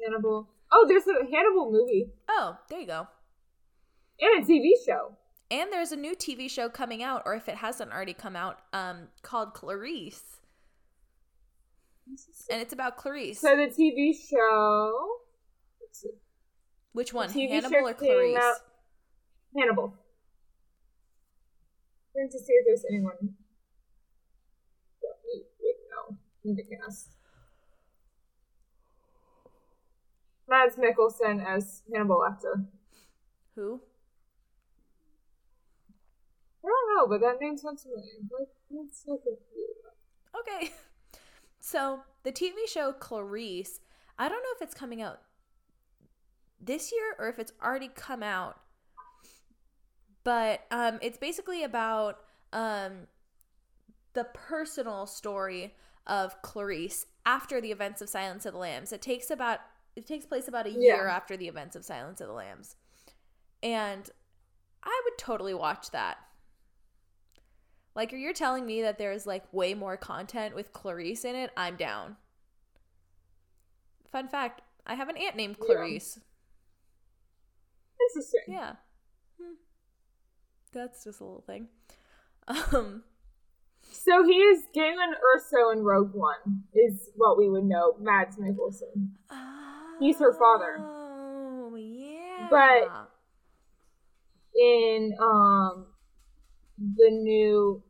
Hannibal. 0.02 0.48
Oh, 0.70 0.85
there's 0.86 1.06
a 1.06 1.24
Hannibal 1.35 1.70
movie 1.73 2.10
Oh, 2.28 2.59
there 2.68 2.81
you 2.81 2.86
go. 2.86 3.06
and 4.20 4.43
a 4.44 4.47
TV 4.47 4.73
show. 4.86 5.12
And 5.51 5.73
there's 5.73 5.93
a 5.93 5.97
new 5.97 6.14
TV 6.16 6.51
show 6.51 6.68
coming 6.68 7.02
out, 7.02 7.23
or 7.24 7.35
if 7.35 7.48
it 7.48 7.55
hasn't 7.56 7.93
already 7.93 8.12
come 8.14 8.35
out, 8.36 8.59
um, 8.73 9.09
called 9.23 9.55
Clarice. 9.55 10.23
And 12.51 12.60
it's 12.60 12.73
about 12.73 12.97
Clarice. 12.97 13.40
So 13.40 13.56
the 13.56 13.66
TV 13.66 14.12
show. 14.14 15.09
Let's 15.81 16.01
see. 16.02 16.10
Which 16.93 17.12
one? 17.12 17.31
Hannibal 17.31 17.89
or 17.89 17.94
Clarice? 17.94 18.36
out- 18.39 18.56
Hannibal. 19.56 19.94
Trying 22.17 22.31
to 22.31 22.39
see 22.39 22.55
if 22.55 22.65
there's 22.67 22.85
anyone 22.91 23.35
that 25.03 25.17
we 25.23 25.45
would 25.61 25.75
know 25.91 26.17
in 26.45 26.57
the 26.57 26.63
cast. 26.63 27.11
Mads 30.49 30.77
Mikkelsen 30.77 31.45
as 31.45 31.83
Hannibal 31.93 32.17
Lecter. 32.17 32.65
Who? 33.55 33.83
I 36.65 36.69
don't 36.69 36.97
know, 36.97 37.07
but 37.07 37.21
that 37.21 37.39
name 37.39 37.59
sounds 37.59 37.83
familiar. 37.83 38.05
Like, 38.33 38.49
let's 38.71 39.05
look 39.07 39.21
at 39.27 39.33
it. 39.33 40.41
Okay. 40.41 40.73
So 41.59 42.03
the 42.23 42.31
TV 42.31 42.69
show 42.69 42.93
Clarice, 42.93 43.81
I 44.21 44.29
don't 44.29 44.41
know 44.41 44.55
if 44.55 44.63
it's 44.63 44.73
coming 44.73 45.03
out 45.03 45.19
this 46.61 46.93
year 46.93 47.17
or 47.19 47.29
if 47.29 47.41
it's 47.41 47.53
already 47.61 47.89
come 47.89 48.23
out. 48.23 48.61
But 50.27 50.65
um, 50.73 50.98
it's 51.03 51.19
basically 51.19 51.62
about 51.62 52.19
um, 52.53 53.07
the 54.12 54.24
personal 54.24 55.07
story 55.07 55.73
of 56.05 56.43
Clarice 56.43 57.07
after 57.24 57.61
the 57.61 57.70
events 57.70 58.03
of 58.03 58.09
Silence 58.09 58.44
of 58.44 58.53
the 58.53 58.59
Lambs. 58.59 58.90
It 58.93 59.01
takes 59.01 59.31
about 59.31 59.61
it 59.94 60.05
takes 60.05 60.27
place 60.27 60.48
about 60.48 60.66
a 60.66 60.70
year 60.70 61.07
Yeah. 61.07 61.15
after 61.15 61.36
the 61.36 61.47
events 61.47 61.77
of 61.77 61.85
Silence 61.85 62.20
of 62.20 62.27
the 62.27 62.32
Lambs. 62.32 62.74
And 63.62 64.11
I 64.82 65.01
would 65.05 65.16
totally 65.16 65.55
watch 65.55 65.93
that. 65.93 66.19
Like, 67.94 68.11
you're 68.11 68.32
telling 68.32 68.66
me 68.66 68.82
that 68.82 68.98
there's 68.98 69.28
like 69.28 69.44
way 69.55 69.74
more 69.74 69.97
content 69.97 70.57
with 70.57 70.73
Clarice 70.73 71.24
in 71.24 71.36
it. 71.36 71.51
I'm 71.57 71.77
down. 71.77 72.16
Fun 74.11 74.27
fact: 74.27 74.62
I 74.89 74.94
have 74.94 75.09
an 75.09 75.16
aunt 75.16 75.36
named 75.36 75.55
Yeah. 75.61 75.66
Clarice. 75.66 76.19
Interesting. 78.11 78.40
Yeah. 78.48 78.73
That's 80.77 81.03
just 81.05 81.20
a 81.20 81.24
little 81.24 81.44
thing. 81.47 81.69
Um, 82.48 83.03
So 83.90 84.24
he 84.24 84.35
is 84.35 84.65
Galen 84.74 85.15
Erso 85.35 85.73
in 85.73 85.82
Rogue 85.82 86.12
One, 86.15 86.62
is 86.74 87.11
what 87.16 87.36
we 87.39 87.48
would 87.48 87.65
know. 87.65 87.94
Mads 88.01 88.36
Mikkelsen. 88.36 89.11
He's 89.98 90.19
her 90.20 90.32
father. 90.32 90.77
Oh, 90.78 91.74
yeah. 91.77 92.47
But- 92.51 93.11
In 94.55 95.12
um 95.20 95.86
the 96.78 97.11
new 97.11 97.82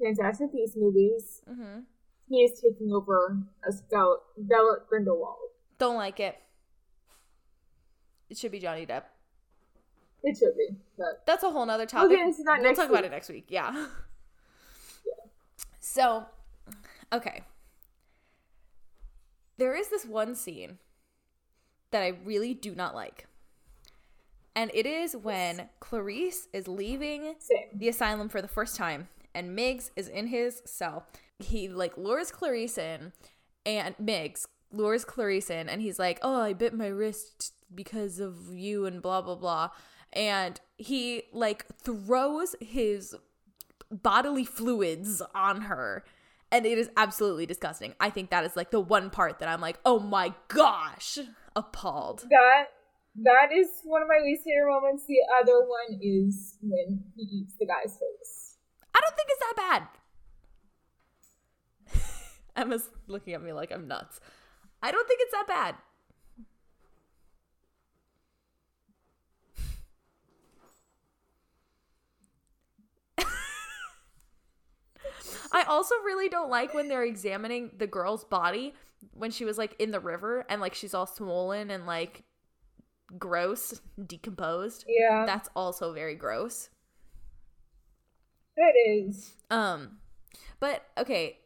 Fantastic 0.00 0.52
Beasts 0.52 0.76
movies, 0.76 1.42
mm-hmm. 1.50 1.80
he 2.28 2.42
is 2.42 2.60
taking 2.60 2.92
over 2.92 3.38
as 3.66 3.82
Vel- 3.90 4.22
Velvet 4.36 4.86
Grindelwald. 4.88 5.50
don't 5.78 5.96
like 5.96 6.20
it. 6.20 6.36
It 8.30 8.36
should 8.38 8.52
be 8.52 8.58
Johnny 8.60 8.86
Depp. 8.86 9.04
It 10.24 10.36
should 10.38 10.56
be, 10.56 10.68
but 10.96 11.22
That's 11.26 11.42
a 11.42 11.50
whole 11.50 11.66
nother 11.66 11.82
we'll 11.82 11.86
topic. 12.04 12.16
get 12.16 12.26
into 12.26 12.42
that 12.44 12.60
we'll 12.60 12.74
talk 12.74 12.84
week. 12.88 12.90
about 12.90 13.04
it 13.04 13.10
next 13.10 13.28
week. 13.28 13.46
Yeah. 13.48 13.86
So, 15.80 16.26
okay. 17.12 17.42
There 19.58 19.74
is 19.76 19.88
this 19.88 20.04
one 20.04 20.34
scene 20.34 20.78
that 21.90 22.02
I 22.02 22.08
really 22.24 22.54
do 22.54 22.74
not 22.74 22.94
like. 22.94 23.26
And 24.54 24.70
it 24.74 24.86
is 24.86 25.16
when 25.16 25.68
Clarice 25.80 26.48
is 26.52 26.68
leaving 26.68 27.34
Same. 27.38 27.66
the 27.74 27.88
asylum 27.88 28.28
for 28.28 28.40
the 28.42 28.48
first 28.48 28.76
time 28.76 29.08
and 29.34 29.54
Miggs 29.56 29.90
is 29.96 30.08
in 30.08 30.26
his 30.28 30.62
cell. 30.64 31.06
He 31.38 31.68
like 31.68 31.96
lures 31.96 32.30
Clarice 32.30 32.76
in 32.78 33.12
and 33.64 33.94
Miggs 33.98 34.46
lures 34.70 35.04
Clarice 35.04 35.50
in 35.50 35.68
and 35.68 35.80
he's 35.82 35.98
like, 35.98 36.18
"Oh, 36.22 36.40
I 36.40 36.52
bit 36.52 36.74
my 36.74 36.86
wrist 36.86 37.54
because 37.74 38.20
of 38.20 38.54
you 38.54 38.84
and 38.86 39.00
blah 39.02 39.22
blah 39.22 39.34
blah." 39.36 39.70
And 40.12 40.60
he 40.76 41.24
like 41.32 41.66
throws 41.78 42.54
his 42.60 43.14
bodily 43.90 44.44
fluids 44.44 45.22
on 45.34 45.62
her 45.62 46.04
and 46.52 46.66
it 46.66 46.76
is 46.76 46.90
absolutely 46.96 47.46
disgusting. 47.46 47.94
I 47.98 48.10
think 48.10 48.30
that 48.30 48.44
is 48.44 48.54
like 48.54 48.70
the 48.70 48.80
one 48.80 49.08
part 49.10 49.38
that 49.38 49.48
I'm 49.48 49.60
like, 49.60 49.80
"Oh 49.84 49.98
my 49.98 50.34
gosh." 50.48 51.18
Appalled. 51.56 52.24
That 52.30 52.66
that 53.16 53.52
is 53.52 53.68
one 53.84 54.02
of 54.02 54.08
my 54.08 54.20
least 54.22 54.44
favorite 54.44 54.70
moments. 54.70 55.04
The 55.06 55.18
other 55.40 55.60
one 55.60 55.98
is 56.00 56.56
when 56.62 57.04
he 57.16 57.22
eats 57.22 57.54
the 57.58 57.66
guy's 57.66 57.92
face. 57.98 58.56
I 58.94 59.00
don't 59.00 59.16
think 59.16 59.28
it's 59.30 59.40
that 59.40 59.88
bad. 61.96 62.02
Emma's 62.62 62.88
looking 63.06 63.32
at 63.34 63.42
me 63.42 63.52
like 63.52 63.72
I'm 63.72 63.88
nuts. 63.88 64.20
I 64.82 64.92
don't 64.92 65.08
think 65.08 65.20
it's 65.22 65.32
that 65.32 65.46
bad. 65.46 65.74
I 75.52 75.62
also 75.64 75.94
really 76.04 76.28
don't 76.28 76.50
like 76.50 76.74
when 76.74 76.88
they're 76.88 77.04
examining 77.04 77.70
the 77.76 77.86
girl's 77.86 78.24
body 78.24 78.74
when 79.12 79.30
she 79.30 79.44
was 79.44 79.58
like 79.58 79.74
in 79.78 79.90
the 79.90 80.00
river 80.00 80.46
and 80.48 80.60
like 80.60 80.74
she's 80.74 80.94
all 80.94 81.06
swollen 81.06 81.70
and 81.70 81.86
like 81.86 82.24
gross, 83.18 83.80
decomposed. 84.04 84.84
Yeah, 84.88 85.24
That's 85.26 85.48
also 85.54 85.92
very 85.92 86.14
gross. 86.14 86.70
It 88.56 89.06
is. 89.06 89.34
Um, 89.50 89.98
but 90.60 90.84
okay, 90.98 91.38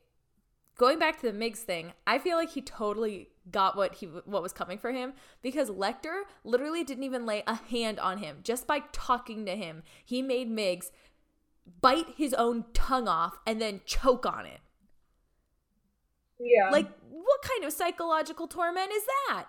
going 0.76 0.98
back 0.98 1.20
to 1.20 1.26
the 1.26 1.32
Miggs 1.32 1.60
thing, 1.60 1.92
I 2.06 2.18
feel 2.18 2.36
like 2.36 2.50
he 2.50 2.62
totally 2.62 3.28
got 3.50 3.76
what 3.76 3.94
he 3.96 4.06
what 4.06 4.42
was 4.42 4.52
coming 4.52 4.76
for 4.76 4.90
him 4.90 5.12
because 5.40 5.70
Lecter 5.70 6.22
literally 6.42 6.82
didn't 6.82 7.04
even 7.04 7.26
lay 7.26 7.44
a 7.46 7.54
hand 7.54 8.00
on 8.00 8.18
him 8.18 8.38
just 8.42 8.66
by 8.66 8.82
talking 8.92 9.46
to 9.46 9.54
him. 9.54 9.82
He 10.04 10.20
made 10.20 10.50
Miggs 10.50 10.90
bite 11.80 12.14
his 12.16 12.32
own 12.34 12.64
tongue 12.72 13.08
off 13.08 13.38
and 13.46 13.60
then 13.60 13.80
choke 13.84 14.26
on 14.26 14.46
it. 14.46 14.60
Yeah, 16.38 16.70
Like, 16.70 16.88
what 17.10 17.42
kind 17.42 17.64
of 17.64 17.72
psychological 17.72 18.46
torment 18.46 18.90
is 18.92 19.02
that? 19.28 19.46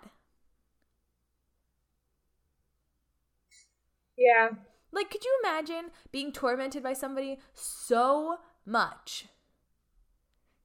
yeah, 4.17 4.49
Like, 4.91 5.09
could 5.11 5.23
you 5.23 5.39
imagine 5.43 5.91
being 6.11 6.31
tormented 6.31 6.81
by 6.81 6.93
somebody 6.93 7.39
so 7.53 8.37
much 8.65 9.25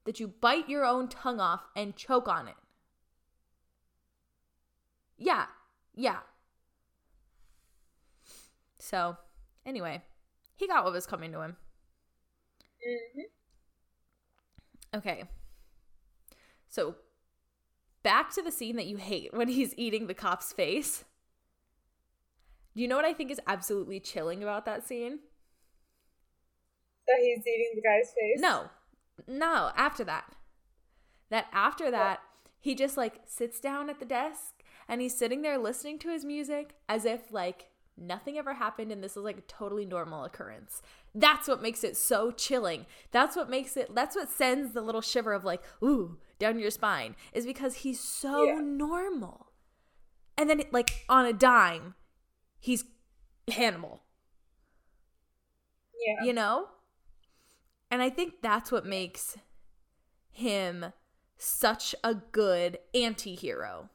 that 0.05 0.19
you 0.19 0.27
bite 0.27 0.67
your 0.69 0.85
own 0.85 1.07
tongue 1.07 1.39
off 1.39 1.61
and 1.75 1.95
choke 1.95 2.27
on 2.27 2.47
it? 2.47 2.55
Yeah, 5.17 5.45
yeah. 5.93 6.19
So, 8.79 9.17
anyway, 9.65 10.01
he 10.63 10.67
got 10.67 10.83
what 10.85 10.93
was 10.93 11.05
coming 11.05 11.31
to 11.33 11.41
him. 11.41 11.57
Mhm. 12.87 13.23
Okay. 14.95 15.23
So, 16.69 16.95
back 18.01 18.31
to 18.33 18.41
the 18.41 18.51
scene 18.51 18.75
that 18.77 18.87
you 18.87 18.97
hate 18.97 19.33
when 19.33 19.47
he's 19.47 19.73
eating 19.77 20.07
the 20.07 20.13
cop's 20.13 20.53
face. 20.53 21.03
Do 22.75 22.81
you 22.81 22.87
know 22.87 22.95
what 22.95 23.05
I 23.05 23.13
think 23.13 23.29
is 23.29 23.41
absolutely 23.45 23.99
chilling 23.99 24.41
about 24.41 24.65
that 24.65 24.85
scene? 24.87 25.19
that 27.05 27.19
he's 27.19 27.45
eating 27.45 27.71
the 27.75 27.81
guy's 27.81 28.13
face. 28.13 28.39
No, 28.39 28.69
no, 29.27 29.71
after 29.75 30.05
that. 30.05 30.35
That 31.29 31.47
after 31.51 31.91
that, 31.91 32.21
he 32.61 32.75
just 32.75 32.95
like 32.95 33.19
sits 33.25 33.59
down 33.59 33.89
at 33.89 33.99
the 33.99 34.05
desk 34.05 34.63
and 34.87 35.01
he's 35.01 35.17
sitting 35.17 35.41
there 35.41 35.57
listening 35.57 35.99
to 35.99 36.09
his 36.09 36.23
music 36.23 36.75
as 36.87 37.03
if 37.03 37.29
like 37.29 37.69
nothing 37.97 38.37
ever 38.37 38.53
happened 38.55 38.91
and 38.91 39.03
this 39.03 39.17
is 39.17 39.23
like 39.23 39.37
a 39.37 39.41
totally 39.41 39.85
normal 39.85 40.23
occurrence. 40.23 40.81
That's 41.13 41.47
what 41.47 41.61
makes 41.61 41.83
it 41.83 41.95
so 41.95 42.31
chilling. 42.31 42.85
That's 43.11 43.35
what 43.35 43.49
makes 43.49 43.77
it, 43.77 43.93
that's 43.93 44.15
what 44.15 44.29
sends 44.29 44.73
the 44.73 44.81
little 44.81 45.01
shiver 45.01 45.33
of 45.33 45.43
like, 45.43 45.61
ooh, 45.83 46.17
down 46.39 46.59
your 46.59 46.71
spine, 46.71 47.15
is 47.33 47.45
because 47.45 47.75
he's 47.77 47.99
so 47.99 48.45
Yeah. 48.45 48.59
normal. 48.59 49.47
And 50.37 50.49
then, 50.49 50.63
like, 50.71 51.05
on 51.07 51.25
a 51.27 51.33
dime, 51.33 51.93
he's 52.59 52.85
Hannibal 53.51 54.01
Yeah, 56.05 56.23
you 56.23 56.33
know? 56.33 56.67
And 57.91 58.01
I 58.01 58.09
think 58.09 58.41
that's 58.41 58.71
what 58.71 58.85
makes 58.85 59.37
him 60.31 60.93
such 61.37 61.93
a 62.03 62.15
good 62.15 62.79
anti 62.93 63.35
hero. 63.35 63.89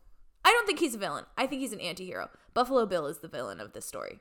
I 0.44 0.50
don't 0.50 0.66
think 0.66 0.78
he's 0.78 0.94
a 0.94 0.98
villain. 0.98 1.26
I 1.36 1.46
think 1.46 1.60
he's 1.60 1.72
an 1.72 1.80
anti 1.80 2.06
hero. 2.06 2.30
Buffalo 2.58 2.86
Bill 2.86 3.06
is 3.06 3.18
the 3.18 3.28
villain 3.28 3.60
of 3.60 3.72
this 3.72 3.84
story. 3.84 4.18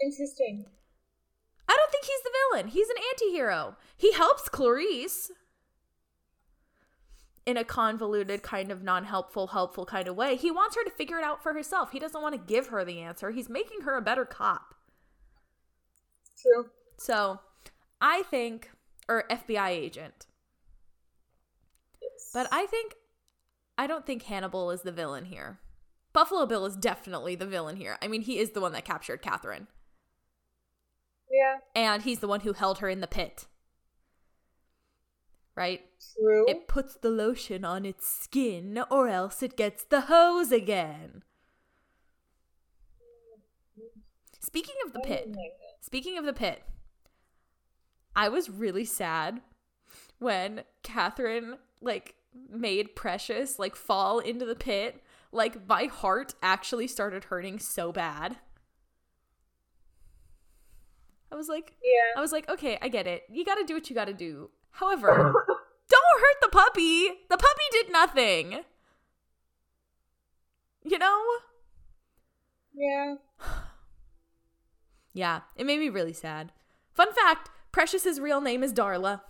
interesting. 0.00 0.64
I 1.68 1.76
don't 1.76 1.90
think 1.90 2.06
he's 2.06 2.22
the 2.22 2.30
villain. 2.50 2.68
He's 2.68 2.88
an 2.88 2.96
anti 3.10 3.30
hero. 3.30 3.76
He 3.94 4.14
helps 4.14 4.48
Clarice 4.48 5.30
in 7.44 7.58
a 7.58 7.64
convoluted, 7.64 8.42
kind 8.42 8.72
of 8.72 8.82
non 8.82 9.04
helpful, 9.04 9.48
helpful 9.48 9.84
kind 9.84 10.08
of 10.08 10.16
way. 10.16 10.34
He 10.34 10.50
wants 10.50 10.76
her 10.76 10.84
to 10.84 10.90
figure 10.90 11.18
it 11.18 11.24
out 11.24 11.42
for 11.42 11.52
herself. 11.52 11.92
He 11.92 11.98
doesn't 11.98 12.22
want 12.22 12.34
to 12.34 12.40
give 12.54 12.68
her 12.68 12.82
the 12.82 13.00
answer. 13.00 13.30
He's 13.30 13.50
making 13.50 13.82
her 13.82 13.98
a 13.98 14.00
better 14.00 14.24
cop. 14.24 14.74
True. 16.40 16.70
So 16.96 17.40
I 18.00 18.22
think, 18.22 18.70
or 19.10 19.24
FBI 19.30 19.68
agent. 19.68 20.24
Yes. 22.00 22.30
But 22.32 22.48
I 22.50 22.64
think, 22.64 22.94
I 23.76 23.86
don't 23.86 24.06
think 24.06 24.24
Hannibal 24.24 24.70
is 24.70 24.82
the 24.82 24.92
villain 24.92 25.26
here. 25.26 25.58
Buffalo 26.12 26.46
Bill 26.46 26.64
is 26.64 26.76
definitely 26.76 27.34
the 27.34 27.46
villain 27.46 27.76
here. 27.76 27.98
I 28.00 28.06
mean, 28.06 28.22
he 28.22 28.38
is 28.38 28.50
the 28.50 28.60
one 28.60 28.72
that 28.72 28.84
captured 28.84 29.20
Catherine, 29.20 29.66
yeah, 31.30 31.58
and 31.74 32.02
he's 32.02 32.20
the 32.20 32.28
one 32.28 32.40
who 32.40 32.52
held 32.52 32.78
her 32.78 32.88
in 32.88 33.00
the 33.00 33.06
pit. 33.06 33.46
Right? 35.56 35.82
true. 36.16 36.46
It 36.48 36.66
puts 36.66 36.96
the 36.96 37.10
lotion 37.10 37.64
on 37.64 37.84
its 37.84 38.06
skin, 38.06 38.82
or 38.90 39.08
else 39.08 39.42
it 39.42 39.56
gets 39.56 39.84
the 39.84 40.02
hose 40.02 40.52
again. 40.52 41.22
Speaking 44.40 44.74
of 44.86 44.92
the 44.92 45.00
pit, 45.00 45.24
oh 45.28 45.32
that. 45.32 45.84
Speaking 45.84 46.18
of 46.18 46.24
the 46.24 46.32
pit, 46.32 46.62
I 48.14 48.28
was 48.28 48.50
really 48.50 48.84
sad 48.84 49.40
when 50.18 50.62
Catherine 50.82 51.56
like 51.80 52.14
made 52.50 52.96
Precious 52.96 53.58
like 53.58 53.76
fall 53.76 54.18
into 54.18 54.44
the 54.44 54.54
pit. 54.54 55.02
Like 55.32 55.66
my 55.68 55.84
heart 55.84 56.34
actually 56.42 56.86
started 56.86 57.24
hurting 57.24 57.58
so 57.58 57.92
bad. 57.92 58.36
I 61.32 61.36
was 61.36 61.48
like 61.48 61.72
Yeah. 61.82 62.18
I 62.18 62.20
was 62.20 62.32
like, 62.32 62.48
okay, 62.48 62.78
I 62.80 62.88
get 62.88 63.06
it. 63.06 63.24
You 63.30 63.44
gotta 63.44 63.64
do 63.64 63.74
what 63.74 63.88
you 63.90 63.94
gotta 63.96 64.12
do. 64.12 64.50
However, 64.70 65.08
don't 65.88 66.20
hurt 66.20 66.40
the 66.42 66.48
puppy. 66.48 67.08
The 67.28 67.36
puppy 67.36 67.64
did 67.72 67.92
nothing. 67.92 68.60
You 70.84 70.98
know? 70.98 71.22
Yeah. 72.74 73.14
Yeah, 75.16 75.42
it 75.54 75.64
made 75.64 75.78
me 75.78 75.90
really 75.90 76.12
sad. 76.12 76.50
Fun 76.92 77.12
fact 77.12 77.48
Precious's 77.70 78.18
real 78.18 78.40
name 78.40 78.64
is 78.64 78.72
Darla. 78.72 79.20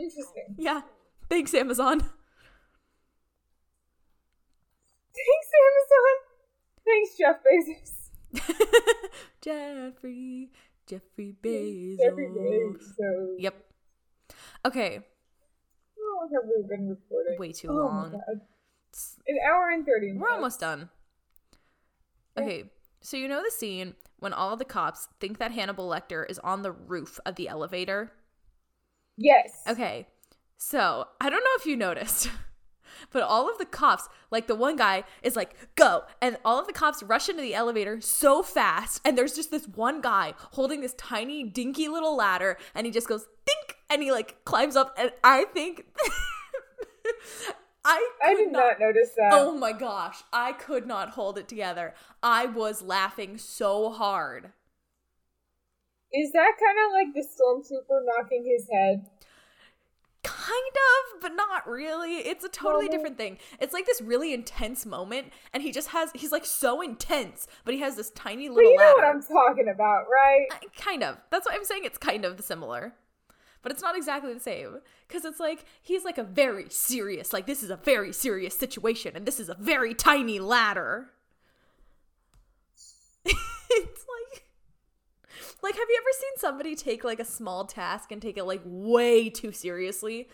Interesting. 0.00 0.54
Yeah. 0.58 0.82
Thanks, 1.28 1.52
Amazon. 1.54 2.00
Thanks, 5.14 5.50
Amazon. 5.64 6.14
Thanks, 6.84 7.16
Jeff 7.18 7.36
Bezos. 7.44 7.94
Jeffrey, 9.40 10.50
Jeffrey 10.86 11.34
Bezos. 11.42 11.98
Jeffrey 11.98 12.28
Bezos. 12.28 13.34
Yep. 13.38 13.54
Okay, 14.64 14.98
How 15.96 16.20
long 16.20 16.28
have 16.34 16.42
we 16.44 16.62
been 16.68 16.88
recording? 16.88 17.38
way 17.38 17.52
too 17.52 17.68
Oh 17.70 17.74
my 17.74 17.80
long. 17.80 18.10
God. 18.12 18.40
An 19.28 19.38
hour 19.48 19.70
and 19.70 19.86
30 19.86 20.06
minutes. 20.06 20.20
We're 20.20 20.30
almost 20.34 20.60
done. 20.60 20.88
Yeah. 22.36 22.42
Okay, 22.42 22.64
so 23.00 23.16
you 23.16 23.28
know 23.28 23.42
the 23.42 23.50
scene 23.50 23.94
when 24.18 24.32
all 24.32 24.56
the 24.56 24.64
cops 24.64 25.08
think 25.20 25.38
that 25.38 25.52
Hannibal 25.52 25.88
Lecter 25.88 26.28
is 26.28 26.38
on 26.40 26.62
the 26.62 26.72
roof 26.72 27.20
of 27.24 27.36
the 27.36 27.48
elevator? 27.48 28.12
Yes. 29.18 29.50
Okay, 29.68 30.06
so 30.56 31.08
I 31.20 31.28
don't 31.28 31.42
know 31.42 31.50
if 31.56 31.66
you 31.66 31.76
noticed, 31.76 32.30
but 33.12 33.22
all 33.24 33.50
of 33.50 33.58
the 33.58 33.64
cops, 33.64 34.08
like 34.30 34.46
the 34.46 34.54
one 34.54 34.76
guy, 34.76 35.02
is 35.22 35.34
like, 35.34 35.54
go. 35.74 36.04
And 36.22 36.38
all 36.44 36.60
of 36.60 36.68
the 36.68 36.72
cops 36.72 37.02
rush 37.02 37.28
into 37.28 37.42
the 37.42 37.54
elevator 37.54 38.00
so 38.00 38.44
fast. 38.44 39.00
And 39.04 39.18
there's 39.18 39.34
just 39.34 39.50
this 39.50 39.66
one 39.66 40.00
guy 40.00 40.34
holding 40.52 40.80
this 40.80 40.94
tiny, 40.94 41.42
dinky 41.42 41.88
little 41.88 42.16
ladder. 42.16 42.58
And 42.74 42.86
he 42.86 42.92
just 42.92 43.08
goes, 43.08 43.26
think. 43.44 43.76
And 43.90 44.02
he 44.02 44.12
like 44.12 44.44
climbs 44.44 44.76
up. 44.76 44.94
And 44.96 45.10
I 45.24 45.46
think. 45.46 45.84
I, 47.84 48.10
I 48.22 48.34
did 48.34 48.52
not 48.52 48.78
notice 48.78 49.10
that. 49.16 49.30
Oh 49.32 49.56
my 49.56 49.72
gosh, 49.72 50.22
I 50.32 50.52
could 50.52 50.86
not 50.86 51.10
hold 51.10 51.38
it 51.38 51.48
together. 51.48 51.94
I 52.22 52.46
was 52.46 52.82
laughing 52.82 53.38
so 53.38 53.90
hard. 53.90 54.52
Is 56.12 56.32
that 56.32 56.52
kind 56.58 56.78
of 56.86 56.92
like 56.92 57.14
the 57.14 57.20
stormtrooper 57.20 58.00
knocking 58.04 58.44
his 58.46 58.68
head? 58.72 59.06
Kind 60.22 60.50
of, 61.14 61.20
but 61.22 61.34
not 61.34 61.68
really. 61.68 62.16
It's 62.16 62.44
a 62.44 62.48
totally 62.48 62.88
different 62.88 63.16
thing. 63.16 63.38
It's 63.60 63.72
like 63.72 63.86
this 63.86 64.00
really 64.00 64.32
intense 64.34 64.84
moment, 64.84 65.32
and 65.52 65.62
he 65.62 65.70
just 65.70 65.88
has, 65.88 66.10
he's 66.14 66.32
like 66.32 66.44
so 66.44 66.80
intense, 66.80 67.46
but 67.64 67.74
he 67.74 67.80
has 67.80 67.96
this 67.96 68.10
tiny 68.10 68.48
But 68.48 68.56
little 68.56 68.70
you 68.72 68.76
know 68.78 68.84
ladder. 68.84 68.96
what 68.96 69.04
I'm 69.06 69.22
talking 69.22 69.68
about, 69.68 70.06
right? 70.12 70.46
I- 70.50 70.80
kind 70.80 71.02
of. 71.04 71.18
That's 71.30 71.46
what 71.46 71.54
I'm 71.54 71.64
saying. 71.64 71.82
It's 71.84 71.98
kind 71.98 72.24
of 72.24 72.40
similar. 72.42 72.94
But 73.62 73.72
it's 73.72 73.82
not 73.82 73.96
exactly 73.96 74.32
the 74.32 74.40
same. 74.40 74.78
Because 75.06 75.24
it's 75.24 75.40
like, 75.40 75.64
he's 75.82 76.04
like 76.04 76.16
a 76.18 76.22
very 76.24 76.66
serious, 76.70 77.32
like, 77.32 77.46
this 77.46 77.62
is 77.62 77.70
a 77.70 77.76
very 77.76 78.12
serious 78.12 78.56
situation, 78.58 79.14
and 79.16 79.26
this 79.26 79.40
is 79.40 79.48
a 79.48 79.56
very 79.58 79.94
tiny 79.94 80.38
ladder. 80.38 81.10
it's 83.24 84.04
like, 85.62 85.74
have 85.74 85.88
you 85.88 85.98
ever 86.00 86.10
seen 86.18 86.30
somebody 86.36 86.74
take 86.74 87.04
like 87.04 87.20
a 87.20 87.24
small 87.24 87.64
task 87.64 88.12
and 88.12 88.20
take 88.22 88.36
it 88.36 88.44
like 88.44 88.60
way 88.64 89.28
too 89.30 89.52
seriously? 89.52 90.28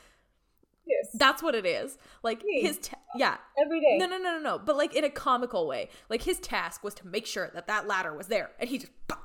Yes. 0.87 1.09
That's 1.15 1.43
what 1.43 1.55
it 1.55 1.65
is. 1.65 1.97
Like, 2.23 2.45
Me. 2.45 2.61
his, 2.61 2.77
ta- 2.79 2.99
yeah. 3.17 3.39
Every 3.59 3.81
day. 3.81 3.97
No, 3.97 4.07
no, 4.07 4.19
no, 4.19 4.37
no, 4.37 4.39
no. 4.39 4.59
But 4.59 4.77
like 4.77 4.95
in 4.95 5.03
a 5.05 5.11
comical 5.11 5.67
way. 5.67 5.89
Like 6.11 6.23
his 6.23 6.39
task 6.41 6.85
was 6.85 6.93
to 6.95 7.07
make 7.07 7.25
sure 7.27 7.51
that 7.55 7.67
that 7.69 7.87
ladder 7.87 8.15
was 8.15 8.27
there, 8.27 8.51
and 8.59 8.69
he 8.69 8.79
just. 8.79 8.93
I 9.09 9.17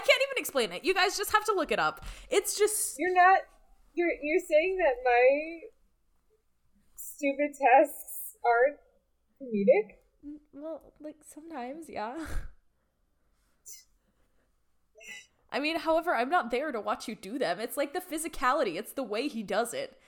can't 0.00 0.22
even 0.30 0.38
explain 0.38 0.72
it. 0.72 0.84
You 0.84 0.94
guys 0.94 1.16
just 1.16 1.32
have 1.32 1.44
to 1.46 1.52
look 1.54 1.72
it 1.72 1.78
up. 1.78 2.04
It's 2.30 2.58
just 2.58 2.98
You're 2.98 3.14
not. 3.14 3.38
You're 3.94 4.10
you're 4.22 4.40
saying 4.46 4.76
that 4.78 4.94
my 5.04 5.60
stupid 6.96 7.50
tests 7.52 8.36
aren't 8.44 8.78
comedic. 9.40 9.96
well, 10.52 10.92
like 11.00 11.16
sometimes, 11.26 11.86
yeah. 11.88 12.16
I 15.50 15.60
mean, 15.60 15.78
however, 15.78 16.14
I'm 16.14 16.28
not 16.30 16.50
there 16.50 16.72
to 16.72 16.80
watch 16.80 17.08
you 17.08 17.14
do 17.14 17.38
them. 17.38 17.58
It's 17.60 17.76
like 17.76 17.94
the 17.94 18.00
physicality. 18.00 18.76
It's 18.76 18.92
the 18.92 19.02
way 19.02 19.28
he 19.28 19.42
does 19.42 19.72
it. 19.72 19.98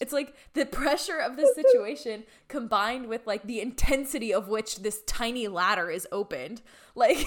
It's 0.00 0.12
like 0.12 0.34
the 0.54 0.64
pressure 0.66 1.18
of 1.18 1.36
the 1.36 1.52
situation 1.54 2.24
combined 2.48 3.06
with 3.08 3.26
like 3.26 3.42
the 3.42 3.60
intensity 3.60 4.32
of 4.32 4.48
which 4.48 4.76
this 4.76 5.02
tiny 5.06 5.46
ladder 5.46 5.90
is 5.90 6.08
opened. 6.10 6.62
Like 6.94 7.18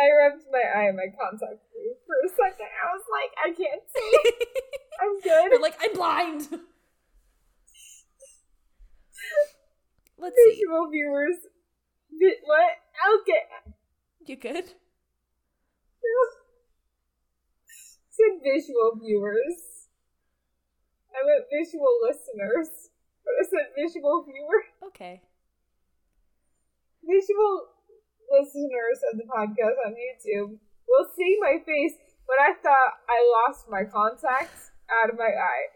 I 0.00 0.10
rubbed 0.18 0.44
my 0.50 0.62
eye 0.74 0.88
in 0.88 0.96
my 0.96 1.06
contact 1.20 1.60
for 2.06 2.16
a 2.24 2.28
second. 2.30 2.66
I 2.66 2.92
was 2.94 3.04
like, 3.12 3.30
I 3.38 3.52
can't 3.52 3.82
see. 3.94 4.12
I'm 5.00 5.20
good. 5.20 5.52
You're 5.52 5.62
like, 5.62 5.76
I'm 5.80 5.94
blind. 5.94 6.48
Let's 10.18 10.36
see. 10.36 10.60
Visual 10.60 10.90
viewers. 10.90 11.36
What? 12.44 12.72
Okay. 13.20 13.42
You 14.26 14.36
good? 14.36 14.72
Said 18.10 18.42
visual 18.42 18.98
viewers. 19.00 19.88
I 21.10 21.26
meant 21.26 21.46
visual 21.50 21.90
listeners, 22.06 22.70
but 23.24 23.34
I 23.34 23.44
said 23.44 23.74
visual 23.74 24.24
viewer. 24.24 24.62
Okay. 24.88 25.22
Visual 27.02 27.66
listeners 28.30 28.98
of 29.10 29.18
the 29.18 29.26
podcast 29.26 29.76
on 29.86 29.94
YouTube 29.98 30.58
will 30.88 31.06
see 31.16 31.36
my 31.40 31.58
face, 31.66 31.94
but 32.26 32.36
I 32.40 32.54
thought 32.62 32.92
I 33.08 33.18
lost 33.42 33.68
my 33.68 33.84
contacts 33.84 34.70
out 34.90 35.10
of 35.10 35.18
my 35.18 35.30
eye. 35.30 35.66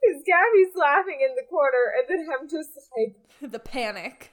Because 0.00 0.22
Gaby's 0.22 0.76
laughing 0.76 1.18
in 1.20 1.34
the 1.34 1.46
corner, 1.48 1.92
and 1.98 2.06
then 2.08 2.28
I'm 2.28 2.48
just 2.48 2.70
like, 2.96 3.16
the 3.52 3.58
panic. 3.58 4.32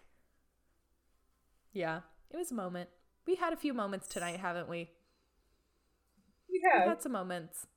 Yeah, 1.74 2.02
it 2.30 2.38
was 2.38 2.52
a 2.52 2.56
moment. 2.56 2.90
We 3.26 3.36
had 3.36 3.54
a 3.54 3.58
few 3.58 3.74
moments 3.74 4.08
tonight, 4.08 4.40
haven't 4.40 4.70
we? 4.70 4.92
We've 6.62 6.72
yeah. 6.74 6.90
had 6.90 7.02
some 7.02 7.12
moments. 7.12 7.68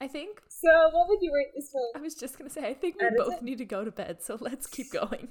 I 0.00 0.08
think 0.08 0.42
So, 0.48 0.68
what 0.92 1.08
would 1.08 1.18
you 1.22 1.32
rate 1.34 1.52
this 1.54 1.70
film? 1.70 1.84
I 1.94 2.00
was 2.00 2.14
just 2.14 2.36
gonna 2.36 2.50
say 2.50 2.66
I 2.66 2.74
think 2.74 2.96
we 3.00 3.06
That 3.08 3.14
is 3.14 3.28
both 3.28 3.42
need 3.42 3.58
to 3.58 3.64
go 3.64 3.84
to 3.84 3.90
bed, 3.90 4.22
so 4.22 4.36
let's 4.40 4.66
keep 4.66 4.90
going. 4.92 5.28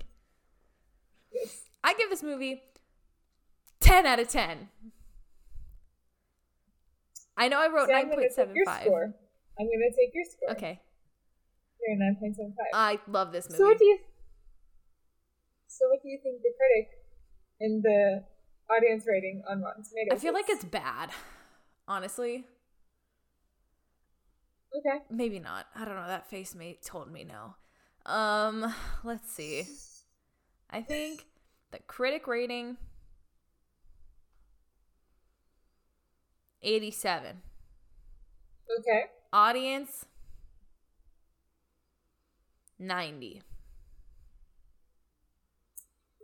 Yes. 1.32 1.64
I 1.84 1.94
give 1.94 2.10
this 2.10 2.24
movie 2.24 2.64
ten 3.80 4.06
out 4.06 4.20
of 4.20 4.30
ten. 4.30 4.70
I 7.36 7.48
know 7.48 7.60
I 7.60 7.68
wrote 7.68 7.90
So 7.90 7.94
I'm 7.94 8.10
gonna 8.10 8.30
take 8.30 8.56
your 8.56 8.66
score. 8.66 9.14
I'm 9.60 9.66
gonna 9.68 9.92
take 9.96 10.14
your 10.14 10.26
score. 10.26 10.52
Okay, 10.52 10.80
You're 11.86 11.98
nine 11.98 12.16
point 12.20 12.36
seven 12.36 12.54
five. 12.58 12.68
I 12.74 13.00
love 13.12 13.32
this 13.32 13.50
movie. 13.50 13.58
So 13.58 13.66
what 13.66 13.78
do 13.78 13.86
you? 13.86 14.00
So 15.68 15.90
what 15.90 16.02
do 16.02 16.10
you 16.10 16.20
think 16.24 16.42
the 16.42 16.54
critic 16.58 16.98
and 17.60 17.84
the 17.84 18.24
audience 18.70 19.06
rating 19.08 19.44
on 19.50 19.62
Rotten 19.62 19.84
Tomatoes? 19.84 20.18
I 20.18 20.22
feel 20.22 20.34
like 20.34 20.50
it's 20.50 20.64
bad. 20.64 21.10
Honestly, 21.88 22.46
okay. 24.78 25.04
maybe 25.10 25.40
not. 25.40 25.68
I 25.76 25.86
don't 25.86 25.96
know. 25.96 26.08
That 26.08 26.30
face 26.30 26.56
mate 26.56 26.84
told 26.84 27.12
me 27.12 27.24
no. 27.26 27.56
Um, 28.12 28.74
let's 29.04 29.32
see. 29.32 29.68
I 30.70 30.82
think 30.82 31.26
the 31.72 31.80
critic 31.80 32.28
rating 32.28 32.78
87. 36.62 37.42
Okay. 38.80 39.04
Audience 39.32 40.06
90. 42.80 43.42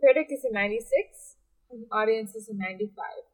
Critic 0.00 0.28
is 0.30 0.44
a 0.44 0.52
ninety 0.52 0.78
six. 0.78 1.36
And 1.70 1.84
audience 1.92 2.34
is 2.34 2.48
a 2.48 2.54
ninety 2.54 2.90
five. 2.96 3.24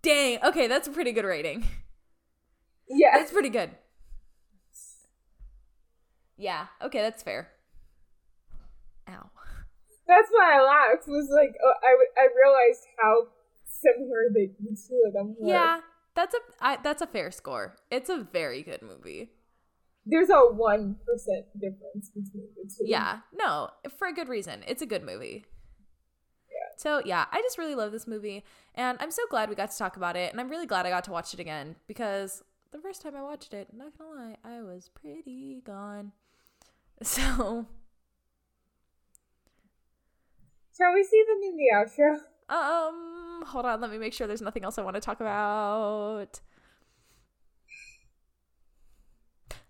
Dang. 0.00 0.38
Okay, 0.42 0.66
that's 0.66 0.88
a 0.88 0.90
pretty 0.90 1.12
good 1.12 1.24
rating. 1.24 1.66
Yeah. 2.88 3.16
That's 3.18 3.30
pretty 3.30 3.48
good. 3.50 3.70
Yeah. 6.42 6.66
Okay, 6.82 7.00
that's 7.00 7.22
fair. 7.22 7.52
Ow. 9.08 9.30
That's 10.08 10.28
why 10.32 10.58
I 10.58 10.62
laughed. 10.62 11.06
Was 11.06 11.28
like 11.30 11.54
oh, 11.64 11.72
I 11.84 11.94
I 12.20 12.28
realized 12.34 12.82
how 13.00 13.28
similar 13.64 14.28
the, 14.32 14.50
the 14.58 14.76
two 14.76 15.02
of 15.06 15.12
them 15.12 15.36
were. 15.38 15.48
Yeah, 15.48 15.80
that's 16.16 16.34
a 16.34 16.38
I, 16.60 16.78
that's 16.82 17.00
a 17.00 17.06
fair 17.06 17.30
score. 17.30 17.76
It's 17.92 18.10
a 18.10 18.26
very 18.32 18.62
good 18.62 18.82
movie. 18.82 19.30
There's 20.04 20.30
a 20.30 20.40
one 20.52 20.96
percent 21.06 21.46
difference 21.54 22.10
between 22.10 22.48
the 22.56 22.68
two. 22.68 22.86
Yeah, 22.86 23.20
no, 23.32 23.70
for 23.96 24.08
a 24.08 24.12
good 24.12 24.28
reason. 24.28 24.64
It's 24.66 24.82
a 24.82 24.86
good 24.86 25.04
movie. 25.04 25.44
Yeah. 26.50 26.76
So 26.76 27.02
yeah, 27.04 27.26
I 27.30 27.40
just 27.40 27.56
really 27.56 27.76
love 27.76 27.92
this 27.92 28.08
movie, 28.08 28.44
and 28.74 28.98
I'm 29.00 29.12
so 29.12 29.22
glad 29.30 29.48
we 29.48 29.54
got 29.54 29.70
to 29.70 29.78
talk 29.78 29.96
about 29.96 30.16
it, 30.16 30.32
and 30.32 30.40
I'm 30.40 30.48
really 30.48 30.66
glad 30.66 30.86
I 30.86 30.90
got 30.90 31.04
to 31.04 31.12
watch 31.12 31.32
it 31.34 31.38
again 31.38 31.76
because 31.86 32.42
the 32.72 32.80
first 32.80 33.02
time 33.02 33.14
I 33.14 33.22
watched 33.22 33.54
it, 33.54 33.68
not 33.72 33.96
gonna 33.96 34.10
lie, 34.10 34.36
I 34.44 34.62
was 34.62 34.90
pretty 34.92 35.62
gone. 35.64 36.10
So, 37.02 37.66
Shall 40.76 40.94
we 40.94 41.04
see 41.04 41.22
them 41.28 41.40
in 41.42 41.56
the 41.56 41.70
outro? 41.74 42.18
um, 42.48 43.42
hold 43.46 43.64
on, 43.66 43.80
let 43.80 43.90
me 43.90 43.98
make 43.98 44.12
sure 44.12 44.26
there's 44.26 44.40
nothing 44.42 44.64
else 44.64 44.78
I 44.78 44.82
want 44.82 44.94
to 44.96 45.00
talk 45.00 45.20
about. 45.20 46.40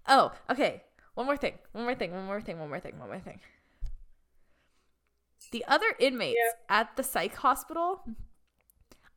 Oh, 0.08 0.32
okay. 0.50 0.82
One 1.14 1.26
more 1.26 1.36
thing. 1.36 1.54
One 1.72 1.84
more 1.84 1.94
thing. 1.94 2.12
One 2.12 2.24
more 2.26 2.40
thing. 2.40 2.58
One 2.58 2.68
more 2.68 2.80
thing. 2.80 2.98
One 2.98 3.08
more 3.08 3.20
thing. 3.20 3.40
The 5.52 5.64
other 5.68 5.94
inmates 5.98 6.38
Yeah. 6.38 6.80
at 6.80 6.96
the 6.96 7.02
psych 7.02 7.34
hospital, 7.36 8.02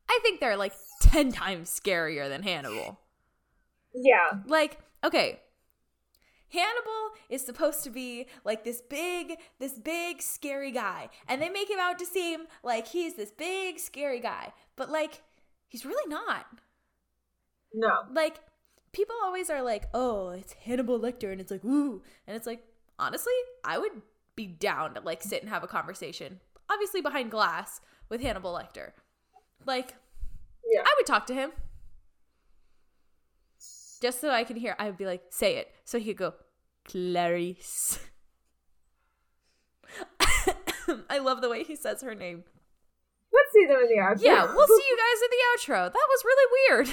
I 0.08 0.18
think 0.22 0.40
they're 0.40 0.56
like 0.56 0.74
10 1.02 1.32
times 1.32 1.68
scarier 1.70 2.28
than 2.28 2.42
Hannibal. 2.42 3.00
Yeah. 3.94 4.40
Like, 4.46 4.78
okay. 5.02 5.40
Hannibal 6.52 7.10
is 7.28 7.44
supposed 7.44 7.82
to 7.84 7.90
be 7.90 8.26
like 8.44 8.64
this 8.64 8.80
big, 8.80 9.34
this 9.58 9.78
big 9.78 10.22
scary 10.22 10.70
guy, 10.70 11.08
and 11.28 11.42
they 11.42 11.48
make 11.48 11.68
him 11.68 11.80
out 11.80 11.98
to 11.98 12.06
seem 12.06 12.42
like 12.62 12.88
he's 12.88 13.14
this 13.14 13.30
big 13.30 13.78
scary 13.78 14.20
guy, 14.20 14.52
but 14.76 14.90
like 14.90 15.22
he's 15.68 15.84
really 15.84 16.08
not. 16.08 16.46
No. 17.74 18.04
Like 18.12 18.40
people 18.92 19.16
always 19.22 19.50
are 19.50 19.62
like, 19.62 19.88
"Oh, 19.92 20.30
it's 20.30 20.52
Hannibal 20.52 20.98
Lecter," 20.98 21.32
and 21.32 21.40
it's 21.40 21.50
like, 21.50 21.64
"Ooh," 21.64 22.02
and 22.26 22.36
it's 22.36 22.46
like, 22.46 22.62
honestly, 22.98 23.34
I 23.64 23.78
would 23.78 24.02
be 24.36 24.46
down 24.46 24.94
to 24.94 25.00
like 25.00 25.22
sit 25.22 25.42
and 25.42 25.50
have 25.50 25.64
a 25.64 25.68
conversation, 25.68 26.40
obviously 26.70 27.00
behind 27.00 27.30
glass 27.30 27.80
with 28.08 28.20
Hannibal 28.20 28.54
Lecter. 28.54 28.92
Like, 29.64 29.94
Yeah. 30.64 30.82
I 30.84 30.94
would 30.96 31.06
talk 31.06 31.26
to 31.26 31.34
him. 31.34 31.52
Just 34.06 34.20
so 34.20 34.30
I 34.30 34.44
can 34.44 34.54
hear, 34.56 34.76
I 34.78 34.86
would 34.86 34.96
be 34.96 35.04
like, 35.04 35.22
say 35.30 35.56
it. 35.56 35.74
So 35.84 35.98
he'd 35.98 36.16
go, 36.16 36.34
Clarice. 36.84 37.98
I 41.10 41.18
love 41.18 41.40
the 41.40 41.48
way 41.48 41.64
he 41.64 41.74
says 41.74 42.02
her 42.02 42.14
name. 42.14 42.44
Let's 43.32 43.52
see 43.52 43.66
them 43.66 43.78
in 43.82 43.88
the 43.88 44.00
outro. 44.00 44.22
Yeah, 44.22 44.44
we'll 44.44 44.68
see 44.68 44.84
you 44.90 44.96
guys 44.96 45.22
in 45.24 45.30
the 45.32 45.42
outro. 45.50 45.92
That 45.92 46.06
was 46.08 46.24
really 46.24 46.50
weird. 46.54 46.88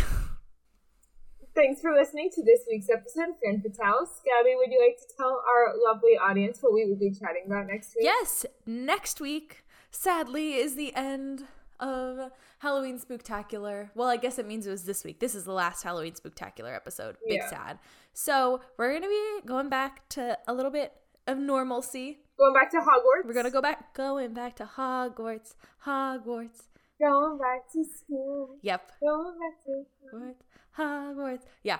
Thanks 1.55 1.81
for 1.81 1.91
listening 1.93 2.31
to 2.33 2.43
this 2.43 2.61
week's 2.67 2.89
episode 2.89 3.29
of 3.29 3.35
Fan 3.45 3.61
Fatales. 3.61 4.09
Gaby, 4.25 4.55
would 4.55 4.71
you 4.71 4.81
like 4.83 4.97
to 4.97 5.15
tell 5.15 5.39
our 5.47 5.75
lovely 5.85 6.17
audience 6.17 6.63
what 6.63 6.73
we 6.73 6.85
will 6.85 6.97
be 6.97 7.11
chatting 7.11 7.43
about 7.45 7.67
next 7.67 7.93
week? 7.95 8.05
yes, 8.05 8.43
next 8.65 9.21
week, 9.21 9.63
sadly, 9.91 10.55
is 10.55 10.73
the 10.73 10.95
end 10.95 11.45
of 11.79 12.31
Halloween 12.63 12.97
Spooktacular. 12.97 13.89
Well, 13.93 14.07
I 14.07 14.15
guess 14.17 14.39
it 14.39 14.47
means 14.47 14.65
it 14.65 14.71
was 14.71 14.85
this 14.85 15.03
week. 15.03 15.19
This 15.19 15.35
is 15.35 15.43
the 15.43 15.51
last 15.51 15.83
Halloween 15.83 16.13
Spooktacular 16.13 16.73
episode. 16.73 17.17
Big 17.27 17.39
Yeah. 17.39 17.49
sad. 17.49 17.79
So 18.13 18.61
we're 18.77 18.89
going 18.91 19.01
to 19.03 19.09
be 19.09 19.45
going 19.45 19.67
back 19.67 20.07
to 20.09 20.37
a 20.47 20.53
little 20.53 20.71
bit 20.71 20.93
of 21.27 21.37
normalcy. 21.37 22.19
Going 22.39 22.53
back 22.53 22.71
to 22.71 22.77
Hogwarts. 22.77 23.25
We're 23.25 23.33
gonna 23.33 23.51
go 23.51 23.61
back, 23.61 23.93
going 23.93 24.33
back 24.33 24.55
to 24.55 24.65
Hogwarts, 24.65 25.53
Hogwarts. 25.85 26.63
Going 26.99 27.37
back 27.37 27.71
to 27.73 27.83
school. 27.83 28.57
Yep, 28.61 28.91
Going 29.01 29.37
back 29.39 29.63
to 29.65 29.85
Hogwarts, 30.15 30.35
Hogwarts. 30.77 31.41
Yeah. 31.63 31.79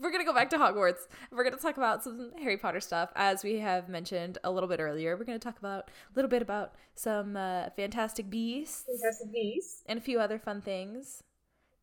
We're 0.00 0.10
gonna 0.10 0.24
go 0.24 0.34
back 0.34 0.50
to 0.50 0.58
Hogwarts. 0.58 1.06
We're 1.30 1.44
gonna 1.44 1.56
talk 1.56 1.76
about 1.76 2.02
some 2.04 2.32
Harry 2.42 2.56
Potter 2.56 2.80
stuff, 2.80 3.10
as 3.16 3.42
we 3.42 3.58
have 3.60 3.88
mentioned 3.88 4.38
a 4.44 4.50
little 4.50 4.68
bit 4.68 4.80
earlier. 4.80 5.16
We're 5.16 5.24
gonna 5.24 5.38
talk 5.38 5.58
about 5.58 5.84
a 5.88 6.12
little 6.14 6.28
bit 6.28 6.42
about 6.42 6.74
some 6.94 7.36
uh, 7.36 7.70
Fantastic 7.76 8.28
Beasts 8.30 8.84
Fantastic 8.86 9.32
Beasts. 9.32 9.82
and 9.86 9.98
a 9.98 10.02
few 10.02 10.20
other 10.20 10.38
fun 10.38 10.60
things. 10.60 11.22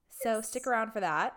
So 0.09 0.35
Yes. 0.35 0.49
stick 0.49 0.67
around 0.67 0.91
for 0.91 0.99
that. 0.99 1.35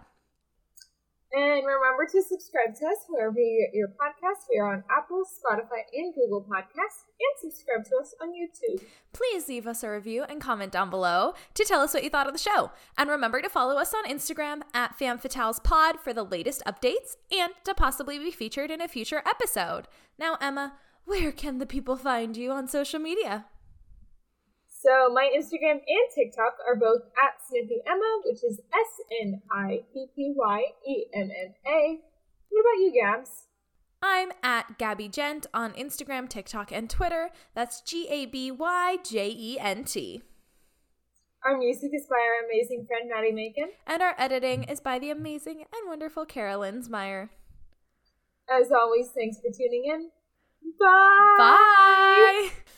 And 1.37 1.67
remember 1.67 2.07
to 2.13 2.23
subscribe 2.23 2.75
to 2.77 2.87
us 2.87 3.05
wherever 3.11 3.39
you 3.39 3.69
get 3.69 3.77
your 3.77 3.89
podcasts. 3.89 4.47
We 4.51 4.59
are 4.59 4.73
on 4.73 4.83
Apple, 4.91 5.23
Spotify, 5.23 5.83
and 5.93 6.15
Google 6.15 6.41
Podcasts. 6.41 7.05
And 7.21 7.53
subscribe 7.53 7.85
to 7.91 7.97
us 8.01 8.15
on 8.23 8.31
YouTube. 8.31 8.83
Please 9.13 9.47
leave 9.47 9.67
us 9.67 9.83
a 9.83 9.91
review 9.91 10.25
and 10.27 10.41
comment 10.41 10.73
down 10.73 10.89
below 10.89 11.35
to 11.53 11.65
tell 11.65 11.83
us 11.83 11.93
what 11.93 12.05
you 12.05 12.09
thought 12.09 12.27
of 12.27 12.33
the 12.33 12.39
show. 12.39 12.71
And 12.97 13.11
remember 13.11 13.43
to 13.43 13.51
follow 13.51 13.77
us 13.77 13.93
on 13.93 14.07
Instagram 14.07 14.63
at 14.73 14.99
FamFatalesPod 14.99 16.01
for 16.01 16.15
the 16.15 16.25
latest 16.25 16.63
updates 16.67 17.17
and 17.31 17.53
to 17.65 17.75
possibly 17.75 18.19
be 18.19 18.31
featured 18.31 18.71
in 18.71 18.81
a 18.81 18.89
future 18.89 19.23
episode. 19.27 19.89
Now, 20.19 20.39
Emma, 20.41 20.79
where 21.05 21.33
can 21.33 21.59
the 21.59 21.67
people 21.67 21.97
find 21.97 22.35
you 22.35 22.51
on 22.51 22.67
social 22.67 22.99
media? 22.99 23.45
So 24.87 25.13
my 25.13 25.29
Instagram 25.37 25.81
and 25.83 26.07
TikTok 26.15 26.59
are 26.65 26.77
both 26.77 27.03
at 27.21 27.45
Snippy 27.49 27.83
Emma, 27.85 28.21
which 28.25 28.45
is 28.45 28.61
S 28.73 29.01
N 29.21 29.43
I 29.51 29.81
P 29.93 30.07
P 30.15 30.33
Y 30.37 30.63
E 30.87 31.07
M 31.13 31.29
M 31.29 31.55
A. 31.67 31.99
What 32.51 32.61
about 32.61 32.79
you, 32.79 32.93
Gabs? 32.95 33.47
I'm 34.01 34.31
at 34.45 34.79
Gaby 34.79 35.09
Jent 35.09 35.47
on 35.53 35.73
Instagram, 35.73 36.29
TikTok, 36.29 36.71
and 36.71 36.89
Twitter. 36.89 37.31
That's 37.53 37.81
G 37.81 38.07
A 38.09 38.27
B 38.27 38.53
Y 38.53 38.99
J 39.03 39.35
E 39.37 39.59
N 39.59 39.83
T. 39.83 40.23
Our 41.45 41.59
music 41.59 41.91
is 41.93 42.07
by 42.09 42.21
our 42.21 42.47
amazing 42.49 42.87
friend 42.87 43.11
Maddie 43.11 43.33
Macon. 43.33 43.73
And 43.89 44.03
our 44.03 44.15
editing 44.17 44.63
is 44.65 44.79
by 44.79 45.01
the 45.01 45.11
amazing 45.11 45.65
and 45.73 45.89
wonderful 45.89 46.25
Carolyn 46.27 46.85
Meyer. 46.89 47.31
As 48.49 48.71
always, 48.71 49.09
thanks 49.09 49.39
for 49.39 49.51
tuning 49.51 49.87
in. 49.93 50.11
Bye. 50.79 51.35
Bye. 51.39 52.73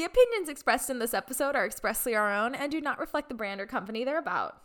The 0.00 0.06
opinions 0.06 0.48
expressed 0.48 0.88
in 0.88 0.98
this 0.98 1.12
episode 1.12 1.54
are 1.54 1.66
expressly 1.66 2.14
our 2.16 2.34
own 2.34 2.54
and 2.54 2.72
do 2.72 2.80
not 2.80 2.98
reflect 2.98 3.28
the 3.28 3.34
brand 3.34 3.60
or 3.60 3.66
company 3.66 4.02
they're 4.02 4.18
about. 4.18 4.56